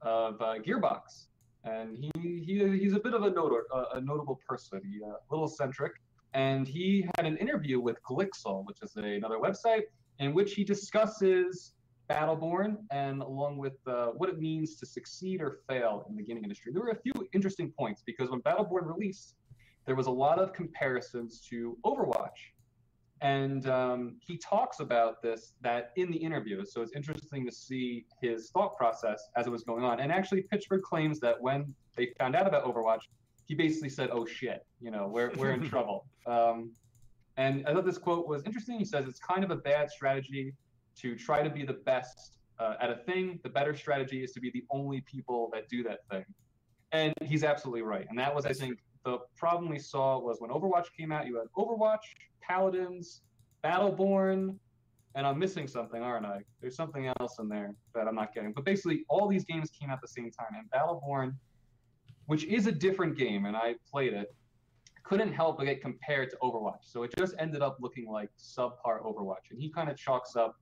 of 0.01 0.41
uh, 0.41 0.55
Gearbox, 0.67 1.27
and 1.65 1.97
he, 1.97 2.11
he 2.23 2.79
he's 2.79 2.95
a 2.95 3.01
bit 3.01 3.13
of 3.13 3.23
a, 3.23 3.31
not- 3.31 3.53
uh, 3.73 3.85
a 3.95 4.01
notable 4.01 4.41
person. 4.49 4.81
He 4.83 5.03
uh, 5.03 5.09
a 5.09 5.17
little 5.31 5.47
eccentric, 5.47 5.93
and 6.33 6.67
he 6.67 7.07
had 7.17 7.27
an 7.27 7.37
interview 7.37 7.81
with 7.81 7.99
Glixel, 8.03 8.65
which 8.65 8.79
is 8.83 8.97
a, 8.97 9.03
another 9.03 9.39
website, 9.39 9.83
in 10.21 10.33
which 10.33 10.55
he 10.55 10.65
discusses 10.65 11.75
Battleborn 12.09 12.77
and 12.91 13.21
along 13.23 13.59
with 13.59 13.75
uh, 13.87 14.07
what 14.17 14.29
it 14.31 14.39
means 14.39 14.77
to 14.77 14.87
succeed 14.87 15.41
or 15.43 15.61
fail 15.69 16.07
in 16.09 16.17
the 16.17 16.23
gaming 16.23 16.45
industry. 16.45 16.73
There 16.73 16.83
were 16.83 16.91
a 16.91 17.01
few 17.01 17.13
interesting 17.33 17.73
points 17.79 18.03
because 18.05 18.31
when 18.31 18.41
Battleborn 18.41 18.87
released, 18.87 19.37
there 19.87 19.95
was 19.95 20.07
a 20.07 20.11
lot 20.11 20.39
of 20.39 20.53
comparisons 20.53 21.41
to 21.51 21.77
Overwatch. 21.85 22.53
And 23.21 23.69
um, 23.69 24.17
he 24.21 24.37
talks 24.37 24.81
about 24.81 25.23
this 25.23 25.55
that 25.63 25.93
in 25.97 26.11
the 26.11 26.17
interview. 26.17 26.65
So 26.65 26.83
it's 26.83 26.93
interesting 26.93 27.47
to 27.47 27.53
see 27.53 28.05
his 28.21 28.51
thought 28.51 28.77
process 28.77 29.29
as 29.37 29.47
it 29.47 29.51
was 29.51 29.63
going 29.63 29.85
on. 29.85 30.01
And 30.01 30.13
actually, 30.13 30.43
Pitchford 30.43 30.83
claims 30.83 31.21
that 31.21 31.41
when 31.41 31.75
they 31.97 32.13
found 32.19 32.37
out 32.37 32.47
about 32.47 32.65
Overwatch, 32.65 33.03
he 33.47 33.55
basically 33.55 33.89
said, 33.89 34.11
"Oh 34.13 34.27
shit, 34.27 34.67
you 34.81 34.91
know, 34.91 35.07
we're 35.07 35.31
we're 35.37 35.53
in 35.53 35.69
trouble." 35.71 36.07
Um, 36.27 36.73
and 37.37 37.67
I 37.67 37.73
thought 37.73 37.87
this 37.87 37.99
quote 37.99 38.29
was 38.29 38.45
interesting. 38.45 38.79
He 38.79 38.85
says 38.85 39.07
it's 39.07 39.21
kind 39.21 39.43
of 39.43 39.51
a 39.51 39.57
bad 39.57 39.91
strategy 39.91 40.53
to 40.97 41.17
try 41.17 41.43
to 41.43 41.51
be 41.51 41.65
the 41.65 41.73
best 41.73 42.39
uh, 42.59 42.75
at 42.81 42.91
a 42.91 42.97
thing. 42.97 43.41
The 43.43 43.49
better 43.49 43.75
strategy 43.75 44.23
is 44.23 44.33
to 44.33 44.41
be 44.41 44.51
the 44.51 44.65
only 44.71 45.01
people 45.03 45.51
that 45.53 45.69
do 45.69 45.83
that 45.85 46.01
thing. 46.11 46.25
And 46.93 47.13
he's 47.23 47.43
absolutely 47.43 47.83
right. 47.83 48.07
And 48.09 48.19
that 48.19 48.33
was, 48.35 48.47
I 48.47 48.53
think, 48.53 48.79
the 49.05 49.19
problem 49.37 49.71
we 49.71 49.79
saw 49.79 50.19
was 50.19 50.39
when 50.41 50.51
Overwatch 50.51 50.87
came 50.99 51.13
out, 51.13 51.27
you 51.27 51.37
had 51.37 51.47
Overwatch, 51.57 52.05
Paladins, 52.41 53.23
Battleborn, 53.63 54.57
and 55.15 55.27
I'm 55.27 55.39
missing 55.39 55.69
something, 55.69 56.03
aren't 56.03 56.27
I? 56.27 56.41
There's 56.61 56.77
something 56.77 57.11
else 57.21 57.39
in 57.39 57.49
there 57.49 57.75
that 57.95 58.09
I'm 58.09 58.15
not 58.15 58.35
getting. 58.35 58.53
But 58.53 58.65
basically, 58.65 59.05
all 59.09 59.29
these 59.29 59.45
games 59.45 59.71
came 59.71 59.91
out 59.91 59.95
at 59.95 60.03
the 60.03 60.09
same 60.09 60.31
time, 60.31 60.59
and 60.59 60.69
Battleborn, 60.71 61.35
which 62.27 62.45
is 62.45 62.67
a 62.67 62.73
different 62.73 63.17
game, 63.17 63.47
and 63.47 63.57
I 63.57 63.77
played 63.91 64.13
it, 64.13 64.35
couldn't 65.05 65.33
help 65.33 65.59
but 65.59 65.67
get 65.67 65.83
compared 65.83 66.31
to 66.31 66.37
Overwatch. 66.43 66.83
So 66.83 67.03
it 67.03 67.15
just 67.17 67.35
ended 67.39 67.63
up 67.63 67.77
looking 67.81 68.09
like 68.11 68.31
subpar 68.39 69.03
Overwatch, 69.05 69.51
and 69.51 69.61
he 69.61 69.71
kind 69.71 69.91
of 69.91 69.97
chalks 69.97 70.35
up 70.35 70.57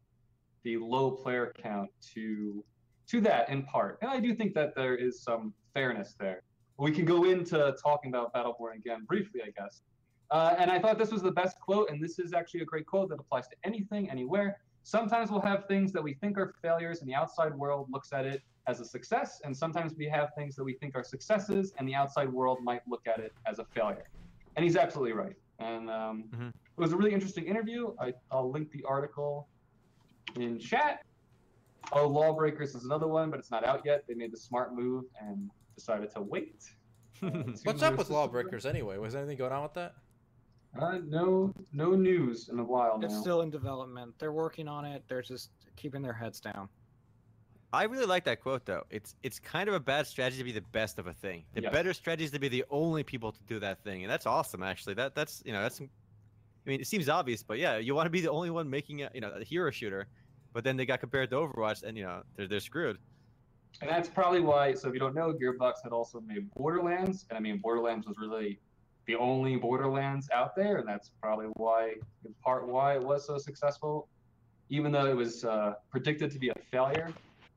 the 0.64 0.76
low 0.76 1.12
player 1.12 1.52
count 1.60 1.90
to 2.14 2.64
to 3.08 3.20
that 3.20 3.48
in 3.48 3.62
part. 3.64 3.98
And 4.00 4.10
I 4.10 4.20
do 4.20 4.34
think 4.34 4.54
that 4.54 4.74
there 4.76 4.96
is 4.96 5.22
some 5.22 5.52
fairness 5.74 6.14
there. 6.18 6.42
We 6.78 6.90
can 6.90 7.04
go 7.04 7.24
into 7.24 7.74
talking 7.82 8.10
about 8.10 8.32
Battleborn 8.32 8.76
again 8.76 9.04
briefly, 9.06 9.40
I 9.44 9.50
guess. 9.60 9.82
Uh, 10.30 10.54
and 10.58 10.70
I 10.70 10.78
thought 10.78 10.98
this 10.98 11.12
was 11.12 11.22
the 11.22 11.30
best 11.32 11.56
quote, 11.60 11.90
and 11.90 12.02
this 12.02 12.18
is 12.18 12.32
actually 12.32 12.60
a 12.60 12.64
great 12.64 12.86
quote 12.86 13.10
that 13.10 13.20
applies 13.20 13.46
to 13.48 13.56
anything, 13.64 14.10
anywhere. 14.10 14.56
Sometimes 14.82 15.30
we'll 15.30 15.42
have 15.42 15.66
things 15.66 15.92
that 15.92 16.02
we 16.02 16.14
think 16.14 16.38
are 16.38 16.54
failures, 16.62 17.00
and 17.00 17.08
the 17.08 17.14
outside 17.14 17.54
world 17.54 17.88
looks 17.90 18.12
at 18.12 18.24
it 18.24 18.40
as 18.66 18.80
a 18.80 18.84
success, 18.84 19.40
and 19.44 19.56
sometimes 19.56 19.94
we 19.96 20.06
have 20.06 20.30
things 20.36 20.56
that 20.56 20.64
we 20.64 20.74
think 20.74 20.96
are 20.96 21.04
successes, 21.04 21.72
and 21.78 21.86
the 21.86 21.94
outside 21.94 22.32
world 22.32 22.58
might 22.62 22.80
look 22.88 23.06
at 23.06 23.20
it 23.20 23.32
as 23.46 23.58
a 23.58 23.64
failure. 23.74 24.04
And 24.56 24.64
he's 24.64 24.76
absolutely 24.76 25.12
right. 25.12 25.34
And 25.58 25.90
um, 25.90 26.24
Mhm. 26.32 26.48
it 26.48 26.80
was 26.80 26.92
a 26.92 26.96
really 26.96 27.12
interesting 27.12 27.44
interview. 27.44 27.94
I, 28.00 28.14
I'll 28.30 28.50
link 28.50 28.70
the 28.70 28.82
article 28.84 29.48
in 30.36 30.58
chat. 30.58 31.00
Oh, 31.92 32.06
Lawbreakers 32.08 32.74
is 32.74 32.84
another 32.84 33.08
one, 33.08 33.30
but 33.30 33.38
it's 33.38 33.50
not 33.50 33.64
out 33.64 33.82
yet. 33.84 34.04
They 34.08 34.14
made 34.14 34.32
the 34.32 34.38
smart 34.38 34.74
move 34.74 35.04
and 35.20 35.50
decided 35.74 36.10
to 36.14 36.22
wait. 36.22 36.64
uh, 37.22 37.28
What's 37.64 37.82
up 37.82 37.96
with. 37.96 38.10
Lawbreakers 38.10 38.66
anyway? 38.66 38.98
Was 38.98 39.14
anything 39.14 39.36
going 39.38 39.52
on 39.52 39.62
with 39.62 39.74
that? 39.74 39.94
Uh, 40.80 40.98
no, 41.06 41.52
no 41.72 41.94
news 41.94 42.48
in 42.48 42.58
a 42.58 42.64
while 42.64 42.98
now. 42.98 43.06
It's 43.06 43.18
still 43.18 43.42
in 43.42 43.50
development. 43.50 44.14
They're 44.18 44.32
working 44.32 44.68
on 44.68 44.84
it. 44.84 45.02
They're 45.08 45.22
just 45.22 45.50
keeping 45.76 46.00
their 46.02 46.14
heads 46.14 46.40
down. 46.40 46.68
I 47.74 47.84
really 47.84 48.06
like 48.06 48.24
that 48.24 48.40
quote 48.42 48.66
though. 48.66 48.82
It's 48.90 49.14
it's 49.22 49.38
kind 49.38 49.68
of 49.68 49.74
a 49.74 49.80
bad 49.80 50.06
strategy 50.06 50.38
to 50.38 50.44
be 50.44 50.52
the 50.52 50.60
best 50.72 50.98
of 50.98 51.06
a 51.06 51.12
thing. 51.14 51.44
The 51.54 51.62
Yes. 51.62 51.72
better 51.72 51.94
strategy 51.94 52.24
is 52.24 52.30
to 52.32 52.38
be 52.38 52.48
the 52.48 52.64
only 52.70 53.02
people 53.02 53.32
to 53.32 53.42
do 53.44 53.58
that 53.60 53.82
thing, 53.82 54.02
and 54.02 54.10
that's 54.10 54.26
awesome. 54.26 54.62
Actually, 54.62 54.94
that 54.94 55.14
that's 55.14 55.42
you 55.46 55.52
know 55.52 55.62
that's. 55.62 55.80
I 55.80 55.88
mean, 56.70 56.80
it 56.80 56.86
seems 56.86 57.08
obvious, 57.08 57.42
but 57.42 57.58
yeah, 57.58 57.78
you 57.78 57.94
want 57.94 58.06
to 58.06 58.10
be 58.10 58.20
the 58.20 58.30
only 58.30 58.50
one 58.50 58.68
making 58.68 59.02
a 59.02 59.10
you 59.14 59.20
know 59.22 59.30
a 59.30 59.42
hero 59.42 59.70
shooter, 59.70 60.06
but 60.52 60.64
then 60.64 60.76
they 60.76 60.84
got 60.84 61.00
compared 61.00 61.30
to 61.30 61.36
Overwatch, 61.36 61.82
and 61.82 61.96
you 61.96 62.04
know 62.04 62.22
they're 62.36 62.46
they're 62.46 62.60
screwed. 62.60 62.98
And 63.80 63.90
that's 63.90 64.08
probably 64.08 64.40
why. 64.40 64.74
So 64.74 64.88
if 64.88 64.94
you 64.94 65.00
don't 65.00 65.14
know, 65.14 65.32
Gearbox 65.32 65.74
had 65.82 65.92
also 65.92 66.20
made 66.20 66.52
Borderlands, 66.54 67.26
and 67.30 67.36
I 67.36 67.40
mean 67.40 67.58
Borderlands 67.58 68.06
was 68.06 68.16
really 68.18 68.58
the 69.06 69.16
only 69.16 69.56
Borderlands 69.56 70.28
out 70.32 70.54
there, 70.54 70.76
and 70.76 70.86
that's 70.86 71.10
probably 71.20 71.46
why, 71.54 71.94
in 72.24 72.34
part, 72.44 72.68
why 72.68 72.94
it 72.94 73.02
was 73.02 73.26
so 73.26 73.38
successful, 73.38 74.08
even 74.68 74.92
though 74.92 75.06
it 75.06 75.16
was 75.16 75.44
uh, 75.44 75.74
predicted 75.90 76.30
to 76.30 76.38
be 76.38 76.50
a 76.50 76.54
failure. 76.70 77.12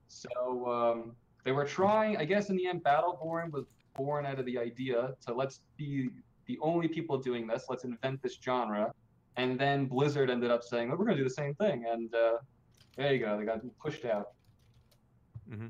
So 0.07 0.67
um, 0.71 1.15
they 1.43 1.51
were 1.51 1.65
trying. 1.65 2.17
I 2.17 2.25
guess 2.25 2.49
in 2.49 2.55
the 2.55 2.67
end, 2.67 2.83
Battleborn 2.83 3.51
was 3.51 3.65
born 3.95 4.25
out 4.25 4.39
of 4.39 4.45
the 4.45 4.57
idea 4.57 5.13
to 5.25 5.33
let's 5.33 5.61
be 5.77 6.09
the 6.47 6.57
only 6.61 6.87
people 6.87 7.17
doing 7.17 7.47
this. 7.47 7.65
Let's 7.69 7.83
invent 7.83 8.21
this 8.21 8.37
genre, 8.43 8.91
and 9.37 9.59
then 9.59 9.85
Blizzard 9.85 10.29
ended 10.29 10.49
up 10.49 10.63
saying, 10.63 10.91
"Oh, 10.91 10.95
we're 10.97 11.05
going 11.05 11.17
to 11.17 11.23
do 11.23 11.29
the 11.29 11.35
same 11.35 11.53
thing," 11.55 11.85
and 11.87 12.13
uh, 12.15 12.37
there 12.97 13.13
you 13.13 13.19
go. 13.19 13.37
They 13.37 13.45
got 13.45 13.61
pushed 13.79 14.05
out. 14.05 14.34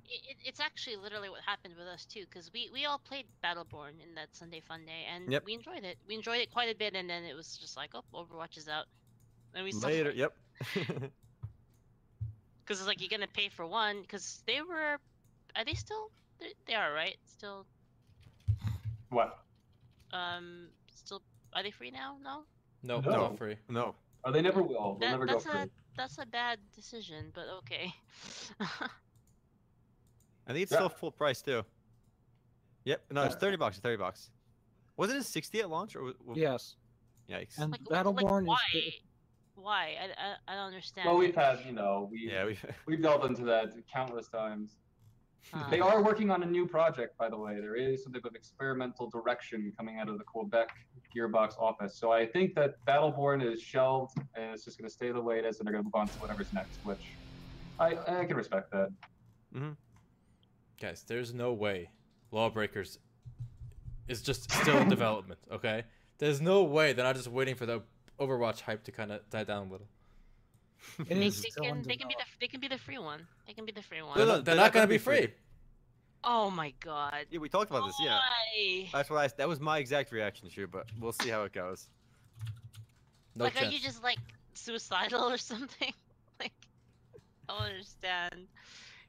It, 0.06 0.22
it, 0.30 0.38
it's 0.46 0.60
actually 0.60 0.96
literally 0.98 1.30
what 1.30 1.42
happened 1.44 1.76
with 1.76 1.88
us 1.88 2.06
too, 2.06 2.22
because 2.22 2.52
we, 2.54 2.70
we 2.72 2.86
all 2.86 3.00
played 3.00 3.28
Battleborn 3.44 4.02
in 4.02 4.16
that 4.16 4.36
Sunday 4.36 4.62
Fun 4.62 4.86
Day, 4.86 5.06
and 5.10 5.32
Yep. 5.32 5.44
we 5.44 5.54
enjoyed 5.54 5.84
it. 5.84 5.98
We 6.08 6.16
enjoyed 6.16 6.40
it 6.42 6.52
quite 6.52 6.74
a 6.74 6.78
bit, 6.78 6.96
and 6.96 7.10
then 7.10 7.24
it 7.24 7.34
was 7.36 7.58
just 7.58 7.76
like, 7.78 7.92
oh, 7.96 8.04
Overwatch 8.14 8.58
is 8.58 8.68
out, 8.68 8.88
and 9.54 9.64
we 9.66 9.72
still 9.72 9.92
Later, 9.92 10.12
yep. 10.12 10.34
because 12.66 12.80
it's 12.80 12.88
like 12.88 13.00
you're 13.02 13.10
gonna 13.10 13.28
pay 13.28 13.50
for 13.50 13.66
one, 13.66 14.02
because 14.02 14.42
they 14.48 14.62
were, 14.62 14.98
are 15.56 15.66
they 15.66 15.74
still? 15.74 16.12
They, 16.40 16.54
they 16.68 16.74
are 16.76 16.92
right, 16.94 17.18
still, 17.26 17.68
What? 19.10 19.38
um, 20.12 20.72
still, 20.90 21.24
are 21.54 21.64
they 21.64 21.72
free 21.72 21.92
now? 21.92 22.18
No, 22.22 22.46
No, 22.84 23.02
No. 23.02 23.14
not 23.16 23.38
free. 23.38 23.58
no, 23.70 23.96
Oh, 24.24 24.32
they 24.32 24.42
never 24.42 24.62
will. 24.64 24.98
They'll 25.00 25.10
that, 25.10 25.18
never 25.18 25.28
go 25.28 25.42
that's 25.42 25.46
free. 25.50 25.60
a 25.60 25.68
that's 25.96 26.18
a 26.18 26.26
bad 26.26 26.60
decision, 26.74 27.32
but 27.34 27.48
okay. 27.48 27.94
I 30.48 30.54
think 30.54 30.64
it's 30.64 30.72
Yeah. 30.72 30.78
still 30.80 30.90
full 30.90 31.12
price 31.12 31.42
too. 31.42 31.64
Yep, 32.86 33.02
no, 33.12 33.24
it's 33.24 33.36
thirty 33.36 33.58
bucks. 33.58 33.80
Thirty 33.80 33.98
bucks. 33.98 34.30
Wasn't 34.98 35.20
it 35.20 35.24
sixty 35.24 35.60
at 35.60 35.70
launch 35.70 35.96
or? 35.96 36.00
w- 36.00 36.18
w- 36.20 36.42
Yes. 36.42 36.76
Yikes. 37.30 37.58
And 37.58 37.72
like, 37.72 37.82
like, 37.90 38.06
Battleborn 38.06 38.46
why? 38.46 38.58
is. 38.76 38.94
Why? 39.56 39.96
I, 40.00 40.06
I, 40.06 40.54
I 40.54 40.56
don't 40.56 40.68
understand. 40.68 41.08
Well, 41.08 41.18
we've 41.18 41.34
had, 41.36 41.60
you 41.66 41.72
know, 41.72 42.08
we 42.12 42.30
yeah, 42.32 42.46
we've... 42.46 42.64
we've 42.86 43.02
delved 43.02 43.26
into 43.26 43.44
that 43.46 43.74
countless 43.92 44.28
times. 44.28 44.78
Huh. 45.52 45.70
They 45.70 45.80
are 45.80 46.02
working 46.04 46.30
on 46.32 46.44
a 46.44 46.46
new 46.46 46.68
project, 46.68 47.18
by 47.18 47.30
the 47.30 47.38
way. 47.38 47.56
There 47.60 47.76
is 47.76 48.04
some 48.04 48.14
type 48.14 48.26
of 48.26 48.36
experimental 48.36 49.10
direction 49.10 49.72
coming 49.78 50.00
out 50.00 50.10
of 50.10 50.18
the 50.18 50.24
Quebec 50.24 50.70
Gearbox 51.16 51.58
office. 51.60 51.98
So 51.98 52.12
I 52.12 52.26
think 52.26 52.56
that 52.56 52.84
Battleborn 52.88 53.44
is 53.44 53.62
shelved 53.62 54.18
and 54.36 54.52
it's 54.54 54.66
just 54.66 54.78
going 54.78 54.88
to 54.88 54.94
stay 54.94 55.12
the 55.12 55.22
way 55.22 55.38
it 55.40 55.46
is, 55.46 55.60
and 55.60 55.68
they're 55.68 55.74
going 55.74 55.84
to 55.84 55.86
move 55.86 55.96
on 55.96 56.08
to 56.08 56.14
whatever's 56.20 56.52
next. 56.52 56.78
Which 56.84 57.06
I 57.80 57.96
I 58.08 58.26
can 58.26 58.36
respect 58.36 58.72
that. 58.72 58.90
Mm-hmm. 59.56 59.72
Guys, 60.80 61.04
there's 61.08 61.34
no 61.34 61.54
way 61.54 61.90
Lawbreakers 62.32 63.00
is 64.08 64.22
just 64.22 64.52
still 64.52 64.78
in 64.78 64.90
development, 64.98 65.40
okay? 65.52 65.84
There's 66.18 66.42
no 66.42 66.64
way 66.64 66.94
they're 66.94 67.06
not 67.06 67.16
just 67.16 67.28
waiting 67.28 67.56
for 67.56 67.66
the 67.66 67.82
Overwatch 68.20 68.62
hype 68.62 68.84
to 68.86 68.92
kind 68.92 69.12
of 69.12 69.30
die 69.30 69.44
down 69.44 69.68
a 69.68 69.72
little. 69.72 69.88
It 71.00 71.08
They, 71.10 71.30
they 71.30 71.50
can 71.50 71.82
they 71.84 71.96
can 71.96 72.08
be 72.08 72.16
the 72.18 72.26
they 72.40 72.48
can 72.48 72.60
be 72.60 72.68
the 72.68 72.78
free 72.78 73.00
one. 73.00 73.26
They 73.48 73.54
can 73.54 73.66
be 73.66 73.72
the 73.72 73.82
free 73.82 74.02
one. 74.04 74.18
They're, 74.18 74.26
not, 74.28 74.46
they're 74.46 74.54
they're 74.54 74.56
not 74.56 74.64
not 74.66 74.74
gonna 74.74 74.82
gonna 74.86 74.88
be 74.90 74.96
be 74.96 75.04
free. 75.04 75.18
free. 75.18 75.34
Oh 76.24 76.50
my 76.52 76.74
god. 76.80 77.26
Yeah, 77.32 77.40
we 77.40 77.50
talked 77.50 77.72
about 77.72 77.86
this. 77.88 77.96
Yeah, 78.00 78.20
that's 78.94 79.10
what 79.10 79.20
I. 79.20 79.28
That 79.38 79.48
was 79.48 79.60
my 79.60 79.80
exact 79.80 80.12
reaction, 80.12 80.50
Shu. 80.50 80.68
But 80.68 80.86
we'll 81.00 81.12
see 81.14 81.30
how 81.30 81.44
it 81.44 81.54
goes. 81.54 81.88
No 83.36 83.46
like, 83.46 83.54
chance. 83.56 83.68
are 83.68 83.72
you 83.72 83.80
just 83.80 84.04
like 84.04 84.20
suicidal 84.54 85.30
or 85.30 85.38
something? 85.52 85.94
like, 86.40 86.54
I 87.50 87.54
don't 87.54 87.64
understand. 87.64 88.48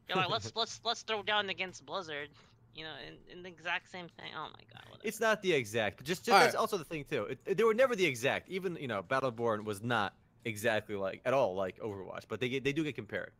You're 0.08 0.18
like, 0.18 0.30
let's 0.30 0.52
let's 0.56 0.80
let's 0.84 1.02
throw 1.02 1.22
down 1.22 1.50
against 1.50 1.84
Blizzard. 1.84 2.28
You 2.74 2.84
know, 2.84 2.92
in, 3.06 3.38
in 3.38 3.42
the 3.42 3.48
exact 3.48 3.90
same 3.90 4.08
thing. 4.08 4.32
Oh 4.36 4.44
my 4.44 4.64
god. 4.72 4.82
Whatever. 4.90 5.00
It's 5.08 5.20
not 5.20 5.40
the 5.42 5.52
exact, 5.52 5.96
but 5.96 6.06
just, 6.06 6.24
just 6.26 6.38
that's 6.38 6.54
right. 6.54 6.60
also 6.60 6.76
the 6.76 6.84
thing 6.84 7.04
too. 7.08 7.24
It, 7.46 7.56
they 7.56 7.64
were 7.64 7.74
never 7.74 7.96
the 7.96 8.04
exact. 8.04 8.50
Even 8.50 8.76
you 8.76 8.88
know, 8.88 9.02
Battleborn 9.02 9.64
was 9.64 9.82
not 9.82 10.14
exactly 10.44 10.94
like 10.94 11.22
at 11.24 11.32
all 11.32 11.54
like 11.54 11.78
Overwatch, 11.80 12.24
but 12.28 12.38
they 12.40 12.48
get 12.48 12.64
they 12.64 12.72
do 12.72 12.84
get 12.84 12.94
compared. 12.94 13.32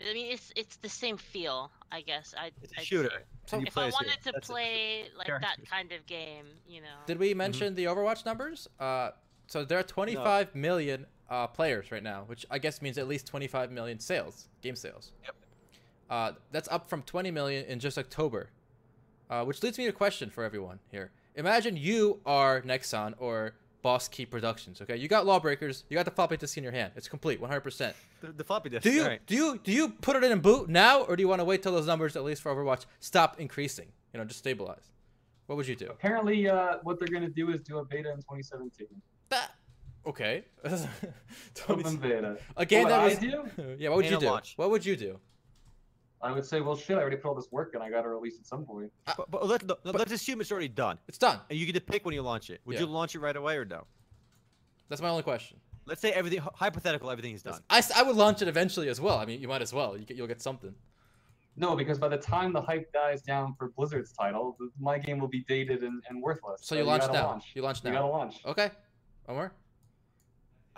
I 0.00 0.12
mean, 0.14 0.32
it's 0.32 0.52
it's 0.56 0.76
the 0.76 0.88
same 0.88 1.16
feel, 1.16 1.70
I 1.90 2.00
guess. 2.02 2.34
I. 2.38 2.50
It's 2.62 2.72
a 2.72 2.80
I'd 2.80 2.86
shooter. 2.86 3.10
So- 3.46 3.62
If 3.64 3.76
I 3.78 3.86
as 3.86 3.94
hero. 3.94 4.06
wanted 4.06 4.22
to 4.24 4.32
That's 4.32 4.48
it. 4.48 4.52
play 4.52 5.04
like 5.16 5.26
that 5.28 5.58
kind 5.68 5.92
of 5.92 6.06
game, 6.06 6.46
you 6.68 6.80
know. 6.80 6.98
Did 7.06 7.18
we 7.18 7.34
mention 7.34 7.74
the 7.74 7.84
Overwatch 7.86 8.24
numbers? 8.24 8.68
Uh, 8.78 9.10
so 9.46 9.64
there 9.64 9.78
are 9.78 9.82
25 9.82 10.54
million 10.54 11.06
uh, 11.30 11.46
players 11.46 11.90
right 11.90 12.02
now, 12.02 12.24
which 12.26 12.44
I 12.50 12.58
guess 12.58 12.82
means 12.82 12.98
at 12.98 13.08
least 13.08 13.26
25 13.26 13.72
million 13.72 13.98
sales, 13.98 14.48
game 14.62 14.76
sales. 14.76 15.12
Yep. 15.24 15.34
Uh, 16.10 16.32
that's 16.52 16.68
up 16.68 16.88
from 16.88 17.02
20 17.02 17.30
million 17.30 17.64
in 17.66 17.78
just 17.80 17.98
October. 17.98 18.50
Uh, 19.30 19.44
which 19.44 19.62
leads 19.62 19.76
me 19.76 19.84
to 19.84 19.90
a 19.90 19.92
question 19.92 20.30
for 20.30 20.42
everyone 20.42 20.78
here. 20.90 21.10
Imagine 21.34 21.76
you 21.76 22.20
are 22.24 22.62
Nexon 22.62 23.12
or 23.18 23.52
Boss 23.82 24.08
Key 24.08 24.24
Productions. 24.26 24.80
Okay, 24.80 24.96
you 24.96 25.06
got 25.06 25.26
Lawbreakers. 25.26 25.84
You 25.88 25.96
got 25.96 26.04
the 26.06 26.10
floppy 26.10 26.36
disk 26.36 26.56
in 26.56 26.62
your 26.64 26.72
hand. 26.72 26.92
It's 26.96 27.08
complete, 27.08 27.40
100%. 27.40 27.92
The, 28.22 28.32
the 28.32 28.44
floppy 28.44 28.70
disk. 28.70 28.82
Do 28.82 28.90
you 28.90 29.02
alright. 29.02 29.24
do 29.26 29.34
you 29.34 29.60
do 29.62 29.70
you 29.70 29.90
put 29.90 30.16
it 30.16 30.24
in 30.24 30.38
boot 30.40 30.68
now, 30.68 31.02
or 31.02 31.14
do 31.14 31.22
you 31.22 31.28
want 31.28 31.40
to 31.40 31.44
wait 31.44 31.62
till 31.62 31.72
those 31.72 31.86
numbers, 31.86 32.16
at 32.16 32.24
least 32.24 32.42
for 32.42 32.54
Overwatch, 32.54 32.86
stop 33.00 33.38
increasing? 33.38 33.86
You 34.12 34.18
know, 34.18 34.24
just 34.24 34.38
stabilize. 34.38 34.90
What 35.46 35.56
would 35.56 35.68
you 35.68 35.76
do? 35.76 35.86
Apparently, 35.90 36.48
uh, 36.48 36.78
what 36.82 36.98
they're 36.98 37.08
gonna 37.08 37.28
do 37.28 37.50
is 37.50 37.60
do 37.60 37.78
a 37.78 37.84
beta 37.84 38.10
in 38.10 38.16
2017. 38.16 38.88
That 39.28 39.52
okay. 40.06 40.44
Open 41.68 41.96
beta. 41.96 42.38
a 42.56 42.66
game 42.66 42.84
What 42.84 42.88
that 42.88 43.00
I 43.00 43.04
was 43.04 43.18
do? 43.18 43.44
yeah. 43.78 43.90
What 43.90 43.98
would 43.98 44.10
you 44.10 44.18
do? 44.18 44.26
launch. 44.26 44.54
What 44.56 44.70
would 44.70 44.84
you 44.84 44.96
do? 44.96 45.18
I 46.20 46.32
would 46.32 46.44
say, 46.44 46.60
well, 46.60 46.76
shit, 46.76 46.96
I 46.96 47.00
already 47.00 47.16
put 47.16 47.28
all 47.28 47.34
this 47.34 47.50
work 47.52 47.74
and 47.74 47.82
I 47.82 47.90
got 47.90 48.02
to 48.02 48.08
release 48.08 48.38
at 48.38 48.46
some 48.46 48.64
point. 48.64 48.90
Uh, 49.06 49.12
but, 49.16 49.30
but 49.30 49.46
let, 49.46 49.64
no, 49.64 49.76
let's 49.84 50.10
assume 50.12 50.40
it's 50.40 50.50
already 50.50 50.68
done, 50.68 50.98
It's 51.06 51.18
done. 51.18 51.38
and 51.48 51.58
you 51.58 51.64
get 51.66 51.74
to 51.74 51.80
pick 51.80 52.04
when 52.04 52.14
you 52.14 52.22
launch 52.22 52.50
it. 52.50 52.60
Would 52.64 52.74
Yeah. 52.74 52.80
you 52.80 52.86
launch 52.86 53.14
it 53.14 53.20
right 53.20 53.36
away 53.36 53.56
or 53.56 53.64
no? 53.64 53.84
That's 54.88 55.00
my 55.00 55.08
only 55.08 55.22
question. 55.22 55.58
Let's 55.86 56.00
say 56.00 56.10
everything 56.12 56.40
hypothetical, 56.54 57.10
everything 57.10 57.34
is 57.34 57.42
done. 57.42 57.60
I, 57.70 57.82
I 57.96 58.02
would 58.02 58.16
launch 58.16 58.42
it 58.42 58.48
eventually 58.48 58.88
as 58.88 59.00
well. 59.00 59.16
I 59.18 59.24
mean, 59.26 59.40
you 59.40 59.48
might 59.48 59.62
as 59.62 59.72
well. 59.72 59.96
You 59.96 60.04
get, 60.04 60.16
you'll 60.16 60.26
get 60.26 60.42
something. 60.42 60.74
No, 61.56 61.74
because 61.74 61.98
by 61.98 62.08
the 62.08 62.16
time 62.18 62.52
the 62.52 62.60
hype 62.60 62.92
dies 62.92 63.22
down 63.22 63.54
for 63.58 63.68
Blizzard's 63.70 64.12
title, 64.12 64.56
my 64.78 64.98
game 64.98 65.18
will 65.18 65.28
be 65.28 65.44
dated 65.48 65.82
and, 65.82 66.02
and 66.08 66.22
worthless. 66.22 66.60
So 66.62 66.74
you 66.76 66.84
launch 66.84 67.02
gotta 67.02 67.12
now. 67.14 67.26
Launch. 67.26 67.44
You 67.54 67.62
launch 67.62 67.82
now. 67.84 67.90
You 67.90 67.94
now. 67.96 68.02
gotta 68.02 68.12
launch. 68.12 68.36
Okay. 68.46 68.70
Omar? 69.28 69.52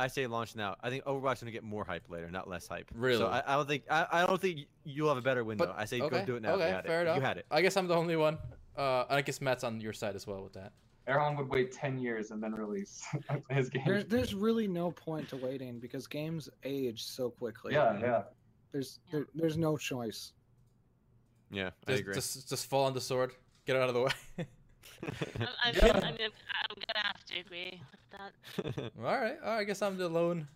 I 0.00 0.06
say 0.08 0.26
launch 0.26 0.56
now. 0.56 0.76
I 0.82 0.90
think 0.90 1.04
Overwatch 1.04 1.34
is 1.34 1.40
gonna 1.40 1.52
get 1.52 1.62
more 1.64 1.84
hype 1.84 2.04
later, 2.08 2.30
not 2.30 2.48
less 2.48 2.66
hype. 2.66 2.90
Really? 2.94 3.18
So 3.18 3.26
I, 3.28 3.42
I 3.46 3.56
don't 3.56 3.68
think 3.68 3.84
I, 3.90 4.06
I 4.10 4.26
don't 4.26 4.40
think 4.40 4.60
you'll 4.84 5.08
have 5.08 5.18
a 5.18 5.22
better 5.22 5.44
window. 5.44 5.66
But 5.66 5.76
I 5.78 5.84
say 5.84 6.00
okay, 6.00 6.20
go 6.20 6.24
do 6.24 6.36
it 6.36 6.42
now. 6.42 6.52
Okay, 6.54 6.80
fair 6.86 7.00
it. 7.00 7.02
enough. 7.02 7.16
You 7.16 7.22
had 7.22 7.36
it. 7.36 7.46
I 7.50 7.60
guess 7.62 7.76
I'm 7.76 7.86
the 7.86 7.94
only 7.96 8.16
one. 8.16 8.38
Uh, 8.76 9.04
I 9.08 9.20
guess 9.22 9.40
Matt's 9.40 9.64
on 9.64 9.80
your 9.80 9.92
side 9.92 10.14
as 10.16 10.26
well 10.26 10.42
with 10.42 10.54
that. 10.54 10.72
Erhan 11.08 11.36
would 11.38 11.48
wait 11.48 11.72
10 11.72 11.98
years 11.98 12.30
and 12.30 12.42
then 12.42 12.52
release 12.52 13.02
his 13.50 13.68
game. 13.68 13.82
There's 13.86 14.04
there's 14.06 14.34
really 14.34 14.68
no 14.68 14.90
point 14.92 15.28
to 15.30 15.36
waiting 15.36 15.78
because 15.78 16.06
games 16.06 16.48
age 16.64 17.02
so 17.04 17.30
quickly. 17.30 17.74
yeah, 17.74 17.98
yeah. 18.00 18.22
There's 18.72 19.00
there, 19.10 19.26
there's 19.34 19.56
no 19.56 19.76
choice. 19.76 20.32
Yeah, 21.50 21.70
I 21.86 21.90
Just, 21.90 22.00
agree. 22.00 22.14
just, 22.14 22.48
just 22.48 22.66
fall 22.66 22.84
on 22.84 22.94
the 22.94 23.00
sword. 23.00 23.32
Get 23.66 23.74
it 23.76 23.82
out 23.82 23.88
of 23.88 23.94
the 23.94 24.02
way. 24.02 24.10
I'm, 24.38 25.48
I'm, 25.64 25.74
Yeah. 25.74 25.86
I'm, 25.86 25.94
I'm 26.04 26.16
gonna 26.16 26.20
have 26.94 26.99
to 27.30 27.40
agree 27.40 27.80
with 27.90 28.18
that. 28.18 28.92
all 28.98 29.04
right. 29.04 29.36
All 29.44 29.50
right. 29.52 29.58
I 29.60 29.64
guess 29.64 29.82
I'm 29.82 29.96
the 29.96 30.08
lone 30.08 30.46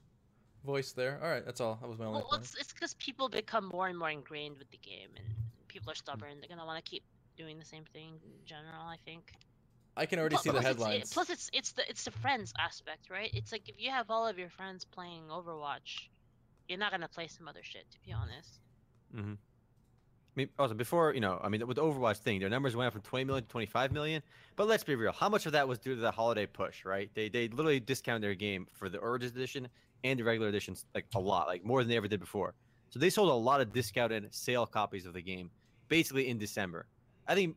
voice 0.64 0.92
there. 0.92 1.18
All 1.22 1.28
right. 1.30 1.44
That's 1.44 1.60
all. 1.60 1.78
That 1.80 1.88
was 1.88 1.98
my 1.98 2.06
only 2.06 2.18
Well, 2.20 2.28
point. 2.30 2.42
it's 2.42 2.54
it's 2.54 2.72
because 2.72 2.94
people 2.94 3.28
become 3.28 3.68
more 3.72 3.88
and 3.88 3.98
more 3.98 4.10
ingrained 4.10 4.58
with 4.58 4.70
the 4.70 4.78
game, 4.78 5.10
and 5.16 5.26
people 5.68 5.90
are 5.90 5.94
stubborn. 5.94 6.40
They're 6.40 6.48
gonna 6.48 6.66
want 6.66 6.84
to 6.84 6.88
keep 6.90 7.02
doing 7.36 7.58
the 7.58 7.64
same 7.64 7.84
thing 7.92 8.14
in 8.24 8.32
general. 8.46 8.82
I 8.86 8.96
think. 9.04 9.32
I 9.96 10.06
can 10.06 10.18
already 10.18 10.34
Plu- 10.34 10.42
see 10.42 10.50
the 10.50 10.54
plus 10.60 10.64
it's- 10.64 10.74
it- 10.74 10.82
headlines. 10.82 11.12
plus, 11.12 11.30
it's 11.30 11.50
it's 11.52 11.72
the 11.72 11.88
it's 11.88 12.04
the 12.04 12.10
friends 12.10 12.52
aspect, 12.58 13.10
right? 13.10 13.30
It's 13.32 13.52
like 13.52 13.68
if 13.68 13.80
you 13.80 13.90
have 13.90 14.10
all 14.10 14.26
of 14.26 14.38
your 14.38 14.50
friends 14.50 14.84
playing 14.84 15.24
Overwatch, 15.30 16.08
you're 16.68 16.78
not 16.80 16.90
gonna 16.90 17.06
play 17.08 17.28
some 17.28 17.46
other 17.46 17.62
shit, 17.62 17.88
to 17.92 17.98
be 18.04 18.12
honest. 18.12 18.58
hmm 19.14 19.34
I 19.34 19.36
mean, 20.36 20.48
also 20.58 20.74
before 20.74 21.14
you 21.14 21.20
know, 21.20 21.40
I 21.42 21.48
mean, 21.48 21.66
with 21.66 21.76
the 21.76 21.82
Overwatch 21.82 22.18
thing, 22.18 22.40
their 22.40 22.48
numbers 22.48 22.74
went 22.74 22.88
up 22.88 22.92
from 22.92 23.02
20 23.02 23.24
million 23.24 23.44
to 23.44 23.50
25 23.50 23.92
million. 23.92 24.22
But 24.56 24.66
let's 24.66 24.84
be 24.84 24.94
real, 24.94 25.12
how 25.12 25.28
much 25.28 25.46
of 25.46 25.52
that 25.52 25.66
was 25.66 25.78
due 25.78 25.94
to 25.94 26.00
the 26.00 26.10
holiday 26.10 26.46
push, 26.46 26.84
right? 26.84 27.10
They 27.14 27.28
they 27.28 27.48
literally 27.48 27.80
discounted 27.80 28.22
their 28.22 28.34
game 28.34 28.66
for 28.72 28.88
the 28.88 28.98
Origins 28.98 29.32
edition 29.32 29.68
and 30.02 30.18
the 30.18 30.24
regular 30.24 30.48
editions 30.48 30.86
like 30.94 31.06
a 31.14 31.20
lot, 31.20 31.46
like 31.46 31.64
more 31.64 31.80
than 31.82 31.88
they 31.88 31.96
ever 31.96 32.08
did 32.08 32.20
before. 32.20 32.54
So 32.90 32.98
they 32.98 33.10
sold 33.10 33.30
a 33.30 33.34
lot 33.34 33.60
of 33.60 33.72
discounted 33.72 34.32
sale 34.34 34.66
copies 34.66 35.06
of 35.06 35.14
the 35.14 35.22
game, 35.22 35.50
basically 35.88 36.28
in 36.28 36.38
December. 36.38 36.86
I 37.26 37.34
think 37.34 37.56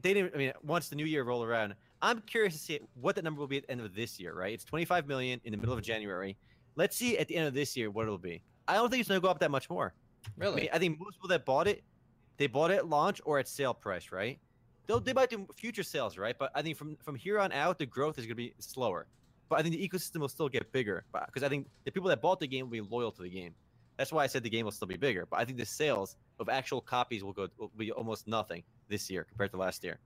they 0.00 0.14
didn't. 0.14 0.34
I 0.34 0.38
mean, 0.38 0.52
once 0.62 0.88
the 0.88 0.96
new 0.96 1.04
year 1.04 1.22
rolled 1.22 1.46
around, 1.46 1.74
I'm 2.00 2.20
curious 2.22 2.54
to 2.54 2.58
see 2.58 2.80
what 3.00 3.14
the 3.14 3.22
number 3.22 3.38
will 3.40 3.46
be 3.46 3.58
at 3.58 3.66
the 3.66 3.70
end 3.70 3.80
of 3.80 3.94
this 3.94 4.18
year, 4.18 4.34
right? 4.34 4.52
It's 4.52 4.64
25 4.64 5.06
million 5.06 5.40
in 5.44 5.52
the 5.52 5.56
middle 5.56 5.74
of 5.74 5.82
January. 5.82 6.36
Let's 6.74 6.96
see 6.96 7.16
at 7.18 7.28
the 7.28 7.36
end 7.36 7.46
of 7.46 7.54
this 7.54 7.76
year 7.76 7.90
what 7.90 8.02
it'll 8.02 8.18
be. 8.18 8.42
I 8.66 8.74
don't 8.74 8.90
think 8.90 9.00
it's 9.00 9.08
going 9.08 9.20
to 9.20 9.24
go 9.24 9.30
up 9.30 9.38
that 9.40 9.50
much 9.50 9.70
more. 9.70 9.94
I, 10.26 10.30
really? 10.36 10.62
mean, 10.62 10.70
I 10.72 10.78
think 10.78 10.98
most 10.98 11.16
people 11.16 11.28
that 11.28 11.44
bought 11.44 11.68
it, 11.68 11.84
they 12.36 12.46
bought 12.46 12.70
it 12.70 12.78
at 12.78 12.88
launch 12.88 13.20
or 13.24 13.38
at 13.38 13.48
sale 13.48 13.74
price, 13.74 14.12
right? 14.12 14.38
They'll 14.86 15.00
they 15.00 15.12
might 15.12 15.30
do 15.30 15.46
future 15.56 15.82
sales, 15.82 16.18
right? 16.18 16.36
But 16.38 16.50
I 16.54 16.62
think 16.62 16.76
from 16.76 16.96
from 16.96 17.14
here 17.14 17.38
on 17.38 17.52
out, 17.52 17.78
the 17.78 17.86
growth 17.86 18.18
is 18.18 18.24
going 18.24 18.30
to 18.30 18.34
be 18.36 18.54
slower. 18.58 19.06
But 19.48 19.58
I 19.58 19.62
think 19.62 19.74
the 19.74 19.88
ecosystem 19.88 20.20
will 20.20 20.28
still 20.28 20.48
get 20.48 20.72
bigger 20.72 21.04
because 21.26 21.42
I 21.42 21.48
think 21.48 21.68
the 21.84 21.90
people 21.90 22.08
that 22.08 22.22
bought 22.22 22.40
the 22.40 22.46
game 22.46 22.66
will 22.66 22.72
be 22.72 22.80
loyal 22.80 23.12
to 23.12 23.22
the 23.22 23.28
game. 23.28 23.54
That's 23.98 24.10
why 24.10 24.24
I 24.24 24.26
said 24.26 24.42
the 24.42 24.50
game 24.50 24.64
will 24.64 24.72
still 24.72 24.88
be 24.88 24.96
bigger. 24.96 25.26
But 25.26 25.40
I 25.40 25.44
think 25.44 25.58
the 25.58 25.66
sales 25.66 26.16
of 26.40 26.48
actual 26.48 26.80
copies 26.80 27.22
will 27.22 27.34
go 27.34 27.48
will 27.58 27.70
be 27.76 27.92
almost 27.92 28.26
nothing 28.26 28.62
this 28.88 29.10
year 29.10 29.24
compared 29.24 29.50
to 29.52 29.58
last 29.58 29.84
year. 29.84 29.98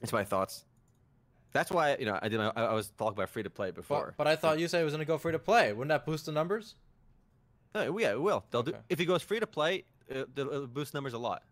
That's 0.00 0.12
my 0.12 0.24
thoughts. 0.24 0.64
That's 1.52 1.70
why 1.70 1.96
you 1.96 2.06
know 2.06 2.18
I 2.20 2.28
did. 2.28 2.38
My, 2.38 2.52
I 2.56 2.64
I 2.64 2.72
was 2.74 2.90
talking 2.98 3.16
about 3.16 3.28
free 3.28 3.44
to 3.44 3.50
play 3.50 3.70
before. 3.70 4.14
but, 4.16 4.24
but 4.24 4.26
I 4.26 4.36
thought 4.36 4.58
you 4.58 4.66
said 4.68 4.80
it 4.82 4.84
was 4.84 4.94
going 4.94 5.06
to 5.06 5.06
go 5.06 5.16
free 5.16 5.32
to 5.32 5.38
play. 5.38 5.72
Wouldn't 5.72 5.90
that 5.90 6.04
boost 6.04 6.26
the 6.26 6.32
numbers? 6.32 6.74
No, 7.74 7.98
yeah, 7.98 8.10
it 8.12 8.20
will. 8.20 8.44
They'll 8.50 8.62
do 8.62 8.74
if 8.88 9.00
it 9.00 9.06
goes 9.06 9.22
free 9.22 9.40
to 9.40 9.46
play, 9.46 9.84
uh, 10.14 10.24
it'll 10.36 10.66
boost 10.66 10.94
numbers 10.94 11.14
a 11.14 11.18
lot. 11.18 11.42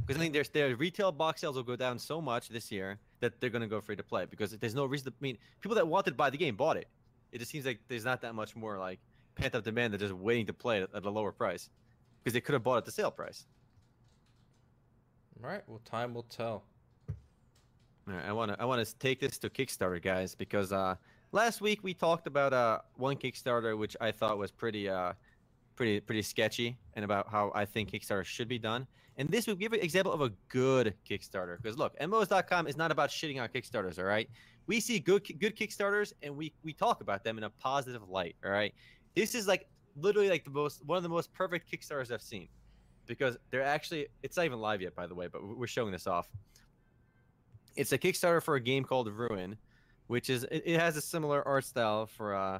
Because 0.00 0.16
I 0.16 0.20
think 0.20 0.32
their 0.32 0.44
their 0.52 0.76
retail 0.76 1.12
box 1.12 1.40
sales 1.40 1.56
will 1.56 1.62
go 1.62 1.76
down 1.76 1.98
so 1.98 2.20
much 2.20 2.48
this 2.48 2.70
year 2.72 2.98
that 3.20 3.40
they're 3.40 3.50
going 3.50 3.62
to 3.62 3.68
go 3.68 3.80
free 3.80 3.96
to 3.96 4.02
play 4.02 4.26
because 4.26 4.52
there's 4.52 4.74
no 4.74 4.86
reason. 4.86 5.12
To, 5.12 5.16
I 5.18 5.22
mean, 5.22 5.38
people 5.60 5.74
that 5.74 5.86
wanted 5.86 6.12
to 6.12 6.16
buy 6.16 6.30
the 6.30 6.38
game 6.38 6.56
bought 6.56 6.76
it. 6.76 6.88
It 7.32 7.38
just 7.38 7.50
seems 7.50 7.66
like 7.66 7.80
there's 7.88 8.04
not 8.04 8.22
that 8.22 8.34
much 8.34 8.56
more 8.56 8.78
like 8.78 9.00
pent 9.34 9.54
up 9.54 9.64
demand. 9.64 9.92
They're 9.92 9.98
just 9.98 10.14
waiting 10.14 10.46
to 10.46 10.54
play 10.54 10.80
it 10.80 10.90
at 10.94 11.04
a 11.04 11.10
lower 11.10 11.32
price 11.32 11.68
because 12.22 12.32
they 12.32 12.40
could 12.40 12.54
have 12.54 12.62
bought 12.62 12.76
it 12.76 12.78
at 12.78 12.84
the 12.86 12.92
sale 12.92 13.10
price. 13.10 13.46
All 15.42 15.50
right. 15.50 15.62
Well, 15.66 15.80
time 15.84 16.14
will 16.14 16.24
tell. 16.24 16.64
All 18.08 18.14
right, 18.14 18.24
I 18.24 18.32
want 18.32 18.52
to 18.52 18.62
I 18.62 18.64
want 18.64 18.86
to 18.86 18.98
take 18.98 19.20
this 19.20 19.38
to 19.38 19.50
Kickstarter, 19.50 20.00
guys, 20.02 20.34
because 20.34 20.72
uh, 20.72 20.94
last 21.32 21.60
week 21.60 21.82
we 21.82 21.94
talked 21.94 22.26
about 22.26 22.52
uh, 22.52 22.78
one 22.96 23.16
Kickstarter 23.16 23.76
which 23.76 23.96
I 24.00 24.10
thought 24.12 24.38
was 24.38 24.50
pretty 24.50 24.88
uh, 24.88 25.12
pretty 25.76 26.00
pretty 26.00 26.22
sketchy, 26.22 26.78
and 26.94 27.04
about 27.04 27.28
how 27.28 27.52
I 27.54 27.64
think 27.64 27.90
Kickstarter 27.90 28.24
should 28.24 28.48
be 28.48 28.58
done. 28.58 28.86
And 29.16 29.28
this 29.28 29.46
would 29.48 29.58
give 29.58 29.72
an 29.72 29.80
example 29.80 30.12
of 30.12 30.20
a 30.20 30.30
good 30.48 30.94
Kickstarter, 31.08 31.60
because 31.60 31.76
look, 31.76 31.98
MMOs.com 31.98 32.68
is 32.68 32.76
not 32.76 32.92
about 32.92 33.10
shitting 33.10 33.40
on 33.40 33.48
Kickstarters, 33.48 33.98
all 33.98 34.04
right? 34.04 34.28
We 34.66 34.80
see 34.80 34.98
good 34.98 35.24
good 35.38 35.56
Kickstarters, 35.56 36.12
and 36.22 36.36
we 36.36 36.52
we 36.62 36.72
talk 36.72 37.00
about 37.00 37.24
them 37.24 37.38
in 37.38 37.44
a 37.44 37.50
positive 37.50 38.08
light, 38.08 38.36
all 38.44 38.50
right? 38.50 38.74
This 39.14 39.34
is 39.34 39.46
like 39.46 39.68
literally 39.96 40.28
like 40.28 40.44
the 40.44 40.50
most 40.50 40.84
one 40.84 40.96
of 40.96 41.02
the 41.02 41.08
most 41.08 41.32
perfect 41.32 41.70
Kickstarters 41.70 42.12
I've 42.12 42.22
seen, 42.22 42.48
because 43.06 43.36
they're 43.50 43.62
actually 43.62 44.08
it's 44.22 44.36
not 44.36 44.44
even 44.46 44.60
live 44.60 44.82
yet, 44.82 44.94
by 44.94 45.06
the 45.06 45.14
way, 45.14 45.26
but 45.26 45.42
we're 45.56 45.66
showing 45.66 45.92
this 45.92 46.06
off 46.06 46.28
it's 47.78 47.92
a 47.92 47.98
Kickstarter 47.98 48.42
for 48.42 48.56
a 48.56 48.60
game 48.60 48.82
called 48.82 49.08
Ruin, 49.08 49.56
which 50.08 50.28
is 50.28 50.44
it, 50.44 50.62
it 50.66 50.80
has 50.80 50.96
a 50.96 51.00
similar 51.00 51.46
art 51.46 51.64
style 51.64 52.06
for 52.06 52.34
uh, 52.34 52.58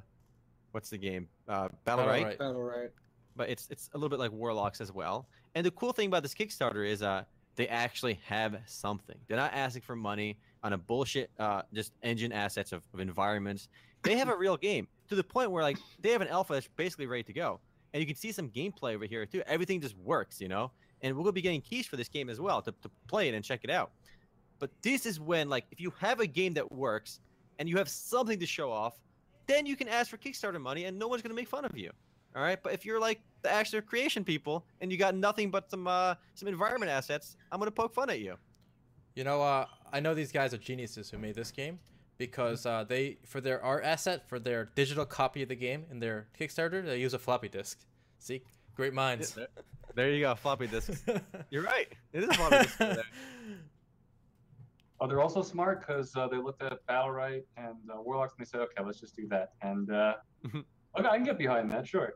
what's 0.73 0.89
the 0.91 0.99
game? 0.99 1.29
Uh, 1.49 1.69
Battle 1.85 2.07
Battle 2.07 2.07
Right, 2.07 2.25
Right. 2.25 2.39
Battlerite. 2.39 2.91
but 3.37 3.49
it's 3.51 3.67
it's 3.71 3.91
a 3.95 3.99
little 3.99 4.09
bit 4.09 4.19
like 4.19 4.33
Warlocks 4.33 4.81
as 4.81 4.93
well. 4.93 5.29
And 5.55 5.67
the 5.67 5.71
cool 5.73 5.93
thing 5.93 6.07
about 6.07 6.23
this 6.23 6.35
Kickstarter 6.35 6.87
is 6.87 7.03
uh, 7.03 7.25
they 7.57 7.67
actually 7.69 8.21
have 8.27 8.59
something. 8.67 9.17
They're 9.27 9.37
not 9.37 9.53
asking 9.53 9.83
for 9.83 9.97
money 9.97 10.39
on 10.63 10.73
a 10.73 10.79
bullshit 10.79 11.31
uh, 11.39 11.63
just 11.75 11.93
engine 12.03 12.33
assets 12.33 12.73
of, 12.73 12.83
of 12.95 13.01
environments. 13.01 13.69
They 14.05 14.17
have 14.17 14.29
a 14.29 14.37
real 14.37 14.57
game 14.57 14.87
to 15.09 15.17
the 15.17 15.25
point 15.25 15.51
where 15.51 15.63
like 15.63 15.79
they 16.01 16.11
have 16.11 16.21
an 16.21 16.29
alpha 16.29 16.53
that's 16.55 16.69
basically 16.77 17.07
ready 17.07 17.25
to 17.25 17.33
go, 17.33 17.61
and 17.93 18.01
you 18.01 18.07
can 18.07 18.15
see 18.17 18.31
some 18.31 18.49
gameplay 18.51 18.95
over 18.95 19.07
here 19.07 19.27
too. 19.27 19.43
Everything 19.47 19.81
just 19.81 19.97
works, 19.99 20.41
you 20.41 20.49
know. 20.49 20.71
And 21.01 21.17
we'll 21.17 21.31
be 21.31 21.43
getting 21.43 21.61
keys 21.61 21.87
for 21.87 21.97
this 21.97 22.09
game 22.09 22.29
as 22.29 22.41
well 22.41 22.61
to, 22.63 22.73
to 22.83 22.91
play 23.07 23.29
it 23.29 23.35
and 23.35 23.45
check 23.45 23.61
it 23.63 23.71
out. 23.71 23.93
But 24.59 24.71
this 24.83 25.07
is 25.07 25.21
when, 25.21 25.49
like, 25.49 25.65
if 25.71 25.81
you 25.81 25.93
have 26.01 26.19
a 26.19 26.27
game 26.27 26.55
that 26.55 26.73
works 26.73 27.21
and 27.59 27.69
you 27.69 27.77
have 27.77 27.89
something 27.89 28.39
to 28.39 28.47
show 28.47 28.71
off, 28.71 29.01
then 29.47 29.67
you 29.67 29.77
can 29.77 29.89
ask 29.89 30.11
for 30.11 30.17
Kickstarter 30.17 30.61
money 30.61 30.85
and 30.85 30.99
no 30.99 31.09
one's 31.09 31.23
going 31.23 31.31
to 31.31 31.37
make 31.37 31.49
fun 31.49 31.65
of 31.65 31.77
you. 31.77 31.91
All 32.37 32.43
right. 32.43 32.63
But 32.63 32.73
if 32.73 32.85
you're 32.85 33.01
like 33.01 33.21
the 33.43 33.51
actual 33.51 33.81
creation 33.81 34.25
people 34.25 34.65
and 34.81 34.93
you 34.93 34.99
got 34.99 35.15
nothing 35.15 35.51
but 35.51 35.71
some 35.71 35.87
uh, 35.87 36.15
some 36.35 36.49
environment 36.49 36.91
assets, 36.91 37.37
I'm 37.51 37.59
going 37.59 37.69
to 37.69 37.75
poke 37.75 37.95
fun 37.95 38.11
at 38.11 38.21
you. 38.21 38.37
You 39.15 39.25
know, 39.25 39.43
uh, 39.43 39.67
I 39.93 40.01
know 40.01 40.15
these 40.15 40.31
guys 40.31 40.55
are 40.55 40.59
geniuses 40.59 41.11
who 41.11 41.19
made 41.19 41.35
this 41.35 41.51
game 41.51 41.81
because 42.19 42.67
uh, 42.67 42.85
they, 42.87 43.19
for 43.25 43.41
their 43.41 43.63
art 43.65 43.85
asset, 43.85 44.29
for 44.29 44.39
their 44.39 44.69
digital 44.75 45.05
copy 45.05 45.43
of 45.43 45.49
the 45.49 45.57
game 45.57 45.87
in 45.91 45.99
their 45.99 46.29
Kickstarter, 46.39 46.85
they 46.85 46.99
use 46.99 47.15
a 47.15 47.19
floppy 47.19 47.49
disk. 47.49 47.79
See, 48.19 48.43
great 48.75 48.93
minds. 48.93 49.33
There, 49.33 49.49
there 49.95 50.11
you 50.11 50.21
go. 50.21 50.35
Floppy 50.35 50.67
disk. 50.67 50.91
You're 51.51 51.63
right. 51.63 51.89
It 52.13 52.25
is 52.25 52.29
a 52.29 52.35
floppy 52.35 52.57
disk. 52.59 52.81
Oh, 55.01 55.07
they're 55.07 55.21
also 55.21 55.43
smart 55.43 55.81
because 55.87 56.15
uh, 56.17 56.27
they 56.27 56.39
looked 56.39 56.63
at 56.63 56.85
Battlerite 56.89 57.45
and 57.57 57.77
uh, 57.93 58.01
Warlocks 58.01 58.35
and 58.37 58.45
they 58.45 58.49
said, 58.51 58.61
okay, 58.63 58.83
let's 58.85 58.99
just 58.99 59.15
do 59.15 59.29
that. 59.29 59.53
And 59.63 59.91
uh, 59.93 60.15
Mhm. 60.45 60.65
okay, 60.99 61.09
I 61.09 61.17
can 61.17 61.25
get 61.25 61.39
behind 61.39 61.71
that, 61.71 61.87
sure. 61.87 62.15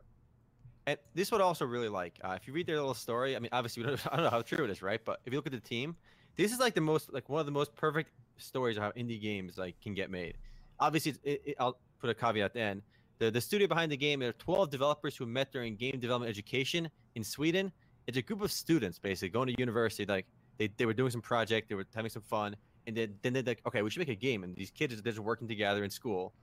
And 0.85 0.97
this 1.13 1.31
would 1.31 1.39
also 1.39 1.65
really 1.65 1.87
like 1.87 2.19
uh, 2.25 2.31
if 2.39 2.45
you 2.45 2.51
read 2.53 2.67
their 2.67 2.75
little 2.75 2.93
story. 2.93 3.37
I 3.37 3.39
mean, 3.39 3.49
obviously, 3.53 3.83
we 3.83 3.89
don't, 3.89 4.07
I 4.11 4.17
don't 4.17 4.25
know 4.25 4.29
how 4.29 4.41
true 4.41 4.65
it 4.65 4.69
is, 4.69 4.81
right? 4.81 4.99
But 5.03 5.21
if 5.25 5.31
you 5.31 5.37
look 5.37 5.45
at 5.45 5.53
the 5.53 5.59
team, 5.61 5.95
this 6.35 6.51
is 6.51 6.59
like 6.59 6.73
the 6.73 6.81
most 6.81 7.13
like 7.13 7.29
one 7.29 7.39
of 7.39 7.45
the 7.45 7.53
most 7.53 7.73
perfect 7.75 8.11
stories 8.37 8.75
of 8.75 8.83
how 8.83 8.91
indie 8.91 9.21
games 9.21 9.57
like 9.57 9.79
can 9.81 9.93
get 9.93 10.11
made. 10.11 10.35
Obviously, 10.81 11.13
it, 11.23 11.41
it, 11.45 11.55
I'll 11.59 11.77
put 11.99 12.09
a 12.09 12.13
caveat 12.13 12.43
at 12.45 12.53
the 12.53 12.59
end. 12.59 12.81
The 13.19 13.31
the 13.31 13.39
studio 13.39 13.67
behind 13.67 13.93
the 13.93 13.97
game, 13.97 14.19
there 14.19 14.29
are 14.29 14.33
12 14.33 14.69
developers 14.71 15.15
who 15.15 15.25
met 15.25 15.53
during 15.53 15.77
game 15.77 15.99
development 16.01 16.29
education 16.29 16.89
in 17.15 17.23
Sweden. 17.23 17.71
It's 18.07 18.17
a 18.17 18.21
group 18.21 18.41
of 18.41 18.51
students 18.51 18.99
basically 18.99 19.29
going 19.29 19.47
to 19.47 19.55
university. 19.57 20.05
Like 20.05 20.25
they, 20.57 20.67
they 20.75 20.85
were 20.85 20.93
doing 20.93 21.11
some 21.11 21.21
project, 21.21 21.69
they 21.69 21.75
were 21.75 21.85
having 21.95 22.09
some 22.11 22.23
fun, 22.23 22.57
and 22.87 22.95
then 22.95 23.15
then 23.21 23.33
they're 23.33 23.43
like, 23.43 23.61
okay, 23.65 23.81
we 23.81 23.89
should 23.89 23.99
make 23.99 24.09
a 24.09 24.15
game, 24.15 24.43
and 24.43 24.55
these 24.55 24.71
kids 24.71 24.93
are 24.93 25.01
they're 25.01 25.13
just 25.13 25.23
working 25.23 25.47
together 25.47 25.83
in 25.83 25.89
school, 25.89 26.33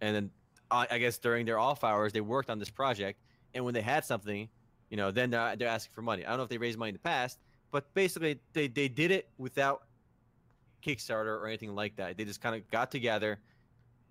and 0.00 0.14
then 0.14 0.30
I, 0.70 0.86
I 0.90 0.98
guess 0.98 1.18
during 1.18 1.46
their 1.46 1.58
off 1.58 1.84
hours 1.84 2.12
they 2.12 2.20
worked 2.20 2.50
on 2.50 2.58
this 2.58 2.70
project, 2.70 3.20
and 3.54 3.64
when 3.64 3.74
they 3.74 3.82
had 3.82 4.04
something, 4.04 4.48
you 4.90 4.96
know, 4.96 5.10
then 5.10 5.30
they're, 5.30 5.56
they're 5.56 5.68
asking 5.68 5.92
for 5.94 6.02
money. 6.02 6.24
I 6.24 6.30
don't 6.30 6.38
know 6.38 6.44
if 6.44 6.48
they 6.48 6.58
raised 6.58 6.78
money 6.78 6.90
in 6.90 6.94
the 6.94 7.00
past, 7.00 7.38
but 7.70 7.92
basically 7.94 8.40
they 8.52 8.68
they 8.68 8.88
did 8.88 9.10
it 9.10 9.28
without 9.38 9.82
Kickstarter 10.84 11.40
or 11.40 11.46
anything 11.46 11.74
like 11.74 11.96
that. 11.96 12.16
They 12.16 12.24
just 12.24 12.40
kind 12.40 12.54
of 12.54 12.68
got 12.70 12.90
together 12.90 13.38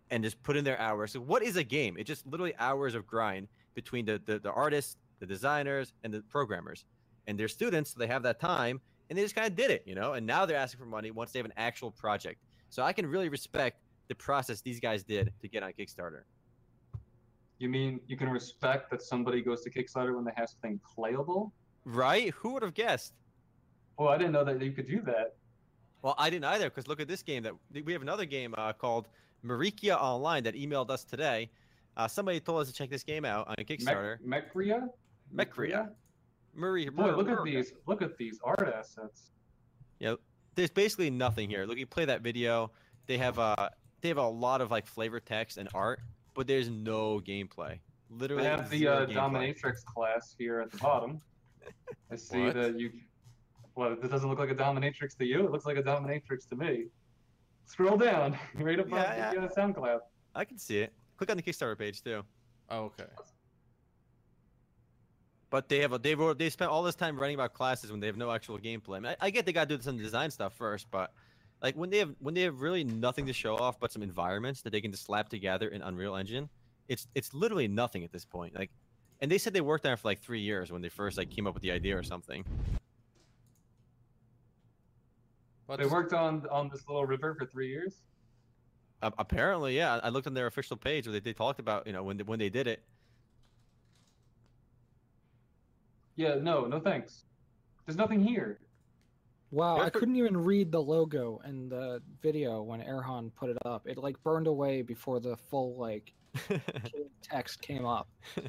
and 0.09 0.23
just 0.23 0.41
put 0.43 0.55
in 0.55 0.63
their 0.63 0.79
hours. 0.79 1.11
So 1.11 1.19
what 1.19 1.43
is 1.43 1.55
a 1.55 1.63
game? 1.63 1.95
It's 1.97 2.07
just 2.07 2.25
literally 2.27 2.53
hours 2.59 2.95
of 2.95 3.07
grind 3.07 3.47
between 3.73 4.05
the 4.05 4.21
the, 4.25 4.39
the 4.39 4.51
artists, 4.51 4.97
the 5.19 5.25
designers, 5.25 5.93
and 6.03 6.13
the 6.13 6.21
programmers, 6.21 6.85
and 7.27 7.39
their 7.39 7.47
students. 7.47 7.93
So 7.93 7.99
they 7.99 8.07
have 8.07 8.23
that 8.23 8.39
time, 8.39 8.81
and 9.13 9.17
they 9.19 9.21
just 9.21 9.35
kind 9.35 9.45
of 9.45 9.55
did 9.55 9.69
it, 9.69 9.83
you 9.85 9.93
know. 9.93 10.13
And 10.13 10.25
now 10.25 10.43
they're 10.43 10.57
asking 10.57 10.79
for 10.79 10.87
money 10.87 11.11
once 11.11 11.31
they 11.31 11.37
have 11.37 11.45
an 11.45 11.53
actual 11.55 11.91
project. 11.91 12.41
So 12.69 12.81
I 12.81 12.93
can 12.93 13.05
really 13.05 13.29
respect 13.29 13.79
the 14.07 14.15
process 14.15 14.59
these 14.61 14.79
guys 14.79 15.03
did 15.03 15.31
to 15.39 15.47
get 15.47 15.61
on 15.61 15.71
Kickstarter. 15.73 16.21
You 17.59 17.69
mean 17.69 17.99
you 18.07 18.17
can 18.17 18.27
respect 18.27 18.89
that 18.89 19.03
somebody 19.03 19.43
goes 19.43 19.61
to 19.61 19.69
Kickstarter 19.69 20.15
when 20.15 20.25
they 20.25 20.31
have 20.35 20.49
something 20.49 20.79
playable? 20.95 21.53
Right? 21.85 22.31
Who 22.31 22.53
would 22.53 22.63
have 22.63 22.73
guessed? 22.73 23.13
Well, 23.99 24.09
I 24.09 24.17
didn't 24.17 24.31
know 24.31 24.43
that 24.45 24.59
you 24.59 24.71
could 24.71 24.87
do 24.87 25.03
that. 25.03 25.35
Well, 26.01 26.15
I 26.17 26.31
didn't 26.31 26.45
either 26.45 26.71
because 26.71 26.87
look 26.87 26.99
at 26.99 27.07
this 27.07 27.21
game 27.21 27.43
that 27.43 27.53
we 27.85 27.93
have 27.93 28.01
another 28.01 28.25
game 28.25 28.55
uh, 28.57 28.73
called 28.73 29.09
Marikia 29.45 29.95
Online 29.95 30.43
that 30.45 30.55
emailed 30.55 30.89
us 30.89 31.03
today. 31.03 31.51
Uh, 31.95 32.07
somebody 32.07 32.39
told 32.39 32.61
us 32.61 32.67
to 32.67 32.73
check 32.73 32.89
this 32.89 33.03
game 33.03 33.25
out 33.25 33.47
on 33.47 33.55
Kickstarter. 33.57 34.17
Mechria? 34.25 34.87
Mechria? 35.31 35.91
Marie, 36.53 36.89
Boy, 36.89 37.11
look 37.15 37.27
at 37.29 37.35
Maria. 37.35 37.61
these. 37.63 37.73
Look 37.87 38.01
at 38.01 38.17
these 38.17 38.39
art 38.43 38.71
assets. 38.75 39.31
Yeah, 39.99 40.15
There's 40.55 40.69
basically 40.69 41.09
nothing 41.09 41.49
here. 41.49 41.65
Look, 41.65 41.77
you 41.77 41.85
play 41.85 42.05
that 42.05 42.21
video. 42.21 42.71
They 43.07 43.17
have 43.17 43.39
uh, 43.39 43.69
they 44.01 44.07
have 44.09 44.17
a 44.17 44.27
lot 44.27 44.61
of 44.61 44.71
like 44.71 44.85
flavor 44.87 45.19
text 45.19 45.57
and 45.57 45.67
art, 45.73 45.99
but 46.33 46.47
there's 46.47 46.69
no 46.69 47.19
gameplay. 47.25 47.79
Literally, 48.09 48.47
I 48.47 48.51
have 48.51 48.69
the 48.69 48.87
uh, 48.87 49.05
dominatrix 49.07 49.83
class 49.83 50.35
here 50.37 50.59
at 50.61 50.71
the 50.71 50.77
bottom. 50.77 51.21
I 52.11 52.15
see 52.15 52.43
What? 52.45 52.53
that 52.55 52.79
you. 52.79 52.91
Well, 53.75 53.95
this 53.99 54.11
doesn't 54.11 54.29
look 54.29 54.37
like 54.39 54.51
a 54.51 54.55
dominatrix 54.55 55.17
to 55.17 55.25
you. 55.25 55.45
It 55.45 55.51
looks 55.51 55.65
like 55.65 55.77
a 55.77 55.83
dominatrix 55.83 56.47
to 56.49 56.55
me. 56.55 56.85
Scroll 57.65 57.97
down, 57.97 58.37
right 58.55 58.79
above 58.79 58.91
Yeah, 58.99 59.33
the 59.33 59.41
uh, 59.41 59.47
SoundCloud. 59.47 59.99
I 60.35 60.45
can 60.45 60.59
see 60.59 60.79
it. 60.79 60.93
Click 61.17 61.31
on 61.31 61.37
the 61.37 61.43
Kickstarter 61.43 61.77
page 61.77 62.03
too. 62.03 62.21
Oh, 62.69 62.83
okay. 62.85 63.05
But 65.53 65.69
they 65.69 65.81
have 65.81 65.93
a 65.93 65.99
they 65.99 66.15
wrote 66.15 66.39
they 66.39 66.49
spent 66.49 66.71
all 66.71 66.81
this 66.81 66.95
time 66.95 67.15
writing 67.15 67.35
about 67.35 67.53
classes 67.53 67.91
when 67.91 67.99
they 67.99 68.07
have 68.07 68.17
no 68.17 68.31
actual 68.31 68.57
gameplay. 68.57 68.97
I, 68.97 68.99
mean, 68.99 69.15
I, 69.21 69.27
I 69.27 69.29
get 69.29 69.45
they 69.45 69.53
got 69.53 69.69
to 69.69 69.77
do 69.77 69.83
some 69.83 69.99
design 69.99 70.31
stuff 70.31 70.55
first, 70.55 70.87
but 70.89 71.13
like 71.61 71.75
when 71.75 71.91
they 71.91 71.99
have 71.99 72.15
when 72.17 72.33
they 72.33 72.41
have 72.41 72.59
really 72.59 72.83
nothing 72.83 73.27
to 73.27 73.33
show 73.33 73.55
off 73.57 73.79
but 73.79 73.91
some 73.91 74.01
environments 74.01 74.63
that 74.63 74.71
they 74.71 74.81
can 74.81 74.89
just 74.89 75.05
slap 75.05 75.29
together 75.29 75.67
in 75.67 75.83
Unreal 75.83 76.15
Engine, 76.15 76.49
it's 76.87 77.07
it's 77.13 77.35
literally 77.35 77.67
nothing 77.67 78.03
at 78.03 78.11
this 78.11 78.25
point. 78.25 78.55
Like, 78.55 78.71
and 79.21 79.31
they 79.31 79.37
said 79.37 79.53
they 79.53 79.61
worked 79.61 79.85
on 79.85 79.91
it 79.91 79.99
for 79.99 80.07
like 80.07 80.21
three 80.21 80.41
years 80.41 80.71
when 80.71 80.81
they 80.81 80.89
first 80.89 81.19
like 81.19 81.29
came 81.29 81.45
up 81.45 81.53
with 81.53 81.61
the 81.61 81.69
idea 81.69 81.95
or 81.95 82.01
something. 82.01 82.43
But 85.67 85.77
They 85.77 85.85
worked 85.85 86.13
on 86.13 86.47
on 86.49 86.67
this 86.69 86.87
little 86.87 87.05
river 87.05 87.35
for 87.35 87.45
three 87.45 87.69
years. 87.69 88.01
Uh, 89.03 89.11
apparently, 89.19 89.77
yeah. 89.77 89.99
I 90.01 90.09
looked 90.09 90.25
on 90.25 90.33
their 90.33 90.47
official 90.47 90.77
page 90.77 91.05
where 91.05 91.13
they, 91.13 91.19
they 91.19 91.33
talked 91.33 91.59
about 91.59 91.85
you 91.85 91.93
know 91.93 92.01
when 92.01 92.17
they, 92.17 92.23
when 92.23 92.39
they 92.39 92.49
did 92.49 92.65
it. 92.65 92.81
Yeah, 96.15 96.35
no, 96.35 96.65
no 96.65 96.79
thanks. 96.79 97.23
There's 97.85 97.97
nothing 97.97 98.23
here. 98.23 98.59
Wow, 99.51 99.79
I 99.79 99.91
couldn't 99.91 100.15
even 100.15 100.35
read 100.35 100.71
the 100.71 100.81
logo 100.81 101.39
in 101.45 101.69
the 101.69 102.01
video 102.23 102.63
when 102.63 102.81
Erhan 102.81 103.31
put 103.35 103.51
it 103.51 103.57
up. 103.65 103.85
It 103.85 103.97
like 103.97 104.21
burned 104.23 104.47
away 104.47 104.81
before 104.81 105.19
the 105.19 105.37
full 105.37 105.75
like 105.75 106.11
text 107.21 107.61
came 107.61 107.85
up. 107.85 108.07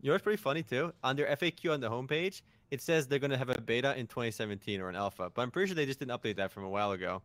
You 0.00 0.08
know 0.08 0.14
what's 0.14 0.22
pretty 0.22 0.40
funny 0.40 0.62
too? 0.62 0.92
On 1.02 1.16
their 1.16 1.26
FAQ 1.26 1.72
on 1.72 1.80
the 1.80 1.90
homepage, 1.90 2.42
it 2.70 2.80
says 2.80 3.08
they're 3.08 3.18
going 3.18 3.32
to 3.32 3.36
have 3.36 3.48
a 3.48 3.60
beta 3.60 3.96
in 3.98 4.06
2017 4.06 4.80
or 4.80 4.88
an 4.88 4.94
alpha, 4.94 5.30
but 5.34 5.42
I'm 5.42 5.50
pretty 5.50 5.68
sure 5.68 5.74
they 5.74 5.86
just 5.86 5.98
didn't 5.98 6.12
update 6.12 6.36
that 6.36 6.52
from 6.52 6.64
a 6.64 6.68
while 6.68 6.92
ago. 6.92 7.20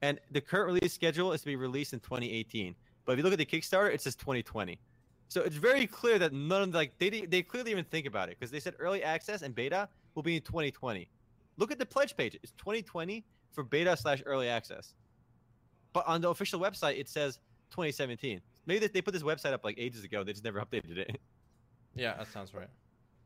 And 0.00 0.18
the 0.30 0.40
current 0.40 0.66
release 0.66 0.92
schedule 0.92 1.32
is 1.32 1.40
to 1.40 1.46
be 1.46 1.56
released 1.56 1.92
in 1.92 2.00
2018. 2.00 2.74
But 3.04 3.12
if 3.12 3.18
you 3.18 3.24
look 3.24 3.32
at 3.32 3.38
the 3.38 3.44
Kickstarter, 3.44 3.92
it 3.92 4.00
says 4.00 4.16
2020. 4.16 4.78
So 5.28 5.42
it's 5.42 5.56
very 5.56 5.86
clear 5.86 6.18
that 6.18 6.32
none 6.32 6.62
of 6.62 6.72
the, 6.72 6.78
like 6.78 6.98
they 6.98 7.08
they 7.10 7.42
clearly 7.42 7.70
even 7.70 7.84
think 7.84 8.06
about 8.06 8.28
it 8.28 8.36
because 8.38 8.50
they 8.50 8.60
said 8.60 8.74
early 8.78 9.02
access 9.02 9.42
and 9.42 9.54
beta 9.54 9.88
will 10.14 10.22
be 10.22 10.36
in 10.36 10.42
2020. 10.42 11.08
Look 11.56 11.72
at 11.72 11.78
the 11.78 11.86
pledge 11.86 12.16
page; 12.16 12.38
it's 12.42 12.52
2020 12.52 13.24
for 13.52 13.64
beta 13.64 13.96
slash 13.96 14.22
early 14.26 14.48
access. 14.48 14.94
But 15.92 16.06
on 16.06 16.20
the 16.20 16.28
official 16.28 16.60
website, 16.60 16.98
it 16.98 17.08
says 17.08 17.38
2017. 17.70 18.40
Maybe 18.66 18.80
they, 18.80 18.88
they 18.88 19.02
put 19.02 19.14
this 19.14 19.22
website 19.22 19.52
up 19.52 19.64
like 19.64 19.76
ages 19.78 20.04
ago. 20.04 20.24
They 20.24 20.32
just 20.32 20.44
never 20.44 20.60
updated 20.64 20.98
it. 20.98 21.20
yeah, 21.94 22.14
that 22.16 22.32
sounds 22.32 22.52
right. 22.54 22.68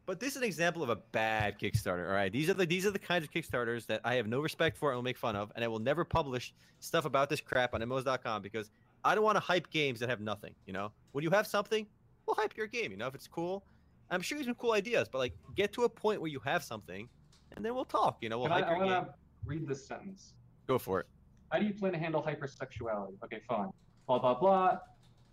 But 0.06 0.20
this 0.20 0.30
is 0.30 0.36
an 0.38 0.44
example 0.44 0.82
of 0.82 0.88
a 0.88 0.96
bad 0.96 1.58
Kickstarter. 1.58 2.06
All 2.06 2.14
right, 2.14 2.32
these 2.32 2.48
are 2.48 2.54
the 2.54 2.64
these 2.64 2.86
are 2.86 2.90
the 2.90 2.98
kinds 2.98 3.24
of 3.24 3.30
Kickstarters 3.30 3.84
that 3.86 4.00
I 4.04 4.14
have 4.14 4.26
no 4.26 4.40
respect 4.40 4.78
for 4.78 4.90
and 4.90 4.96
will 4.96 5.02
make 5.02 5.18
fun 5.18 5.36
of, 5.36 5.52
and 5.54 5.62
I 5.62 5.68
will 5.68 5.80
never 5.80 6.02
publish 6.02 6.54
stuff 6.80 7.04
about 7.04 7.28
this 7.28 7.42
crap 7.42 7.74
on 7.74 7.82
MMOs.com 7.82 8.40
because 8.40 8.70
I 9.04 9.14
don't 9.14 9.24
want 9.24 9.36
to 9.36 9.40
hype 9.40 9.70
games 9.70 10.00
that 10.00 10.08
have 10.08 10.20
nothing. 10.20 10.54
You 10.66 10.72
know, 10.72 10.92
when 11.12 11.24
you 11.24 11.30
have 11.30 11.46
something, 11.46 11.86
we'll 12.26 12.36
hype 12.36 12.56
your 12.56 12.66
game. 12.66 12.90
You 12.90 12.96
know, 12.96 13.06
if 13.06 13.14
it's 13.14 13.28
cool, 13.28 13.64
I'm 14.10 14.20
sure 14.22 14.36
you 14.36 14.40
have 14.40 14.46
some 14.46 14.54
cool 14.56 14.72
ideas, 14.72 15.08
but 15.10 15.18
like 15.18 15.34
get 15.54 15.72
to 15.74 15.84
a 15.84 15.88
point 15.88 16.20
where 16.20 16.30
you 16.30 16.40
have 16.40 16.62
something, 16.62 17.08
and 17.56 17.64
then 17.64 17.74
we'll 17.74 17.84
talk. 17.84 18.18
You 18.20 18.28
know, 18.28 18.38
we'll 18.38 18.48
Can 18.48 18.56
I, 18.56 18.60
hype 18.60 18.68
I 18.68 18.70
your 18.70 18.78
want 18.86 18.90
game. 18.90 19.04
to 19.04 19.14
read 19.44 19.68
this 19.68 19.86
sentence. 19.86 20.34
Go 20.66 20.78
for 20.78 21.00
it. 21.00 21.06
How 21.50 21.58
do 21.58 21.66
you 21.66 21.72
plan 21.72 21.92
to 21.92 21.98
handle 21.98 22.22
hypersexuality? 22.22 23.14
Okay, 23.24 23.40
fine. 23.48 23.70
Blah 24.06 24.18
blah 24.18 24.34
blah. 24.34 24.78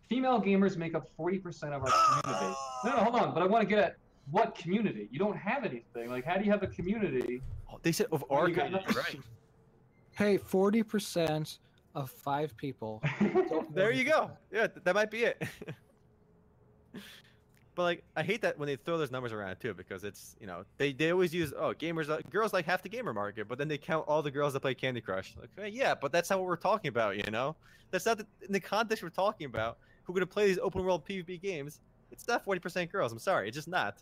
Female 0.08 0.40
gamers 0.40 0.78
make 0.78 0.94
up 0.94 1.10
40% 1.20 1.42
of 1.74 1.82
our 1.84 2.22
community. 2.22 2.56
No, 2.86 2.92
no, 2.92 2.98
hold 2.98 3.16
on. 3.16 3.34
But 3.34 3.42
I 3.42 3.48
want 3.48 3.64
to 3.64 3.68
get 3.68 3.80
at 3.80 3.96
what 4.30 4.56
community? 4.56 5.08
You 5.12 5.18
don't 5.18 5.36
have 5.38 5.66
anything. 5.66 6.10
Like, 6.12 6.24
how 6.24 6.38
do 6.38 6.46
you 6.46 6.52
have 6.52 6.62
a 6.62 6.68
community? 6.68 7.42
Oh, 7.72 7.80
they 7.82 7.92
said 7.92 8.08
of 8.12 8.24
our 8.30 8.48
you 8.48 8.56
community, 8.56 8.86
right? 8.96 9.20
Hey, 10.12 10.38
forty 10.38 10.84
percent 10.84 11.60
of 11.96 12.12
five 12.12 12.56
people. 12.58 13.02
There 13.74 13.92
you 13.92 14.06
go. 14.06 14.32
Yeah, 14.54 14.68
th- 14.68 14.84
that 14.86 14.96
might 14.96 15.12
be 15.12 15.24
it. 15.24 15.42
but 17.76 17.84
like, 17.84 18.04
I 18.16 18.24
hate 18.24 18.42
that 18.42 18.58
when 18.58 18.68
they 18.68 18.78
throw 18.78 18.98
those 18.98 19.12
numbers 19.12 19.34
around 19.34 19.58
too, 19.60 19.74
because 19.74 20.06
it's 20.06 20.38
you 20.40 20.48
know 20.48 20.64
they, 20.78 20.94
they 20.94 21.12
always 21.12 21.34
use 21.34 21.52
oh 21.58 21.74
gamers 21.74 22.10
uh, 22.10 22.20
girls 22.30 22.54
like 22.54 22.66
half 22.66 22.82
the 22.82 22.88
gamer 22.88 23.14
market, 23.14 23.50
but 23.50 23.58
then 23.58 23.68
they 23.68 23.78
count 23.78 24.06
all 24.08 24.22
the 24.22 24.32
girls 24.32 24.54
that 24.54 24.62
play 24.62 24.74
Candy 24.74 25.02
Crush. 25.02 25.36
Like 25.38 25.50
eh, 25.58 25.70
yeah, 25.74 25.94
but 25.94 26.14
that's 26.14 26.30
not 26.30 26.40
what 26.40 26.46
we're 26.46 26.56
talking 26.56 26.88
about, 26.88 27.18
you 27.18 27.30
know. 27.32 27.58
That's 27.92 28.06
not 28.06 28.18
the, 28.18 28.26
in 28.48 28.54
the 28.54 28.62
context 28.62 29.04
we're 29.04 29.10
talking 29.10 29.46
about. 29.46 29.78
Who 30.04 30.14
are 30.14 30.16
gonna 30.16 30.26
play 30.26 30.48
these 30.48 30.60
open 30.60 30.86
world 30.86 31.06
PvP 31.06 31.42
games? 31.42 31.82
It's 32.12 32.28
not 32.30 32.46
forty 32.46 32.60
percent 32.62 32.92
girls. 32.92 33.12
I'm 33.12 33.20
sorry, 33.20 33.50
it's 33.50 33.56
just 33.56 33.68
not. 33.68 33.98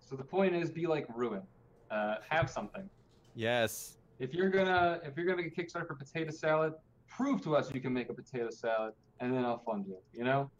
So 0.00 0.16
the 0.16 0.24
point 0.24 0.54
is, 0.54 0.70
be 0.70 0.86
like 0.86 1.06
Ruin. 1.14 1.42
Uh, 1.90 2.16
have 2.28 2.50
something. 2.50 2.88
Yes. 3.34 3.96
If 4.18 4.34
you're 4.34 4.50
gonna 4.50 5.00
if 5.02 5.16
you're 5.16 5.24
gonna 5.24 5.42
make 5.42 5.56
a 5.56 5.62
Kickstarter 5.62 5.86
for 5.86 5.94
potato 5.94 6.30
salad, 6.30 6.74
prove 7.16 7.42
to 7.42 7.56
us 7.56 7.72
you 7.72 7.80
can 7.80 7.92
make 7.92 8.10
a 8.10 8.14
potato 8.14 8.50
salad, 8.50 8.92
and 9.20 9.34
then 9.34 9.44
I'll 9.44 9.58
fund 9.58 9.86
you. 9.86 9.98
You 10.12 10.24
know? 10.24 10.50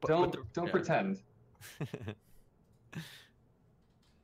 But, 0.00 0.08
don't 0.08 0.30
but 0.30 0.32
the- 0.32 0.46
don't 0.52 0.66
yeah. 0.66 0.72
pretend. 0.72 1.22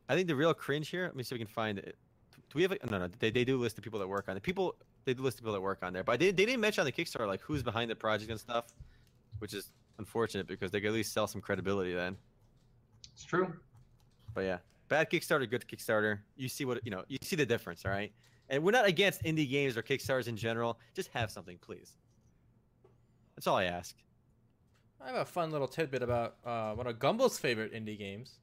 I 0.09 0.15
think 0.15 0.27
the 0.27 0.35
real 0.37 0.53
cringe 0.53 0.89
here. 0.89 1.05
Let 1.05 1.16
me 1.16 1.23
see 1.23 1.35
if 1.35 1.39
we 1.39 1.45
can 1.45 1.53
find 1.53 1.78
it. 1.78 1.97
Do 2.35 2.57
we 2.57 2.62
have? 2.62 2.73
A, 2.73 2.78
no, 2.91 2.99
no. 2.99 3.09
They, 3.20 3.31
they 3.31 3.45
do 3.45 3.59
list 3.59 3.77
the 3.77 3.82
people 3.82 4.01
that 4.01 4.09
work 4.09 4.28
on 4.28 4.37
it. 4.37 4.43
People 4.43 4.74
they 5.05 5.15
do 5.15 5.23
list 5.23 5.37
the 5.37 5.43
people 5.43 5.53
that 5.53 5.61
work 5.61 5.78
on 5.82 5.93
there, 5.93 6.03
but 6.03 6.19
they, 6.19 6.32
they 6.32 6.47
didn't 6.47 6.61
mention 6.61 6.82
on 6.82 6.87
the 6.87 6.93
Kickstarter 6.93 7.28
like 7.28 7.41
who's 7.41 7.62
behind 7.62 7.91
the 7.91 7.95
project 7.95 8.31
and 8.31 8.41
stuff, 8.41 8.66
which 9.39 9.55
is 9.55 9.73
unfortunate 9.99 10.47
because 10.47 10.70
they 10.70 10.81
could 10.81 10.89
at 10.89 10.95
least 10.95 11.12
sell 11.12 11.27
some 11.27 11.41
credibility 11.41 11.95
then. 11.95 12.16
It's 13.15 13.24
true. 13.24 13.53
But 14.35 14.43
yeah, 14.43 14.59
bad 14.89 15.11
Kickstarter, 15.11 15.49
good 15.49 15.66
Kickstarter. 15.66 16.19
You 16.37 16.49
see 16.49 16.65
what 16.65 16.85
you 16.85 16.91
know. 16.91 17.05
You 17.09 17.19
see 17.23 17.37
the 17.37 17.47
difference, 17.47 17.85
all 17.85 17.93
right? 17.93 18.12
And 18.51 18.62
we're 18.62 18.72
not 18.72 18.86
against 18.86 19.22
indie 19.22 19.48
games 19.48 19.77
or 19.77 19.82
Kickstarters 19.82 20.28
in 20.28 20.36
general. 20.36 20.78
Just 20.94 21.09
have 21.14 21.31
something, 21.31 21.56
please. 21.60 21.93
That's 23.36 23.47
all 23.47 23.56
I 23.56 23.64
ask. 23.64 23.97
I 25.01 25.06
have 25.06 25.16
a 25.16 25.24
fun 25.24 25.51
little 25.51 25.68
tidbit 25.68 26.02
about 26.02 26.35
uh, 26.44 26.74
one 26.74 26.86
of 26.86 26.98
Gumby's 26.98 27.39
favorite 27.39 27.72
indie 27.72 27.97
games. 27.98 28.35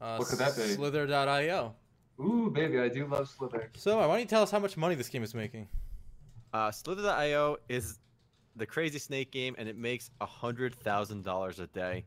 Uh, 0.00 0.16
What 0.16 0.28
could 0.28 0.38
that 0.38 0.54
be? 0.54 0.62
Slither.io. 0.62 1.74
Ooh, 2.20 2.50
baby, 2.50 2.78
I 2.78 2.88
do 2.88 3.06
love 3.06 3.28
Slither. 3.28 3.70
So, 3.74 3.98
why 3.98 4.06
don't 4.06 4.20
you 4.20 4.26
tell 4.26 4.42
us 4.42 4.50
how 4.50 4.58
much 4.60 4.76
money 4.76 4.94
this 4.94 5.08
game 5.08 5.22
is 5.24 5.34
making? 5.34 5.66
Uh, 6.52 6.70
Slither.io 6.70 7.56
is 7.68 7.98
the 8.54 8.66
crazy 8.66 8.98
snake 8.98 9.32
game, 9.32 9.54
and 9.58 9.68
it 9.68 9.76
makes 9.76 10.10
a 10.20 10.26
hundred 10.26 10.74
thousand 10.74 11.24
dollars 11.24 11.58
a 11.58 11.66
day. 11.68 12.04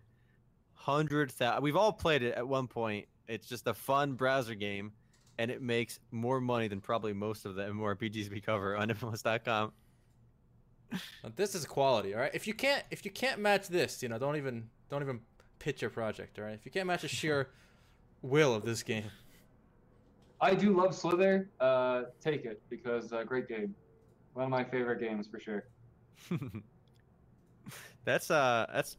Hundred 0.74 1.32
thousand. 1.32 1.64
We've 1.64 1.76
all 1.76 1.92
played 1.94 2.24
it 2.24 2.36
at 2.36 2.48
one 2.48 2.68
point. 2.68 3.08
It's 3.28 3.48
just 3.48 3.68
a 3.68 3.74
fun 3.74 4.14
browser 4.14 4.56
game, 4.56 4.92
and 5.38 5.50
it 5.52 5.62
makes 5.62 6.00
more 6.12 6.40
money 6.42 6.68
than 6.68 6.82
probably 6.82 7.14
most 7.14 7.46
of 7.46 7.56
the 7.56 7.64
MMORPGs 7.64 8.30
we 8.30 8.42
cover 8.42 8.76
on 8.78 8.90
MMOs.com. 8.90 9.72
Now, 10.92 11.32
this 11.36 11.56
is 11.56 11.66
quality, 11.66 12.14
all 12.14 12.22
right. 12.22 12.32
If 12.34 12.48
you 12.48 12.54
can't, 12.54 12.84
if 12.92 13.06
you 13.06 13.12
can't 13.12 13.40
match 13.40 13.68
this, 13.70 14.04
you 14.04 14.10
know, 14.10 14.20
don't 14.20 14.36
even, 14.36 14.70
don't 14.90 15.02
even 15.02 15.22
pitch 15.60 15.82
your 15.82 15.90
project, 15.90 16.38
all 16.38 16.46
right. 16.46 16.54
If 16.54 16.66
you 16.66 16.72
can't 16.72 16.88
match 16.88 17.04
the 17.04 17.08
sheer 17.08 17.50
will 18.22 18.54
of 18.54 18.66
this 18.66 18.84
game, 18.84 19.06
I 20.42 20.56
do 20.56 20.76
love 20.76 20.96
Slither. 20.96 21.50
Uh, 21.60 22.04
take 22.20 22.46
it 22.46 22.62
because 22.70 23.14
uh, 23.14 23.24
great 23.24 23.48
game. 23.48 23.76
One 24.34 24.46
of 24.46 24.50
my 24.50 24.64
favorite 24.64 25.00
games 25.00 25.28
for 25.28 25.40
sure. 25.40 25.66
that's 28.06 28.32
uh, 28.32 28.66
that's 28.74 28.98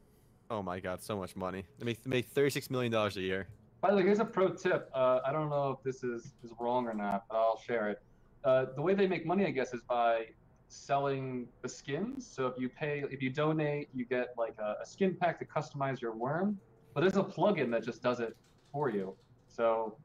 oh 0.51 0.63
my 0.63 0.79
god, 0.79 1.03
so 1.03 1.17
much 1.17 1.35
money. 1.35 1.65
They 1.79 1.85
make, 1.85 2.03
they 2.05 2.11
make 2.11 2.29
thirty 2.29 2.51
six 2.51 2.71
million 2.71 2.93
dollars 2.93 3.17
a 3.17 3.23
year. 3.23 3.49
By 3.83 3.91
the 3.91 3.97
way, 3.97 4.03
here's 4.05 4.21
a 4.21 4.25
pro 4.25 4.49
tip. 4.55 4.89
Uh, 4.95 5.19
I 5.27 5.33
don't 5.33 5.51
know 5.51 5.77
if 5.77 5.83
this 5.83 6.05
is, 6.05 6.35
is 6.45 6.53
wrong 6.61 6.87
or 6.87 6.95
not, 6.95 7.25
but 7.29 7.37
I'll 7.37 7.59
share 7.59 7.91
it. 7.91 8.01
Uh, 8.45 8.67
the 8.77 8.81
way 8.81 8.95
they 8.95 9.09
make 9.09 9.27
money, 9.27 9.45
I 9.45 9.51
guess, 9.51 9.75
is 9.75 9.83
by 9.89 10.27
selling 10.69 11.49
the 11.63 11.69
skins. 11.69 12.25
So 12.25 12.47
if 12.47 12.55
you 12.59 12.69
pay, 12.69 13.05
if 13.11 13.21
you 13.21 13.29
donate, 13.31 13.89
you 13.93 14.05
get 14.05 14.29
like 14.39 14.55
a, 14.61 14.77
a 14.81 14.87
skin 14.87 15.17
pack 15.21 15.41
to 15.41 15.45
customize 15.45 16.01
your 16.01 16.15
worm. 16.15 16.59
But 16.95 17.01
there's 17.01 17.17
a 17.17 17.25
plugin 17.25 17.71
that 17.73 17.85
just 17.85 18.03
does 18.03 18.21
it 18.21 18.37
for 18.73 18.89
you. 18.89 19.17
So, 19.49 19.97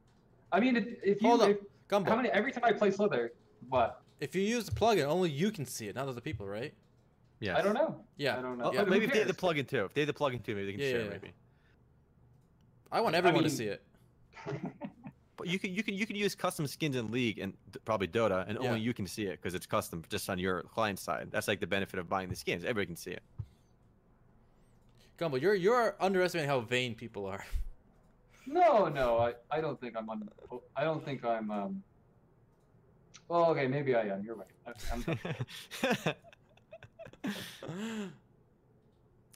I 0.51 0.59
mean, 0.59 0.75
if, 0.75 0.85
if 1.03 1.21
you, 1.21 1.29
Hold 1.29 1.41
up. 1.43 1.49
if, 1.51 1.57
Gumby. 1.87 2.07
how 2.09 2.15
many? 2.15 2.29
Every 2.29 2.51
time 2.51 2.63
I 2.63 2.71
play 2.71 2.89
Slither, 2.89 3.31
what? 3.69 4.01
If 4.19 4.33
you 4.35 4.41
use 4.41 4.65
the 4.65 4.71
plugin, 4.71 5.05
only 5.05 5.29
you 5.29 5.51
can 5.51 5.65
see 5.65 5.87
it, 5.87 5.95
not 5.95 6.07
other 6.07 6.21
people, 6.21 6.47
right? 6.47 6.73
Yeah. 7.39 7.55
I 7.55 7.61
don't 7.61 7.75
know. 7.75 8.03
Yeah. 8.17 8.39
I 8.39 8.41
don't 8.41 8.57
know. 8.57 8.65
Oh, 8.65 8.73
Yeah, 8.73 8.83
maybe 8.85 9.05
if 9.05 9.13
they 9.13 9.19
had 9.19 9.27
the 9.27 9.33
plugin 9.33 9.67
too. 9.67 9.85
If 9.85 9.93
they 9.93 10.01
had 10.01 10.09
the 10.09 10.13
plugin 10.13 10.43
too, 10.43 10.55
maybe 10.55 10.65
they 10.65 10.71
can 10.71 10.81
Yeah, 10.81 10.89
share. 10.89 10.99
yeah, 10.99 11.05
yeah. 11.05 11.11
Maybe. 11.11 11.33
I 12.91 13.01
want 13.01 13.15
I 13.15 13.19
everyone 13.19 13.41
mean- 13.43 13.49
to 13.49 13.55
see 13.55 13.65
it. 13.65 13.81
But 15.37 15.47
you 15.49 15.59
can 15.59 15.71
you 15.71 15.83
can 15.83 15.93
you 15.93 16.07
can 16.07 16.15
use 16.15 16.33
custom 16.33 16.65
skins 16.65 16.95
in 16.95 17.11
League 17.11 17.37
and 17.37 17.53
probably 17.85 18.07
Dota, 18.07 18.43
and 18.49 18.57
Yeah. 18.59 18.69
only 18.69 18.81
you 18.81 18.91
can 18.91 19.05
see 19.05 19.25
it 19.27 19.39
because 19.39 19.53
it's 19.53 19.67
custom 19.67 20.03
just 20.09 20.31
on 20.31 20.39
your 20.39 20.63
client 20.63 20.97
side. 20.97 21.27
That's 21.29 21.47
like 21.47 21.59
the 21.59 21.67
benefit 21.67 21.99
of 21.99 22.09
buying 22.09 22.27
the 22.27 22.35
skins. 22.35 22.63
Everybody 22.63 22.87
can 22.87 22.95
see 22.95 23.11
it. 23.11 23.21
Gumby, 25.19 25.39
you're 25.39 25.53
you're 25.53 25.95
underestimating 25.99 26.49
how 26.49 26.61
vain 26.61 26.95
people 26.95 27.27
are. 27.27 27.45
No, 28.49 28.87
no, 28.87 29.17
I, 29.19 29.33
I 29.51 29.59
don't 29.61 29.77
think 29.79 29.95
I'm 29.97 30.09
on. 30.09 30.27
I 30.75 30.83
don't 30.85 31.03
think 31.03 31.23
I'm. 31.25 31.51
Um, 31.51 31.83
well, 33.27 33.45
okay, 33.51 33.67
maybe 33.67 33.93
I 33.93 34.03
am. 34.07 34.23
You're 34.23 34.35
right. 34.35 34.47
I, 34.65 34.71
I'm, 34.93 35.03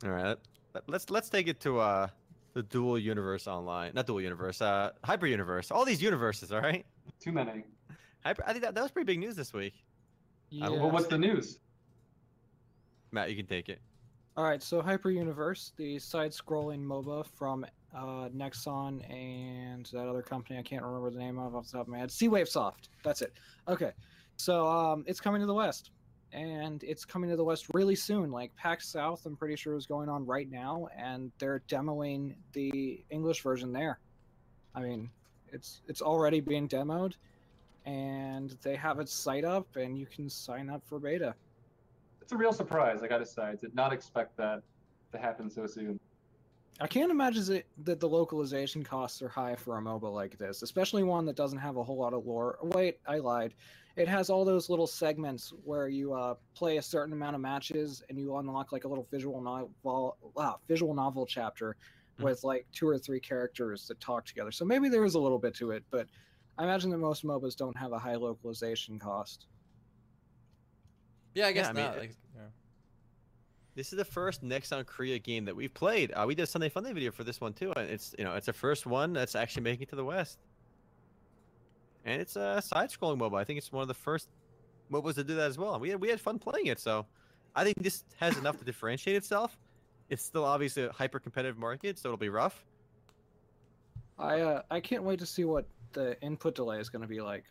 All 0.03 0.10
right, 0.11 0.38
let- 0.73 0.90
let's 0.90 1.10
let's 1.10 1.30
take 1.30 1.48
it 1.48 1.60
to 1.61 1.80
uh 1.80 2.07
the 2.53 2.64
dual 2.64 2.99
universe 2.99 3.48
online, 3.48 3.91
not 3.94 4.07
dual 4.07 4.22
universe, 4.22 4.61
uh 4.61 4.91
hyper 5.03 5.28
universe. 5.28 5.72
All 5.72 5.86
these 5.86 6.02
universes, 6.02 6.52
all 6.52 6.61
right. 6.61 6.86
too 7.19 7.32
many. 7.32 7.64
Hyper, 8.23 8.44
I 8.45 8.52
think 8.52 8.64
that, 8.64 8.76
that 8.76 8.82
was 8.82 8.91
pretty 8.91 9.06
big 9.06 9.19
news 9.19 9.36
this 9.36 9.53
week. 9.53 9.73
Yeah. 10.49 10.69
Well, 10.69 10.91
what's 10.91 11.07
the 11.07 11.18
news? 11.18 11.60
Matt, 13.11 13.30
you 13.30 13.36
can 13.36 13.45
take 13.45 13.69
it. 13.69 13.80
All 14.38 14.45
right, 14.45 14.64
so 14.64 14.82
Hyper 14.82 15.10
Universe, 15.11 15.73
the 15.76 15.99
side-scrolling 15.99 16.86
MOBA 16.86 17.26
from 17.26 17.65
uh, 17.94 18.30
Nexon 18.30 19.03
and 19.11 19.86
that 19.88 20.07
other 20.07 20.22
company 20.22 20.57
I 20.57 20.61
can't 20.61 20.84
remember 20.84 21.10
the 21.10 21.19
name 21.19 21.38
of 21.38 21.53
off 21.53 21.65
the 21.65 21.73
top 21.73 21.82
of 21.82 21.88
my 21.90 21.98
head. 21.98 22.10
CWaveSoft. 22.10 22.88
That's 23.03 23.22
it. 23.22 23.34
Okay, 23.68 23.91
so 24.38 24.68
um, 24.68 25.03
it's 25.06 25.19
coming 25.19 25.41
to 25.41 25.48
the 25.48 25.53
West, 25.53 25.91
and 26.34 26.84
it's 26.84 27.06
coming 27.06 27.30
to 27.30 27.36
the 27.36 27.44
West 27.44 27.68
really 27.74 27.95
soon. 27.95 28.32
Like 28.32 28.56
PAX 28.56 28.88
South, 28.88 29.26
I'm 29.26 29.36
pretty 29.36 29.56
sure 29.56 29.76
is 29.76 29.86
going 29.86 30.10
on 30.10 30.26
right 30.26 30.49
now, 30.49 30.88
and 30.98 31.32
they're 31.40 31.62
demoing 31.68 32.36
the 32.53 33.03
English 33.10 33.41
version 33.41 33.72
there. 33.72 33.99
I 34.76 34.82
mean, 34.82 35.10
it's 35.52 35.82
it's 35.88 36.02
already 36.02 36.40
being 36.40 36.68
demoed, 36.68 37.14
and 37.86 38.56
they 38.62 38.76
have 38.76 38.99
its 38.99 39.14
site 39.14 39.45
up, 39.45 39.76
and 39.76 39.98
you 39.98 40.06
can 40.06 40.30
sign 40.30 40.70
up 40.70 40.82
for 40.86 40.99
beta. 40.99 41.36
It's 42.22 42.32
a 42.32 42.38
real 42.38 42.53
surprise. 42.53 43.03
I 43.03 43.08
gotta 43.08 43.26
say, 43.26 43.44
I 43.44 43.56
did 43.56 43.76
not 43.76 43.91
expect 43.91 44.38
that 44.38 44.62
to 45.12 45.18
happen 45.18 45.49
so 45.49 45.68
soon. 45.68 45.99
I 46.80 46.88
can't 46.88 47.12
imagine 47.12 47.62
that 47.84 47.99
the 47.99 48.08
localization 48.10 48.84
costs 48.84 49.22
are 49.22 49.28
high 49.28 49.56
for 49.56 49.78
a 49.78 49.82
MOBA 49.82 50.12
like 50.12 50.38
this, 50.38 50.64
especially 50.64 51.03
one 51.03 51.26
that 51.26 51.36
doesn't 51.36 51.60
have 51.60 51.78
a 51.78 51.84
whole 51.84 51.98
lot 51.98 52.14
of 52.14 52.26
lore. 52.26 52.58
Wait, 52.64 52.99
I 53.08 53.18
lied. 53.18 53.53
It 53.95 54.07
has 54.07 54.30
all 54.30 54.45
those 54.45 54.69
little 54.69 54.88
segments 54.88 55.51
where 55.63 55.88
you 55.89 56.13
uh, 56.13 56.35
play 56.55 56.77
a 56.77 56.81
certain 56.81 57.13
amount 57.13 57.35
of 57.35 57.41
matches 57.41 58.01
and 58.09 58.18
you 58.18 58.35
unlock 58.38 58.72
like 58.72 58.85
a 58.85 58.88
little 58.88 59.07
visual 59.11 59.41
novel, 59.41 60.18
ah, 60.38 60.57
visual 60.68 60.93
novel 60.93 61.26
chapter 61.26 61.76
Mhm. 62.19 62.23
with 62.23 62.43
like 62.43 62.65
two 62.72 62.88
or 62.88 62.97
three 62.97 63.19
characters 63.19 63.88
that 63.88 63.99
talk 63.99 64.26
together. 64.26 64.51
So 64.51 64.63
maybe 64.65 64.89
there 64.89 65.03
is 65.05 65.15
a 65.15 65.19
little 65.19 65.39
bit 65.39 65.53
to 65.55 65.72
it, 65.72 65.84
but 65.89 66.07
I 66.57 66.63
imagine 66.63 66.89
that 66.91 66.97
most 66.99 67.23
MOBAs 67.26 67.55
don't 67.55 67.76
have 67.77 67.91
a 67.91 67.99
high 67.99 68.15
localization 68.15 68.97
cost. 68.99 69.47
Yeah, 71.34 71.47
I 71.47 71.51
guess 71.53 71.68
I 71.68 71.73
mean, 71.73 71.85
not. 71.85 71.95
it- 71.97 71.99
like, 71.99 72.15
yeah. 72.35 72.41
This 73.73 73.93
is 73.93 73.97
the 73.97 74.05
first 74.05 74.43
Nexon 74.43 74.85
Korea 74.85 75.18
game 75.18 75.45
that 75.45 75.55
we've 75.55 75.73
played. 75.73 76.11
Uh, 76.11 76.26
we 76.27 76.35
did 76.35 76.43
a 76.43 76.47
Sunday 76.47 76.69
Funday 76.69 76.93
video 76.93 77.09
for 77.11 77.23
this 77.23 77.39
one 77.39 77.53
too, 77.53 77.72
it's 77.77 78.13
you 78.18 78.26
know 78.26 78.35
it's 78.35 78.45
the 78.47 78.53
first 78.53 78.85
one 78.85 79.13
that's 79.13 79.34
actually 79.35 79.63
making 79.63 79.84
it 79.84 79.89
to 79.89 79.95
the 79.95 80.03
West. 80.05 80.39
And 82.06 82.22
it's 82.22 82.36
a 82.36 82.61
side-scrolling 82.61 83.19
MOBA. 83.19 83.40
I 83.40 83.44
think 83.44 83.57
it's 83.57 83.72
one 83.72 83.82
of 83.82 83.88
the 83.88 83.94
first 83.94 84.28
MOBAs 84.91 85.15
to 85.15 85.23
do 85.23 85.36
that 85.36 85.48
as 85.48 85.57
well. 85.57 85.73
And 85.73 85.82
we 85.82 85.90
had 85.90 86.02
we 86.02 86.10
had 86.10 86.19
fun 86.19 86.40
playing 86.40 86.68
it, 86.68 86.80
so 86.80 87.06
I 87.56 87.64
think 87.64 87.78
this 87.82 88.03
has 88.18 88.38
enough 88.38 88.57
to 88.57 88.65
differentiate 88.65 89.15
itself. 89.15 89.57
It's 90.10 90.23
still 90.23 90.44
obviously 90.44 90.84
a 90.84 90.91
hyper-competitive 90.91 91.57
market, 91.57 91.98
so 91.98 92.10
it'll 92.10 92.18
be 92.18 92.30
rough. 92.30 92.65
I 94.18 94.41
uh, 94.41 94.61
I 94.69 94.80
can't 94.80 95.03
wait 95.03 95.19
to 95.19 95.26
see 95.26 95.45
what 95.45 95.65
the 95.94 96.19
input 96.22 96.56
delay 96.56 96.80
is 96.80 96.90
going 96.90 97.02
to 97.02 97.07
be 97.07 97.22
like 97.22 97.45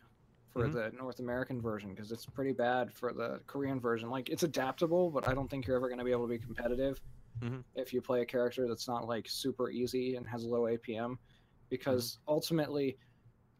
for 0.49 0.67
Mhm. 0.67 0.73
the 0.73 0.91
North 0.97 1.19
American 1.19 1.61
version 1.61 1.93
because 1.93 2.11
it's 2.11 2.25
pretty 2.25 2.51
bad 2.51 2.91
for 2.93 3.13
the 3.13 3.39
Korean 3.47 3.79
version. 3.79 4.09
Like 4.09 4.29
it's 4.29 4.43
adaptable, 4.43 5.09
but 5.09 5.27
I 5.27 5.33
don't 5.33 5.49
think 5.49 5.65
you're 5.65 5.77
ever 5.77 5.87
going 5.87 5.99
to 5.99 6.05
be 6.05 6.11
able 6.11 6.25
to 6.27 6.29
be 6.29 6.39
competitive 6.39 7.01
Mhm. 7.41 7.63
if 7.75 7.93
you 7.93 8.01
play 8.01 8.21
a 8.21 8.25
character 8.25 8.67
that's 8.67 8.87
not 8.87 9.07
like 9.07 9.29
super 9.29 9.69
easy 9.69 10.15
and 10.15 10.27
has 10.27 10.43
low 10.43 10.67
APM, 10.67 11.17
because 11.69 12.19
ultimately 12.27 12.97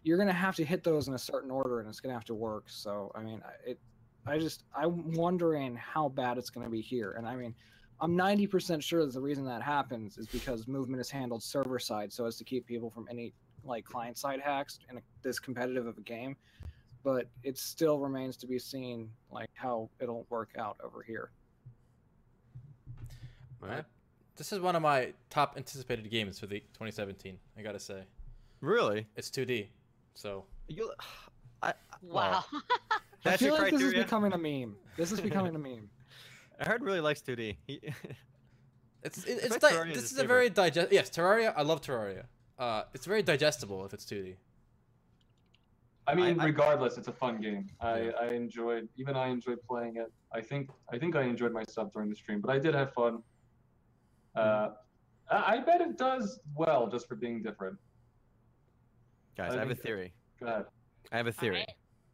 you're 0.04 0.18
going 0.18 0.28
to 0.28 0.34
have 0.34 0.56
to 0.56 0.66
hit 0.66 0.84
those 0.84 1.08
in 1.08 1.14
a 1.14 1.18
certain 1.20 1.52
order 1.52 1.80
and 1.80 1.88
it's 1.90 2.00
going 2.00 2.10
to 2.12 2.16
have 2.16 2.26
to 2.26 2.34
work. 2.34 2.66
So 2.68 3.12
I 3.16 3.22
mean, 3.22 3.42
I- 3.46 3.72
it 3.72 3.80
I 4.28 4.38
just 4.38 4.64
I'm 4.76 5.12
wondering 5.14 5.76
how 5.76 6.10
bad 6.10 6.38
it's 6.38 6.52
going 6.52 6.66
to 6.66 6.70
be 6.72 6.82
here, 6.82 7.12
and 7.18 7.28
I 7.28 7.36
mean. 7.36 7.56
I'm 8.04 8.18
90% 8.18 8.82
sure 8.82 9.06
that 9.06 9.14
the 9.14 9.22
reason 9.22 9.46
that 9.46 9.62
happens 9.62 10.18
is 10.18 10.26
because 10.26 10.68
movement 10.68 11.00
is 11.02 11.12
handled 11.12 11.44
server 11.44 11.78
side 11.78 12.12
so 12.12 12.26
as 12.26 12.36
to 12.38 12.44
keep 12.44 12.66
people 12.66 12.90
from 12.90 13.06
any 13.12 13.32
like 13.64 13.86
client 13.86 14.18
side 14.18 14.40
hacks 14.40 14.80
in 14.90 14.98
a, 14.98 15.02
this 15.22 15.38
competitive 15.38 15.86
of 15.86 16.00
a 16.00 16.02
game. 16.02 16.36
But 17.04 17.28
it 17.44 17.60
still 17.60 18.00
remains 18.00 18.38
to 18.38 18.48
be 18.48 18.58
seen 18.58 19.12
like 19.30 19.52
how 19.54 19.88
it'll 20.00 20.26
work 20.32 20.50
out 20.58 20.78
over 20.84 21.04
here. 21.04 21.30
All 23.62 23.70
right. 23.70 23.86
This 24.36 24.52
is 24.52 24.60
one 24.60 24.76
of 24.76 24.82
my 24.82 25.14
top 25.30 25.54
anticipated 25.56 26.10
games 26.10 26.40
for 26.40 26.48
the 26.48 26.60
2017. 26.60 27.38
I 27.56 27.62
gotta 27.62 27.80
say, 27.80 28.02
Really? 28.62 29.06
it's 29.16 29.30
2D, 29.30 29.68
so 30.16 30.46
You, 30.68 30.92
I, 31.64 31.74
Wow. 32.02 32.44
that's 33.24 33.42
I 33.42 33.46
feel 33.46 33.56
your 33.56 33.64
like 33.64 33.72
this 33.72 33.82
is 33.82 33.94
becoming 33.94 34.34
a 34.34 34.38
meme. 34.38 34.76
This 34.98 35.12
is 35.12 35.22
becoming 35.22 35.56
a 35.56 35.60
meme. 35.68 35.90
I 36.60 36.66
heard 36.68 36.82
really 36.84 37.02
likes 37.02 37.22
2D. 37.22 37.58
He- 37.68 37.82
it's 39.04 39.24
it, 39.26 39.40
I 39.44 39.46
it's 39.46 39.58
bet 39.58 39.62
di- 39.62 39.90
is 39.92 39.96
this 40.02 40.12
is 40.12 40.18
a 40.18 40.26
very 40.26 40.50
digest. 40.50 40.92
Yes, 40.92 41.10
Terraria. 41.10 41.54
I 41.56 41.62
love 41.62 41.82
Terraria. 41.82 42.26
Uh, 42.58 42.84
it's 42.94 43.06
very 43.06 43.24
digestible 43.24 43.86
if 43.86 43.94
it's 43.94 44.06
2D. 44.06 44.36
I 46.08 46.16
mean, 46.16 46.40
I- 46.40 46.46
regardless, 46.46 46.98
it's 46.98 47.08
a 47.08 47.12
fun 47.12 47.40
game. 47.42 47.68
I, 47.80 48.10
I 48.20 48.28
enjoyed, 48.30 48.90
even 48.98 49.16
I 49.16 49.28
enjoyed 49.28 49.60
playing 49.68 49.98
it. 49.98 50.12
I 50.34 50.42
think 50.42 50.70
I 50.92 50.98
think 50.98 51.16
I 51.16 51.22
enjoyed 51.24 51.54
myself 51.54 51.94
during 51.94 52.10
the 52.10 52.16
stream, 52.16 52.42
but 52.42 52.50
I 52.50 52.58
did 52.60 52.74
have 52.74 52.92
fun. 52.94 53.22
Uh, 54.36 54.70
I, 55.30 55.56
I 55.58 55.60
bet 55.60 55.82
it 55.82 55.98
does 55.98 56.40
well 56.56 56.88
just 56.88 57.08
for 57.08 57.16
being 57.16 57.42
different. 57.44 57.78
Guys, 59.38 59.54
I 59.54 59.56
I 59.58 59.60
have 59.60 59.72
a 59.72 59.76
theory. 59.76 60.14
Go 60.40 60.48
ahead. 60.48 60.66
I 61.12 61.18
have 61.18 61.28
a 61.28 61.32
theory. 61.32 61.66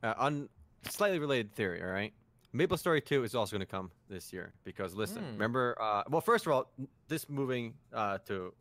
Uh, 0.03 0.13
on 0.17 0.49
slightly 0.89 1.19
related 1.19 1.53
theory, 1.53 1.81
all 1.81 1.89
right. 1.89 2.13
Maple 2.53 2.77
Story 2.77 3.01
2 3.01 3.23
is 3.23 3.35
also 3.35 3.51
going 3.55 3.65
to 3.65 3.71
come 3.71 3.91
this 4.09 4.31
year 4.31 4.53
because 4.63 4.93
listen, 4.95 5.23
Hmm. 5.23 5.31
remember 5.33 5.75
uh, 5.81 6.03
well 6.09 6.21
first 6.21 6.45
of 6.45 6.51
all, 6.53 6.71
this 7.07 7.27
moving 7.29 7.73
uh, 7.93 8.17
to 8.19 8.53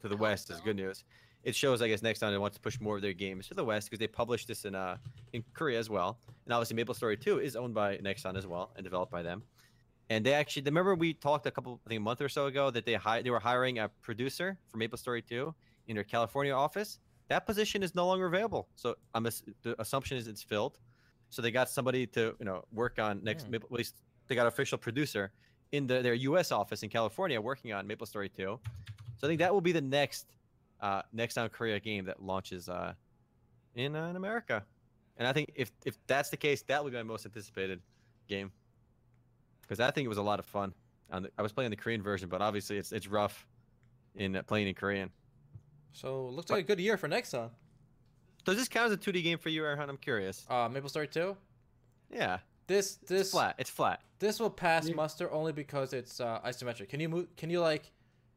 to 0.00 0.08
the 0.08 0.14
I 0.14 0.18
hope 0.18 0.20
west 0.20 0.50
is 0.50 0.60
good 0.60 0.76
news. 0.76 1.04
It 1.42 1.56
shows 1.56 1.80
I 1.80 1.88
guess 1.88 2.02
next 2.02 2.18
time 2.18 2.32
they 2.32 2.38
want 2.38 2.52
to 2.54 2.60
push 2.60 2.78
more 2.80 2.96
of 2.96 3.02
their 3.02 3.14
games 3.14 3.48
to 3.48 3.54
the 3.54 3.64
west 3.64 3.88
because 3.88 3.98
they 3.98 4.06
published 4.06 4.46
this 4.48 4.64
in 4.66 4.74
uh 4.74 4.98
in 5.32 5.42
Korea 5.54 5.78
as 5.78 5.88
well. 5.88 6.18
And 6.44 6.52
obviously 6.52 6.76
Maple 6.76 6.94
Story 6.94 7.16
2 7.16 7.38
is 7.40 7.56
owned 7.56 7.74
by 7.74 7.96
Nexon 7.98 8.36
as 8.36 8.46
well 8.46 8.72
and 8.76 8.84
developed 8.84 9.10
by 9.10 9.22
them. 9.22 9.42
And 10.10 10.24
they 10.26 10.34
actually 10.34 10.62
remember 10.62 10.94
we 10.94 11.14
talked 11.14 11.46
a 11.46 11.50
couple 11.50 11.80
I 11.86 11.88
think 11.88 11.98
a 12.00 12.02
month 12.02 12.20
or 12.20 12.28
so 12.28 12.46
ago 12.46 12.70
that 12.70 12.84
they 12.84 12.94
hi- 12.94 13.22
they 13.22 13.30
were 13.30 13.40
hiring 13.40 13.78
a 13.78 13.88
producer 14.02 14.58
for 14.68 14.76
Maple 14.76 14.98
Story 14.98 15.22
2 15.22 15.54
in 15.88 15.94
their 15.94 16.04
California 16.04 16.52
office. 16.52 16.98
That 17.30 17.46
position 17.46 17.84
is 17.84 17.94
no 17.94 18.08
longer 18.08 18.26
available. 18.26 18.68
So 18.74 18.96
I'm 19.14 19.24
ass- 19.24 19.44
the 19.62 19.80
assumption 19.80 20.18
is 20.18 20.26
it's 20.26 20.42
filled. 20.42 20.78
So 21.30 21.40
they 21.40 21.52
got 21.52 21.70
somebody 21.70 22.04
to 22.08 22.34
you 22.40 22.44
know 22.44 22.64
work 22.72 22.98
on 22.98 23.22
next. 23.22 23.44
Hmm. 23.44 23.52
Maple, 23.52 23.68
at 23.72 23.78
least 23.78 23.94
they 24.26 24.34
got 24.34 24.42
an 24.42 24.48
official 24.48 24.76
producer 24.76 25.30
in 25.70 25.86
the, 25.86 26.02
their 26.02 26.14
U.S. 26.14 26.50
office 26.50 26.82
in 26.82 26.88
California 26.88 27.40
working 27.40 27.72
on 27.72 27.86
Maple 27.86 28.06
Story 28.06 28.28
2. 28.28 28.58
So 29.16 29.26
I 29.26 29.28
think 29.28 29.38
that 29.38 29.54
will 29.54 29.60
be 29.60 29.70
the 29.70 29.80
next 29.80 30.26
uh, 30.80 31.02
Nexon 31.14 31.52
Korea 31.52 31.78
game 31.78 32.04
that 32.06 32.20
launches 32.20 32.68
uh, 32.68 32.94
in 33.76 33.94
uh, 33.94 34.08
in 34.08 34.16
America. 34.16 34.64
And 35.16 35.28
I 35.28 35.32
think 35.32 35.52
if 35.54 35.70
if 35.86 35.96
that's 36.08 36.30
the 36.30 36.36
case, 36.36 36.62
that 36.62 36.82
would 36.82 36.92
be 36.92 36.96
my 36.96 37.04
most 37.04 37.26
anticipated 37.26 37.80
game 38.26 38.50
because 39.62 39.78
I 39.78 39.92
think 39.92 40.04
it 40.04 40.08
was 40.08 40.18
a 40.18 40.22
lot 40.22 40.40
of 40.40 40.46
fun. 40.46 40.74
On 41.12 41.22
the, 41.22 41.30
I 41.38 41.42
was 41.42 41.52
playing 41.52 41.70
the 41.70 41.76
Korean 41.76 42.02
version, 42.02 42.28
but 42.28 42.42
obviously 42.42 42.76
it's 42.76 42.90
it's 42.90 43.06
rough 43.06 43.46
in 44.16 44.34
uh, 44.34 44.42
playing 44.42 44.66
in 44.66 44.74
Korean. 44.74 45.10
So 45.92 46.26
looks 46.26 46.50
like 46.50 46.60
a 46.60 46.66
good 46.66 46.80
year 46.80 46.96
for 46.96 47.08
Nexon. 47.08 47.50
Does 48.44 48.56
this 48.56 48.68
count 48.68 48.86
as 48.86 48.92
a 48.92 48.96
2D 48.96 49.22
game 49.22 49.38
for 49.38 49.48
you, 49.48 49.62
Erhan? 49.62 49.88
I'm 49.88 49.96
curious. 49.96 50.46
Uh, 50.48 50.68
MapleStory 50.68 51.10
2? 51.10 51.36
Yeah. 52.10 52.38
This 52.66 52.96
this 53.06 53.22
it's 53.22 53.30
flat. 53.32 53.54
It's 53.58 53.70
flat. 53.70 54.00
This 54.20 54.38
will 54.38 54.48
pass 54.48 54.88
muster 54.90 55.30
only 55.32 55.52
because 55.52 55.92
it's 55.92 56.20
uh, 56.20 56.40
isometric. 56.46 56.88
Can 56.88 57.00
you 57.00 57.08
move? 57.08 57.26
Can 57.36 57.50
you 57.50 57.60
like? 57.60 57.90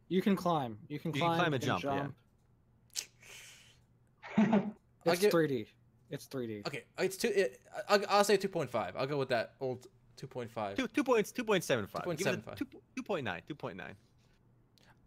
You 0.09 0.23
can 0.23 0.35
climb. 0.35 0.79
You 0.87 0.97
can 0.97 1.11
climb. 1.11 1.31
You 1.33 1.37
climb 1.37 1.53
a 1.53 1.59
jump. 1.59 1.81
jump. 1.83 2.15
Yeah. 4.37 4.59
it's 5.05 5.21
get, 5.21 5.31
3D. 5.31 5.67
It's 6.09 6.25
3D. 6.25 6.65
Okay, 6.67 6.83
it's 6.97 7.15
two. 7.15 7.27
It, 7.27 7.59
I'll, 7.87 8.01
I'll 8.09 8.23
say 8.23 8.37
2.5. 8.37 8.93
I'll 8.95 9.05
go 9.05 9.17
with 9.17 9.29
that 9.29 9.53
old 9.59 9.85
2.5. 10.19 10.77
Two, 10.77 10.87
two 10.87 11.03
points. 11.03 11.31
2.75. 11.31 11.91
2.75. 11.91 12.57
2.9. 12.99 13.41
2.9. 13.47 13.81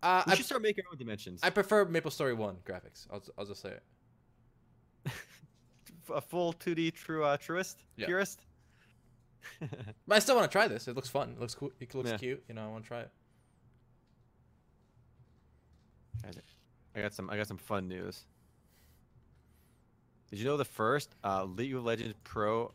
Uh, 0.06 0.22
We 0.26 0.32
I, 0.32 0.36
should 0.36 0.46
start 0.46 0.62
making 0.62 0.84
our 0.86 0.92
own 0.92 0.98
dimensions. 0.98 1.40
I 1.42 1.50
prefer 1.50 1.84
Maple 1.84 2.12
Story 2.12 2.32
One 2.32 2.58
graphics. 2.64 3.06
I'll, 3.12 3.22
I'll 3.36 3.44
just 3.44 3.60
say 3.60 3.70
it. 3.70 3.82
a 6.14 6.20
full 6.20 6.52
2D 6.52 6.94
true 6.94 7.24
uh, 7.24 7.36
truest 7.36 7.82
Yeah. 7.96 8.06
purist. 8.06 8.40
But 10.06 10.14
I 10.16 10.18
still 10.20 10.36
want 10.36 10.48
to 10.50 10.52
try 10.52 10.68
this. 10.68 10.86
It 10.86 10.94
looks 10.94 11.08
fun. 11.08 11.30
It 11.30 11.40
looks 11.40 11.54
cool. 11.54 11.72
It 11.80 11.92
looks 11.94 12.10
Yeah. 12.10 12.18
cute. 12.18 12.44
You 12.48 12.54
know, 12.54 12.64
I 12.64 12.68
want 12.68 12.84
to 12.84 12.88
try 12.88 13.00
it. 13.00 13.10
I 16.94 17.00
got 17.02 17.12
some. 17.12 17.28
I 17.30 17.36
got 17.36 17.46
some 17.46 17.58
fun 17.58 17.88
news. 17.88 18.24
Did 20.30 20.38
you 20.38 20.44
know 20.44 20.56
the 20.56 20.64
first 20.64 21.14
uh, 21.22 21.44
League 21.44 21.74
of 21.74 21.84
Legends 21.84 22.14
pro 22.24 22.72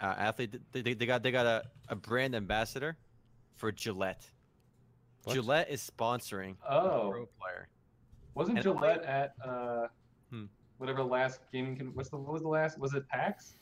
uh, 0.00 0.14
athlete? 0.18 0.56
They, 0.72 0.82
they, 0.82 0.94
they 0.94 1.06
got 1.06 1.22
they 1.22 1.30
got 1.32 1.46
a, 1.46 1.64
a 1.88 1.96
brand 1.96 2.34
ambassador 2.34 2.96
for 3.56 3.72
Gillette. 3.72 4.24
What? 5.24 5.34
Gillette 5.34 5.70
is 5.70 5.88
sponsoring 5.96 6.56
oh, 6.68 7.10
pro 7.10 7.26
player. 7.40 7.68
wasn't 8.34 8.58
And- 8.58 8.64
Gillette 8.64 9.02
at 9.04 9.34
uh, 9.44 9.86
Hmm. 10.30 10.44
whatever 10.78 11.02
last 11.02 11.40
gaming? 11.52 11.76
Con- 11.76 11.92
what's 11.94 12.08
the 12.10 12.16
what 12.16 12.32
was 12.32 12.42
the 12.42 12.48
last? 12.48 12.78
Was 12.78 12.94
it 12.94 13.06
PAX? 13.08 13.54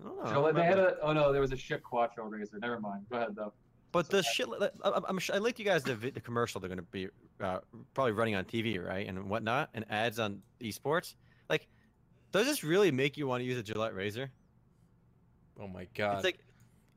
I 0.00 0.04
don't 0.08 0.24
know, 0.24 0.30
Gillette. 0.30 0.54
They 0.54 0.62
had 0.64 0.78
a. 0.78 0.96
Oh 1.02 1.12
no, 1.12 1.32
there 1.32 1.40
was 1.40 1.52
a 1.52 1.56
Schick 1.56 1.82
Quattro 1.82 2.24
razor. 2.26 2.58
Never 2.58 2.78
mind. 2.80 3.06
Go 3.10 3.16
ahead 3.16 3.34
though. 3.34 3.52
But 3.92 4.08
the 4.10 4.22
shit. 4.22 4.46
I, 4.60 4.68
I'm, 4.84 5.04
I'm, 5.08 5.18
I 5.32 5.38
linked 5.38 5.58
you 5.58 5.64
guys 5.64 5.82
the, 5.82 5.94
the 5.94 6.20
commercial 6.20 6.60
they're 6.60 6.68
gonna 6.68 6.82
be 6.82 7.08
uh, 7.40 7.60
probably 7.94 8.12
running 8.12 8.34
on 8.34 8.44
TV, 8.44 8.82
right, 8.84 9.06
and 9.08 9.28
whatnot, 9.30 9.70
and 9.74 9.84
ads 9.90 10.18
on 10.18 10.42
esports. 10.60 11.14
Like, 11.48 11.66
does 12.32 12.46
this 12.46 12.62
really 12.62 12.90
make 12.90 13.16
you 13.16 13.26
want 13.26 13.40
to 13.40 13.44
use 13.46 13.58
a 13.58 13.62
Gillette 13.62 13.94
razor? 13.94 14.30
Oh 15.60 15.66
my 15.68 15.86
god! 15.94 16.16
It's 16.16 16.24
like, 16.24 16.38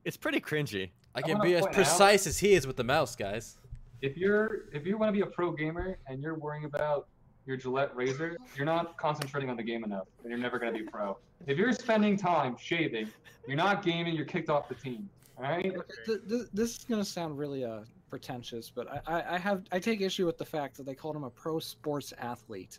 it's 0.04 0.16
pretty 0.18 0.40
cringy. 0.40 0.90
I 1.14 1.18
I 1.18 1.22
can 1.22 1.38
wanna 1.38 1.44
be 1.50 1.54
as 1.56 1.60
point 1.62 1.70
out- 1.70 1.74
precise 1.74 2.26
as 2.26 2.38
he 2.38 2.52
is 2.52 2.66
with 2.66 2.76
the 2.76 2.84
mouse, 2.84 3.16
guys. 3.16 3.56
If 4.02 4.16
you're 4.16 4.62
if 4.72 4.86
you 4.86 4.96
want 4.96 5.08
to 5.08 5.12
be 5.12 5.20
a 5.20 5.26
pro 5.26 5.50
gamer 5.52 5.98
and 6.06 6.22
you're 6.22 6.34
worrying 6.34 6.64
about 6.64 7.08
your 7.46 7.56
Gillette 7.56 7.94
razor, 7.94 8.36
you're 8.56 8.64
not 8.66 8.96
concentrating 8.96 9.50
on 9.50 9.56
the 9.56 9.62
game 9.62 9.84
enough, 9.84 10.06
and 10.22 10.30
you're 10.30 10.38
never 10.38 10.58
gonna 10.58 10.72
be 10.72 10.82
pro. 10.82 11.16
If 11.46 11.58
you're 11.58 11.72
spending 11.72 12.16
time 12.16 12.56
shaving, 12.58 13.08
you're 13.46 13.56
not 13.56 13.82
gaming. 13.82 14.14
You're 14.14 14.24
kicked 14.26 14.48
off 14.50 14.68
the 14.68 14.74
team. 14.74 15.08
All 15.36 15.42
right. 15.44 15.66
Okay, 15.74 15.92
th- 16.06 16.20
th- 16.28 16.46
this 16.52 16.78
is 16.78 16.84
gonna 16.84 17.04
sound 17.04 17.36
really 17.38 17.64
uh 17.64 17.80
pretentious, 18.08 18.70
but 18.70 18.88
I, 18.88 19.00
I, 19.20 19.34
I 19.34 19.38
have 19.38 19.64
I 19.72 19.78
take 19.78 20.00
issue 20.00 20.26
with 20.26 20.38
the 20.38 20.44
fact 20.44 20.76
that 20.76 20.84
they 20.86 20.94
called 20.94 21.16
him 21.16 21.24
a 21.24 21.30
pro 21.30 21.58
sports 21.58 22.12
athlete. 22.18 22.78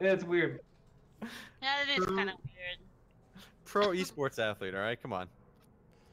Yeah, 0.00 0.12
it's 0.12 0.24
weird. 0.24 0.60
Yeah, 1.22 1.82
it 1.82 1.98
is 1.98 2.06
kind 2.06 2.30
of 2.30 2.36
weird. 2.44 2.78
Pro 3.64 3.88
esports 3.88 4.38
athlete. 4.38 4.74
All 4.74 4.80
right, 4.80 5.00
come 5.00 5.12
on. 5.12 5.28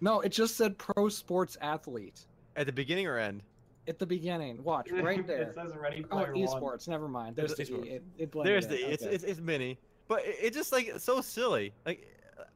No, 0.01 0.21
it 0.21 0.29
just 0.29 0.55
said 0.57 0.77
pro 0.77 1.09
sports 1.09 1.57
athlete 1.61 2.25
At 2.55 2.65
the 2.65 2.71
beginning 2.71 3.07
or 3.07 3.17
end? 3.17 3.41
at 3.87 3.99
the 3.99 4.05
beginning. 4.05 4.63
Watch 4.63 4.89
right 4.91 5.25
there. 5.27 5.43
it 5.43 5.53
says 5.53 5.71
Ready 5.75 6.03
Oh, 6.09 6.15
Player 6.17 6.33
One. 6.33 6.47
esports. 6.47 6.87
Never 6.87 7.07
mind. 7.07 7.35
There's 7.35 7.53
the 7.53 7.63
There's 7.65 7.69
E. 7.69 7.89
It, 7.89 8.03
it 8.17 8.31
blended 8.31 8.53
There's 8.53 8.65
in. 8.65 8.71
the. 8.71 8.91
It's, 8.93 9.03
Okay. 9.03 9.13
it's 9.15 9.23
it's 9.23 9.39
mini, 9.39 9.77
but 10.07 10.25
it, 10.25 10.35
it's 10.41 10.57
just 10.57 10.71
like 10.71 10.93
so 10.97 11.21
silly. 11.21 11.71
Like, 11.85 12.07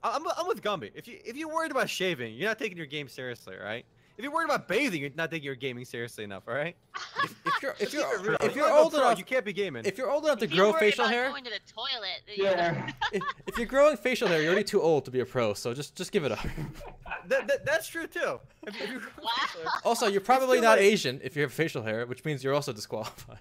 I- 0.03 0.15
I'm 0.15 0.23
I'm 0.37 0.47
with 0.47 0.61
Gumby. 0.63 0.89
If 0.95 1.07
you 1.07 1.19
if 1.23 1.35
you're 1.37 1.47
worried 1.53 1.69
about 1.71 1.87
shaving, 1.89 2.33
you're 2.33 2.49
not 2.49 2.57
taking 2.57 2.77
your 2.77 2.87
game 2.87 3.07
seriously, 3.07 3.55
all 3.57 3.63
right? 3.63 3.85
If 4.19 4.23
you're 4.23 4.33
worried 4.33 4.49
about 4.49 4.67
bathing, 4.67 4.99
you're 4.99 5.11
not 5.15 5.31
taking 5.31 5.45
your 5.45 5.55
gaming 5.55 5.85
seriously 5.85 6.25
enough, 6.25 6.43
all 6.45 6.53
right? 6.53 6.75
If, 7.23 7.35
if 7.45 7.61
you're 7.63 7.75
if 7.79 7.93
you're 7.93 8.03
Keep 8.03 8.19
it 8.19 8.27
real. 8.27 8.37
if 8.41 8.53
You 8.53 8.63
you're 8.63 8.77
old 8.77 8.93
enough 8.93 9.17
you 9.17 9.23
can't 9.23 9.45
be 9.45 9.53
gaming. 9.53 9.85
if 9.85 9.97
you're 9.97 10.11
old 10.11 10.25
enough 10.25 10.39
to 10.39 10.45
If 10.45 10.51
grow 10.51 10.73
facial 10.73 11.05
about 11.05 11.13
hair, 11.13 11.29
Going 11.29 11.45
to 11.45 11.49
the 11.51 11.59
toilet. 11.73 12.21
then, 12.27 12.35
you 12.35 12.43
know. 12.43 12.49
Yeah. 12.51 12.91
if, 13.13 13.23
if 13.47 13.57
you're 13.57 13.65
growing 13.65 13.95
facial 13.95 14.27
hair, 14.27 14.41
you're 14.41 14.51
already 14.51 14.65
too 14.65 14.81
old 14.81 15.05
to 15.05 15.11
be 15.11 15.21
a 15.21 15.25
pro. 15.25 15.53
So 15.53 15.73
just 15.73 15.95
just 15.95 16.11
give 16.11 16.25
it 16.25 16.33
up. 16.33 16.39
that, 17.27 17.47
that, 17.47 17.65
that's 17.65 17.87
true 17.87 18.07
too. 18.07 18.41
If, 18.67 18.81
if 18.81 18.89
you- 18.91 19.01
Wow. 19.23 19.71
Also, 19.85 20.07
you're 20.07 20.19
probably 20.19 20.59
not 20.59 20.79
like- 20.79 20.81
Asian 20.81 21.21
if 21.23 21.37
you 21.37 21.43
have 21.43 21.53
facial 21.53 21.83
hair, 21.83 22.05
which 22.05 22.25
means 22.25 22.43
you're 22.43 22.53
also 22.53 22.73
disqualified. 22.73 23.39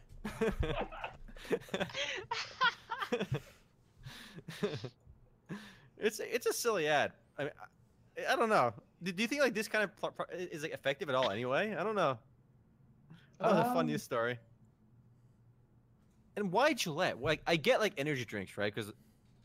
it's 5.99 6.21
it's 6.21 6.47
a 6.47 6.53
silly 6.53 6.87
ad. 6.87 7.11
I 7.37 7.43
mean, 7.45 7.53
I, 8.29 8.33
I 8.33 8.37
don't 8.37 8.49
know. 8.49 8.73
Do, 9.03 9.13
do 9.13 9.23
you 9.23 9.29
think 9.29 9.43
like 9.43 9.55
this 9.55 9.69
kind 9.69 9.85
of 9.85 9.97
pl- 9.97 10.11
pro- 10.11 10.27
is 10.37 10.63
like 10.63 10.73
effective 10.73 11.09
at 11.09 11.15
all? 11.15 11.31
Anyway, 11.31 11.75
I 11.79 11.83
don't 11.85 11.95
know. 11.95 12.19
Oh, 13.41 13.51
a 13.51 13.65
fun 13.65 13.77
Um, 13.79 13.87
news 13.87 14.03
story. 14.03 14.39
And 16.37 16.53
why 16.53 16.73
Gillette? 16.73 17.21
Like, 17.21 17.43
I 17.47 17.57
get 17.57 17.81
like 17.81 17.95
energy 17.99 18.25
drinks, 18.25 18.57
right? 18.57 18.73
Because, 18.75 18.93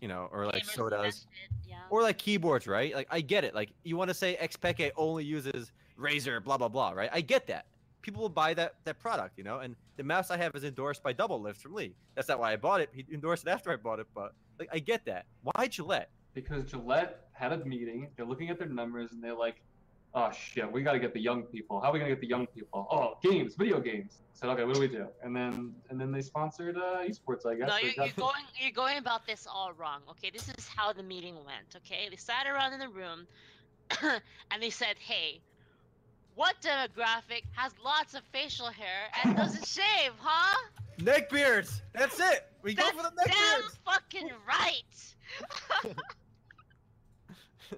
you 0.02 0.08
know, 0.08 0.30
or 0.32 0.46
like 0.46 0.64
Gamers 0.64 0.76
sodas, 0.76 0.96
invested, 1.00 1.28
Yeah. 1.68 1.78
or 1.90 2.02
like 2.02 2.18
keyboards, 2.18 2.68
right? 2.68 2.94
Like, 2.94 3.08
I 3.10 3.22
get 3.22 3.44
it. 3.44 3.56
Like, 3.56 3.72
you 3.84 3.98
want 3.98 4.10
to 4.10 4.14
say 4.14 4.38
Xpeke 4.42 4.92
only 4.96 5.24
uses 5.24 5.72
Razer, 6.00 6.44
blah 6.44 6.58
blah 6.58 6.70
blah, 6.70 6.92
right? 6.92 7.10
I 7.14 7.22
get 7.22 7.48
that. 7.48 7.66
People 8.02 8.22
will 8.22 8.30
buy 8.30 8.54
that 8.56 8.76
that 8.84 9.00
product, 9.00 9.38
you 9.38 9.44
know. 9.44 9.60
And 9.60 9.76
the 9.98 10.04
mouse 10.04 10.30
I 10.30 10.38
have 10.38 10.56
is 10.56 10.64
endorsed 10.64 11.02
by 11.04 11.14
Doublelift 11.14 11.58
from 11.58 11.74
Lee. 11.74 11.96
That's 12.16 12.28
not 12.28 12.40
why 12.40 12.52
I 12.54 12.58
bought 12.58 12.82
it. 12.82 12.90
He 12.94 13.06
endorsed 13.14 13.48
it 13.48 13.50
after 13.50 13.72
I 13.72 13.76
bought 13.76 14.00
it, 14.00 14.08
but 14.14 14.34
like, 14.60 14.70
I 14.72 14.80
get 14.80 15.06
that. 15.06 15.26
Why 15.44 15.68
Gillette? 15.68 16.10
because 16.34 16.64
Gillette 16.64 17.23
had 17.34 17.52
a 17.52 17.66
meeting. 17.66 18.10
They're 18.16 18.26
looking 18.26 18.50
at 18.50 18.58
their 18.58 18.68
numbers 18.68 19.12
and 19.12 19.24
they're 19.24 19.36
like, 19.36 19.62
"Oh 20.14 20.32
shit, 20.32 20.72
we 20.72 20.84
got 20.84 20.94
to 20.94 21.00
get 21.00 21.14
the 21.14 21.20
young 21.20 21.44
people. 21.44 21.80
How 21.80 21.90
are 21.90 21.94
we 21.94 22.00
gonna 22.00 22.12
get 22.12 22.22
the 22.22 22.28
young 22.28 22.48
people? 22.48 22.88
Oh, 22.90 23.18
games, 23.22 23.56
video 23.56 23.80
games." 23.80 24.20
I 24.20 24.40
said, 24.40 24.50
"Okay, 24.50 24.64
what 24.64 24.76
do 24.76 24.80
we 24.80 24.88
do?" 24.88 25.08
And 25.24 25.36
then 25.36 25.74
and 25.90 26.00
then 26.00 26.12
they 26.12 26.22
sponsored 26.22 26.78
uh, 26.78 27.04
esports, 27.04 27.46
I 27.46 27.56
guess. 27.56 27.68
No, 27.68 27.78
you're, 27.78 27.94
you're 27.98 28.14
going 28.16 28.46
you're 28.60 28.72
going 28.72 28.98
about 28.98 29.26
this 29.26 29.48
all 29.52 29.74
wrong. 29.74 30.02
Okay, 30.12 30.30
this 30.30 30.50
is 30.58 30.68
how 30.68 30.94
the 30.94 31.04
meeting 31.04 31.36
went. 31.36 31.76
Okay, 31.76 32.08
they 32.10 32.18
sat 32.18 32.48
around 32.48 32.74
in 32.74 32.80
the 32.80 32.90
room, 32.90 33.28
and 34.52 34.62
they 34.62 34.70
said, 34.70 34.96
"Hey, 35.00 35.42
what 36.36 36.56
demographic 36.62 37.44
has 37.54 37.74
lots 37.84 38.14
of 38.14 38.22
facial 38.32 38.68
hair 38.68 39.10
and 39.24 39.36
doesn't 39.36 39.68
shave, 39.80 40.14
huh?" 40.20 40.70
Neck 41.00 41.30
beards. 41.30 41.82
That's 41.94 42.20
it. 42.20 42.48
We 42.62 42.74
go 42.76 42.88
for 42.90 43.04
the 43.04 43.12
neck 43.18 43.26
damn 43.26 43.62
beards. 43.62 43.80
fucking 43.84 44.30
right. 44.48 45.96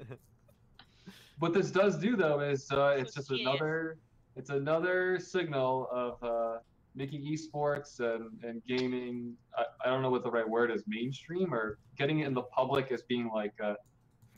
What 1.39 1.53
this 1.53 1.69
does 1.69 1.97
do 1.97 2.15
though 2.15 2.39
is 2.39 2.71
uh, 2.71 2.95
it's 2.97 3.13
just 3.13 3.27
serious. 3.27 3.45
another 3.45 3.97
it's 4.35 4.49
another 4.49 5.19
signal 5.19 5.87
of 5.91 6.23
uh, 6.23 6.59
making 6.95 7.23
esports 7.23 7.99
and, 7.99 8.29
and 8.43 8.61
gaming. 8.65 9.33
I, 9.57 9.65
I 9.83 9.89
don't 9.89 10.01
know 10.01 10.09
what 10.09 10.23
the 10.23 10.31
right 10.31 10.47
word 10.47 10.71
is, 10.71 10.83
mainstream 10.87 11.53
or 11.53 11.77
getting 11.97 12.19
it 12.21 12.27
in 12.27 12.33
the 12.33 12.43
public 12.43 12.91
as 12.91 13.01
being 13.03 13.29
like 13.33 13.53
a, 13.61 13.75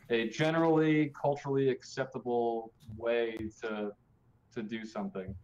a 0.10 0.30
generally 0.30 1.12
culturally 1.20 1.70
acceptable 1.70 2.72
way 2.98 3.38
to 3.62 3.92
to 4.56 4.64
do 4.64 4.84
something. 4.86 5.36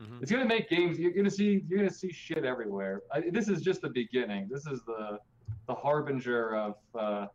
Mhm. 0.00 0.22
It's 0.22 0.30
gonna 0.30 0.44
make 0.44 0.68
games. 0.68 0.98
You're 0.98 1.12
gonna 1.12 1.30
see. 1.30 1.64
You're 1.68 1.78
gonna 1.78 1.90
see 1.90 2.12
shit 2.12 2.44
everywhere. 2.44 3.02
I, 3.12 3.22
this 3.30 3.48
is 3.48 3.62
just 3.62 3.80
the 3.80 3.90
beginning. 3.90 4.48
This 4.50 4.66
is 4.66 4.82
the 4.84 5.18
the 5.66 5.74
harbinger 5.74 6.54
of 6.56 6.74
uh, 6.94 7.26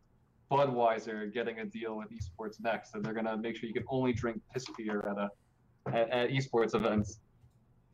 Budweiser 0.50 1.32
getting 1.32 1.60
a 1.60 1.64
deal 1.64 1.96
with 1.96 2.08
esports 2.10 2.60
next, 2.60 2.94
and 2.94 3.04
they're 3.04 3.14
gonna 3.14 3.36
make 3.36 3.56
sure 3.56 3.66
you 3.68 3.74
can 3.74 3.84
only 3.88 4.12
drink 4.12 4.40
piss 4.52 4.64
beer 4.76 5.06
at 5.08 5.16
a 5.18 5.96
at, 5.96 6.10
at 6.10 6.30
esports 6.30 6.74
events. 6.74 7.20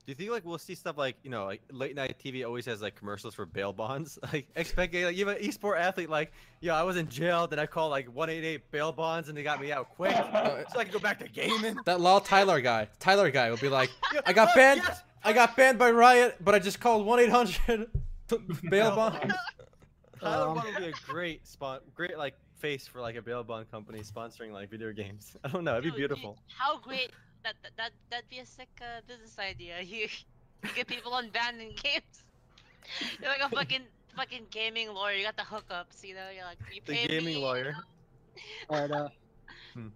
Do 0.04 0.12
you 0.12 0.14
think 0.14 0.30
like 0.30 0.44
we'll 0.44 0.56
see 0.58 0.76
stuff 0.76 0.96
like 0.96 1.16
you 1.24 1.30
know 1.30 1.44
like 1.46 1.62
late 1.70 1.96
night 1.96 2.16
TV 2.24 2.46
always 2.46 2.64
has 2.66 2.80
like 2.80 2.94
commercials 2.94 3.34
for 3.34 3.44
bail 3.44 3.72
bonds? 3.72 4.18
Like 4.32 4.46
expect 4.54 4.94
like 4.94 5.16
you 5.16 5.26
have 5.26 5.36
an 5.36 5.42
esport 5.42 5.78
athlete 5.80 6.08
like 6.08 6.32
yeah 6.60 6.78
I 6.78 6.84
was 6.84 6.96
in 6.96 7.08
jail 7.08 7.46
then 7.48 7.58
I 7.58 7.66
called 7.66 7.90
like 7.90 8.06
one 8.14 8.30
eight 8.30 8.44
eight 8.44 8.70
bail 8.70 8.92
bonds 8.92 9.28
and 9.28 9.36
they 9.36 9.42
got 9.42 9.60
me 9.60 9.72
out 9.72 9.90
quick 9.90 10.14
so 10.16 10.78
I 10.78 10.84
can 10.84 10.92
go 10.92 11.00
back 11.00 11.18
to 11.20 11.28
gaming. 11.28 11.76
That 11.86 12.00
lol 12.00 12.20
Tyler 12.20 12.60
guy, 12.60 12.86
Tyler 13.00 13.30
guy 13.32 13.50
will 13.50 13.56
be 13.56 13.68
like, 13.68 13.90
I 14.26 14.32
got 14.32 14.54
banned. 14.54 14.82
yes, 14.84 15.02
I 15.24 15.32
got 15.32 15.56
banned 15.56 15.78
by 15.78 15.90
Riot, 15.90 16.36
but 16.40 16.54
I 16.54 16.60
just 16.60 16.78
called 16.78 17.04
one 17.04 17.18
eight 17.18 17.30
hundred 17.30 17.90
bail 18.28 18.40
Bail 18.70 18.96
bonds. 18.96 19.34
Tyler 20.20 20.48
Um, 20.48 20.54
Bond 20.54 20.66
would 20.68 20.76
be 20.78 20.88
a 20.88 20.92
great 21.12 21.46
spot, 21.48 21.82
great 21.94 22.16
like 22.16 22.34
face 22.58 22.86
for 22.86 23.00
like 23.00 23.16
a 23.16 23.22
bail 23.22 23.44
bond 23.44 23.70
company 23.70 24.00
sponsoring 24.00 24.52
like 24.52 24.70
video 24.70 24.92
games. 24.92 25.36
I 25.44 25.48
don't 25.48 25.64
know, 25.64 25.72
it'd 25.72 25.84
be 25.84 25.90
Dude, 25.90 25.96
beautiful. 25.98 26.38
How 26.48 26.78
great 26.78 27.10
that 27.44 27.54
that 27.62 27.72
that 27.76 27.90
that'd 28.10 28.28
be 28.28 28.38
a 28.38 28.46
sick 28.46 28.68
uh, 28.80 29.00
business 29.06 29.38
idea. 29.38 29.76
You, 29.82 30.08
you 30.64 30.70
get 30.74 30.86
people 30.86 31.12
unbanned 31.12 31.60
in 31.60 31.70
games. 31.76 32.24
You're 33.20 33.28
like 33.30 33.42
a 33.42 33.48
fucking 33.54 33.82
fucking 34.16 34.46
gaming 34.50 34.92
lawyer. 34.92 35.14
You 35.14 35.24
got 35.24 35.36
the 35.36 35.42
hookups, 35.42 36.02
you 36.02 36.14
know. 36.14 36.28
You're 36.34 36.44
like 36.44 36.58
you 36.74 36.80
The 36.84 36.92
pay 36.94 37.06
gaming 37.06 37.26
me, 37.26 37.32
you 37.34 37.40
lawyer. 37.40 37.72
know? 37.72 37.78
All 38.70 38.80
right, 38.80 38.90
uh, 38.90 39.08
Hmm. 39.74 39.88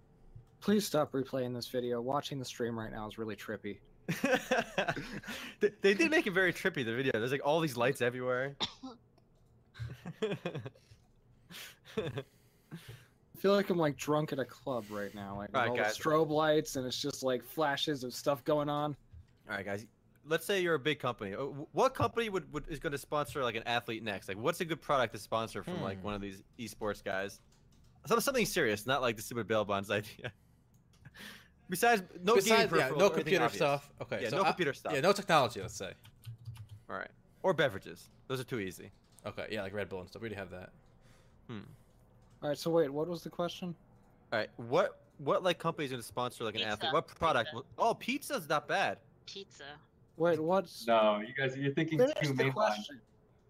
please 0.61 0.87
stop 0.87 1.13
replaying 1.13 1.55
this 1.55 1.67
video. 1.69 2.01
Watching 2.03 2.39
the 2.39 2.45
stream 2.45 2.79
right 2.79 2.93
now 2.93 3.09
is 3.09 3.17
really 3.19 3.37
trippy. 3.37 3.79
they, 5.61 5.71
they 5.81 5.95
did 5.95 6.11
make 6.11 6.27
it 6.27 6.33
very 6.33 6.53
trippy. 6.53 6.85
The 6.85 6.95
video. 6.95 7.13
There's 7.15 7.33
like 7.33 7.45
all 7.45 7.61
these 7.61 7.77
lights 7.77 8.03
everywhere. 8.03 8.57
Feel 13.41 13.53
like 13.53 13.71
I'm 13.71 13.79
like 13.79 13.97
drunk 13.97 14.33
at 14.33 14.39
a 14.39 14.45
club 14.45 14.85
right 14.91 15.15
now, 15.15 15.37
like 15.37 15.55
Alright, 15.55 15.71
all 15.71 15.77
guys. 15.77 15.97
the 15.97 16.03
strobe 16.03 16.29
lights, 16.31 16.77
and 16.77 16.87
it's 16.87 17.01
just 17.01 17.23
like 17.23 17.43
flashes 17.45 18.05
of 18.05 18.13
stuff 18.13 18.45
going 18.45 18.69
on. 18.69 18.95
All 19.49 19.57
right, 19.57 19.65
guys. 19.65 19.87
Let's 20.27 20.45
say 20.45 20.61
you're 20.61 20.75
a 20.75 20.79
big 20.79 20.99
company. 20.99 21.35
Uh, 21.35 21.45
What 21.73 21.95
company 21.95 22.29
would, 22.29 22.53
would 22.53 22.69
is 22.69 22.79
going 22.79 22.93
to 22.93 22.99
sponsor 22.99 23.43
like 23.43 23.57
an 23.57 23.63
athlete 23.67 24.03
next? 24.05 24.29
Like, 24.29 24.39
what's 24.39 24.61
a 24.61 24.65
good 24.65 24.81
product 24.81 25.15
to 25.15 25.19
sponsor 25.19 25.63
from 25.63 25.81
like 25.83 25.99
Hmm. 26.01 26.05
one 26.05 26.15
of 26.15 26.21
these 26.21 26.43
esports 26.59 27.03
guys? 27.03 27.41
Some, 28.07 28.21
something 28.21 28.47
serious, 28.47 28.87
not 28.87 29.01
like 29.03 29.17
the 29.17 29.23
stupid 29.23 29.47
bail 29.49 29.65
bonds 29.65 29.91
idea. 30.01 30.33
Besides, 31.69 32.03
no 32.23 32.35
game 32.35 32.43
Besides, 32.43 32.73
yeah, 32.77 32.89
no 32.89 32.95
or 32.95 32.97
anything 33.05 33.11
computer 33.15 33.45
obvious. 33.45 33.57
stuff. 33.59 33.91
Okay, 34.03 34.23
Yeah, 34.23 34.29
so 34.31 34.37
no 34.39 34.43
I- 34.43 34.47
computer 34.49 34.73
stuff. 34.73 34.93
Yeah, 34.93 35.01
no 35.01 35.13
technology. 35.13 35.61
Let's 35.61 35.77
say. 35.77 35.93
All 36.89 36.97
right, 36.97 37.11
or 37.43 37.55
beverages. 37.55 38.09
Those 38.27 38.41
are 38.41 38.45
too 38.45 38.59
easy. 38.61 38.91
Okay, 39.25 39.47
yeah, 39.51 39.63
like 39.63 39.73
Red 39.75 39.89
Bull 39.89 40.01
and 40.01 40.09
stuff. 40.09 40.21
We 40.23 40.27
already 40.29 40.37
have 40.41 40.51
that. 40.51 40.71
Hmm. 41.49 41.59
All 42.43 42.49
right, 42.49 42.59
so 42.59 42.71
wait, 42.71 42.91
what 42.91 43.09
was 43.09 43.23
the 43.23 43.31
question? 43.31 43.75
All 44.33 44.39
right, 44.39 44.49
what 44.57 45.01
what 45.19 45.43
like 45.43 45.59
companies 45.59 45.91
going 45.91 46.01
to 46.01 46.07
sponsor 46.07 46.45
like 46.45 46.55
an 46.55 46.61
Pizza, 46.61 46.73
athlete? 46.73 46.93
What 46.95 47.07
product? 47.09 47.51
pizza. 47.53 47.65
Oh, 47.79 47.95
pizza's 47.95 48.49
not 48.49 48.67
bad. 48.69 48.99
Pizza. 49.27 49.65
Wait, 50.17 50.41
what's 50.43 50.87
No, 50.87 51.21
you 51.21 51.35
guys, 51.37 51.57
you're 51.57 51.73
thinking 51.75 51.99
finish 51.99 52.15
too 52.23 52.33
the 52.33 52.45
mainline. 52.45 52.53
question? 52.55 53.01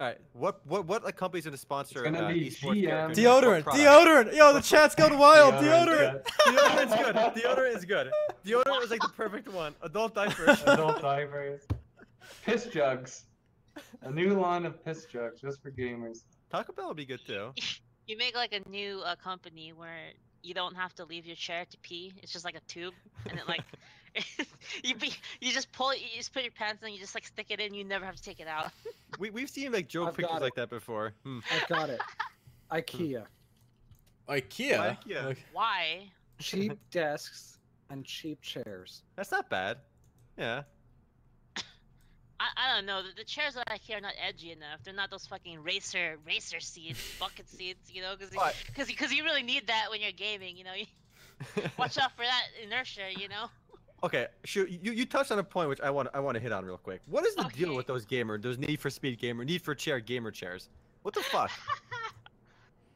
All 0.00 0.06
right, 0.06 0.18
what 0.32 0.60
what 0.66 0.86
what 0.86 1.04
like 1.04 1.16
companies 1.16 1.44
going 1.44 1.52
to 1.52 1.58
sponsor? 1.58 2.04
It's 2.04 2.14
gonna 2.16 2.26
uh, 2.26 2.32
be 2.32 2.48
GM. 2.50 3.14
Deodorant, 3.14 3.64
What 3.66 3.76
product? 3.76 4.32
deodorant. 4.32 4.34
Yo, 4.36 4.52
the 4.54 4.60
chat's 4.62 4.94
going 4.94 5.18
wild. 5.18 5.54
Deodorant. 5.54 6.22
Deodorant. 6.24 6.86
Deodorant's 6.86 6.94
good. 6.96 7.14
Deodorant 7.44 7.76
is 7.76 7.84
good. 7.84 8.10
Deodorant 8.44 8.82
is 8.82 8.90
like 8.90 9.02
the 9.02 9.12
perfect 9.14 9.48
one. 9.52 9.74
Adult 9.82 10.14
diapers. 10.14 10.62
Adult 10.66 11.02
diapers. 11.02 11.62
Piss 12.46 12.64
jugs. 12.66 13.26
A 14.02 14.10
new 14.10 14.40
line 14.40 14.64
of 14.64 14.82
piss 14.84 15.04
jugs 15.04 15.40
just 15.40 15.62
for 15.62 15.70
gamers. 15.70 16.24
Taco 16.50 16.72
Bell 16.72 16.88
would 16.88 16.96
be 16.96 17.04
good 17.06 17.20
too. 17.26 17.52
You 18.10 18.16
make 18.16 18.34
like 18.34 18.52
a 18.52 18.68
new 18.68 19.02
uh, 19.02 19.14
company 19.14 19.72
where 19.72 20.10
you 20.42 20.52
don't 20.52 20.74
have 20.74 20.92
to 20.96 21.04
leave 21.04 21.26
your 21.26 21.36
chair 21.36 21.64
to 21.70 21.78
pee. 21.78 22.12
It's 22.20 22.32
just 22.32 22.44
like 22.44 22.56
a 22.56 22.60
tube, 22.66 22.92
and 23.28 23.38
it 23.38 23.46
like 23.46 23.62
you 24.82 24.96
be, 24.96 25.12
you 25.40 25.52
just 25.52 25.70
pull 25.70 25.90
it. 25.90 26.00
You 26.00 26.16
just 26.16 26.34
put 26.34 26.42
your 26.42 26.50
pants 26.50 26.82
on. 26.82 26.92
You 26.92 26.98
just 26.98 27.14
like 27.14 27.24
stick 27.24 27.46
it 27.50 27.60
in. 27.60 27.72
You 27.72 27.84
never 27.84 28.04
have 28.04 28.16
to 28.16 28.22
take 28.22 28.40
it 28.40 28.48
out. 28.48 28.72
We 29.18 29.28
we've 29.28 29.50
seen 29.50 29.72
like 29.72 29.88
joke 29.88 30.08
I've 30.08 30.16
pictures 30.16 30.40
like 30.40 30.54
that 30.54 30.70
before. 30.70 31.12
Hmm. 31.24 31.40
I 31.50 31.68
got 31.68 31.90
it. 31.90 32.00
IKEA, 32.70 33.26
IKEA. 34.28 34.96
IKEA. 34.96 35.24
Okay. 35.26 35.40
Why? 35.52 36.10
cheap 36.38 36.78
desks 36.90 37.58
and 37.90 38.04
cheap 38.04 38.40
chairs. 38.40 39.02
That's 39.16 39.30
not 39.30 39.50
bad. 39.50 39.78
Yeah. 40.38 40.62
I, 42.40 42.46
I 42.56 42.74
don't 42.74 42.86
know. 42.86 43.02
The, 43.02 43.10
the 43.18 43.24
chairs 43.24 43.54
that 43.54 43.64
I 43.70 43.76
hear 43.76 43.98
are 43.98 44.00
not 44.00 44.14
edgy 44.26 44.50
enough. 44.50 44.82
They're 44.82 44.94
not 44.94 45.10
those 45.10 45.26
fucking 45.26 45.62
racer 45.62 46.16
racer 46.26 46.58
seats, 46.58 46.98
bucket 47.20 47.48
seats. 47.56 47.92
You 47.92 48.00
know, 48.02 48.14
because 48.18 48.34
because 48.66 48.86
because 48.88 49.12
you 49.12 49.24
really 49.24 49.42
need 49.42 49.66
that 49.66 49.86
when 49.90 50.00
you're 50.00 50.12
gaming. 50.12 50.56
You 50.56 50.64
know, 50.64 50.72
you, 50.74 50.86
watch 51.78 51.98
out 51.98 52.12
for 52.16 52.22
that 52.24 52.42
inertia. 52.64 53.12
You 53.16 53.28
know. 53.28 53.46
okay, 54.04 54.28
shoot. 54.44 54.70
You, 54.70 54.92
you 54.92 55.04
touched 55.04 55.30
on 55.30 55.38
a 55.38 55.44
point 55.44 55.68
which 55.68 55.80
I 55.82 55.90
want 55.90 56.08
I 56.14 56.20
want 56.20 56.34
to 56.36 56.40
hit 56.40 56.50
on 56.50 56.64
real 56.64 56.78
quick. 56.78 57.02
What 57.06 57.26
is 57.26 57.34
the 57.34 57.44
deal 57.44 57.76
with 57.76 57.86
those 57.86 58.06
gamer, 58.06 58.38
those 58.38 58.56
Need 58.58 58.80
for 58.80 58.88
Speed 58.88 59.18
gamer, 59.18 59.44
Need 59.44 59.60
for 59.60 59.74
Chair 59.74 60.00
gamer 60.00 60.30
chairs? 60.30 60.70
What 61.02 61.14
the 61.14 61.22
fuck? 61.22 61.50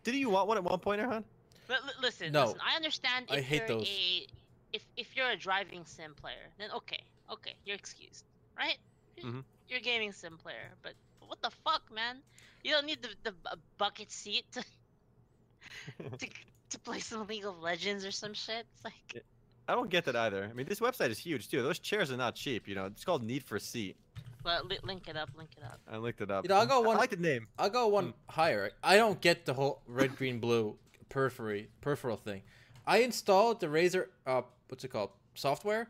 Didn't 0.05 0.21
you 0.21 0.31
want 0.31 0.49
one 0.49 0.57
at 0.59 0.65
one 0.65 0.79
point, 0.79 1.01
Erhan? 1.01 1.25
But 1.67 1.83
li- 1.85 1.93
listen, 2.03 2.33
No. 2.33 2.45
listen. 2.45 2.59
I 2.67 2.77
understand 2.77 3.27
if 3.31 3.39
I 3.39 3.41
hate 3.41 3.59
you're 3.61 3.69
those. 3.79 3.89
a 3.89 4.27
if 4.73 4.83
if 4.97 5.17
you're 5.17 5.31
a 5.31 5.37
driving 5.37 5.85
sim 5.87 6.15
player, 6.15 6.51
then 6.59 6.71
okay, 6.77 7.03
okay, 7.31 7.55
you're 7.65 7.77
excused, 7.77 8.25
right? 8.57 8.77
You're- 9.17 9.31
Mhm. 9.33 9.45
You're 9.69 9.79
a 9.79 9.83
gaming 9.83 10.13
sim 10.13 10.37
player, 10.39 10.71
but 10.83 10.95
what 11.21 11.41
the 11.43 11.51
fuck, 11.51 11.91
man? 11.91 12.23
You 12.63 12.73
don't 12.73 12.87
need 12.87 13.03
the 13.03 13.11
the 13.23 13.33
bu- 13.33 13.57
bucket 13.79 14.11
seat 14.13 14.45
to 14.53 14.63
to 16.19 16.29
to 16.71 16.79
play 16.81 17.01
some 17.01 17.27
League 17.27 17.45
of 17.45 17.59
Legends 17.61 18.05
or 18.05 18.11
some 18.11 18.35
shit. 18.35 18.67
It's 18.75 18.85
like 18.85 19.25
I 19.69 19.75
don't 19.75 19.89
get 19.89 20.05
that 20.05 20.17
either. 20.17 20.45
I 20.45 20.53
mean, 20.53 20.67
this 20.67 20.81
website 20.81 21.11
is 21.11 21.19
huge 21.19 21.49
too. 21.49 21.63
Those 21.63 21.79
chairs 21.79 22.11
are 22.13 22.17
not 22.17 22.35
cheap. 22.35 22.69
You 22.69 22.75
know, 22.75 22.87
it's 22.87 23.05
called 23.05 23.23
Need 23.23 23.45
for 23.45 23.59
Seat. 23.59 23.97
well, 24.45 24.63
li- 24.65 24.79
link 24.83 25.09
it 25.09 25.17
up, 25.17 25.31
link 25.37 25.51
it 25.57 25.63
up. 25.65 25.81
I 25.91 25.97
looked 25.97 26.21
it 26.21 26.31
up. 26.31 26.45
You 26.45 26.49
know, 26.51 26.57
I'll 26.57 26.67
go 26.67 26.81
one- 26.83 26.97
I 26.97 26.99
like 26.99 27.11
the 27.11 27.17
name. 27.17 27.49
I'll 27.59 27.71
go 27.71 27.87
one 27.89 28.13
higher. 28.29 28.73
I 28.83 28.97
don't 28.97 29.19
get 29.23 29.47
the 29.47 29.55
whole 29.55 29.81
red, 29.87 30.17
green, 30.17 30.39
blue 30.41 30.77
periphery 31.09 31.71
peripheral 31.81 32.17
thing. 32.19 32.43
I 32.87 32.99
installed 32.99 33.61
the 33.61 33.69
Razer 33.69 34.09
uh 34.27 34.43
what's 34.69 34.85
it 34.85 34.89
called 34.89 35.11
software 35.35 35.89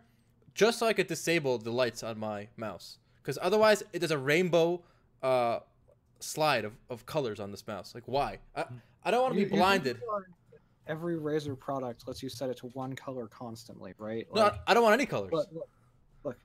just 0.54 0.78
so 0.78 0.86
I 0.86 0.92
could 0.92 1.06
disable 1.08 1.58
the 1.58 1.72
lights 1.72 2.02
on 2.04 2.18
my 2.18 2.48
mouse 2.56 2.98
because 3.24 3.38
otherwise 3.40 3.82
it 3.94 4.00
does 4.00 4.10
a 4.10 4.18
rainbow 4.18 4.82
uh 5.22 5.58
slide 6.20 6.64
of, 6.64 6.72
of 6.90 7.06
colors 7.06 7.40
on 7.40 7.50
this 7.50 7.66
mouse. 7.66 7.94
Like 7.94 8.04
why? 8.06 8.38
I, 8.54 8.64
I 9.02 9.10
don't 9.10 9.22
want 9.22 9.34
to 9.34 9.40
be 9.44 9.46
blinded. 9.46 9.98
Every 10.86 11.16
Razer 11.16 11.58
product 11.58 12.06
lets 12.06 12.22
you 12.22 12.28
set 12.28 12.50
it 12.50 12.58
to 12.58 12.66
one 12.68 12.94
color 12.94 13.26
constantly, 13.26 13.94
right? 13.98 14.26
No, 14.34 14.52
I 14.66 14.74
don't 14.74 14.82
want 14.82 14.92
any 14.94 15.06
colors. 15.06 15.30
but 15.32 15.46
look, 15.52 15.68
look, 16.24 16.36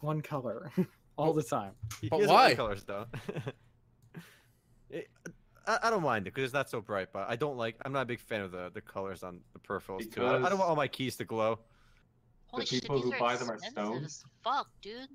one 0.00 0.22
color 0.22 0.72
all 1.16 1.34
the 1.34 1.42
time. 1.42 1.72
He 2.00 2.08
But 2.08 2.16
he 2.16 2.22
doesn't 2.22 2.34
why? 2.34 2.54
colors 2.54 2.84
though? 2.84 3.06
It- 4.90 5.08
I, 5.66 5.78
I 5.84 5.90
don't 5.90 6.02
mind 6.02 6.26
it 6.26 6.34
because 6.34 6.44
it's 6.44 6.52
not 6.52 6.68
so 6.68 6.80
bright, 6.80 7.08
but 7.12 7.26
I 7.28 7.36
don't 7.36 7.56
like. 7.56 7.76
I'm 7.86 7.92
not 7.92 8.02
a 8.02 8.06
big 8.06 8.20
fan 8.20 8.42
of 8.42 8.52
the, 8.52 8.70
the 8.74 8.82
colors 8.82 9.22
on 9.22 9.40
the 9.54 9.58
peripherals 9.58 10.12
too. 10.12 10.24
I, 10.24 10.44
I 10.44 10.48
don't 10.50 10.58
want 10.58 10.68
all 10.68 10.76
my 10.76 10.88
keys 10.88 11.16
to 11.16 11.24
glow. 11.24 11.58
Holy 12.48 12.66
people 12.66 12.96
shit, 13.02 13.14
who 13.14 13.18
buy 13.18 13.34
them 13.36 13.50
are 13.50 13.54
expensive 13.54 14.10
stoned? 14.10 14.14
Fuck, 14.44 14.68
dude. 14.82 15.08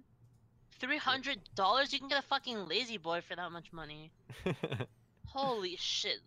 Three 0.79 0.97
hundred 0.97 1.39
dollars? 1.55 1.91
You 1.91 1.99
can 1.99 2.07
get 2.07 2.19
a 2.19 2.27
fucking 2.27 2.57
La-Z-Boy 2.57 3.21
for 3.27 3.35
that 3.35 3.51
much 3.51 3.73
money. 3.73 4.11
Holy 5.25 5.75
shit! 5.77 6.19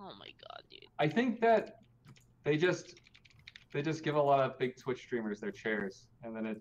Oh 0.00 0.12
my 0.18 0.26
god, 0.26 0.62
dude. 0.70 0.80
I 0.98 1.08
think 1.08 1.40
that 1.40 1.76
they 2.42 2.56
just 2.56 3.00
they 3.72 3.82
just 3.82 4.02
give 4.02 4.16
a 4.16 4.22
lot 4.22 4.40
of 4.40 4.58
big 4.58 4.76
Twitch 4.76 5.00
streamers 5.00 5.40
their 5.40 5.50
chairs, 5.50 6.06
and 6.22 6.34
then 6.34 6.44
it 6.46 6.60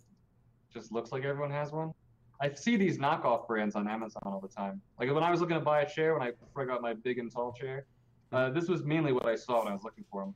just 0.73 0.91
looks 0.91 1.11
like 1.11 1.23
everyone 1.23 1.51
has 1.51 1.72
one. 1.72 1.93
I 2.41 2.51
see 2.53 2.76
these 2.76 2.97
knockoff 2.97 3.47
brands 3.47 3.76
on 3.76 3.88
Amazon 3.88 4.23
all 4.26 4.39
the 4.39 4.47
time. 4.47 4.81
Like 4.99 5.11
when 5.11 5.23
I 5.23 5.31
was 5.31 5.39
looking 5.39 5.55
to 5.55 5.61
buy 5.61 5.81
a 5.81 5.89
chair, 5.89 6.14
when 6.14 6.27
I 6.27 6.31
before 6.31 6.64
I 6.64 6.65
got 6.65 6.81
my 6.81 6.93
big 6.93 7.19
and 7.19 7.31
tall 7.31 7.53
chair, 7.53 7.85
uh, 8.31 8.49
this 8.49 8.68
was 8.68 8.84
mainly 8.84 9.14
what 9.14 9.26
I 9.26 9.35
saw 9.35 9.60
when 9.60 9.69
I 9.69 9.73
was 9.73 9.84
looking 9.84 10.03
for 10.11 10.22
them. 10.22 10.35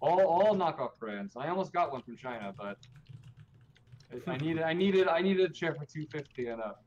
All 0.00 0.20
all 0.20 0.54
knockoff 0.56 0.98
brands. 0.98 1.36
I 1.36 1.48
almost 1.48 1.72
got 1.72 1.92
one 1.92 2.02
from 2.02 2.16
China, 2.16 2.54
but 2.56 2.78
I- 4.12 4.30
I 4.32 4.36
needed 4.38 4.62
I 4.62 4.72
needed 4.72 5.08
I 5.08 5.20
needed 5.20 5.50
a 5.50 5.52
chair 5.52 5.74
for 5.74 5.84
250 5.84 6.46
and 6.48 6.60
up. 6.60 6.84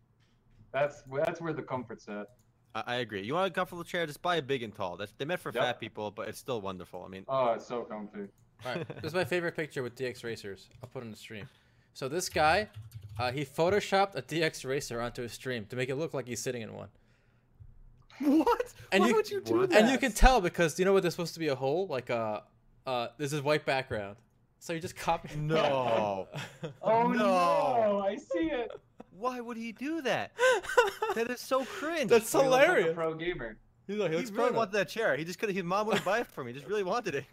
That's 0.72 1.04
that's 1.26 1.42
where 1.42 1.54
the 1.54 1.62
comfort's 1.64 2.08
at. 2.08 2.28
I, 2.76 2.84
I 2.88 2.96
agree. 2.98 3.22
You 3.24 3.34
want 3.34 3.48
a 3.48 3.54
comfortable 3.54 3.84
chair? 3.84 4.06
Just 4.06 4.22
buy 4.22 4.38
a 4.38 4.42
big 4.42 4.64
and 4.64 4.74
tall. 4.74 4.98
That's 4.98 5.12
they're 5.18 5.28
meant 5.28 5.40
for 5.42 5.52
Yep. 5.54 5.64
fat 5.64 5.80
people, 5.80 6.12
but 6.12 6.28
it's 6.30 6.40
still 6.40 6.62
wonderful. 6.62 7.04
I 7.04 7.08
mean, 7.10 7.26
Oh, 7.28 7.54
it's 7.54 7.68
so 7.68 7.82
comfy. 7.84 8.28
All 8.66 8.76
right, 8.76 8.88
this 9.02 9.06
is 9.12 9.14
my 9.14 9.24
favorite 9.24 9.56
picture 9.56 9.82
with 9.84 9.96
DXRacers. 9.96 10.68
I'll 10.84 10.90
put 10.90 11.02
it 11.02 11.06
in 11.06 11.12
the 11.12 11.18
stream. 11.18 11.48
So 11.94 12.08
this 12.10 12.28
guy, 12.30 12.68
uh, 13.18 13.32
he 13.32 13.44
photoshopped 13.46 14.16
a 14.16 14.22
DXRacer 14.22 15.02
onto 15.04 15.22
his 15.22 15.32
stream 15.34 15.66
to 15.70 15.76
make 15.76 15.90
it 15.90 15.96
look 15.96 16.14
like 16.14 16.28
he's 16.28 16.42
sitting 16.42 16.62
in 16.62 16.74
one. 16.74 16.90
What? 18.20 18.74
And 18.92 19.02
Why 19.02 19.10
you- 19.10 19.16
would 19.16 19.30
you 19.32 19.42
do 19.42 19.58
What? 19.60 19.70
that? 19.70 19.82
And 19.84 19.90
you 19.92 19.98
can 19.98 20.12
tell 20.12 20.42
because 20.42 20.78
you 20.78 20.86
know 20.86 20.94
what? 20.94 21.02
There's 21.04 21.14
supposed 21.14 21.34
to 21.36 21.40
be 21.40 21.48
a 21.48 21.56
hole, 21.56 21.88
like 21.88 22.10
uh, 22.10 22.42
uh, 22.86 23.08
this 23.18 23.32
is 23.34 23.42
white 23.42 23.66
background. 23.66 24.18
So 24.60 24.74
you 24.74 24.80
just 24.80 24.96
copy. 24.96 25.30
No. 25.38 26.28
Oh 26.82 27.08
No. 27.08 27.18
no! 27.18 28.04
I 28.06 28.16
see 28.18 28.50
it. 28.52 28.72
why 29.12 29.40
would 29.40 29.58
he 29.58 29.72
do 29.72 30.02
that? 30.02 30.32
That 31.16 31.30
is 31.30 31.40
so 31.40 31.64
cringe. 31.66 32.10
That's 32.10 32.32
He 32.32 32.38
looks 32.38 32.50
like 32.52 32.64
a 32.64 32.66
hilarious. 32.68 32.96
pro 32.96 33.14
gamer. 33.16 33.58
He's 33.88 33.98
like, 33.98 34.12
he 34.12 34.18
he 34.22 34.32
really 34.32 34.52
wanted 34.52 34.74
that 34.74 34.90
chair. 34.90 35.16
He 35.18 35.24
just 35.26 35.40
couldn't. 35.40 35.56
His 35.56 35.64
mom 35.64 35.88
wouldn't 35.88 36.06
buy 36.06 36.20
it 36.20 36.28
for 36.28 36.44
me. 36.44 36.52
He 36.54 36.60
just 36.60 36.70
really 36.70 36.84
wanted 36.84 37.16
it. 37.16 37.26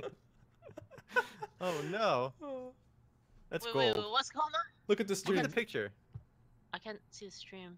oh 1.60 1.74
no, 1.90 2.32
now. 2.40 2.72
that's 3.50 3.66
wait, 3.66 3.72
gold. 3.74 3.84
wait, 3.84 3.96
wait, 3.96 4.10
what's 4.10 4.30
going 4.30 4.44
on? 4.46 4.60
Look 4.88 5.00
at 5.00 5.06
the 5.08 5.12
Look 5.12 5.18
stream. 5.18 5.38
at 5.38 5.44
the 5.44 5.50
picture. 5.54 5.90
I 6.72 6.78
can't 6.78 6.98
see 7.10 7.26
the 7.26 7.32
stream. 7.32 7.76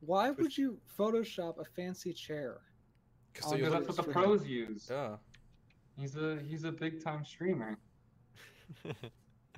Why 0.00 0.30
would 0.30 0.56
you 0.56 0.78
Photoshop 0.98 1.58
a 1.60 1.64
fancy 1.64 2.12
chair? 2.12 2.58
So 3.40 3.50
Oh, 3.50 3.54
you 3.54 3.58
Because 3.58 3.72
no, 3.72 3.78
that's 3.78 3.88
what 3.88 3.96
the 3.96 4.02
stream. 4.10 4.24
pros 4.24 4.46
use. 4.46 4.88
yeah. 4.90 5.16
He's 5.96 6.16
a 6.16 6.38
he's 6.48 6.64
a 6.64 6.72
big 6.72 7.02
time 7.04 7.24
streamer. 7.24 7.76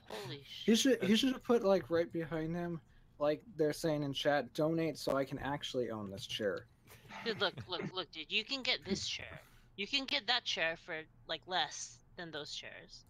Holy 0.09 0.43
He 0.67 0.75
shit. 0.75 0.79
should 0.79 1.03
he 1.03 1.17
should 1.17 1.33
have 1.33 1.43
put 1.45 1.63
like 1.65 1.91
right 1.91 2.13
behind 2.13 2.55
him, 2.55 2.81
like 3.19 3.43
they're 3.57 3.73
saying 3.73 4.03
in 4.03 4.13
chat, 4.13 4.53
donate 4.55 4.99
so 4.99 5.17
I 5.17 5.25
can 5.25 5.39
actually 5.39 5.91
own 5.91 6.11
this 6.11 6.27
chair. 6.27 6.67
Dude, 7.25 7.41
look, 7.41 7.55
look, 7.69 7.83
look, 7.95 8.11
dude. 8.13 8.27
You 8.31 8.45
can 8.45 8.63
get 8.63 8.85
this 8.85 9.07
chair. 9.07 9.41
You 9.77 9.87
can 9.87 10.05
get 10.05 10.27
that 10.27 10.45
chair 10.45 10.77
for 10.85 10.95
like 11.29 11.43
less 11.47 11.99
than 12.17 12.31
those 12.31 12.53
chairs. 12.55 13.05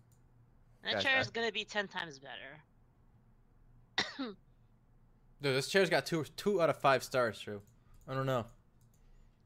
And 0.82 0.90
that 0.90 0.96
Guys, 0.96 1.04
chair 1.04 1.16
I- 1.16 1.20
is 1.20 1.30
gonna 1.30 1.52
be 1.52 1.64
ten 1.64 1.88
times 1.88 2.18
better. 2.18 2.60
Dude, 5.42 5.56
this 5.56 5.68
chair's 5.68 5.90
got 5.90 6.06
two 6.06 6.24
two 6.36 6.62
out 6.62 6.70
of 6.70 6.76
five 6.78 7.02
stars. 7.02 7.38
True. 7.40 7.60
I 8.08 8.14
don't 8.14 8.26
know. 8.26 8.44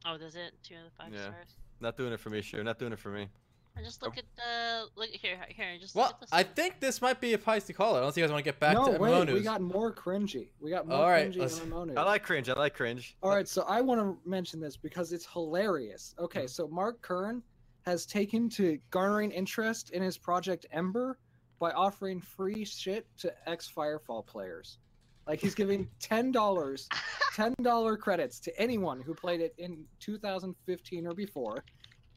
Oh, 0.04 0.16
does 0.18 0.36
it? 0.36 0.52
Two 0.62 0.74
out 0.76 0.86
of 0.86 0.92
five 0.92 1.12
Yeah. 1.12 1.22
stars. 1.22 1.48
Not 1.80 1.96
doing 1.96 2.12
it 2.12 2.20
for 2.20 2.30
me, 2.30 2.40
sure. 2.42 2.62
Not 2.64 2.78
doing 2.78 2.92
it 2.92 2.98
for 2.98 3.10
me. 3.10 3.28
And 3.76 3.84
just 3.84 4.02
look 4.02 4.14
oh. 4.16 4.18
at 4.18 4.24
the 4.36 5.00
look 5.00 5.10
here, 5.10 5.38
here. 5.48 5.76
Just 5.78 5.94
look 5.94 6.04
Well, 6.04 6.10
at 6.14 6.20
this. 6.20 6.30
I 6.32 6.42
think 6.42 6.80
this 6.80 7.02
might 7.02 7.20
be 7.20 7.34
a 7.34 7.38
feisty 7.38 7.74
caller. 7.74 8.00
Unless 8.00 8.16
you 8.16 8.22
guys 8.22 8.30
want 8.30 8.42
to 8.42 8.50
get 8.50 8.58
back 8.58 8.74
no, 8.74 8.92
to 8.92 8.98
wait, 8.98 9.10
MMO 9.10 9.34
we 9.34 9.42
got 9.42 9.60
more 9.60 9.92
cringy. 9.92 10.48
We 10.60 10.70
got 10.70 10.88
more 10.88 10.98
All 10.98 11.10
right, 11.10 11.30
cringy 11.30 11.38
let's- 11.38 11.60
MMO 11.60 11.86
news. 11.88 11.96
I 11.96 12.02
like 12.02 12.22
cringe. 12.22 12.48
I 12.48 12.54
like 12.54 12.74
cringe. 12.74 13.16
All 13.22 13.30
right, 13.30 13.46
so 13.46 13.62
I 13.68 13.82
want 13.82 14.00
to 14.00 14.28
mention 14.28 14.60
this 14.60 14.76
because 14.78 15.12
it's 15.12 15.26
hilarious. 15.26 16.14
Okay, 16.18 16.40
mm-hmm. 16.40 16.48
so 16.48 16.68
Mark 16.68 17.02
Kern 17.02 17.42
has 17.84 18.06
taken 18.06 18.48
to 18.50 18.78
garnering 18.90 19.30
interest 19.30 19.90
in 19.90 20.02
his 20.02 20.16
project 20.16 20.66
Ember 20.72 21.18
by 21.58 21.70
offering 21.72 22.20
free 22.20 22.64
shit 22.64 23.06
to 23.18 23.32
ex 23.46 23.70
Firefall 23.74 24.26
players. 24.26 24.78
Like 25.26 25.40
he's 25.40 25.54
giving 25.54 25.88
ten 26.00 26.32
dollars, 26.32 26.88
ten 27.34 27.54
dollar 27.62 27.96
credits 27.96 28.38
to 28.40 28.60
anyone 28.60 29.00
who 29.00 29.14
played 29.14 29.40
it 29.40 29.54
in 29.58 29.84
2015 30.00 31.06
or 31.06 31.14
before, 31.14 31.64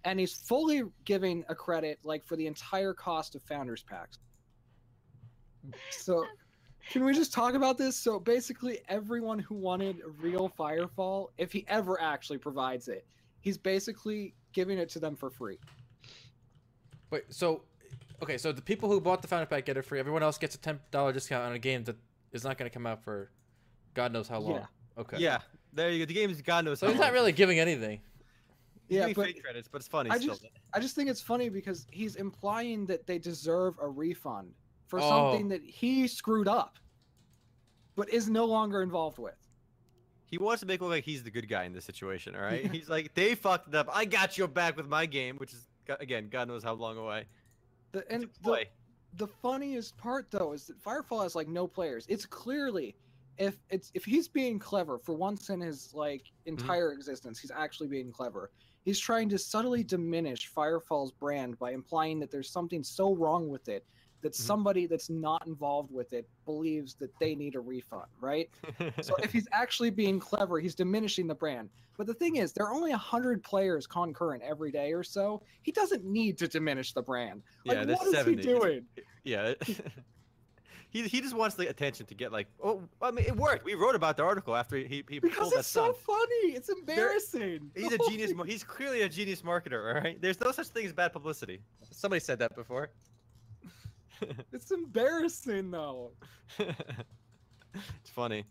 and 0.03 0.19
he's 0.19 0.33
fully 0.33 0.83
giving 1.05 1.43
a 1.49 1.55
credit 1.55 1.99
like 2.03 2.25
for 2.25 2.35
the 2.35 2.47
entire 2.47 2.93
cost 2.93 3.35
of 3.35 3.41
Founders 3.43 3.83
Packs. 3.83 4.17
So, 5.91 6.25
can 6.89 7.03
we 7.03 7.13
just 7.13 7.33
talk 7.33 7.53
about 7.53 7.77
this? 7.77 7.95
So 7.95 8.19
basically, 8.19 8.79
everyone 8.87 9.39
who 9.39 9.55
wanted 9.55 9.97
a 10.05 10.09
real 10.21 10.51
Firefall, 10.57 11.27
if 11.37 11.51
he 11.51 11.65
ever 11.67 11.99
actually 12.01 12.37
provides 12.37 12.87
it, 12.87 13.05
he's 13.41 13.57
basically 13.57 14.33
giving 14.53 14.77
it 14.77 14.89
to 14.89 14.99
them 14.99 15.15
for 15.15 15.29
free. 15.29 15.57
Wait, 17.11 17.23
so 17.29 17.61
okay, 18.23 18.37
so 18.37 18.51
the 18.51 18.61
people 18.61 18.89
who 18.89 19.01
bought 19.01 19.21
the 19.21 19.27
founder 19.27 19.45
pack 19.45 19.65
get 19.65 19.77
it 19.77 19.83
free. 19.83 19.99
Everyone 19.99 20.23
else 20.23 20.37
gets 20.37 20.55
a 20.55 20.59
ten 20.59 20.79
dollar 20.91 21.11
discount 21.11 21.43
on 21.43 21.53
a 21.53 21.59
game 21.59 21.83
that 21.83 21.97
is 22.31 22.43
not 22.43 22.57
going 22.57 22.69
to 22.69 22.73
come 22.73 22.87
out 22.87 23.03
for 23.03 23.31
God 23.93 24.13
knows 24.13 24.27
how 24.27 24.39
long. 24.39 24.55
Yeah. 24.55 24.65
Okay. 24.97 25.17
Yeah, 25.17 25.39
there 25.73 25.91
you 25.91 25.99
go. 25.99 26.05
The 26.05 26.13
game 26.13 26.29
is 26.29 26.41
God 26.41 26.65
knows 26.65 26.79
So 26.79 26.87
how 26.87 26.93
he's 26.93 27.01
not 27.01 27.13
really 27.13 27.31
giving 27.31 27.59
anything. 27.59 28.01
Yeah, 28.89 29.05
fake 29.13 29.43
credits, 29.43 29.67
but 29.67 29.79
it's 29.79 29.87
funny 29.87 30.09
I 30.09 30.17
still. 30.17 30.35
just- 30.35 30.45
I 30.73 30.79
just 30.79 30.95
think 30.95 31.09
it's 31.09 31.21
funny 31.21 31.49
because 31.49 31.85
he's 31.91 32.15
implying 32.15 32.85
that 32.87 33.05
they 33.05 33.19
deserve 33.19 33.75
a 33.79 33.87
refund 33.87 34.53
for 34.87 34.99
Oh. 34.99 35.09
something 35.09 35.47
that 35.49 35.63
he 35.63 36.07
screwed 36.07 36.47
up, 36.47 36.79
but 37.95 38.09
is 38.09 38.29
no 38.29 38.45
longer 38.45 38.81
involved 38.81 39.19
with. 39.19 39.35
He 40.25 40.37
wants 40.37 40.61
to 40.61 40.65
make 40.67 40.81
it 40.81 40.83
look 40.83 40.91
like 40.91 41.03
he's 41.03 41.23
the 41.23 41.31
good 41.31 41.47
guy 41.47 41.63
in 41.63 41.73
this 41.73 41.85
situation. 41.85 42.35
All 42.35 42.41
right, 42.41 42.65
he's 42.71 42.89
like 42.89 43.13
they 43.13 43.35
fucked 43.35 43.67
it 43.67 43.75
up. 43.75 43.87
I 43.91 44.05
got 44.05 44.37
your 44.37 44.47
back 44.47 44.75
with 44.75 44.87
my 44.87 45.05
game, 45.05 45.37
which 45.37 45.53
is 45.53 45.67
again, 45.99 46.29
God 46.29 46.47
knows 46.47 46.63
how 46.63 46.73
long 46.73 46.97
away. 46.97 47.25
The, 47.91 48.11
and 48.11 48.29
the, 48.43 48.65
the 49.15 49.27
funniest 49.27 49.97
part 49.97 50.29
though 50.29 50.53
is 50.53 50.67
that 50.67 50.83
Firefall 50.83 51.23
has 51.23 51.35
like 51.35 51.47
no 51.47 51.67
players. 51.67 52.05
It's 52.07 52.25
clearly 52.25 52.95
if 53.39 53.55
it's 53.69 53.89
if 53.93 54.05
he's 54.05 54.27
being 54.27 54.59
clever 54.59 54.99
for 54.99 55.15
once 55.15 55.49
in 55.49 55.61
his 55.61 55.93
like 55.93 56.23
mm-hmm. 56.23 56.49
entire 56.49 56.91
existence, 56.91 57.39
he's 57.39 57.51
actually 57.51 57.87
being 57.87 58.11
clever. 58.11 58.51
He's 58.89 58.97
trying 58.97 59.29
to 59.29 59.37
subtly 59.37 59.83
diminish 59.83 60.51
Firefall's 60.51 61.11
brand 61.11 61.59
by 61.59 61.73
implying 61.73 62.19
that 62.21 62.31
there's 62.31 62.49
something 62.49 62.83
so 62.83 63.13
wrong 63.15 63.47
with 63.47 63.69
it 63.69 63.85
that 64.21 64.33
Mhm. 64.33 64.37
somebody 64.37 64.87
that's 64.87 65.11
not 65.11 65.45
involved 65.45 65.91
with 65.91 66.11
it 66.11 66.27
believes 66.43 66.95
that 66.95 67.11
they 67.19 67.35
need 67.35 67.53
a 67.53 67.59
refund, 67.59 68.07
right? 68.19 68.49
So 69.01 69.13
if 69.17 69.31
he's 69.31 69.47
actually 69.51 69.91
being 69.91 70.19
clever, 70.19 70.59
he's 70.59 70.73
diminishing 70.73 71.27
the 71.27 71.35
brand. 71.35 71.69
But 71.99 72.07
the 72.07 72.15
thing 72.15 72.37
is, 72.37 72.51
there 72.51 72.65
are 72.65 72.73
only 72.73 72.89
100 72.89 73.43
players 73.43 73.85
concurrent 73.85 74.41
every 74.41 74.71
day 74.71 74.91
or 74.91 75.03
so. 75.03 75.43
He 75.61 75.71
doesn't 75.71 76.03
need 76.03 76.39
to 76.39 76.47
diminish 76.47 76.93
the 76.93 77.03
brand. 77.03 77.43
Like, 77.65 77.77
yeah, 77.77 77.93
what 77.93 78.07
is 78.07 78.13
70. 78.13 78.41
he 78.41 78.47
doing? 78.47 78.87
Yeah. 79.23 79.53
he, 80.91 81.03
he 81.03 81.21
just 81.21 81.35
wants 81.35 81.55
the 81.55 81.67
attention 81.69 82.05
to 82.07 82.15
get 82.15 82.31
like 82.31 82.47
oh 82.63 82.81
I 83.01 83.11
mean 83.11 83.25
it 83.25 83.35
worked. 83.35 83.63
We 83.65 83.75
wrote 83.75 83.95
about 83.95 84.17
the 84.17 84.23
article 84.23 84.55
after 84.55 84.77
he 84.77 85.03
he 85.09 85.19
Because 85.19 85.37
pulled 85.37 85.53
that 85.53 85.59
it's 85.59 85.67
so 85.67 85.93
stunt. 85.93 85.97
funny. 85.97 86.53
It's 86.55 86.69
embarrassing. 86.69 87.71
He's 87.75 87.91
a 87.93 87.97
genius. 88.09 88.31
He's 88.45 88.63
clearly 88.63 89.01
a 89.03 89.09
genius 89.09 89.41
marketer. 89.43 89.95
All 89.95 90.01
right. 90.01 90.19
There's 90.21 90.39
no 90.39 90.51
such 90.51 90.67
thing 90.67 90.85
as 90.85 90.93
bad 90.93 91.13
publicity. 91.13 91.61
Somebody 91.91 92.19
said 92.19 92.39
that 92.39 92.55
before. 92.55 92.89
It's 94.51 94.69
embarrassing 94.71 95.71
though. 95.71 96.11
it's 96.59 98.09
funny. 98.13 98.43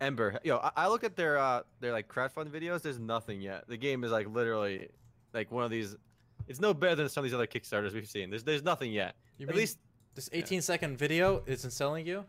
Ember, 0.00 0.38
yo, 0.44 0.58
I, 0.58 0.70
I 0.76 0.88
look 0.88 1.02
at 1.02 1.16
their 1.16 1.38
uh 1.38 1.62
their 1.80 1.90
like 1.92 2.06
crowdfund 2.06 2.50
videos. 2.50 2.82
There's 2.82 3.00
nothing 3.00 3.40
yet. 3.40 3.64
The 3.66 3.76
game 3.76 4.04
is 4.04 4.12
like 4.12 4.28
literally 4.28 4.88
like 5.34 5.50
one 5.50 5.64
of 5.64 5.70
these. 5.72 5.96
It's 6.46 6.60
no 6.60 6.72
better 6.72 6.94
than 6.94 7.08
some 7.08 7.24
of 7.24 7.30
these 7.30 7.34
other 7.34 7.48
Kickstarters 7.48 7.92
we've 7.94 8.08
seen. 8.08 8.30
There's 8.30 8.44
there's 8.44 8.62
nothing 8.62 8.92
yet. 8.92 9.16
You 9.38 9.46
At 9.48 9.54
mean 9.54 9.58
least 9.58 9.78
this 10.18 10.28
18 10.32 10.62
second 10.62 10.98
video 10.98 11.44
isn't 11.46 11.70
selling 11.70 12.04
you? 12.04 12.24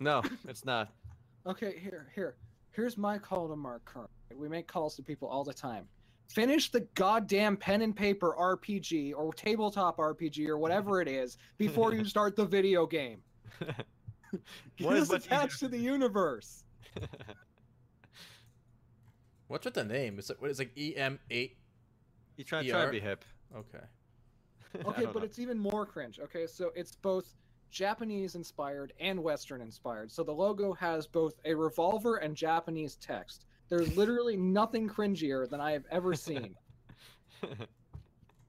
no, 0.00 0.22
it's 0.48 0.64
not. 0.64 0.92
Okay, 1.46 1.78
here, 1.82 2.06
here. 2.14 2.34
Here's 2.72 2.98
my 2.98 3.16
call 3.16 3.48
to 3.48 3.56
Mark 3.56 3.82
Kern. 3.86 4.08
We 4.34 4.46
make 4.46 4.66
calls 4.66 4.94
to 4.96 5.02
people 5.02 5.26
all 5.26 5.42
the 5.42 5.54
time. 5.54 5.86
Finish 6.28 6.70
the 6.70 6.80
goddamn 6.94 7.56
pen 7.56 7.80
and 7.80 7.96
paper 7.96 8.36
RPG 8.38 9.14
or 9.16 9.32
tabletop 9.32 9.96
RPG 9.96 10.48
or 10.48 10.58
whatever 10.58 11.00
it 11.00 11.08
is 11.08 11.38
before 11.56 11.94
you 11.94 12.04
start 12.14 12.36
the 12.36 12.44
video 12.44 12.84
game. 12.86 13.22
Get 14.76 14.92
us 14.92 15.10
attached 15.10 15.60
to 15.60 15.68
the 15.68 15.78
universe. 15.78 16.62
What's 19.48 19.64
with 19.64 19.72
the 19.72 19.84
name? 19.84 20.18
It's 20.18 20.28
like 20.28 20.42
what 20.42 20.50
is 20.50 20.58
like 20.58 20.74
EM8? 20.74 21.52
You 22.36 22.44
try 22.44 22.68
trying 22.68 22.86
to 22.86 22.92
be 22.92 23.00
hip. 23.00 23.24
Okay. 23.56 23.84
I 24.84 24.88
Okay, 24.88 25.04
but 25.06 25.16
know. 25.16 25.22
it's 25.22 25.38
even 25.38 25.58
more 25.58 25.86
cringe. 25.86 26.18
Okay, 26.20 26.46
so 26.46 26.70
it's 26.74 26.94
both 26.96 27.34
Japanese 27.70 28.34
inspired 28.34 28.92
and 29.00 29.22
Western 29.22 29.60
inspired. 29.60 30.10
So 30.10 30.22
the 30.22 30.32
logo 30.32 30.72
has 30.74 31.06
both 31.06 31.34
a 31.44 31.54
revolver 31.54 32.16
and 32.16 32.36
Japanese 32.36 32.96
text. 32.96 33.46
There's 33.68 33.96
literally 33.96 34.36
nothing 34.36 34.88
cringier 34.88 35.48
than 35.48 35.60
I 35.60 35.72
have 35.72 35.84
ever 35.90 36.14
seen. 36.14 36.54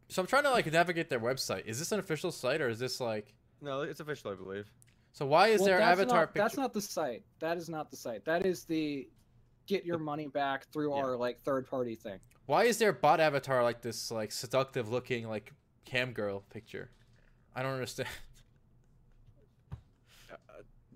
So 0.09 0.21
I'm 0.21 0.27
trying 0.27 0.43
to 0.43 0.51
like 0.51 0.69
navigate 0.69 1.07
their 1.07 1.21
website. 1.21 1.65
Is 1.65 1.79
this 1.79 1.93
an 1.93 1.99
official 1.99 2.33
site 2.33 2.59
or 2.59 2.67
is 2.67 2.79
this 2.79 2.99
like? 2.99 3.33
no, 3.61 3.83
it's 3.83 4.01
official, 4.01 4.31
I 4.31 4.35
believe. 4.35 4.69
So 5.13 5.25
why 5.25 5.47
is 5.47 5.61
Well, 5.61 5.67
their 5.69 5.79
avatar 5.79 6.19
not, 6.19 6.33
picture? 6.33 6.43
That's 6.43 6.57
not 6.57 6.73
the 6.73 6.81
site. 6.81 7.23
That 7.39 7.55
is 7.57 7.69
not 7.69 7.89
the 7.89 7.95
site. 7.95 8.25
That 8.25 8.45
is 8.45 8.65
the 8.65 9.07
get 9.67 9.85
your 9.85 9.99
money 9.99 10.27
back 10.27 10.65
through 10.73 10.93
Yeah. 10.93 11.01
our 11.01 11.15
like 11.15 11.39
third 11.39 11.65
party 11.65 11.95
thing. 11.95 12.19
Why 12.45 12.65
is 12.65 12.77
their 12.77 12.91
bot 12.91 13.21
avatar 13.21 13.63
like 13.63 13.81
this 13.81 14.11
like 14.11 14.33
seductive 14.33 14.89
looking 14.89 15.29
like 15.29 15.53
cam 15.85 16.13
girl 16.13 16.43
picture? 16.49 16.89
I 17.55 17.63
don't 17.63 17.73
understand. 17.73 18.09
Uh, 20.31 20.35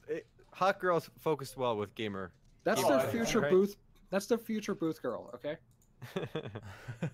it, 0.08 0.28
hot 0.52 0.80
girls 0.80 1.10
focused 1.20 1.58
well 1.58 1.78
with 1.78 1.94
gamer. 1.96 2.32
That's 2.64 2.82
Oh, 2.84 2.90
their 2.90 3.08
future 3.08 3.42
Right. 3.42 3.52
booth. 3.52 3.76
That's 4.10 4.28
their 4.28 4.38
future 4.38 4.76
booth 4.76 5.02
girl. 5.02 5.30
Okay. 5.36 5.58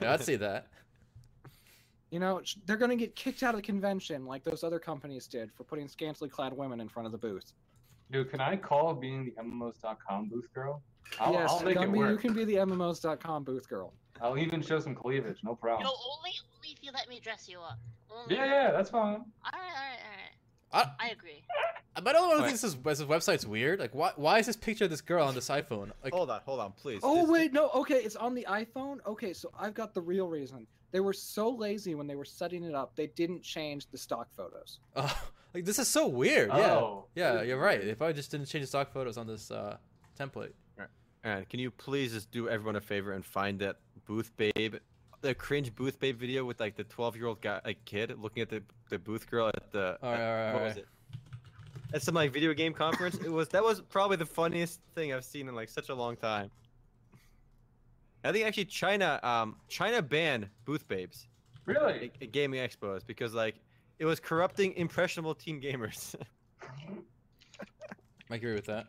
yeah, 0.00 0.12
I'd 0.12 0.22
see 0.22 0.36
that. 0.36 0.68
You 2.10 2.20
know 2.20 2.40
they're 2.64 2.78
gonna 2.78 2.96
get 2.96 3.14
kicked 3.14 3.42
out 3.42 3.54
of 3.54 3.56
the 3.60 3.66
convention 3.66 4.24
like 4.24 4.42
those 4.42 4.64
other 4.64 4.78
companies 4.78 5.26
did 5.26 5.52
for 5.52 5.64
putting 5.64 5.88
scantily 5.88 6.30
clad 6.30 6.54
women 6.54 6.80
in 6.80 6.88
front 6.88 7.04
of 7.04 7.12
the 7.12 7.18
booth. 7.18 7.52
Dude, 8.10 8.30
can 8.30 8.40
I 8.40 8.56
call 8.56 8.94
being 8.94 9.26
the 9.26 9.32
MMOs.com 9.32 10.30
booth 10.30 10.48
girl? 10.54 10.82
I'll, 11.20 11.32
yes, 11.32 11.50
I'll 11.50 11.62
make 11.62 11.76
it 11.76 11.80
Gumby, 11.80 12.10
you 12.10 12.16
can 12.16 12.32
be 12.32 12.44
the 12.44 12.54
MMOs.com 12.54 13.44
booth 13.44 13.68
girl. 13.68 13.92
I'll 14.20 14.38
even 14.38 14.62
show 14.62 14.80
some 14.80 14.94
cleavage, 14.94 15.38
no 15.44 15.54
problem. 15.54 15.84
No, 15.84 15.90
only 15.90 16.32
only 16.68 16.72
if 16.78 16.84
you 16.84 16.90
let 16.92 17.08
me 17.08 17.20
dress 17.20 17.48
you 17.48 17.58
up. 17.60 17.78
Only. 18.10 18.36
Yeah, 18.36 18.44
yeah, 18.46 18.70
that's 18.72 18.90
fine. 18.90 19.14
All 19.14 19.14
right, 19.14 19.24
all 19.52 19.52
right, 19.52 19.98
all 20.72 20.80
right. 20.82 20.94
I, 21.00 21.06
I 21.06 21.08
agree. 21.10 21.42
am 21.96 22.06
I 22.06 22.12
the 22.12 22.18
only 22.18 22.28
one 22.28 22.36
who 22.36 22.42
Alright. 22.42 22.58
thinks 22.58 22.60
this, 22.60 22.98
this 22.98 23.02
website's 23.02 23.46
weird? 23.46 23.80
Like, 23.80 23.94
why 23.94 24.12
why 24.16 24.38
is 24.38 24.46
this 24.46 24.56
picture 24.56 24.84
of 24.84 24.90
this 24.90 25.00
girl 25.00 25.26
on 25.26 25.34
this 25.34 25.48
iPhone? 25.48 25.92
Like, 26.04 26.12
hold 26.12 26.28
on, 26.30 26.40
hold 26.44 26.60
on, 26.60 26.72
please. 26.72 27.00
Oh 27.02 27.22
This- 27.22 27.30
wait, 27.30 27.52
no. 27.54 27.70
Okay, 27.70 27.96
it's 27.96 28.16
on 28.16 28.34
the 28.34 28.46
iPhone. 28.50 28.98
Okay, 29.06 29.32
so 29.32 29.50
I've 29.58 29.74
got 29.74 29.94
the 29.94 30.00
real 30.02 30.28
reason. 30.28 30.66
They 30.90 31.00
were 31.00 31.12
so 31.14 31.48
lazy 31.50 31.94
when 31.94 32.06
they 32.06 32.16
were 32.16 32.24
setting 32.24 32.64
it 32.64 32.74
up, 32.74 32.96
they 32.96 33.06
didn't 33.08 33.42
change 33.42 33.86
the 33.90 33.98
stock 33.98 34.28
photos. 34.36 34.78
oh, 34.96 35.22
like 35.54 35.64
this 35.64 35.78
is 35.78 35.88
so 35.88 36.06
weird. 36.06 36.50
Yeah, 36.50 36.74
Oh. 36.76 37.06
yeah, 37.14 37.42
you're 37.42 37.58
right. 37.60 37.80
If 37.80 38.02
I 38.02 38.12
just 38.12 38.30
didn't 38.30 38.46
change 38.46 38.62
the 38.64 38.68
stock 38.68 38.92
photos 38.92 39.16
on 39.18 39.26
this 39.26 39.50
uh, 39.50 39.76
template. 40.18 40.52
Right. 40.78 40.88
Alright, 41.26 41.48
can 41.48 41.60
you 41.60 41.70
please 41.70 42.12
just 42.12 42.30
do 42.30 42.48
everyone 42.48 42.76
a 42.76 42.80
favor 42.82 43.12
and 43.12 43.24
find 43.24 43.58
that 43.60 43.76
booth 44.06 44.30
babe, 44.36 44.76
the 45.20 45.34
cringe 45.34 45.74
booth 45.74 45.98
babe 45.98 46.18
video 46.18 46.44
with 46.44 46.60
like 46.60 46.76
the 46.76 46.84
12 46.84 47.16
year 47.16 47.26
old 47.26 47.40
guy, 47.40 47.60
like 47.64 47.84
kid 47.84 48.14
looking 48.18 48.42
at 48.42 48.48
the, 48.48 48.62
the 48.90 48.98
booth 48.98 49.28
girl 49.28 49.48
at 49.48 49.70
the 49.72 49.98
Alright, 50.02 50.20
at- 50.20 50.28
alright, 50.28 50.54
what 50.54 50.62
was 50.62 50.70
alright. 50.72 50.76
it? 50.78 50.88
At 51.94 52.02
some 52.02 52.14
like 52.14 52.32
video 52.32 52.52
game 52.52 52.74
conference. 52.74 53.16
it 53.16 53.32
was 53.32 53.48
that 53.48 53.62
was 53.64 53.80
probably 53.80 54.16
the 54.16 54.26
funniest 54.26 54.80
thing 54.94 55.12
I've 55.12 55.24
seen 55.24 55.48
in 55.48 55.54
like 55.54 55.68
such 55.70 55.88
a 55.88 55.94
long 55.94 56.16
time. 56.16 56.50
I 58.24 58.32
think 58.32 58.46
actually 58.46 58.66
China 58.66 59.18
um 59.22 59.56
China 59.68 60.02
banned 60.02 60.48
booth 60.64 60.86
babes 60.86 61.26
Really? 61.64 62.10
at, 62.14 62.22
at 62.22 62.32
gaming 62.32 62.60
expos 62.60 63.06
because 63.06 63.32
like 63.34 63.56
it 63.98 64.04
was 64.04 64.20
corrupting 64.20 64.74
impressionable 64.74 65.34
teen 65.34 65.60
gamers. 65.60 66.14
I 68.30 68.34
agree 68.34 68.54
with 68.54 68.66
that. 68.66 68.86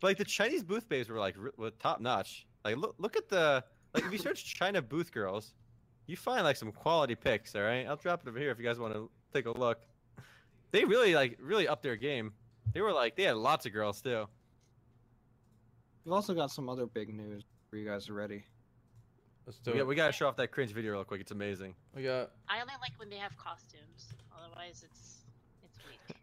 But 0.00 0.06
like 0.08 0.16
the 0.18 0.24
Chinese 0.24 0.62
booth 0.62 0.88
babes 0.88 1.08
were 1.08 1.18
like 1.18 1.34
re- 1.36 1.50
were 1.56 1.70
top 1.70 2.00
notch. 2.00 2.46
Like 2.64 2.76
look 2.76 2.94
look 2.98 3.16
at 3.16 3.28
the 3.28 3.64
like 3.94 4.04
if 4.04 4.12
you 4.12 4.18
search 4.18 4.54
China 4.54 4.80
booth 4.82 5.12
girls, 5.12 5.52
you 6.06 6.16
find 6.16 6.44
like 6.44 6.56
some 6.56 6.72
quality 6.72 7.14
pics. 7.14 7.54
All 7.54 7.62
right, 7.62 7.86
I'll 7.86 7.96
drop 7.96 8.22
it 8.24 8.28
over 8.28 8.38
here 8.38 8.50
if 8.50 8.58
you 8.58 8.64
guys 8.64 8.78
want 8.78 8.94
to 8.94 9.10
take 9.32 9.46
a 9.46 9.50
look. 9.52 9.80
They 10.72 10.84
really 10.84 11.14
like 11.14 11.38
really 11.40 11.66
upped 11.68 11.82
their 11.82 11.96
game. 11.96 12.32
They 12.72 12.80
were 12.80 12.92
like 12.92 13.16
they 13.16 13.24
had 13.24 13.36
lots 13.36 13.66
of 13.66 13.72
girls 13.72 14.00
too. 14.00 14.26
We've 16.04 16.12
also 16.12 16.34
got 16.34 16.50
some 16.50 16.68
other 16.68 16.86
big 16.86 17.12
news 17.14 17.44
for 17.68 17.76
you 17.76 17.86
guys 17.88 18.08
are 18.08 18.14
ready. 18.14 18.44
Let's 19.46 19.58
do 19.58 19.72
We, 19.72 19.76
it. 19.76 19.80
got, 19.80 19.86
we 19.88 19.94
gotta 19.94 20.12
show 20.12 20.28
off 20.28 20.36
that 20.36 20.50
cringe 20.52 20.72
video 20.72 20.92
real 20.92 21.04
quick. 21.04 21.20
It's 21.20 21.32
amazing. 21.32 21.74
We 21.94 22.02
got 22.04 22.30
I 22.48 22.60
only 22.60 22.74
like 22.80 22.92
when 22.98 23.08
they 23.10 23.16
have 23.16 23.36
costumes. 23.36 24.14
Otherwise, 24.36 24.84
it's 24.88 25.24
it's 25.64 25.78
weak. 25.86 26.16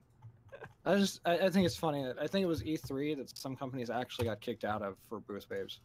I 0.85 0.95
just 0.95 1.19
I, 1.25 1.37
I 1.39 1.49
think 1.49 1.65
it's 1.65 1.75
funny 1.75 2.03
that 2.03 2.17
I 2.21 2.27
think 2.27 2.43
it 2.43 2.47
was 2.47 2.63
E3 2.63 3.17
that 3.17 3.37
some 3.37 3.55
companies 3.55 3.89
actually 3.89 4.25
got 4.25 4.39
kicked 4.41 4.63
out 4.63 4.81
of 4.81 4.95
for 5.09 5.19
booth 5.19 5.47
babes. 5.49 5.79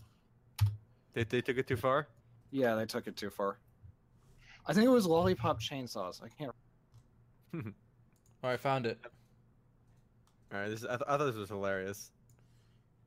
They, 1.14 1.24
they 1.24 1.40
took 1.40 1.58
it 1.58 1.66
too 1.66 1.76
far. 1.76 2.08
Yeah, 2.50 2.74
they 2.74 2.86
took 2.86 3.06
it 3.06 3.16
too 3.16 3.30
far. 3.30 3.58
I 4.66 4.72
think 4.72 4.86
it 4.86 4.90
was 4.90 5.06
lollipop 5.06 5.60
chainsaws. 5.60 6.22
I 6.22 6.28
can't. 6.28 6.52
All 7.54 7.60
right, 8.42 8.52
I 8.52 8.56
found 8.56 8.86
it. 8.86 8.98
All 10.52 10.60
right, 10.60 10.68
this 10.68 10.84
I, 10.84 10.88
th- 10.96 11.00
I 11.08 11.16
thought 11.16 11.26
this 11.26 11.36
was 11.36 11.48
hilarious. 11.48 12.10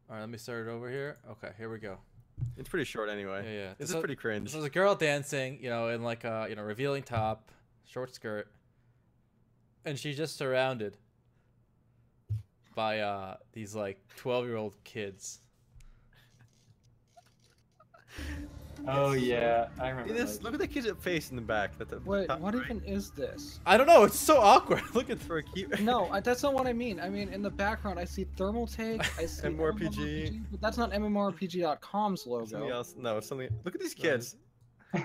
All 0.09 0.15
right, 0.15 0.21
let 0.21 0.29
me 0.29 0.37
start 0.37 0.67
it 0.67 0.69
over 0.69 0.89
here. 0.89 1.17
Okay, 1.31 1.51
here 1.57 1.69
we 1.69 1.77
go. 1.79 1.97
It's 2.57 2.67
pretty 2.69 2.85
short 2.85 3.09
anyway. 3.09 3.43
Yeah, 3.45 3.61
yeah. 3.67 3.73
This 3.77 3.89
So- 3.89 3.97
is 3.97 3.99
pretty 4.01 4.15
cringe. 4.15 4.45
This 4.45 4.55
was 4.55 4.65
a 4.65 4.69
girl 4.69 4.93
dancing, 4.95 5.57
you 5.61 5.69
know, 5.69 5.89
in 5.89 6.03
like 6.03 6.23
a 6.25 6.47
you 6.49 6.55
know 6.55 6.63
revealing 6.63 7.03
top, 7.03 7.51
short 7.85 8.13
skirt, 8.13 8.51
and 9.85 9.97
she's 9.97 10.17
just 10.17 10.35
surrounded 10.37 10.97
by 12.75 12.99
uh 12.99 13.37
these 13.53 13.73
like 13.75 13.99
twelve 14.15 14.45
year 14.45 14.57
old 14.57 14.73
kids. 14.83 15.39
Oh 18.87 19.13
yeah, 19.13 19.69
I 19.79 19.89
remember. 19.89 20.09
See 20.13 20.19
this? 20.19 20.43
Look 20.43 20.53
at 20.53 20.59
the 20.59 20.67
kid's 20.67 20.87
face 21.01 21.31
in 21.31 21.35
the 21.37 21.41
back. 21.41 21.75
That 21.79 21.89
the 21.89 21.99
Wait, 22.05 22.27
top 22.27 22.39
what 22.39 22.53
right. 22.53 22.65
even 22.65 22.83
is 22.83 23.09
this? 23.09 23.59
I 23.65 23.77
don't 23.77 23.87
know. 23.87 24.03
It's 24.03 24.19
so 24.19 24.37
awkward. 24.37 24.83
Look 24.93 25.09
at 25.09 25.17
for 25.19 25.37
a 25.37 25.43
cute? 25.43 25.79
No, 25.79 26.07
that's 26.23 26.43
not 26.43 26.53
what 26.53 26.67
I 26.67 26.73
mean. 26.73 26.99
I 26.99 27.09
mean, 27.09 27.29
in 27.29 27.41
the 27.41 27.49
background, 27.49 27.97
I 27.97 28.05
see 28.05 28.25
Thermaltake. 28.37 29.01
I 29.17 29.25
see 29.25 29.47
MMORPG. 29.47 29.95
MMORPG, 29.95 30.41
but 30.51 30.61
that's 30.61 30.77
not 30.77 30.91
MMORPG.com's 30.91 32.21
something 32.25 32.59
logo. 32.59 32.67
else. 32.69 32.93
No, 32.95 33.19
something. 33.21 33.49
Look 33.63 33.73
at 33.73 33.81
these 33.81 33.95
kids. 33.95 34.35
All 34.93 35.01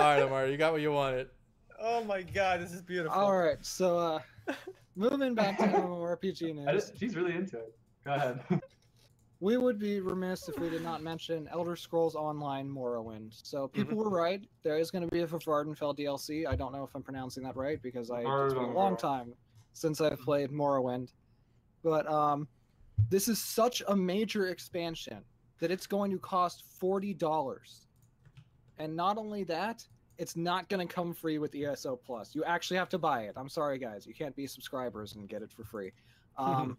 right, 0.00 0.20
Omar, 0.20 0.46
you 0.48 0.56
got 0.56 0.72
what 0.72 0.82
you 0.82 0.90
wanted. 0.90 1.28
oh 1.80 2.02
my 2.04 2.22
god, 2.22 2.60
this 2.60 2.72
is 2.72 2.82
beautiful. 2.82 3.16
All 3.16 3.36
right, 3.38 3.58
so 3.64 3.98
uh, 3.98 4.52
moving 4.96 5.34
back 5.34 5.58
to 5.58 5.64
MMORPG 5.64 6.48
I 6.48 6.72
news, 6.72 6.86
just- 6.86 6.98
she's 6.98 7.14
really 7.14 7.34
into 7.34 7.58
it. 7.58 7.74
Go 8.04 8.14
ahead. 8.14 8.40
We 9.44 9.58
would 9.58 9.78
be 9.78 10.00
remiss 10.00 10.48
if 10.48 10.58
we 10.58 10.70
did 10.70 10.82
not 10.82 11.02
mention 11.02 11.46
Elder 11.52 11.76
Scrolls 11.76 12.14
Online 12.14 12.66
Morrowind. 12.66 13.38
So 13.46 13.68
people 13.68 13.98
were 13.98 14.08
right. 14.08 14.42
There 14.62 14.78
is 14.78 14.90
going 14.90 15.04
to 15.04 15.10
be 15.10 15.20
a 15.20 15.26
Vvardenfell 15.26 15.98
DLC. 15.98 16.46
I 16.46 16.56
don't 16.56 16.72
know 16.72 16.82
if 16.82 16.94
I'm 16.94 17.02
pronouncing 17.02 17.42
that 17.42 17.54
right 17.54 17.78
because 17.82 18.10
I 18.10 18.20
it's 18.20 18.54
been 18.54 18.62
a 18.62 18.72
long 18.72 18.96
time 18.96 19.34
since 19.74 20.00
I've 20.00 20.18
played 20.20 20.50
Morrowind. 20.50 21.10
But 21.82 22.10
um, 22.10 22.48
this 23.10 23.28
is 23.28 23.38
such 23.38 23.82
a 23.86 23.94
major 23.94 24.48
expansion 24.48 25.18
that 25.60 25.70
it's 25.70 25.86
going 25.86 26.10
to 26.12 26.18
cost 26.18 26.64
forty 26.80 27.12
dollars. 27.12 27.86
And 28.78 28.96
not 28.96 29.18
only 29.18 29.44
that, 29.44 29.86
it's 30.16 30.36
not 30.36 30.70
going 30.70 30.88
to 30.88 30.90
come 30.90 31.12
free 31.12 31.36
with 31.36 31.54
ESO 31.54 31.96
Plus. 31.96 32.34
You 32.34 32.44
actually 32.44 32.78
have 32.78 32.88
to 32.88 32.98
buy 32.98 33.24
it. 33.24 33.34
I'm 33.36 33.50
sorry, 33.50 33.78
guys. 33.78 34.06
You 34.06 34.14
can't 34.14 34.34
be 34.34 34.46
subscribers 34.46 35.16
and 35.16 35.28
get 35.28 35.42
it 35.42 35.52
for 35.52 35.64
free. 35.64 35.92
Um, 36.36 36.78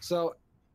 so 0.00 0.34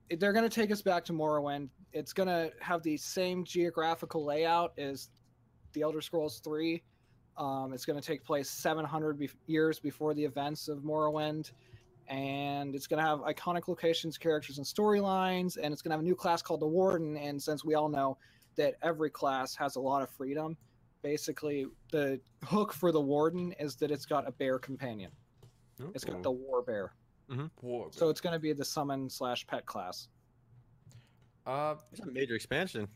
they're 0.10 0.34
going 0.34 0.48
to 0.48 0.54
take 0.54 0.72
us 0.72 0.82
back 0.82 1.06
to 1.06 1.14
Morrowind. 1.14 1.70
It's 1.92 2.14
going 2.14 2.28
to 2.28 2.52
have 2.60 2.84
the 2.84 2.98
same 2.98 3.44
geographical 3.44 4.26
layout 4.26 4.74
as 4.78 5.10
the 5.74 5.82
Elder 5.82 6.02
Scrolls 6.02 6.40
3. 6.44 6.82
Um, 7.38 7.74
it's 7.74 7.86
going 7.86 8.00
to 8.00 8.06
take 8.06 8.24
place 8.24 8.50
700 8.50 9.18
be- 9.18 9.30
years 9.48 9.80
before 9.80 10.14
the 10.14 10.24
events 10.24 10.68
of 10.68 10.80
Morrowind. 10.80 11.52
And 12.08 12.76
it's 12.76 12.86
going 12.86 13.02
to 13.02 13.08
have 13.08 13.20
iconic 13.20 13.68
locations, 13.68 14.18
characters, 14.18 14.58
and 14.58 14.68
storylines. 14.68 15.58
And 15.62 15.74
it's 15.74 15.82
going 15.82 15.92
to 15.92 15.96
have 15.96 16.02
a 16.02 16.08
new 16.08 16.16
class 16.16 16.42
called 16.42 16.60
the 16.60 16.68
Warden. 16.68 17.18
And 17.18 17.42
since 17.42 17.64
we 17.64 17.76
all 17.76 17.90
know 17.90 18.18
that 18.56 18.76
every 18.84 19.10
class 19.10 19.56
has 19.56 19.78
a 19.78 19.80
lot 19.80 20.04
of 20.04 20.10
freedom, 20.10 20.58
basically 21.02 21.66
the 21.92 22.20
hook 22.44 22.74
for 22.74 22.92
the 22.92 23.02
Warden 23.02 23.54
is 23.60 23.76
that 23.78 23.90
it's 23.90 24.06
got 24.06 24.28
a 24.28 24.32
bear 24.32 24.60
companion. 24.60 25.12
It's 25.96 26.04
got 26.04 26.22
the 26.24 26.32
War 26.32 26.62
Bear. 26.62 26.94
War. 27.62 27.88
So 27.92 28.10
it's 28.10 28.22
going 28.22 28.34
to 28.34 28.40
be 28.40 28.54
the 28.54 28.66
summon 28.66 29.10
slash 29.10 29.46
pet 29.48 29.66
class. 29.66 30.08
Uh, 31.46 31.76
It's 31.92 32.02
a 32.02 32.06
major 32.06 32.36
expansion. 32.36 32.88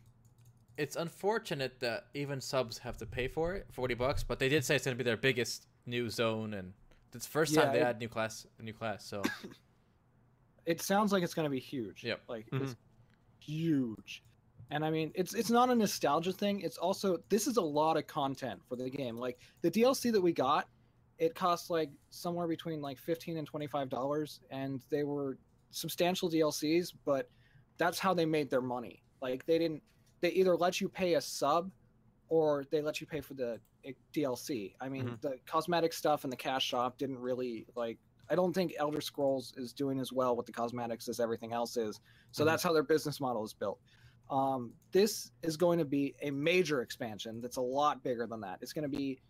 it's 0.78 0.96
unfortunate 0.96 1.80
that 1.80 2.06
even 2.14 2.40
subs 2.40 2.78
have 2.78 2.98
to 2.98 3.06
pay 3.06 3.28
for 3.28 3.56
it, 3.56 3.68
forty 3.72 3.94
bucks. 3.94 4.24
But 4.24 4.40
they 4.40 4.48
did 4.50 4.64
say 4.64 4.76
it's 4.76 4.86
gonna 4.86 4.96
be 4.96 5.04
their 5.04 5.18
biggest 5.18 5.68
new 5.86 6.10
zone, 6.10 6.54
and 6.54 6.74
it's 7.14 7.26
the 7.26 7.32
first 7.32 7.54
time 7.56 7.74
they 7.74 7.80
it- 7.80 7.84
add 7.84 8.00
new 8.00 8.08
class, 8.08 8.46
a 8.60 8.64
new 8.64 8.74
class. 8.74 9.06
So 9.06 9.22
It 10.66 10.82
sounds 10.82 11.12
like 11.14 11.24
it's 11.24 11.34
going 11.34 11.46
to 11.46 11.50
be 11.50 11.60
huge. 11.62 12.04
Yep. 12.04 12.22
Like 12.28 12.46
it's 12.52 12.76
huge. 13.40 14.22
And 14.70 14.84
I 14.84 14.90
mean, 14.92 15.12
it's 15.16 15.34
it's 15.34 15.50
not 15.50 15.70
a 15.70 15.76
nostalgia 15.76 16.34
thing. 16.34 16.60
It's 16.60 16.78
also 16.78 17.20
this 17.30 17.48
is 17.48 17.56
a 17.58 17.62
lot 17.62 17.96
of 17.96 18.06
content 18.06 18.62
for 18.68 18.76
the 18.76 18.90
game. 18.90 19.18
Like 19.18 19.40
the 19.62 19.72
DLC 19.72 20.12
that 20.12 20.20
we 20.22 20.34
got, 20.34 20.68
it 21.18 21.34
cost 21.36 21.70
like 21.70 21.90
somewhere 22.10 22.48
between 22.48 22.82
like 22.82 23.00
15 23.00 23.38
and 23.38 23.48
25 23.48 23.90
dollars 23.90 24.42
and 24.52 24.84
they 24.90 25.04
were 25.04 25.38
substantial 25.72 26.30
DLCs, 26.30 26.94
but 27.06 27.30
that's 27.78 28.00
how 28.00 28.14
they 28.14 28.26
made 28.26 28.50
their 28.50 28.62
money. 28.62 29.04
Like 29.22 29.46
they 29.46 29.58
didn't 29.58 29.84
they 30.22 30.30
either 30.32 30.56
let 30.56 30.82
you 30.82 30.90
pay 30.90 31.16
a 31.16 31.22
sub 31.22 31.72
or 32.30 32.66
they 32.72 32.82
let 32.82 33.00
you 33.00 33.08
pay 33.08 33.22
for 33.22 33.34
the 33.36 33.60
eh, 33.86 33.94
DLC. 34.14 34.76
I 34.82 34.90
mean, 34.90 35.06
Mhm. 35.06 35.22
the 35.22 35.40
cosmetic 35.46 35.94
stuff 35.94 36.24
and 36.24 36.34
the 36.34 36.38
cash 36.38 36.66
shop 36.66 36.98
didn't 36.98 37.20
really 37.20 37.66
like 37.76 38.00
I 38.30 38.36
don't 38.36 38.54
think 38.54 38.74
Elder 38.78 39.00
Scrolls 39.00 39.54
is 39.56 39.72
doing 39.72 40.00
as 40.02 40.12
well 40.12 40.36
with 40.36 40.46
the 40.46 40.52
cosmetics 40.52 41.08
as 41.08 41.20
everything 41.22 41.54
else 41.54 41.78
is. 41.78 42.02
So 42.32 42.44
Mhm. 42.44 42.48
that's 42.48 42.62
how 42.64 42.74
their 42.74 42.84
business 42.84 43.22
model 43.22 43.46
is 43.46 43.54
built. 43.54 43.80
Um, 44.30 44.74
this 44.92 45.32
is 45.44 45.56
going 45.56 45.80
to 45.80 45.86
be 45.86 46.14
a 46.22 46.30
major 46.32 46.82
expansion 46.82 47.40
that's 47.40 47.56
a 47.56 47.62
lot 47.62 48.04
bigger 48.04 48.28
than 48.28 48.42
that. 48.42 48.60
It's 48.62 48.74
going 48.74 48.90
to 48.90 48.98
be 48.98 49.22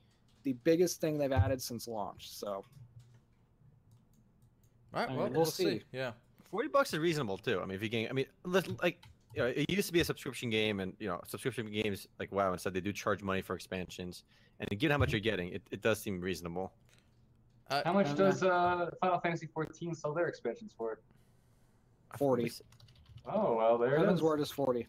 the 0.47 0.53
biggest 0.63 1.01
thing 1.01 1.17
they've 1.17 1.33
added 1.33 1.61
since 1.61 1.89
launch. 1.89 2.29
So 2.29 2.47
all 2.47 2.63
right, 4.93 5.09
I 5.09 5.13
well, 5.13 5.25
mean, 5.25 5.33
we'll, 5.33 5.41
we'll 5.41 5.45
see. 5.45 5.63
see. 5.79 5.83
Yeah. 5.91 6.11
Forty 6.49 6.69
bucks 6.69 6.93
is 6.93 6.99
reasonable 6.99 7.37
too. 7.37 7.59
I 7.61 7.65
mean, 7.65 7.75
if 7.75 7.83
you 7.83 7.89
get, 7.89 8.09
I 8.09 8.13
mean, 8.13 8.27
like, 8.45 8.99
you 9.35 9.41
know, 9.41 9.47
it 9.47 9.69
used 9.69 9.87
to 9.87 9.93
be 9.93 9.99
a 9.99 10.05
subscription 10.05 10.49
game, 10.49 10.79
and 10.79 10.93
you 10.99 11.09
know, 11.09 11.19
subscription 11.27 11.69
games 11.69 12.07
like 12.17 12.31
WoW 12.31 12.51
and 12.53 12.59
stuff, 12.61 12.71
they 12.71 12.79
do 12.79 12.93
charge 12.93 13.21
money 13.21 13.41
for 13.41 13.55
expansions, 13.55 14.23
and 14.61 14.69
given 14.79 14.91
how 14.93 14.97
much 14.97 15.11
you're 15.11 15.19
getting, 15.19 15.49
it, 15.49 15.61
it 15.69 15.81
does 15.81 15.99
seem 15.99 16.21
reasonable. 16.21 16.71
Uh, 17.69 17.81
How 17.83 17.91
much 17.91 18.07
Uh, 18.07 18.13
does 18.13 18.43
uh, 18.43 18.89
Final 19.01 19.19
Fantasy 19.19 19.47
14 19.53 19.93
sell 19.93 20.13
their 20.13 20.29
expansions 20.29 20.71
for? 20.77 21.01
40. 22.17 22.49
Oh 23.25 23.57
well, 23.57 23.77
there 23.77 23.95
it 23.95 23.99
Heaven's. 23.99 24.21
Word 24.23 24.39
is 24.39 24.49
40. 24.49 24.87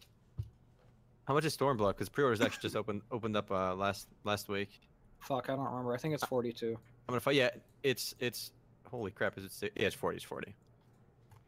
How 1.27 1.33
much 1.33 1.43
is 1.43 1.57
Stormblood? 1.57 1.89
Because 1.89 2.07
pre-orders 2.07 2.39
actually 2.39 2.61
just 2.61 2.77
opened 2.77 3.01
opened 3.11 3.35
up 3.35 3.51
uh, 3.51 3.75
last 3.75 4.07
last 4.23 4.47
week. 4.47 4.79
Fuck, 5.19 5.49
I 5.49 5.55
don't 5.55 5.65
remember. 5.65 5.93
I 5.93 5.97
think 5.97 6.13
it's 6.13 6.25
42. 6.25 6.69
I'm 6.71 6.77
gonna 7.07 7.19
find. 7.19 7.37
Yeah, 7.37 7.49
it's 7.83 8.15
it's. 8.19 8.51
Holy 8.89 9.11
crap! 9.11 9.37
Is 9.37 9.61
it? 9.63 9.73
Yeah, 9.75 9.87
it's 9.87 9.95
forty. 9.95 10.15
It's 10.17 10.25
forty. 10.25 10.55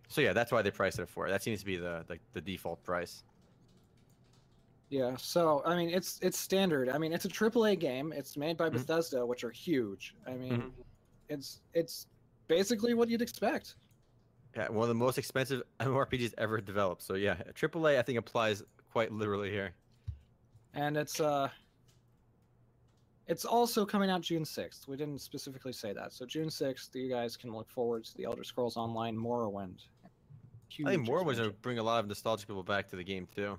So 0.10 0.22
yeah, 0.22 0.34
that's 0.34 0.52
why 0.52 0.62
they 0.62 0.72
priced 0.72 1.00
it 1.00 1.08
for. 1.10 1.30
That 1.30 1.42
seems 1.42 1.60
to 1.62 1.66
be 1.66 1.78
the 1.78 2.04
the, 2.08 2.18
the 2.34 2.42
default 2.42 2.84
price. 2.84 3.24
Yeah, 4.90 5.16
so 5.18 5.64
I 5.66 5.76
mean, 5.76 5.90
it's 5.90 6.20
it's 6.22 6.38
standard. 6.38 6.90
I 6.90 6.98
mean, 6.98 7.14
it's 7.14 7.26
a 7.26 7.30
AAA 7.30 7.80
game. 7.80 8.12
It's 8.12 8.36
made 8.38 8.58
by 8.58 8.70
Mhm. 8.70 8.74
Bethesda, 8.74 9.26
which 9.26 9.44
are 9.44 9.50
huge. 9.50 10.16
I 10.28 10.34
mean, 10.34 10.52
Mhm. 10.62 10.72
it's 11.30 11.62
it's 11.74 12.08
basically 12.48 12.94
what 12.94 13.08
you'd 13.10 13.22
expect. 13.22 13.76
Yeah, 14.56 14.68
one 14.70 14.84
of 14.84 14.90
the 14.90 14.96
most 14.96 15.18
expensive 15.18 15.64
MMORPGs 15.80 16.34
ever 16.38 16.60
developed. 16.60 17.02
So 17.04 17.14
yeah, 17.14 17.36
AAA 17.56 17.98
I 17.98 18.02
think 18.02 18.18
applies 18.20 18.64
quite 18.92 19.12
literally 19.12 19.50
here. 19.50 19.72
and 20.74 20.96
it's 20.98 21.20
uh 21.20 21.50
it's 23.32 23.46
also 23.46 23.86
coming 23.86 24.10
out 24.10 24.20
June 24.20 24.44
6th. 24.44 24.90
We 24.90 24.98
didn't 24.98 25.20
specifically 25.20 25.72
say 25.72 25.94
that. 25.94 26.12
So 26.12 26.26
June 26.26 26.50
6th, 26.50 26.94
you 26.94 27.10
guys 27.10 27.38
can 27.38 27.54
look 27.54 27.70
forward 27.70 28.04
to 28.04 28.18
the 28.18 28.26
Elder 28.26 28.44
Scrolls 28.44 28.76
Online 28.76 29.16
Morrowind. 29.16 29.86
Huge 30.68 30.86
I 30.86 30.92
think 30.92 31.08
Morrowind's 31.08 31.40
gonna 31.40 31.52
bring 31.62 31.80
a 31.80 31.84
lot 31.84 32.02
of 32.02 32.08
nostalgic 32.08 32.48
people 32.48 32.62
back 32.62 32.90
to 32.90 32.98
the 32.98 33.04
game 33.06 33.28
too. 33.34 33.58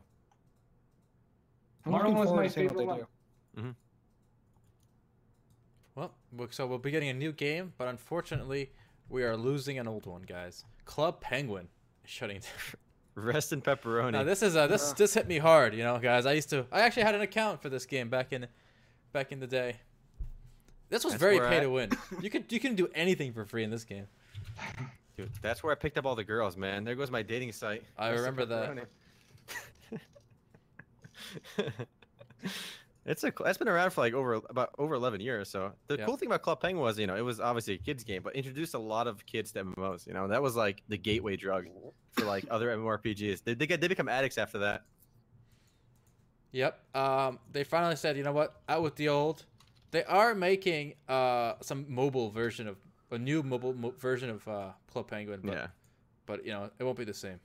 Morrowind 1.86 2.14
was 2.16 2.28
forward 2.28 2.36
my 2.36 2.46
to 2.48 2.52
seeing 2.52 2.66
what 2.66 2.76
they 2.76 2.84
favorite 2.84 3.06
do. 3.54 3.74
Well, 5.94 6.14
so 6.50 6.66
we'll 6.66 6.78
be 6.78 6.90
getting 6.90 7.08
a 7.08 7.14
new 7.14 7.32
game, 7.32 7.72
but 7.78 7.88
unfortunately, 7.88 8.72
we 9.08 9.24
are 9.24 9.36
losing 9.36 9.78
an 9.78 9.88
old 9.88 10.06
one, 10.06 10.22
guys. 10.22 10.64
Club 10.84 11.20
Penguin 11.20 11.68
is 12.04 12.10
shutting 12.10 12.40
down. 12.40 12.52
Rest 13.14 13.52
in 13.52 13.60
pepperoni. 13.60 14.12
Now 14.12 14.24
this 14.24 14.42
is 14.42 14.56
uh, 14.56 14.66
this 14.66 14.90
Uh. 14.90 14.94
this 14.96 15.14
hit 15.14 15.28
me 15.28 15.38
hard, 15.38 15.74
you 15.74 15.82
know, 15.82 15.98
guys. 15.98 16.24
I 16.26 16.32
used 16.32 16.50
to 16.50 16.66
I 16.72 16.80
actually 16.80 17.04
had 17.04 17.14
an 17.14 17.20
account 17.22 17.60
for 17.60 17.68
this 17.68 17.84
game 17.86 18.08
back 18.08 18.32
in 18.32 18.46
back 19.12 19.32
in 19.32 19.40
the 19.40 19.46
day. 19.46 19.76
This 20.88 21.04
was 21.04 21.14
That's 21.14 21.22
very 21.22 21.38
pay 21.38 21.58
I- 21.58 21.60
to 21.60 21.70
win. 21.70 21.90
You 22.20 22.28
could 22.30 22.50
you 22.52 22.60
can 22.60 22.74
do 22.74 22.88
anything 22.94 23.32
for 23.32 23.44
free 23.44 23.64
in 23.64 23.70
this 23.70 23.84
game. 23.84 24.06
Dude, 25.16 25.30
that's 25.42 25.62
where 25.62 25.72
I 25.72 25.74
picked 25.74 25.98
up 25.98 26.06
all 26.06 26.14
the 26.14 26.24
girls, 26.24 26.56
man. 26.56 26.84
There 26.84 26.94
goes 26.94 27.10
my 27.10 27.22
dating 27.22 27.52
site. 27.52 27.82
I 27.98 28.08
remember 28.10 28.44
that. 28.46 28.86
it's 33.04 33.24
a 33.24 33.32
that's 33.44 33.58
been 33.58 33.68
around 33.68 33.90
for 33.90 34.00
like 34.00 34.14
over 34.14 34.34
about 34.34 34.70
over 34.78 34.94
11 34.94 35.20
years. 35.20 35.48
So 35.48 35.72
the 35.88 35.98
Yeah. 35.98 36.04
cool 36.06 36.16
thing 36.16 36.28
about 36.28 36.42
Club 36.42 36.60
Penguin 36.60 36.82
was, 36.84 36.98
you 36.98 37.06
know, 37.06 37.16
it 37.16 37.22
was 37.22 37.40
obviously 37.40 37.74
a 37.74 37.78
kids 37.78 38.04
game, 38.04 38.22
but 38.22 38.34
introduced 38.36 38.74
a 38.74 38.78
lot 38.78 39.06
of 39.06 39.24
kids 39.26 39.52
to 39.52 39.64
MMOs. 39.64 40.06
You 40.06 40.14
know, 40.14 40.28
that 40.28 40.42
was 40.42 40.56
like 40.56 40.82
the 40.88 40.98
gateway 40.98 41.36
drug 41.36 41.66
for 42.12 42.24
like 42.24 42.44
other 42.50 42.68
MMORPGs. 42.76 43.44
They 43.44 43.54
they, 43.54 43.66
get, 43.66 43.80
they 43.80 43.88
become 43.88 44.08
addicts 44.08 44.38
after 44.38 44.58
that. 44.60 44.82
Yep. 46.52 46.78
Um, 46.94 47.38
they 47.50 47.64
finally 47.64 47.96
said, 47.96 48.16
you 48.16 48.22
know 48.22 48.32
what? 48.32 48.60
Out 48.68 48.82
with 48.82 48.96
the 48.96 49.08
old. 49.08 49.44
They 49.90 50.04
are 50.04 50.34
making 50.34 50.94
uh 51.08 51.54
some 51.60 51.84
mobile 51.88 52.30
version 52.30 52.66
of 52.68 52.76
a 53.10 53.18
new 53.18 53.42
mobile 53.42 53.74
mo- 53.74 53.94
version 53.98 54.30
of 54.30 54.46
uh 54.48 54.70
Club 54.90 55.08
Penguin, 55.08 55.40
but 55.44 55.52
yeah. 55.52 55.66
but 56.26 56.44
you 56.46 56.52
know 56.52 56.70
it 56.78 56.84
won't 56.84 56.96
be 56.96 57.04
the 57.04 57.12
same. 57.14 57.38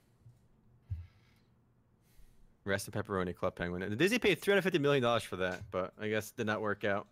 Rest 2.64 2.86
in 2.88 2.92
pepperoni, 2.92 3.34
Club 3.34 3.54
Penguin. 3.54 3.82
And 3.82 3.92
the 3.92 3.96
Disney 3.96 4.18
paid 4.18 4.40
three 4.40 4.52
hundred 4.52 4.62
fifty 4.62 4.78
million 4.78 5.02
dollars 5.02 5.22
for 5.22 5.36
that, 5.36 5.62
but 5.70 5.92
I 6.00 6.08
guess 6.08 6.30
it 6.30 6.36
did 6.36 6.46
not 6.46 6.60
work 6.60 6.84
out. 6.84 7.06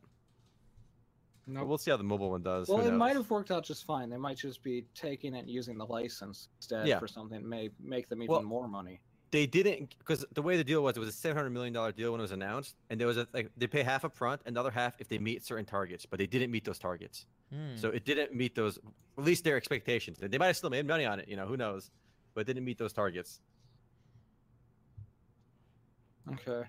No. 1.47 1.61
But 1.61 1.69
we'll 1.69 1.79
see 1.79 1.91
how 1.93 1.97
the 1.97 2.03
mobile 2.03 2.31
one 2.31 2.43
does. 2.43 2.69
Well, 2.69 2.81
it 2.85 2.93
might 2.93 3.15
have 3.15 3.31
worked 3.31 3.51
out 3.53 3.63
just 3.65 3.85
fine. 3.85 4.11
They 4.11 4.17
might 4.17 4.37
just 4.37 4.63
be 4.63 4.85
taking 4.95 5.35
it 5.35 5.41
and 5.41 5.51
using 5.51 5.79
the 5.79 5.87
license 5.87 6.49
instead 6.59 6.89
Yeah. 6.89 6.99
for 6.99 7.07
something 7.07 7.41
that 7.41 7.47
may 7.47 7.71
make 7.81 8.09
them 8.09 8.21
even 8.23 8.33
Well, 8.33 8.43
more 8.43 8.67
money. 8.67 9.01
They 9.33 9.47
didn't 9.47 9.97
because 9.99 10.25
the 10.33 10.43
way 10.43 10.57
the 10.57 10.65
deal 10.65 10.83
was, 10.83 10.97
it 10.97 11.01
was 11.01 11.09
a 11.09 11.13
seven 11.13 11.37
hundred 11.37 11.51
million 11.51 11.75
dollar 11.75 11.93
deal 11.93 12.13
when 12.13 12.21
it 12.21 12.23
was 12.23 12.33
announced, 12.33 12.77
and 12.91 13.01
there 13.01 13.09
was 13.09 13.17
a 13.17 13.27
like 13.35 13.51
they 13.57 13.67
pay 13.67 13.83
half 13.83 14.05
up 14.05 14.15
front, 14.15 14.41
and 14.47 14.55
the 14.55 14.61
other 14.61 14.71
half 14.71 14.95
if 15.01 15.09
they 15.09 15.19
meet 15.19 15.45
certain 15.45 15.65
targets, 15.65 16.07
but 16.07 16.19
they 16.19 16.27
didn't 16.27 16.51
meet 16.51 16.65
those 16.65 16.79
targets. 16.79 17.27
Hmm. 17.53 17.77
So 17.77 17.89
it 17.89 18.05
didn't 18.05 18.35
meet 18.35 18.55
those, 18.55 18.79
at 19.19 19.25
least 19.25 19.45
their 19.45 19.57
expectations. 19.57 20.19
They 20.21 20.39
might 20.39 20.47
have 20.47 20.57
still 20.57 20.71
made 20.71 20.87
money 20.87 21.05
on 21.05 21.21
it, 21.21 21.29
you 21.29 21.37
know, 21.37 21.47
who 21.47 21.57
knows, 21.57 21.91
but 22.35 22.43
it 22.43 22.45
didn't 22.45 22.65
meet 22.65 22.79
those 22.79 22.93
targets. 22.93 23.41
Okay. 26.33 26.69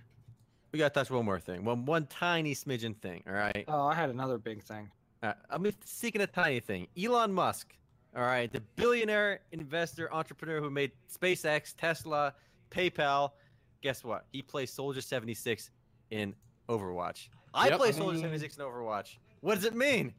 We 0.71 0.79
got 0.79 0.93
to 0.93 0.99
touch 0.99 1.09
one 1.09 1.25
more 1.25 1.39
thing, 1.39 1.63
one 1.63 1.85
one 1.85 2.07
tiny 2.07 2.53
smidgen 2.53 2.95
thing. 2.97 3.23
All 3.27 3.33
right. 3.33 3.65
Oh, 3.67 3.87
I 3.87 3.93
had 3.93 4.09
another 4.09 4.37
big 4.37 4.63
thing. 4.63 4.89
Uh, 5.23 5.33
I'm 5.49 5.63
just 5.63 5.77
seeking 5.87 6.21
a 6.21 6.27
tiny 6.27 6.59
thing. 6.59 6.87
Elon 7.01 7.33
Musk, 7.33 7.73
all 8.15 8.23
right, 8.23 8.51
the 8.51 8.61
billionaire 8.75 9.39
investor 9.51 10.13
entrepreneur 10.13 10.61
who 10.61 10.69
made 10.69 10.91
SpaceX, 11.11 11.73
Tesla, 11.75 12.33
PayPal. 12.69 13.31
Guess 13.81 14.03
what? 14.03 14.25
He 14.31 14.41
plays 14.41 14.71
Soldier 14.71 15.01
76 15.01 15.69
in 16.11 16.33
Overwatch. 16.69 17.29
I 17.53 17.69
Yep. 17.69 17.77
play 17.77 17.87
I 17.89 17.91
Soldier 17.91 18.13
mean- 18.13 18.21
76 18.21 18.57
in 18.57 18.63
Overwatch. 18.63 19.17
What 19.41 19.55
does 19.55 19.65
it 19.65 19.75
mean? 19.75 20.13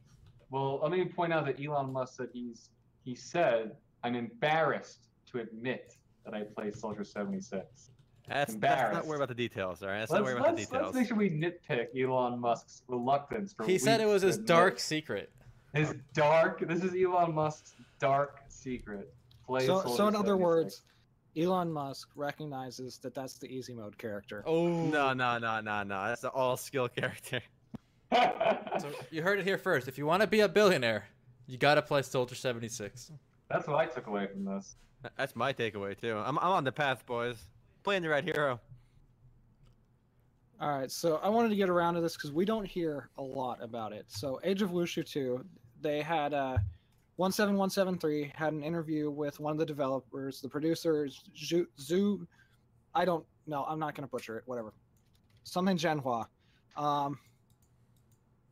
Well, 0.49 0.79
let 0.81 0.91
me 0.91 1.05
point 1.05 1.31
out 1.33 1.45
that 1.45 1.63
Elon 1.63 1.91
Musk 1.93 2.15
said 2.17 2.29
he's 2.33 2.69
he 3.03 3.15
said 3.15 3.75
I'm 4.03 4.15
embarrassed 4.15 5.07
to 5.31 5.39
admit 5.39 5.95
that 6.25 6.33
I 6.33 6.43
play 6.43 6.71
Soldier 6.71 7.03
76. 7.03 7.91
That's, 8.27 8.53
that's 8.55 8.93
not 8.93 9.07
worry 9.07 9.15
about 9.17 9.29
the 9.29 9.33
details, 9.33 9.81
all 9.81 9.89
right? 9.89 9.99
That's 9.99 10.11
not 10.11 10.21
Let's, 10.21 10.21
not 10.21 10.23
worry 10.25 10.33
about 10.39 10.55
the 10.55 10.61
let's, 10.61 10.69
details. 10.69 10.85
let's 10.85 10.95
make 10.95 11.07
sure 11.07 11.17
we 11.17 11.29
nitpick 11.31 11.87
Elon 11.99 12.39
Musk's 12.39 12.83
reluctance. 12.87 13.53
For 13.53 13.65
he 13.65 13.79
said 13.79 14.01
it 14.01 14.05
was 14.07 14.21
to 14.21 14.27
his 14.27 14.35
admit 14.35 14.47
dark 14.47 14.79
secret. 14.79 15.31
His 15.73 15.95
dark. 16.13 16.67
This 16.67 16.83
is 16.83 16.93
Elon 16.93 17.33
Musk's 17.33 17.73
dark 17.99 18.41
secret. 18.47 19.11
Play 19.45 19.65
So, 19.65 19.81
Soldier 19.81 19.97
so 19.97 20.07
in 20.09 20.15
other 20.15 20.27
76. 20.37 20.39
words, 20.43 20.81
Elon 21.37 21.71
Musk 21.71 22.09
recognizes 22.15 22.97
that 22.99 23.13
that's 23.13 23.37
the 23.37 23.47
easy 23.47 23.73
mode 23.73 23.97
character. 23.97 24.43
Oh 24.45 24.67
No, 24.67 25.13
no, 25.13 25.37
no, 25.37 25.61
no, 25.61 25.83
no. 25.83 26.07
That's 26.07 26.23
an 26.23 26.31
all 26.33 26.57
skill 26.57 26.87
character. 26.87 27.41
So 28.79 28.89
you 29.11 29.21
heard 29.21 29.39
it 29.39 29.45
here 29.45 29.57
first. 29.57 29.87
If 29.87 29.97
you 29.97 30.05
want 30.05 30.21
to 30.21 30.27
be 30.27 30.39
a 30.39 30.47
billionaire, 30.47 31.05
you 31.47 31.57
gotta 31.57 31.81
play 31.81 32.01
Soldier 32.01 32.35
76. 32.35 33.11
That's 33.49 33.67
what 33.67 33.77
I 33.77 33.85
took 33.87 34.07
away 34.07 34.27
from 34.27 34.45
this. 34.45 34.75
That's 35.17 35.35
my 35.35 35.51
takeaway 35.51 35.99
too. 35.99 36.17
I'm, 36.17 36.37
I'm 36.39 36.51
on 36.51 36.63
the 36.63 36.71
path, 36.71 37.05
boys. 37.05 37.37
Playing 37.83 38.03
the 38.03 38.09
right 38.09 38.23
hero. 38.23 38.59
All 40.61 40.77
right, 40.77 40.91
so 40.91 41.19
I 41.23 41.29
wanted 41.29 41.49
to 41.49 41.55
get 41.55 41.69
around 41.69 41.95
to 41.95 42.01
this 42.01 42.15
because 42.15 42.31
we 42.31 42.45
don't 42.45 42.65
hear 42.65 43.09
a 43.17 43.21
lot 43.21 43.61
about 43.61 43.93
it. 43.93 44.05
So 44.07 44.39
Age 44.43 44.61
of 44.61 44.71
Wushu 44.71 45.05
2, 45.05 45.43
they 45.81 46.01
had 46.01 46.33
uh, 46.33 46.57
17173 47.19 48.31
had 48.33 48.53
an 48.53 48.63
interview 48.63 49.11
with 49.11 49.41
one 49.41 49.51
of 49.51 49.57
the 49.57 49.65
developers, 49.65 50.39
the 50.39 50.47
producers, 50.47 51.21
Zhu, 51.35 52.25
I 52.95 53.03
don't 53.03 53.25
know, 53.45 53.65
I'm 53.67 53.77
not 53.77 53.93
going 53.93 54.07
to 54.07 54.09
butcher 54.09 54.37
it, 54.37 54.43
whatever. 54.45 54.73
Something 55.43 55.77
Genhua. 55.77 56.27
Um, 56.77 57.19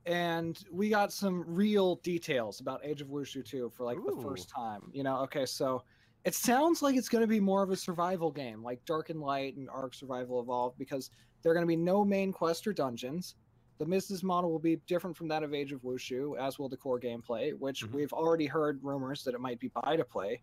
and 0.05 0.61
we 0.69 0.89
got 0.89 1.13
some 1.13 1.45
real 1.47 1.95
details 1.97 2.59
about 2.59 2.81
Age 2.83 3.01
of 3.01 3.07
Wushu 3.07 3.45
2 3.45 3.71
for 3.75 3.85
like 3.85 3.97
the 4.05 4.21
first 4.21 4.49
time. 4.49 4.81
You 4.91 5.03
know, 5.03 5.17
okay, 5.19 5.45
so 5.45 5.83
it 6.25 6.35
sounds 6.35 6.81
like 6.81 6.97
it's 6.97 7.07
going 7.07 7.21
to 7.21 7.27
be 7.27 7.39
more 7.39 7.63
of 7.63 7.69
a 7.69 7.75
survival 7.77 8.31
game, 8.31 8.61
like 8.61 8.83
Dark 8.85 9.09
and 9.09 9.21
Light 9.21 9.55
and 9.55 9.69
Ark 9.69 9.93
Survival 9.93 10.41
Evolved, 10.41 10.77
because 10.77 11.09
there 11.41 11.53
are 11.53 11.55
going 11.55 11.65
to 11.65 11.67
be 11.67 11.77
no 11.77 12.03
main 12.03 12.33
quest 12.33 12.67
or 12.67 12.73
dungeons. 12.73 13.35
The 13.77 13.85
business 13.85 14.23
model 14.23 14.51
will 14.51 14.59
be 14.59 14.77
different 14.87 15.15
from 15.15 15.27
that 15.27 15.43
of 15.43 15.53
Age 15.53 15.71
of 15.71 15.81
Wushu, 15.83 16.37
as 16.39 16.57
will 16.57 16.69
the 16.69 16.77
core 16.77 16.99
gameplay, 16.99 17.57
which 17.57 17.85
Mhm. 17.85 17.93
we've 17.93 18.13
already 18.13 18.47
heard 18.47 18.83
rumors 18.83 19.23
that 19.23 19.35
it 19.35 19.39
might 19.41 19.59
be 19.59 19.67
buy 19.67 19.95
to 19.95 20.03
play. 20.03 20.41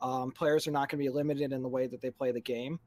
Um, 0.00 0.32
players 0.32 0.66
are 0.66 0.70
not 0.70 0.90
going 0.90 0.98
to 1.02 1.04
be 1.04 1.08
limited 1.08 1.52
in 1.52 1.62
the 1.62 1.68
way 1.68 1.86
that 1.86 2.00
they 2.02 2.10
play 2.10 2.30
the 2.30 2.40
game. 2.40 2.78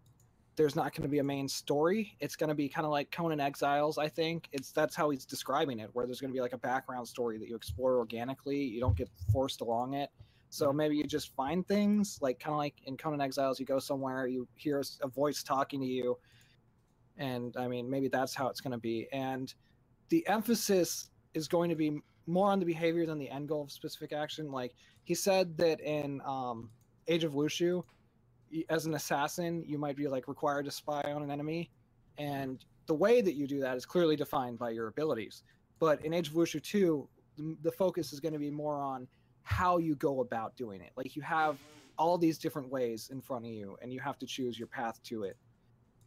There's 0.55 0.75
not 0.75 0.93
going 0.93 1.03
to 1.03 1.07
be 1.09 1.19
a 1.19 1.23
main 1.23 1.47
story. 1.47 2.15
It's 2.19 2.35
going 2.35 2.49
to 2.49 2.55
be 2.55 2.67
kind 2.69 2.85
of 2.85 2.91
like 2.91 3.11
Conan 3.11 3.39
Exiles, 3.39 3.97
I 3.97 4.07
think. 4.07 4.49
It's 4.51 4.71
that's 4.71 4.95
how 4.95 5.09
he's 5.09 5.25
describing 5.25 5.79
it, 5.79 5.89
where 5.93 6.05
there's 6.05 6.19
going 6.19 6.31
to 6.31 6.33
be 6.33 6.41
like 6.41 6.53
a 6.53 6.57
background 6.57 7.07
story 7.07 7.37
that 7.39 7.47
you 7.47 7.55
explore 7.55 7.97
organically. 7.97 8.63
You 8.63 8.79
don't 8.79 8.95
get 8.97 9.09
forced 9.31 9.61
along 9.61 9.93
it. 9.93 10.11
So 10.49 10.71
maybe 10.71 10.95
you 10.95 11.03
just 11.03 11.35
find 11.35 11.67
things 11.67 12.19
like 12.21 12.39
kind 12.39 12.53
of 12.53 12.57
like 12.57 12.75
in 12.85 12.97
Conan 12.97 13.21
Exiles, 13.21 13.59
you 13.59 13.65
go 13.65 13.79
somewhere, 13.79 14.27
you 14.27 14.47
hear 14.55 14.81
a 15.01 15.07
voice 15.07 15.43
talking 15.43 15.79
to 15.81 15.85
you, 15.87 16.17
and 17.17 17.55
I 17.57 17.67
mean 17.67 17.89
maybe 17.89 18.07
that's 18.07 18.33
how 18.33 18.47
it's 18.47 18.61
going 18.61 18.71
to 18.71 18.77
be. 18.77 19.07
And 19.11 19.53
the 20.09 20.27
emphasis 20.27 21.09
is 21.33 21.47
going 21.47 21.69
to 21.69 21.75
be 21.75 21.99
more 22.25 22.51
on 22.51 22.59
the 22.59 22.65
behavior 22.65 23.05
than 23.05 23.17
the 23.17 23.29
end 23.29 23.47
goal 23.47 23.63
of 23.63 23.71
specific 23.71 24.11
action. 24.11 24.51
Like 24.51 24.73
he 25.03 25.15
said 25.15 25.57
that 25.57 25.79
in 25.79 26.21
um, 26.25 26.69
Age 27.07 27.23
of 27.23 27.33
Wushu, 27.33 27.83
as 28.69 28.85
an 28.85 28.93
assassin, 28.93 29.63
you 29.65 29.77
might 29.77 29.95
be 29.95 30.07
like 30.07 30.27
required 30.27 30.65
to 30.65 30.71
spy 30.71 31.01
on 31.01 31.23
an 31.23 31.31
enemy, 31.31 31.69
and 32.17 32.63
the 32.85 32.93
way 32.93 33.21
that 33.21 33.33
you 33.33 33.47
do 33.47 33.59
that 33.59 33.75
is 33.75 33.85
clearly 33.85 34.15
defined 34.15 34.57
by 34.57 34.69
your 34.69 34.87
abilities. 34.87 35.43
But 35.79 36.03
in 36.05 36.13
Age 36.13 36.29
of 36.29 36.33
Wushu 36.33 36.61
2, 36.61 37.07
the, 37.37 37.57
the 37.63 37.71
focus 37.71 38.13
is 38.13 38.19
going 38.19 38.33
to 38.33 38.39
be 38.39 38.49
more 38.49 38.79
on 38.79 39.07
how 39.43 39.77
you 39.77 39.95
go 39.95 40.21
about 40.21 40.55
doing 40.55 40.81
it. 40.81 40.91
Like 40.95 41.15
you 41.15 41.21
have 41.21 41.57
all 41.97 42.17
these 42.17 42.37
different 42.37 42.69
ways 42.69 43.09
in 43.11 43.21
front 43.21 43.45
of 43.45 43.51
you, 43.51 43.77
and 43.81 43.91
you 43.91 43.99
have 43.99 44.17
to 44.19 44.25
choose 44.25 44.57
your 44.57 44.67
path 44.67 45.01
to 45.03 45.23
it. 45.23 45.37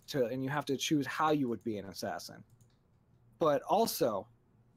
To 0.09 0.27
and 0.27 0.43
you 0.43 0.51
have 0.51 0.65
to 0.67 0.77
choose 0.77 1.07
how 1.07 1.31
you 1.31 1.49
would 1.49 1.63
be 1.63 1.79
an 1.79 1.87
assassin. 1.87 2.43
But 3.41 3.62
also, 3.62 4.29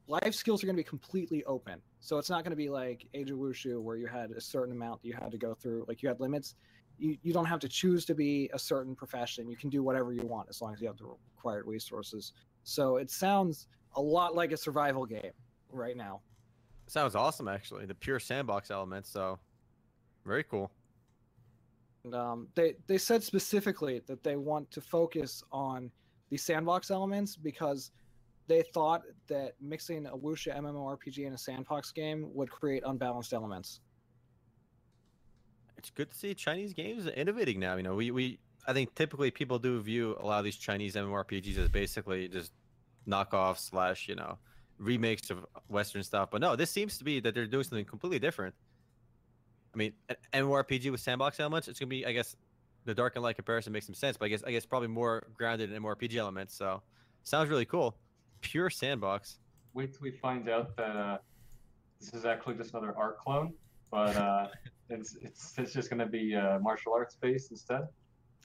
life 0.08 0.34
skills 0.34 0.64
are 0.64 0.66
going 0.66 0.76
to 0.76 0.80
be 0.80 0.88
completely 0.88 1.44
open. 1.44 1.80
So 2.00 2.18
it's 2.18 2.30
not 2.30 2.42
going 2.42 2.50
to 2.50 2.56
be 2.56 2.68
like 2.68 3.06
Age 3.14 3.30
of 3.30 3.38
Wushu 3.38 3.80
where 3.80 3.96
you 3.96 4.06
had 4.06 4.32
a 4.32 4.40
certain 4.40 4.72
amount 4.72 5.02
that 5.02 5.08
you 5.08 5.14
had 5.14 5.30
to 5.30 5.38
go 5.38 5.54
through. 5.54 5.84
Like 5.86 6.02
you 6.02 6.08
had 6.08 6.18
limits. 6.18 6.56
You, 6.98 7.16
you 7.22 7.32
don't 7.32 7.44
have 7.44 7.60
to 7.60 7.68
choose 7.68 8.04
to 8.06 8.14
be 8.14 8.50
a 8.52 8.58
certain 8.58 8.94
profession. 8.94 9.48
You 9.48 9.56
can 9.56 9.68
do 9.68 9.82
whatever 9.82 10.12
you 10.12 10.22
want 10.26 10.48
as 10.48 10.62
long 10.62 10.72
as 10.72 10.80
you 10.80 10.86
have 10.86 10.96
the 10.96 11.06
required 11.36 11.66
resources. 11.66 12.32
So 12.62 12.96
it 12.96 13.10
sounds 13.10 13.68
a 13.96 14.00
lot 14.00 14.34
like 14.34 14.52
a 14.52 14.56
survival 14.56 15.04
game 15.04 15.32
right 15.70 15.96
now. 15.96 16.20
Sounds 16.86 17.14
awesome, 17.14 17.48
actually. 17.48 17.86
The 17.86 17.94
pure 17.94 18.20
sandbox 18.20 18.70
element. 18.70 19.06
So, 19.06 19.38
very 20.24 20.44
cool. 20.44 20.70
And, 22.04 22.14
um, 22.14 22.48
they 22.54 22.76
they 22.86 22.98
said 22.98 23.22
specifically 23.22 24.02
that 24.06 24.22
they 24.22 24.36
want 24.36 24.70
to 24.70 24.80
focus 24.80 25.42
on 25.50 25.90
the 26.30 26.36
sandbox 26.36 26.90
elements 26.90 27.36
because 27.36 27.90
they 28.46 28.62
thought 28.62 29.02
that 29.28 29.54
mixing 29.60 30.06
a 30.06 30.16
wuxia 30.16 30.58
MMORPG 30.58 31.26
and 31.26 31.34
a 31.34 31.38
sandbox 31.38 31.92
game 31.92 32.30
would 32.34 32.50
create 32.50 32.82
unbalanced 32.86 33.32
elements. 33.32 33.80
It's 35.78 35.90
good 35.90 36.10
to 36.10 36.16
see 36.16 36.34
Chinese 36.34 36.72
games 36.72 37.06
innovating 37.06 37.60
now. 37.60 37.76
You 37.76 37.82
know, 37.82 37.94
we, 37.94 38.10
we 38.10 38.38
I 38.66 38.72
think 38.72 38.94
typically 38.94 39.30
people 39.30 39.58
do 39.58 39.80
view 39.80 40.16
a 40.18 40.24
lot 40.24 40.38
of 40.38 40.44
these 40.44 40.56
Chinese 40.56 40.94
MMORPGs 40.94 41.58
as 41.58 41.68
basically 41.68 42.28
just 42.28 42.52
knockoffs 43.06 43.70
slash 43.70 44.08
you 44.08 44.14
know 44.14 44.38
remakes 44.78 45.30
of 45.30 45.44
Western 45.68 46.02
stuff. 46.02 46.30
But 46.30 46.40
no, 46.40 46.56
this 46.56 46.70
seems 46.70 46.98
to 46.98 47.04
be 47.04 47.20
that 47.20 47.34
they're 47.34 47.46
doing 47.46 47.64
something 47.64 47.84
completely 47.84 48.18
different. 48.18 48.54
I 49.72 49.76
mean, 49.76 49.92
an 50.08 50.16
MMORPG 50.32 50.90
with 50.90 51.00
sandbox 51.00 51.40
elements, 51.40 51.68
it's 51.68 51.78
gonna 51.78 51.88
be, 51.88 52.06
I 52.06 52.12
guess, 52.12 52.36
the 52.84 52.94
Dark 52.94 53.16
and 53.16 53.22
Light 53.22 53.36
comparison 53.36 53.72
makes 53.72 53.86
some 53.86 53.94
sense. 53.94 54.16
But 54.16 54.26
I 54.26 54.28
guess 54.28 54.42
I 54.46 54.52
guess 54.52 54.64
probably 54.64 54.88
more 54.88 55.26
grounded 55.34 55.72
in 55.72 55.82
MMORPG 55.82 56.16
elements. 56.16 56.54
So 56.54 56.82
sounds 57.24 57.48
really 57.50 57.64
cool. 57.64 57.96
Pure 58.44 58.70
sandbox. 58.70 59.38
Wait 59.72 59.92
till 59.92 60.02
we 60.02 60.10
find 60.12 60.48
out 60.48 60.76
that 60.76 60.96
uh, 60.96 61.18
this 61.98 62.12
is 62.12 62.24
actually 62.24 62.54
just 62.54 62.70
another 62.74 62.96
Ark 62.96 63.18
clone, 63.18 63.54
but 63.90 64.14
uh, 64.16 64.48
it's, 64.90 65.16
it's 65.22 65.54
it's 65.58 65.72
just 65.72 65.90
gonna 65.90 66.06
be 66.06 66.34
uh, 66.36 66.58
martial 66.60 66.92
arts 66.92 67.16
based 67.20 67.50
instead. 67.50 67.88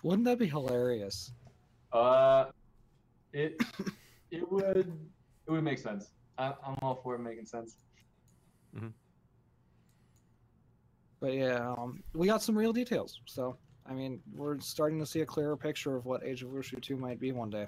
Wouldn't 0.04 0.26
that 0.26 0.40
be 0.40 0.48
hilarious? 0.48 1.34
Uh, 1.92 2.46
it 3.34 3.62
it 4.32 4.50
would 4.50 4.78
it 5.48 5.52
would 5.52 5.64
make 5.64 5.78
sense. 5.78 6.12
I, 6.38 6.54
I'm 6.66 6.78
all 6.82 6.96
for 7.04 7.16
it 7.16 7.20
making 7.20 7.46
sense. 7.46 7.78
But 11.20 11.34
yeah, 11.34 11.74
um, 11.78 12.02
we 12.14 12.28
got 12.28 12.42
some 12.42 12.58
real 12.58 12.72
details. 12.72 13.20
So 13.26 13.58
I 13.86 13.94
mean, 13.94 14.22
we're 14.34 14.60
starting 14.60 15.00
to 15.00 15.06
see 15.06 15.22
a 15.22 15.26
clearer 15.26 15.58
picture 15.58 15.96
of 15.96 16.06
what 16.06 16.24
Age 16.24 16.44
of 16.44 16.50
Wushu 16.50 16.82
2 16.82 16.96
might 16.96 17.20
be 17.20 17.32
one 17.34 17.50
day. 17.50 17.68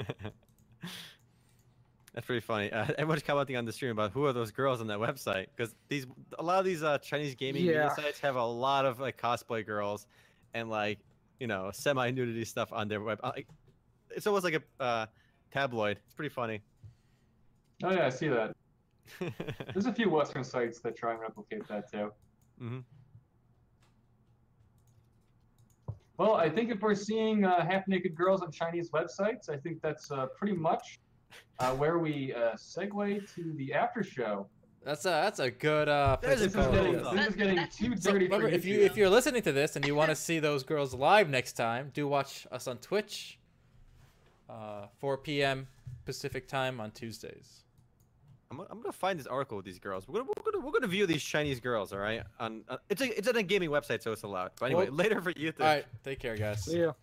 That's 2.14 2.26
pretty 2.28 2.42
funny. 2.42 2.72
Uh, 2.72 2.86
everyone's 2.98 3.24
commenting 3.24 3.58
on 3.58 3.66
the 3.66 3.74
stream 3.74 3.92
about 3.92 4.12
who 4.12 4.26
are 4.26 4.34
those 4.34 4.52
girls 4.52 4.80
on 4.82 4.88
that 4.88 5.00
website 5.00 5.48
because 5.56 5.76
these 5.90 6.06
a 6.40 6.44
lot 6.44 6.60
of 6.60 6.66
these 6.66 6.82
uh, 6.82 6.98
Chinese 7.00 7.36
gaming 7.36 7.66
media 7.66 7.82
Yeah. 7.82 7.94
sites 7.96 8.20
have 8.22 8.36
a 8.36 8.46
lot 8.46 8.86
of 8.86 9.00
like 9.00 9.20
cosplay 9.20 9.66
girls 9.66 10.08
and 10.54 10.70
like 10.70 11.00
you 11.40 11.48
know 11.48 11.72
semi 11.74 12.12
nudity 12.12 12.46
stuff 12.46 12.72
on 12.72 12.88
their 12.88 13.02
web. 13.02 13.20
uh, 13.24 13.32
Like, 13.36 13.48
it's 14.12 14.28
almost 14.28 14.46
like 14.46 14.54
a 14.80 14.84
uh, 14.84 15.06
tabloid. 15.52 16.00
It's 16.06 16.14
pretty 16.16 16.34
funny. 16.34 16.62
Oh 17.84 17.92
yeah, 17.92 18.06
I 18.06 18.10
see 18.10 18.30
that. 18.30 18.54
There's 19.74 19.86
a 19.86 19.94
few 19.94 20.10
Western 20.10 20.44
sites 20.46 20.80
that 20.82 20.96
try 20.96 21.12
and 21.12 21.20
replicate 21.20 21.68
that 21.68 21.92
too. 21.92 22.12
hmm 22.58 22.80
Well, 26.18 26.36
I 26.36 26.50
think 26.50 26.72
if 26.72 26.82
we're 26.82 26.96
seeing 26.96 27.44
uh, 27.44 27.66
half-naked 27.66 28.16
girls 28.16 28.42
on 28.42 28.52
Chinese 28.52 28.90
websites, 28.92 29.50
I 29.50 29.58
think 29.58 29.82
that's 29.82 30.12
uh, 30.12 30.28
pretty 30.38 30.56
much 30.56 31.00
uh, 31.60 31.74
where 31.74 32.00
we 32.00 32.34
uh, 32.34 32.54
segue 32.54 33.34
to 33.36 33.54
the 33.58 33.74
after 33.74 34.04
show. 34.04 34.48
That's 34.84 35.04
a 35.06 35.10
that's 35.10 35.40
a 35.40 35.50
good 35.50 35.90
uh. 35.90 36.18
There's 36.22 36.42
a 36.42 36.50
to 36.50 36.58
This 36.58 36.66
is 36.68 36.72
getting, 36.72 37.16
this 37.16 37.28
is 37.28 37.36
getting 37.36 37.56
That's- 37.56 37.76
too 37.76 37.98
So 37.98 38.12
dirty 38.12 38.26
remember, 38.26 38.50
for 38.50 38.54
if 38.54 38.66
you 38.66 38.82
if 38.82 38.96
you're 38.96 39.10
listening 39.10 39.42
to 39.42 39.52
this 39.52 39.76
and 39.76 39.84
you 39.84 39.96
want 39.96 40.12
to 40.12 40.16
see 40.16 40.38
those 40.40 40.64
girls 40.64 40.94
live 40.94 41.28
next 41.28 41.54
time, 41.54 41.90
do 41.94 42.08
watch 42.08 42.46
us 42.52 42.68
on 42.68 42.78
Twitch. 42.78 43.40
Uh, 44.48 44.86
4 45.00 45.18
p.m. 45.18 45.68
Pacific 46.06 46.48
time 46.48 46.80
on 46.80 46.92
Tuesdays. 46.92 47.65
I'm, 48.52 48.58
gonna- 48.58 48.70
I'm 48.72 48.80
gonna 48.82 48.92
find 48.94 49.20
this 49.20 49.28
article 49.28 49.58
with 49.58 49.66
these 49.66 49.80
girls. 49.80 50.08
We're 50.08 50.20
gonna 50.22 50.32
we're 50.44 50.52
gonna, 50.52 50.66
we're 50.66 50.72
gonna 50.72 50.88
view 50.88 51.06
these 51.06 51.24
Chinese 51.24 51.60
girls. 51.60 51.92
All 51.94 52.00
right. 52.00 52.22
On 52.40 52.64
uh, 52.70 52.78
it's 52.90 53.02
a 53.02 53.18
it's 53.18 53.28
on 53.28 53.36
a 53.36 53.44
gaming 53.44 53.70
website, 53.70 54.02
so 54.04 54.12
it's 54.12 54.24
allowed. 54.24 54.52
But 54.60 54.68
anyway, 54.68 54.86
Well- 54.86 54.94
later 54.96 55.22
for 55.22 55.32
you. 55.36 55.52
All 55.60 55.66
right, 55.66 55.86
take 56.04 56.20
care, 56.20 56.36
guys. 56.38 56.64
See 56.66 56.80
ya. 56.82 56.94